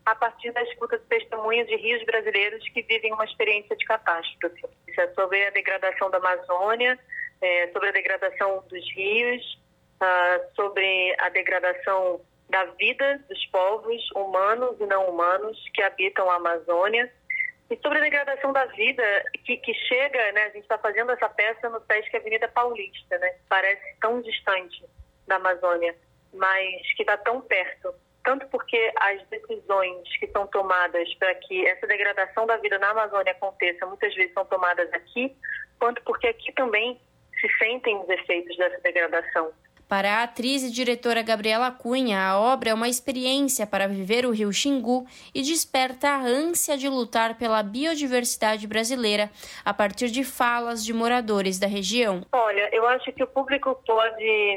a 0.06 0.14
partir 0.14 0.52
da 0.52 0.62
escuta 0.62 0.98
de 0.98 1.05
testemunhos 1.06 1.66
de 1.66 1.76
rios 1.76 2.05
brasileiros 2.05 2.62
que 2.70 2.82
vivem 2.82 3.12
uma 3.12 3.24
experiência 3.24 3.74
de 3.76 3.85
catástrofe. 3.85 4.66
Isso 4.86 5.01
é 5.01 5.09
sobre 5.14 5.47
a 5.47 5.51
degradação 5.51 6.10
da 6.10 6.18
Amazônia, 6.18 6.98
é, 7.40 7.68
sobre 7.72 7.89
a 7.89 7.93
degradação 7.93 8.64
dos 8.68 8.94
rios, 8.94 9.59
uh, 10.01 10.55
sobre 10.55 11.14
a 11.18 11.28
degradação 11.31 12.20
da 12.48 12.64
vida 12.64 13.24
dos 13.28 13.47
povos 13.47 14.10
humanos 14.14 14.78
e 14.78 14.86
não 14.86 15.09
humanos 15.09 15.59
que 15.72 15.82
habitam 15.82 16.31
a 16.31 16.36
Amazônia 16.36 17.10
e 17.70 17.76
sobre 17.78 17.98
a 17.98 18.02
degradação 18.02 18.52
da 18.52 18.66
vida 18.66 19.02
que, 19.44 19.56
que 19.56 19.72
chega, 19.74 20.32
né, 20.32 20.44
a 20.44 20.51
gente 20.51 20.62
está 20.62 20.78
fazendo 20.78 21.10
essa 21.12 21.28
peça 21.28 21.68
no 21.70 21.81
Sesc 21.86 22.14
Avenida 22.14 22.47
Paulista, 22.48 23.18
né, 23.18 23.35
parece 23.48 23.97
tão 24.01 24.20
distante 24.20 24.85
da 25.26 25.36
Amazônia, 25.36 25.97
mas 26.32 26.94
que 26.94 27.02
está 27.02 27.16
tão 27.16 27.40
perto 27.40 27.94
tanto 28.25 28.47
porque 28.49 28.93
as 29.01 29.23
decisões 29.29 30.03
que 30.19 30.27
são 30.29 30.47
tomadas 30.47 31.13
para 31.15 31.35
que 31.35 31.67
essa 31.67 31.87
degradação 31.87 32.47
da 32.47 32.57
vida 32.57 32.79
na 32.79 32.91
Amazônia 32.91 33.33
aconteça 33.33 33.87
muitas 33.87 34.15
vezes 34.15 34.33
são 34.33 34.45
tomadas 34.47 34.91
aqui, 34.93 35.37
quanto 35.79 36.03
porque 36.03 36.27
aqui 36.27 36.53
também 36.53 36.99
se 37.41 37.49
sentem 37.59 37.97
os 37.97 38.09
efeitos 38.09 38.57
dessa 38.57 38.81
degradação. 38.81 39.53
Para 39.87 40.21
a 40.21 40.23
atriz 40.23 40.63
e 40.63 40.73
diretora 40.73 41.23
Gabriela 41.23 41.71
Cunha, 41.71 42.19
a 42.19 42.41
obra 42.41 42.71
é 42.71 42.75
uma 42.75 42.89
experiência 42.89 43.67
para 43.67 43.87
viver 43.87 44.25
o 44.25 44.31
rio 44.31 44.51
Xingu 44.51 45.07
e 45.35 45.43
desperta 45.43 46.09
a 46.09 46.23
ânsia 46.23 46.77
de 46.79 46.89
lutar 46.89 47.37
pela 47.37 47.63
biodiversidade 47.63 48.67
brasileira 48.67 49.31
a 49.63 49.75
partir 49.75 50.09
de 50.09 50.25
falas 50.25 50.83
de 50.83 50.95
moradores 50.95 51.59
da 51.59 51.67
região. 51.67 52.23
Olha, 52.33 52.71
eu 52.73 52.87
acho 52.89 53.13
que 53.13 53.23
o 53.23 53.27
público 53.27 53.79
pode 53.87 54.57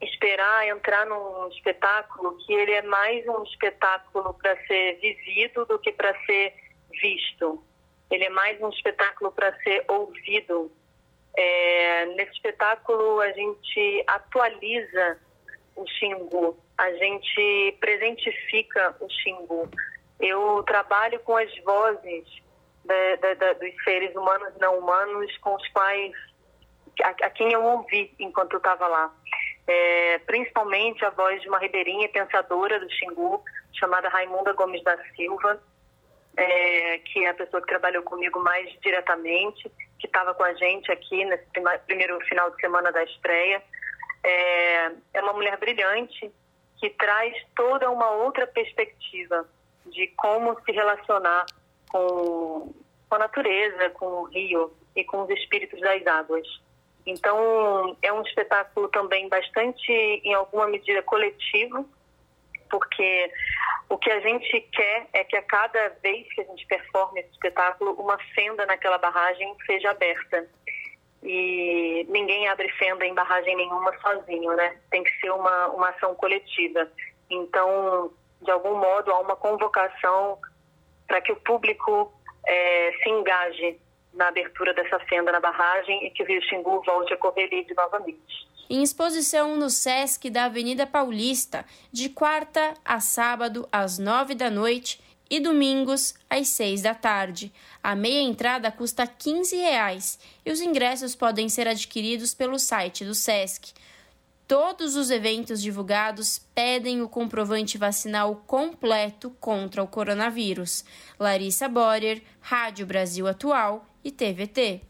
esperar 0.00 0.68
entrar 0.68 1.06
num 1.06 1.48
espetáculo 1.48 2.36
que 2.38 2.52
ele 2.52 2.72
é 2.72 2.82
mais 2.82 3.26
um 3.26 3.42
espetáculo 3.42 4.34
para 4.34 4.56
ser 4.66 4.98
vivido 5.00 5.64
do 5.66 5.78
que 5.78 5.92
para 5.92 6.14
ser 6.24 6.54
visto. 6.90 7.62
Ele 8.10 8.24
é 8.24 8.30
mais 8.30 8.60
um 8.60 8.68
espetáculo 8.70 9.32
para 9.32 9.56
ser 9.62 9.84
ouvido. 9.88 10.70
É, 11.36 12.06
nesse 12.16 12.32
espetáculo 12.32 13.20
a 13.20 13.30
gente 13.32 14.04
atualiza 14.06 15.18
o 15.76 15.86
Xingu, 15.86 16.58
a 16.76 16.92
gente 16.92 17.76
presentifica 17.80 18.96
o 19.00 19.08
Xingu. 19.08 19.68
Eu 20.18 20.62
trabalho 20.64 21.20
com 21.20 21.36
as 21.36 21.54
vozes 21.62 22.24
da, 22.84 23.16
da, 23.16 23.34
da, 23.34 23.52
dos 23.52 23.84
seres 23.84 24.14
humanos 24.16 24.54
e 24.56 24.60
não 24.60 24.78
humanos 24.78 25.36
com 25.38 25.54
os 25.54 25.68
quais 25.68 26.12
a, 27.02 27.10
a 27.10 27.30
quem 27.30 27.52
eu 27.52 27.62
ouvi 27.62 28.12
enquanto 28.18 28.54
eu 28.54 28.58
estava 28.58 28.88
lá. 28.88 29.14
É, 29.68 30.18
principalmente 30.20 31.04
a 31.04 31.10
voz 31.10 31.42
de 31.42 31.48
uma 31.48 31.58
ribeirinha 31.58 32.08
pensadora 32.08 32.80
do 32.80 32.90
Xingu, 32.90 33.44
chamada 33.74 34.08
Raimunda 34.08 34.54
Gomes 34.54 34.82
da 34.82 34.96
Silva, 35.14 35.62
é, 36.38 36.98
que 36.98 37.24
é 37.24 37.28
a 37.28 37.34
pessoa 37.34 37.60
que 37.60 37.68
trabalhou 37.68 38.02
comigo 38.02 38.40
mais 38.40 38.70
diretamente, 38.80 39.70
que 39.98 40.06
estava 40.06 40.32
com 40.32 40.42
a 40.42 40.54
gente 40.54 40.90
aqui 40.90 41.22
nesse 41.24 41.44
primeiro 41.86 42.18
final 42.20 42.50
de 42.50 42.60
semana 42.60 42.90
da 42.90 43.04
estreia. 43.04 43.62
É, 44.24 44.90
é 45.12 45.20
uma 45.20 45.34
mulher 45.34 45.58
brilhante 45.58 46.32
que 46.78 46.88
traz 46.90 47.34
toda 47.54 47.90
uma 47.90 48.10
outra 48.10 48.46
perspectiva 48.46 49.46
de 49.86 50.06
como 50.16 50.58
se 50.64 50.72
relacionar 50.72 51.44
com, 51.90 52.72
com 53.08 53.14
a 53.14 53.18
natureza, 53.18 53.90
com 53.90 54.06
o 54.06 54.24
rio 54.24 54.72
e 54.96 55.04
com 55.04 55.22
os 55.22 55.30
espíritos 55.30 55.78
das 55.80 56.06
águas. 56.06 56.46
Então, 57.08 57.96
é 58.02 58.12
um 58.12 58.20
espetáculo 58.20 58.86
também 58.88 59.30
bastante, 59.30 59.90
em 59.90 60.34
alguma 60.34 60.66
medida, 60.66 61.02
coletivo, 61.02 61.88
porque 62.68 63.32
o 63.88 63.96
que 63.96 64.10
a 64.10 64.20
gente 64.20 64.60
quer 64.70 65.06
é 65.14 65.24
que 65.24 65.34
a 65.34 65.42
cada 65.42 65.88
vez 66.02 66.30
que 66.34 66.42
a 66.42 66.44
gente 66.44 66.66
performe 66.66 67.20
esse 67.20 67.30
espetáculo, 67.30 67.92
uma 67.92 68.18
fenda 68.34 68.66
naquela 68.66 68.98
barragem 68.98 69.56
seja 69.64 69.90
aberta. 69.90 70.46
E 71.22 72.06
ninguém 72.10 72.46
abre 72.46 72.68
fenda 72.72 73.06
em 73.06 73.14
barragem 73.14 73.56
nenhuma 73.56 73.98
sozinho, 74.00 74.54
né? 74.54 74.76
Tem 74.90 75.02
que 75.02 75.10
ser 75.18 75.30
uma, 75.30 75.68
uma 75.68 75.88
ação 75.88 76.14
coletiva. 76.14 76.86
Então, 77.30 78.12
de 78.42 78.50
algum 78.50 78.76
modo, 78.76 79.10
há 79.12 79.18
uma 79.18 79.34
convocação 79.34 80.38
para 81.06 81.22
que 81.22 81.32
o 81.32 81.36
público 81.36 82.12
é, 82.46 82.92
se 83.02 83.08
engaje 83.08 83.80
na 84.18 84.28
abertura 84.28 84.74
dessa 84.74 84.98
fenda 85.00 85.30
na 85.30 85.40
barragem 85.40 86.04
e 86.04 86.10
que 86.10 86.22
o 86.24 86.26
Rio 86.26 86.42
Xingu 86.42 86.82
volte 86.84 87.14
a 87.14 87.16
correr 87.16 87.48
livre 87.48 87.72
novamente. 87.74 88.48
Em 88.68 88.82
exposição 88.82 89.56
no 89.56 89.70
Sesc 89.70 90.28
da 90.28 90.44
Avenida 90.44 90.86
Paulista, 90.86 91.64
de 91.90 92.10
quarta 92.10 92.74
a 92.84 93.00
sábado 93.00 93.66
às 93.72 93.98
nove 93.98 94.34
da 94.34 94.50
noite 94.50 95.00
e 95.30 95.38
domingos 95.40 96.14
às 96.28 96.48
seis 96.48 96.82
da 96.82 96.94
tarde. 96.94 97.52
A 97.82 97.94
meia 97.94 98.20
entrada 98.20 98.72
custa 98.72 99.06
15 99.06 99.56
reais, 99.56 100.18
e 100.44 100.50
os 100.50 100.60
ingressos 100.60 101.14
podem 101.14 101.48
ser 101.48 101.68
adquiridos 101.68 102.34
pelo 102.34 102.58
site 102.58 103.04
do 103.04 103.14
Sesc. 103.14 103.72
Todos 104.48 104.96
os 104.96 105.10
eventos 105.10 105.62
divulgados 105.62 106.38
pedem 106.54 107.02
o 107.02 107.08
comprovante 107.08 107.76
vacinal 107.76 108.42
completo 108.46 109.30
contra 109.38 109.82
o 109.82 109.86
coronavírus. 109.86 110.84
Larissa 111.20 111.68
Borer, 111.68 112.22
Rádio 112.40 112.86
Brasil 112.86 113.28
Atual 113.28 113.86
e 114.08 114.10
TVT. 114.10 114.80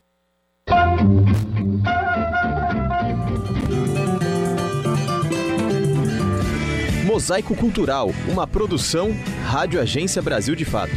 Mosaico 7.05 7.57
Cultural, 7.57 8.11
uma 8.29 8.47
produção 8.47 9.11
Rádio 9.45 9.81
Agência 9.81 10.23
Brasil 10.23 10.55
de 10.55 10.65
Fato. 10.65 10.93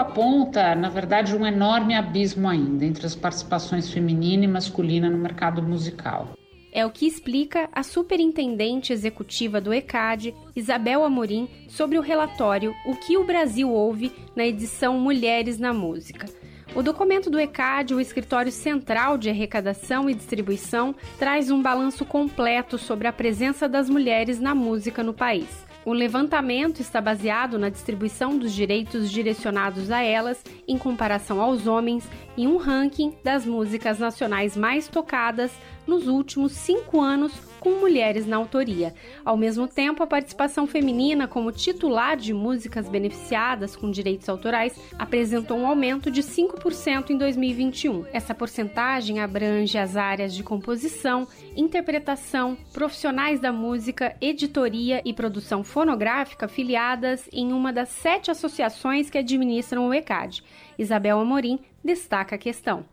Aponta, 0.00 0.74
na 0.74 0.88
verdade, 0.88 1.36
um 1.36 1.46
enorme 1.46 1.94
abismo 1.94 2.48
ainda 2.48 2.84
entre 2.84 3.06
as 3.06 3.14
participações 3.14 3.92
feminina 3.92 4.44
e 4.44 4.48
masculina 4.48 5.08
no 5.08 5.18
mercado 5.18 5.62
musical. 5.62 6.30
É 6.72 6.86
o 6.86 6.90
que 6.90 7.06
explica 7.06 7.68
a 7.72 7.82
superintendente 7.82 8.92
executiva 8.92 9.60
do 9.60 9.74
ECAD, 9.74 10.34
Isabel 10.54 11.04
Amorim, 11.04 11.48
sobre 11.68 11.98
o 11.98 12.00
relatório 12.00 12.72
O 12.86 12.94
que 12.94 13.16
o 13.16 13.24
Brasil 13.24 13.70
ouve 13.70 14.12
na 14.36 14.46
edição 14.46 14.98
Mulheres 14.98 15.58
na 15.58 15.72
Música. 15.72 16.26
O 16.72 16.82
documento 16.82 17.28
do 17.28 17.40
ECAD, 17.40 17.94
o 17.94 18.00
Escritório 18.00 18.52
Central 18.52 19.18
de 19.18 19.28
Arrecadação 19.28 20.08
e 20.08 20.14
Distribuição, 20.14 20.94
traz 21.18 21.50
um 21.50 21.60
balanço 21.60 22.04
completo 22.04 22.78
sobre 22.78 23.08
a 23.08 23.12
presença 23.12 23.68
das 23.68 23.90
mulheres 23.90 24.38
na 24.40 24.54
música 24.54 25.02
no 25.02 25.12
país. 25.12 25.69
O 25.84 25.94
levantamento 25.94 26.80
está 26.80 27.00
baseado 27.00 27.58
na 27.58 27.70
distribuição 27.70 28.36
dos 28.36 28.52
direitos 28.52 29.10
direcionados 29.10 29.90
a 29.90 30.02
elas 30.02 30.44
em 30.68 30.76
comparação 30.76 31.40
aos 31.40 31.66
homens 31.66 32.06
em 32.36 32.46
um 32.46 32.58
ranking 32.58 33.14
das 33.24 33.46
músicas 33.46 33.98
nacionais 33.98 34.56
mais 34.56 34.88
tocadas 34.88 35.50
nos 35.90 36.06
últimos 36.06 36.52
cinco 36.52 37.00
anos 37.00 37.32
com 37.58 37.80
mulheres 37.80 38.24
na 38.24 38.36
autoria. 38.36 38.94
Ao 39.24 39.36
mesmo 39.36 39.66
tempo, 39.66 40.02
a 40.02 40.06
participação 40.06 40.66
feminina 40.66 41.26
como 41.26 41.50
titular 41.50 42.16
de 42.16 42.32
músicas 42.32 42.88
beneficiadas 42.88 43.74
com 43.74 43.90
direitos 43.90 44.28
autorais 44.28 44.80
apresentou 44.96 45.58
um 45.58 45.66
aumento 45.66 46.08
de 46.08 46.22
5% 46.22 47.10
em 47.10 47.18
2021. 47.18 48.06
Essa 48.12 48.34
porcentagem 48.34 49.18
abrange 49.18 49.76
as 49.76 49.96
áreas 49.96 50.32
de 50.32 50.44
composição, 50.44 51.26
interpretação, 51.56 52.56
profissionais 52.72 53.40
da 53.40 53.52
música, 53.52 54.16
editoria 54.20 55.02
e 55.04 55.12
produção 55.12 55.64
fonográfica 55.64 56.46
filiadas 56.46 57.28
em 57.32 57.52
uma 57.52 57.72
das 57.72 57.88
sete 57.88 58.30
associações 58.30 59.10
que 59.10 59.18
administram 59.18 59.88
o 59.88 59.92
ECAD. 59.92 60.44
Isabel 60.78 61.18
Amorim 61.18 61.58
destaca 61.84 62.36
a 62.36 62.38
questão. 62.38 62.84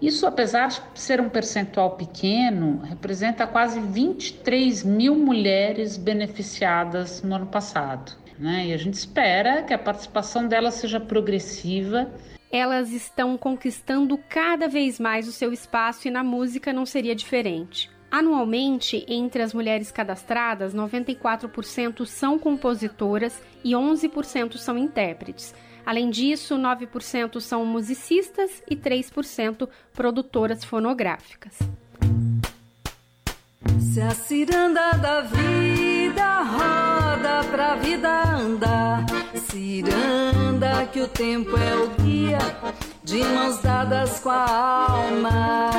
Isso, 0.00 0.26
apesar 0.26 0.68
de 0.68 0.80
ser 0.94 1.20
um 1.20 1.28
percentual 1.28 1.96
pequeno, 1.96 2.80
representa 2.84 3.46
quase 3.46 3.80
23 3.80 4.82
mil 4.84 5.14
mulheres 5.14 5.96
beneficiadas 5.96 7.22
no 7.22 7.34
ano 7.34 7.46
passado. 7.46 8.12
Né? 8.38 8.66
E 8.66 8.72
a 8.72 8.76
gente 8.76 8.94
espera 8.94 9.62
que 9.62 9.72
a 9.72 9.78
participação 9.78 10.46
delas 10.46 10.74
seja 10.74 11.00
progressiva. 11.00 12.10
Elas 12.50 12.90
estão 12.90 13.36
conquistando 13.36 14.18
cada 14.28 14.68
vez 14.68 15.00
mais 15.00 15.26
o 15.28 15.32
seu 15.32 15.52
espaço 15.52 16.08
e 16.08 16.10
na 16.10 16.22
música 16.22 16.72
não 16.72 16.84
seria 16.84 17.14
diferente. 17.14 17.90
Anualmente, 18.10 19.04
entre 19.08 19.42
as 19.42 19.52
mulheres 19.52 19.90
cadastradas, 19.90 20.72
94% 20.72 22.06
são 22.06 22.38
compositoras 22.38 23.42
e 23.64 23.72
11% 23.72 24.56
são 24.56 24.78
intérpretes. 24.78 25.52
Além 25.84 26.10
disso, 26.10 26.56
9% 26.56 27.40
são 27.40 27.64
musicistas 27.64 28.62
e 28.68 28.74
3% 28.74 29.68
produtoras 29.92 30.64
fonográficas. 30.64 31.58
Se 33.78 34.00
a 34.00 34.10
ciranda 34.10 34.92
da 34.92 35.20
vida 35.20 36.42
roda 36.42 37.44
pra 37.50 37.76
vida 37.76 38.24
andar, 38.34 39.04
ciranda 39.48 40.86
que 40.86 41.00
o 41.00 41.08
tempo 41.08 41.56
é 41.56 41.76
o 41.76 41.88
guia, 42.02 42.38
de 43.02 43.18
mãos 43.18 43.58
dadas 43.62 44.20
com 44.20 44.30
a 44.30 44.90
alma. 44.90 45.70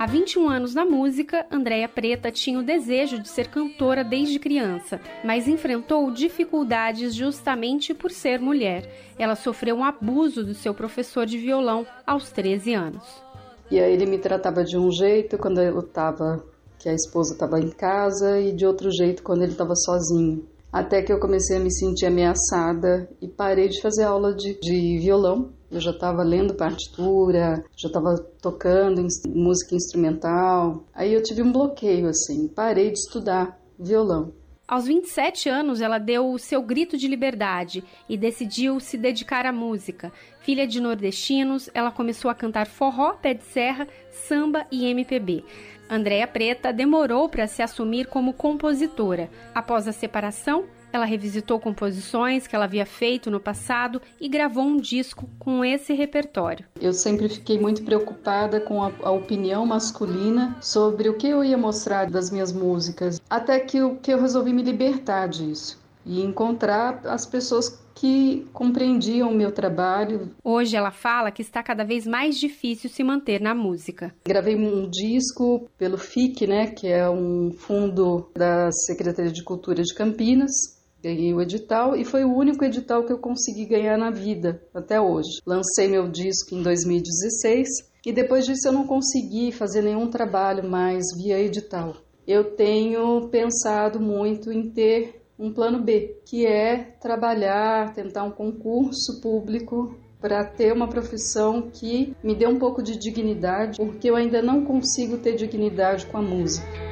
Há 0.00 0.06
21 0.06 0.48
anos 0.48 0.74
na 0.74 0.82
música, 0.82 1.44
Andréia 1.52 1.86
Preta 1.86 2.32
tinha 2.32 2.58
o 2.58 2.62
desejo 2.62 3.20
de 3.20 3.28
ser 3.28 3.48
cantora 3.48 4.02
desde 4.02 4.38
criança, 4.38 4.98
mas 5.22 5.46
enfrentou 5.46 6.10
dificuldades 6.10 7.14
justamente 7.14 7.92
por 7.92 8.10
ser 8.10 8.40
mulher. 8.40 8.90
Ela 9.18 9.36
sofreu 9.36 9.76
um 9.76 9.84
abuso 9.84 10.42
do 10.42 10.54
seu 10.54 10.72
professor 10.72 11.26
de 11.26 11.36
violão 11.36 11.86
aos 12.06 12.30
13 12.30 12.72
anos. 12.72 13.22
E 13.70 13.78
aí 13.78 13.92
ele 13.92 14.06
me 14.06 14.16
tratava 14.16 14.64
de 14.64 14.78
um 14.78 14.90
jeito 14.90 15.36
quando 15.36 15.60
eu 15.60 15.80
estava 15.80 16.42
que 16.78 16.88
a 16.88 16.94
esposa 16.94 17.34
estava 17.34 17.60
em 17.60 17.68
casa 17.68 18.40
e 18.40 18.52
de 18.52 18.64
outro 18.64 18.90
jeito 18.90 19.22
quando 19.22 19.42
ele 19.42 19.52
estava 19.52 19.74
sozinho. 19.76 20.48
Até 20.72 21.02
que 21.02 21.12
eu 21.12 21.20
comecei 21.20 21.58
a 21.58 21.60
me 21.60 21.70
sentir 21.70 22.06
ameaçada 22.06 23.06
e 23.20 23.28
parei 23.28 23.68
de 23.68 23.82
fazer 23.82 24.04
aula 24.04 24.34
de, 24.34 24.58
de 24.60 24.98
violão 24.98 25.52
Eu 25.70 25.80
já 25.80 25.90
estava 25.90 26.22
lendo 26.22 26.54
partitura, 26.54 27.64
já 27.76 27.88
estava 27.88 28.16
tocando 28.42 29.06
música 29.28 29.74
instrumental. 29.74 30.84
Aí 30.94 31.14
eu 31.14 31.22
tive 31.22 31.42
um 31.42 31.52
bloqueio 31.52 32.08
assim, 32.08 32.48
parei 32.48 32.90
de 32.90 32.98
estudar 32.98 33.58
violão. 33.78 34.32
Aos 34.70 34.86
27 34.86 35.48
anos, 35.48 35.80
ela 35.80 35.98
deu 35.98 36.30
o 36.30 36.38
seu 36.38 36.62
grito 36.62 36.96
de 36.96 37.08
liberdade 37.08 37.82
e 38.08 38.16
decidiu 38.16 38.78
se 38.78 38.96
dedicar 38.96 39.44
à 39.44 39.50
música. 39.50 40.12
Filha 40.42 40.64
de 40.64 40.80
nordestinos, 40.80 41.68
ela 41.74 41.90
começou 41.90 42.30
a 42.30 42.36
cantar 42.36 42.68
forró, 42.68 43.14
pé 43.14 43.34
de 43.34 43.42
serra, 43.42 43.88
samba 44.12 44.64
e 44.70 44.86
MPB. 44.86 45.44
Andréa 45.90 46.28
Preta 46.28 46.72
demorou 46.72 47.28
para 47.28 47.48
se 47.48 47.62
assumir 47.62 48.06
como 48.06 48.32
compositora. 48.32 49.28
Após 49.52 49.88
a 49.88 49.92
separação, 49.92 50.66
ela 50.92 51.04
revisitou 51.04 51.58
composições 51.58 52.46
que 52.46 52.54
ela 52.54 52.64
havia 52.64 52.86
feito 52.86 53.30
no 53.30 53.40
passado 53.40 54.00
e 54.20 54.28
gravou 54.28 54.64
um 54.64 54.76
disco 54.76 55.28
com 55.38 55.64
esse 55.64 55.92
repertório. 55.92 56.66
Eu 56.80 56.92
sempre 56.92 57.28
fiquei 57.28 57.58
muito 57.58 57.82
preocupada 57.82 58.60
com 58.60 58.82
a, 58.82 58.92
a 59.02 59.10
opinião 59.10 59.64
masculina 59.66 60.56
sobre 60.60 61.08
o 61.08 61.16
que 61.16 61.28
eu 61.28 61.44
ia 61.44 61.58
mostrar 61.58 62.10
das 62.10 62.30
minhas 62.30 62.52
músicas, 62.52 63.20
até 63.28 63.60
que 63.60 63.78
eu, 63.78 63.96
que 63.96 64.12
eu 64.12 64.20
resolvi 64.20 64.52
me 64.52 64.62
libertar 64.62 65.28
disso 65.28 65.80
e 66.04 66.22
encontrar 66.22 67.02
as 67.04 67.26
pessoas 67.26 67.78
que 67.94 68.48
compreendiam 68.52 69.30
o 69.30 69.34
meu 69.34 69.52
trabalho. 69.52 70.30
Hoje 70.42 70.74
ela 70.74 70.90
fala 70.90 71.30
que 71.30 71.42
está 71.42 71.62
cada 71.62 71.84
vez 71.84 72.06
mais 72.06 72.38
difícil 72.38 72.88
se 72.88 73.04
manter 73.04 73.40
na 73.40 73.54
música. 73.54 74.14
Gravei 74.24 74.56
um 74.56 74.88
disco 74.88 75.68
pelo 75.76 75.98
FIC, 75.98 76.46
né, 76.46 76.68
que 76.68 76.88
é 76.88 77.08
um 77.10 77.52
fundo 77.52 78.30
da 78.34 78.72
Secretaria 78.72 79.30
de 79.30 79.44
Cultura 79.44 79.82
de 79.82 79.94
Campinas, 79.94 80.79
Ganhei 81.02 81.32
o 81.32 81.40
edital 81.40 81.96
e 81.96 82.04
foi 82.04 82.24
o 82.24 82.34
único 82.34 82.64
edital 82.64 83.04
que 83.04 83.12
eu 83.12 83.18
consegui 83.18 83.64
ganhar 83.64 83.96
na 83.96 84.10
vida 84.10 84.62
até 84.74 85.00
hoje. 85.00 85.40
Lancei 85.46 85.88
meu 85.88 86.08
disco 86.08 86.54
em 86.54 86.62
2016 86.62 87.68
e 88.04 88.12
depois 88.12 88.44
disso 88.44 88.68
eu 88.68 88.72
não 88.72 88.86
consegui 88.86 89.50
fazer 89.50 89.82
nenhum 89.82 90.08
trabalho 90.08 90.68
mais 90.68 91.04
via 91.16 91.38
edital. 91.38 91.96
Eu 92.26 92.54
tenho 92.54 93.28
pensado 93.28 93.98
muito 93.98 94.52
em 94.52 94.70
ter 94.70 95.22
um 95.38 95.50
plano 95.52 95.82
B, 95.82 96.18
que 96.26 96.46
é 96.46 96.76
trabalhar, 97.00 97.94
tentar 97.94 98.24
um 98.24 98.30
concurso 98.30 99.22
público 99.22 99.94
para 100.20 100.44
ter 100.44 100.70
uma 100.70 100.86
profissão 100.86 101.70
que 101.70 102.14
me 102.22 102.34
dê 102.34 102.46
um 102.46 102.58
pouco 102.58 102.82
de 102.82 102.98
dignidade, 102.98 103.78
porque 103.78 104.10
eu 104.10 104.16
ainda 104.16 104.42
não 104.42 104.66
consigo 104.66 105.16
ter 105.16 105.34
dignidade 105.34 106.04
com 106.06 106.18
a 106.18 106.22
música. 106.22 106.89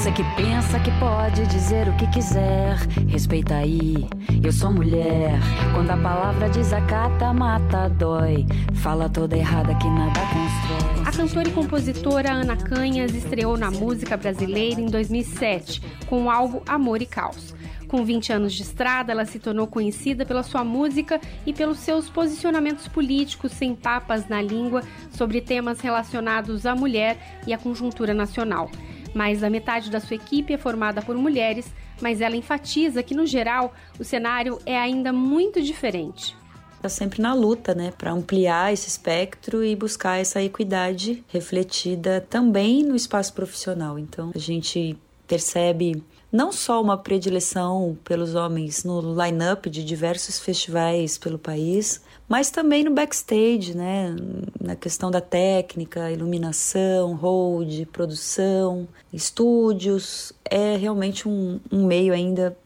Você 0.00 0.12
que 0.12 0.24
pensa 0.34 0.80
que 0.80 0.90
pode 0.98 1.46
dizer 1.48 1.86
o 1.86 1.94
que 1.94 2.06
quiser, 2.06 2.74
respeita 3.06 3.56
aí. 3.56 4.08
Eu 4.42 4.50
sou 4.50 4.72
mulher. 4.72 5.38
Quando 5.74 5.90
a 5.90 5.96
palavra 5.98 6.48
desacata, 6.48 7.34
mata, 7.34 7.86
dói. 7.90 8.46
Fala 8.76 9.10
toda 9.10 9.36
errada 9.36 9.74
que 9.74 9.86
nada 9.86 10.18
constrói. 10.18 11.06
A 11.06 11.12
cantora 11.12 11.48
e 11.50 11.52
compositora 11.52 12.32
Ana 12.32 12.56
Canhas 12.56 13.14
estreou 13.14 13.58
na 13.58 13.70
música 13.70 14.16
brasileira 14.16 14.80
em 14.80 14.86
2007 14.86 15.82
com 16.06 16.24
o 16.24 16.30
álbum 16.30 16.62
Amor 16.66 17.02
e 17.02 17.06
Caos. 17.06 17.54
Com 17.86 18.02
20 18.02 18.32
anos 18.32 18.54
de 18.54 18.62
estrada, 18.62 19.12
ela 19.12 19.26
se 19.26 19.38
tornou 19.38 19.66
conhecida 19.66 20.24
pela 20.24 20.42
sua 20.42 20.64
música 20.64 21.20
e 21.44 21.52
pelos 21.52 21.78
seus 21.78 22.08
posicionamentos 22.08 22.88
políticos 22.88 23.52
sem 23.52 23.74
papas 23.74 24.26
na 24.30 24.40
língua 24.40 24.82
sobre 25.10 25.42
temas 25.42 25.78
relacionados 25.80 26.64
à 26.64 26.74
mulher 26.74 27.18
e 27.46 27.52
à 27.52 27.58
conjuntura 27.58 28.14
nacional. 28.14 28.70
Mais 29.14 29.40
da 29.40 29.50
metade 29.50 29.90
da 29.90 30.00
sua 30.00 30.16
equipe 30.16 30.52
é 30.52 30.58
formada 30.58 31.02
por 31.02 31.16
mulheres, 31.16 31.72
mas 32.00 32.20
ela 32.20 32.36
enfatiza 32.36 33.02
que, 33.02 33.14
no 33.14 33.26
geral, 33.26 33.74
o 33.98 34.04
cenário 34.04 34.58
é 34.64 34.78
ainda 34.78 35.12
muito 35.12 35.60
diferente 35.60 36.38
está 36.80 36.88
sempre 36.88 37.20
na 37.20 37.34
luta, 37.34 37.74
né, 37.74 37.92
para 37.96 38.10
ampliar 38.10 38.72
esse 38.72 38.88
espectro 38.88 39.62
e 39.62 39.76
buscar 39.76 40.18
essa 40.18 40.42
equidade 40.42 41.22
refletida 41.28 42.26
também 42.28 42.82
no 42.82 42.96
espaço 42.96 43.34
profissional. 43.34 43.98
Então, 43.98 44.32
a 44.34 44.38
gente 44.38 44.96
percebe 45.28 46.02
não 46.32 46.50
só 46.50 46.80
uma 46.80 46.96
predileção 46.96 47.98
pelos 48.02 48.34
homens 48.34 48.82
no 48.82 49.00
line-up 49.00 49.68
de 49.68 49.84
diversos 49.84 50.38
festivais 50.38 51.18
pelo 51.18 51.38
país, 51.38 52.02
mas 52.30 52.48
também 52.48 52.84
no 52.84 52.92
backstage, 52.92 53.76
né? 53.76 54.14
Na 54.60 54.76
questão 54.76 55.10
da 55.10 55.20
técnica, 55.20 56.12
iluminação, 56.12 57.16
hold, 57.16 57.86
produção, 57.86 58.86
estúdios. 59.12 60.32
É 60.48 60.76
realmente 60.76 61.28
um, 61.28 61.58
um 61.72 61.84
meio 61.84 62.14
ainda 62.14 62.56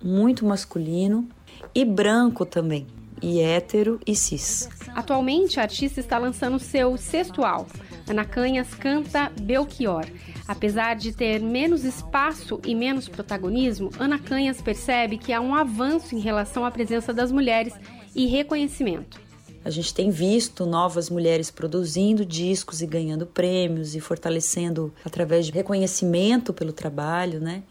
muito 0.00 0.46
masculino 0.46 1.28
e 1.74 1.84
branco 1.84 2.46
também 2.46 2.86
e 3.20 3.40
hétero 3.40 3.98
e 4.06 4.14
cis. 4.14 4.68
Atualmente, 4.94 5.58
a 5.58 5.64
artista 5.64 5.98
está 5.98 6.16
lançando 6.16 6.60
seu 6.60 6.96
sexto 6.96 7.44
álbum. 7.44 7.72
Ana 8.08 8.24
Canhas 8.24 8.72
canta 8.72 9.32
Belchior. 9.40 10.06
Apesar 10.46 10.94
de 10.94 11.12
ter 11.12 11.40
menos 11.40 11.84
espaço 11.84 12.60
e 12.64 12.72
menos 12.72 13.08
protagonismo, 13.08 13.90
Ana 13.98 14.18
Canhas 14.18 14.62
percebe 14.62 15.18
que 15.18 15.32
há 15.32 15.40
um 15.40 15.56
avanço 15.56 16.14
em 16.14 16.20
relação 16.20 16.64
à 16.64 16.70
presença 16.70 17.12
das 17.12 17.32
mulheres 17.32 17.74
e 18.14 18.26
reconhecimento. 18.26 19.28
A 19.64 19.70
gente 19.70 19.92
tem 19.92 20.08
visto 20.08 20.64
novas 20.64 21.10
mulheres 21.10 21.50
produzindo 21.50 22.24
discos 22.24 22.80
e 22.80 22.86
ganhando 22.86 23.26
prêmios 23.26 23.94
e 23.94 24.00
fortalecendo 24.00 24.92
através 25.04 25.46
de 25.46 25.52
reconhecimento 25.52 26.54
pelo 26.54 26.72
trabalho, 26.72 27.40
né? 27.40 27.62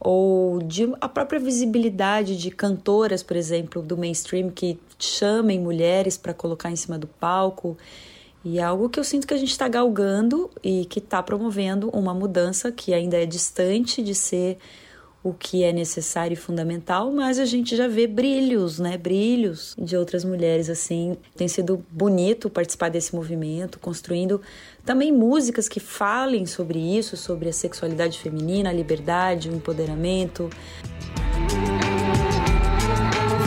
Ou 0.00 0.62
de 0.62 0.90
a 1.00 1.08
própria 1.08 1.40
visibilidade 1.40 2.36
de 2.36 2.50
cantoras, 2.50 3.22
por 3.22 3.36
exemplo, 3.36 3.82
do 3.82 3.96
mainstream 3.96 4.50
que 4.50 4.78
chamem 4.98 5.60
mulheres 5.60 6.16
para 6.16 6.32
colocar 6.32 6.70
em 6.70 6.76
cima 6.76 6.98
do 6.98 7.06
palco. 7.06 7.76
E 8.44 8.58
é 8.58 8.62
algo 8.62 8.88
que 8.88 9.00
eu 9.00 9.04
sinto 9.04 9.26
que 9.26 9.34
a 9.34 9.38
gente 9.38 9.50
está 9.50 9.66
galgando 9.68 10.50
e 10.62 10.84
que 10.84 10.98
está 10.98 11.22
promovendo 11.22 11.88
uma 11.90 12.14
mudança 12.14 12.70
que 12.70 12.94
ainda 12.94 13.16
é 13.16 13.26
distante 13.26 14.02
de 14.02 14.14
ser 14.14 14.58
o 15.24 15.32
que 15.32 15.64
é 15.64 15.72
necessário 15.72 16.34
e 16.34 16.36
fundamental, 16.36 17.10
mas 17.10 17.38
a 17.38 17.46
gente 17.46 17.74
já 17.74 17.88
vê 17.88 18.06
brilhos, 18.06 18.78
né? 18.78 18.98
Brilhos 18.98 19.74
de 19.78 19.96
outras 19.96 20.22
mulheres 20.22 20.68
assim. 20.68 21.16
Tem 21.34 21.48
sido 21.48 21.82
bonito 21.90 22.50
participar 22.50 22.90
desse 22.90 23.16
movimento, 23.16 23.78
construindo 23.78 24.42
também 24.84 25.10
músicas 25.10 25.66
que 25.66 25.80
falem 25.80 26.44
sobre 26.44 26.78
isso, 26.78 27.16
sobre 27.16 27.48
a 27.48 27.54
sexualidade 27.54 28.18
feminina, 28.18 28.68
a 28.68 28.72
liberdade, 28.72 29.48
o 29.48 29.54
empoderamento. 29.54 30.50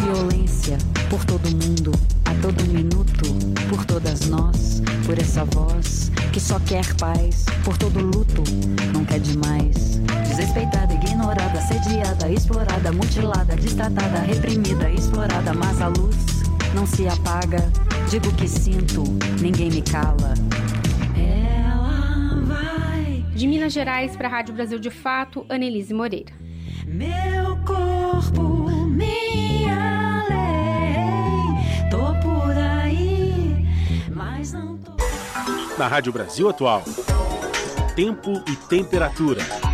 Violência 0.03 0.79
por 1.11 1.23
todo 1.25 1.47
mundo, 1.51 1.91
a 2.25 2.33
todo 2.41 2.65
minuto, 2.73 3.23
por 3.69 3.85
todas 3.85 4.21
nós, 4.21 4.81
por 5.05 5.19
essa 5.19 5.45
voz 5.45 6.09
que 6.33 6.39
só 6.39 6.59
quer 6.59 6.95
paz, 6.95 7.45
por 7.63 7.77
todo 7.77 7.99
luto, 7.99 8.43
não 8.93 9.05
quer 9.05 9.19
demais 9.19 9.97
Desrespeitada, 10.37 10.86
ignorada, 11.27 11.59
assediada, 11.59 12.31
explorada, 12.31 12.91
mutilada, 12.93 13.55
destratada, 13.57 14.19
reprimida, 14.19 14.89
explorada, 14.89 15.53
mas 15.53 15.81
a 15.81 15.87
luz 15.87 16.15
não 16.73 16.87
se 16.87 17.05
apaga. 17.05 17.69
Digo 18.09 18.31
que 18.33 18.47
sinto, 18.47 19.03
ninguém 19.41 19.69
me 19.69 19.81
cala. 19.81 20.33
Ela 21.17 22.41
vai. 22.45 23.25
De 23.35 23.45
Minas 23.45 23.73
Gerais 23.73 24.15
para 24.15 24.29
a 24.29 24.31
Rádio 24.31 24.53
Brasil 24.53 24.79
de 24.79 24.89
Fato, 24.89 25.45
Anelise 25.49 25.93
Moreira. 25.93 26.31
Meu 26.85 27.57
corpo, 27.65 28.69
minha 28.87 30.23
lei, 30.29 31.89
tô 31.89 32.15
por 32.25 32.57
aí, 32.57 33.67
mas 34.15 34.53
não 34.53 34.77
tô. 34.77 34.93
Na 35.77 35.89
Rádio 35.89 36.13
Brasil 36.13 36.47
Atual, 36.47 36.83
tempo 37.97 38.41
e 38.47 38.55
temperatura. 38.55 39.66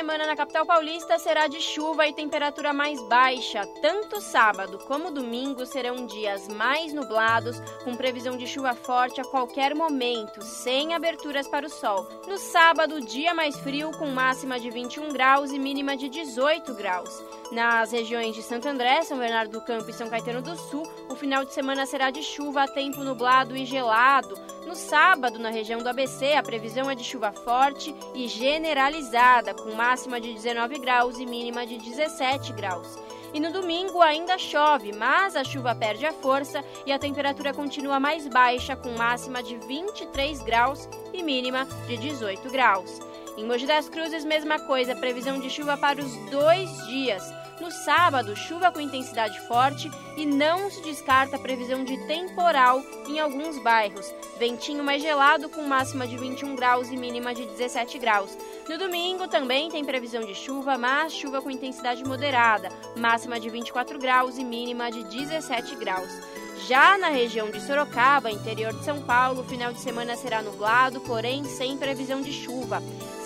Semana 0.00 0.26
na 0.26 0.34
capital 0.34 0.64
paulista 0.64 1.18
será 1.18 1.46
de 1.46 1.60
chuva 1.60 2.06
e 2.06 2.14
temperatura 2.14 2.72
mais 2.72 3.02
baixa. 3.02 3.66
Tanto 3.82 4.18
sábado 4.18 4.78
como 4.86 5.10
domingo 5.10 5.66
serão 5.66 6.06
dias 6.06 6.48
mais 6.48 6.94
nublados, 6.94 7.60
com 7.84 7.94
previsão 7.94 8.34
de 8.34 8.46
chuva 8.46 8.72
forte 8.72 9.20
a 9.20 9.24
qualquer 9.24 9.74
momento, 9.74 10.40
sem 10.40 10.94
aberturas 10.94 11.46
para 11.46 11.66
o 11.66 11.68
sol. 11.68 12.08
No 12.26 12.38
sábado, 12.38 13.02
dia 13.02 13.34
mais 13.34 13.58
frio, 13.58 13.90
com 13.98 14.06
máxima 14.06 14.58
de 14.58 14.70
21 14.70 15.10
graus 15.10 15.52
e 15.52 15.58
mínima 15.58 15.94
de 15.94 16.08
18 16.08 16.72
graus. 16.72 17.22
Nas 17.52 17.90
regiões 17.90 18.36
de 18.36 18.44
Santo 18.44 18.68
André, 18.68 19.02
São 19.02 19.18
Bernardo 19.18 19.50
do 19.50 19.60
Campo 19.60 19.90
e 19.90 19.92
São 19.92 20.08
Caetano 20.08 20.40
do 20.40 20.56
Sul, 20.56 20.88
o 21.08 21.16
final 21.16 21.44
de 21.44 21.52
semana 21.52 21.84
será 21.84 22.08
de 22.08 22.22
chuva 22.22 22.62
a 22.62 22.68
tempo 22.68 23.02
nublado 23.02 23.56
e 23.56 23.66
gelado. 23.66 24.38
No 24.64 24.76
sábado, 24.76 25.36
na 25.36 25.50
região 25.50 25.82
do 25.82 25.88
ABC, 25.88 26.34
a 26.34 26.44
previsão 26.44 26.88
é 26.88 26.94
de 26.94 27.02
chuva 27.02 27.32
forte 27.32 27.92
e 28.14 28.28
generalizada, 28.28 29.52
com 29.52 29.72
máxima 29.72 30.20
de 30.20 30.32
19 30.32 30.78
graus 30.78 31.18
e 31.18 31.26
mínima 31.26 31.66
de 31.66 31.76
17 31.78 32.52
graus. 32.52 32.96
E 33.34 33.40
no 33.40 33.50
domingo 33.50 34.00
ainda 34.00 34.38
chove, 34.38 34.92
mas 34.92 35.34
a 35.34 35.42
chuva 35.42 35.74
perde 35.74 36.06
a 36.06 36.12
força 36.12 36.64
e 36.86 36.92
a 36.92 37.00
temperatura 37.00 37.52
continua 37.52 37.98
mais 37.98 38.28
baixa, 38.28 38.76
com 38.76 38.90
máxima 38.90 39.42
de 39.42 39.56
23 39.56 40.40
graus 40.42 40.88
e 41.12 41.20
mínima 41.20 41.66
de 41.88 41.96
18 41.96 42.48
graus. 42.48 43.00
Em 43.36 43.44
Mogi 43.44 43.66
das 43.66 43.88
Cruzes, 43.88 44.24
mesma 44.24 44.58
coisa, 44.60 44.94
previsão 44.94 45.40
de 45.40 45.48
chuva 45.48 45.76
para 45.76 46.00
os 46.00 46.14
dois 46.30 46.68
dias. 46.86 47.39
No 47.60 47.70
sábado, 47.70 48.34
chuva 48.34 48.72
com 48.72 48.80
intensidade 48.80 49.38
forte 49.46 49.90
e 50.16 50.24
não 50.24 50.70
se 50.70 50.80
descarta 50.80 51.36
a 51.36 51.38
previsão 51.38 51.84
de 51.84 51.96
temporal 52.06 52.82
em 53.06 53.20
alguns 53.20 53.58
bairros. 53.62 54.10
Ventinho 54.38 54.82
mais 54.82 55.02
gelado 55.02 55.48
com 55.50 55.62
máxima 55.62 56.06
de 56.06 56.16
21 56.16 56.56
graus 56.56 56.88
e 56.90 56.96
mínima 56.96 57.34
de 57.34 57.44
17 57.44 57.98
graus. 57.98 58.36
No 58.66 58.78
domingo 58.78 59.28
também 59.28 59.70
tem 59.70 59.84
previsão 59.84 60.24
de 60.24 60.34
chuva, 60.34 60.78
mas 60.78 61.12
chuva 61.12 61.42
com 61.42 61.50
intensidade 61.50 62.02
moderada, 62.02 62.70
máxima 62.96 63.38
de 63.38 63.50
24 63.50 63.98
graus 63.98 64.38
e 64.38 64.44
mínima 64.44 64.90
de 64.90 65.04
17 65.04 65.76
graus. 65.76 66.39
Já 66.66 66.98
na 66.98 67.08
região 67.08 67.50
de 67.50 67.60
Sorocaba, 67.60 68.30
interior 68.30 68.72
de 68.72 68.84
São 68.84 69.00
Paulo, 69.02 69.40
o 69.40 69.44
final 69.44 69.72
de 69.72 69.80
semana 69.80 70.16
será 70.16 70.42
nublado, 70.42 71.00
porém 71.00 71.44
sem 71.44 71.76
previsão 71.76 72.20
de 72.20 72.32
chuva. 72.32 72.82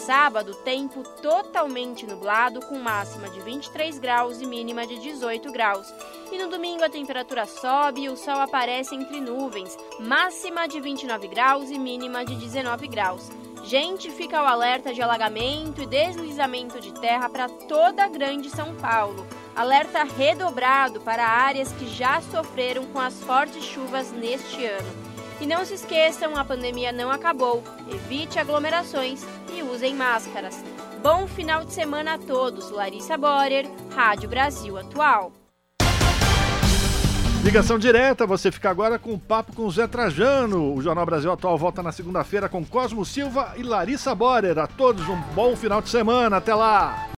Sábado, 0.06 0.54
tempo 0.56 1.02
totalmente 1.20 2.06
nublado, 2.06 2.60
com 2.60 2.78
máxima 2.78 3.28
de 3.28 3.40
23 3.40 3.98
graus 3.98 4.40
e 4.40 4.46
mínima 4.46 4.86
de 4.86 4.98
18 4.98 5.50
graus. 5.50 5.92
E 6.30 6.38
no 6.38 6.48
domingo 6.48 6.84
a 6.84 6.90
temperatura 6.90 7.46
sobe 7.46 8.02
e 8.02 8.08
o 8.08 8.16
sol 8.16 8.40
aparece 8.40 8.94
entre 8.94 9.20
nuvens, 9.20 9.76
máxima 10.00 10.68
de 10.68 10.80
29 10.80 11.28
graus 11.28 11.70
e 11.70 11.78
mínima 11.78 12.24
de 12.24 12.34
19 12.36 12.86
graus. 12.88 13.30
Gente, 13.64 14.10
fica 14.10 14.42
o 14.42 14.46
alerta 14.46 14.92
de 14.92 15.00
alagamento 15.00 15.80
e 15.80 15.86
deslizamento 15.86 16.80
de 16.80 16.92
terra 16.92 17.30
para 17.30 17.48
toda 17.48 18.04
a 18.04 18.08
Grande 18.08 18.50
São 18.50 18.74
Paulo. 18.76 19.26
Alerta 19.56 20.02
redobrado 20.02 21.00
para 21.00 21.24
áreas 21.24 21.70
que 21.72 21.86
já 21.86 22.20
sofreram 22.20 22.86
com 22.86 22.98
as 22.98 23.14
fortes 23.22 23.64
chuvas 23.64 24.10
neste 24.10 24.64
ano. 24.64 24.88
E 25.40 25.46
não 25.46 25.64
se 25.64 25.74
esqueçam, 25.74 26.36
a 26.36 26.44
pandemia 26.44 26.90
não 26.90 27.10
acabou. 27.10 27.62
Evite 27.88 28.38
aglomerações 28.38 29.24
e 29.56 29.62
usem 29.62 29.94
máscaras. 29.94 30.62
Bom 31.02 31.26
final 31.26 31.64
de 31.64 31.72
semana 31.72 32.14
a 32.14 32.18
todos. 32.18 32.70
Larissa 32.70 33.16
Borer, 33.16 33.68
Rádio 33.94 34.28
Brasil 34.28 34.76
Atual. 34.76 35.32
Ligação 37.44 37.78
direta, 37.78 38.26
você 38.26 38.50
fica 38.50 38.70
agora 38.70 38.98
com 38.98 39.12
o 39.12 39.18
papo 39.18 39.54
com 39.54 39.66
o 39.66 39.70
Zé 39.70 39.86
Trajano. 39.86 40.74
O 40.74 40.80
Jornal 40.80 41.04
Brasil 41.04 41.30
Atual 41.30 41.58
volta 41.58 41.82
na 41.82 41.92
segunda-feira 41.92 42.48
com 42.48 42.64
Cosmo 42.64 43.04
Silva 43.04 43.52
e 43.56 43.62
Larissa 43.62 44.14
Borer. 44.14 44.58
A 44.58 44.66
todos 44.66 45.06
um 45.08 45.20
bom 45.34 45.54
final 45.54 45.82
de 45.82 45.90
semana. 45.90 46.38
Até 46.38 46.54
lá! 46.54 47.06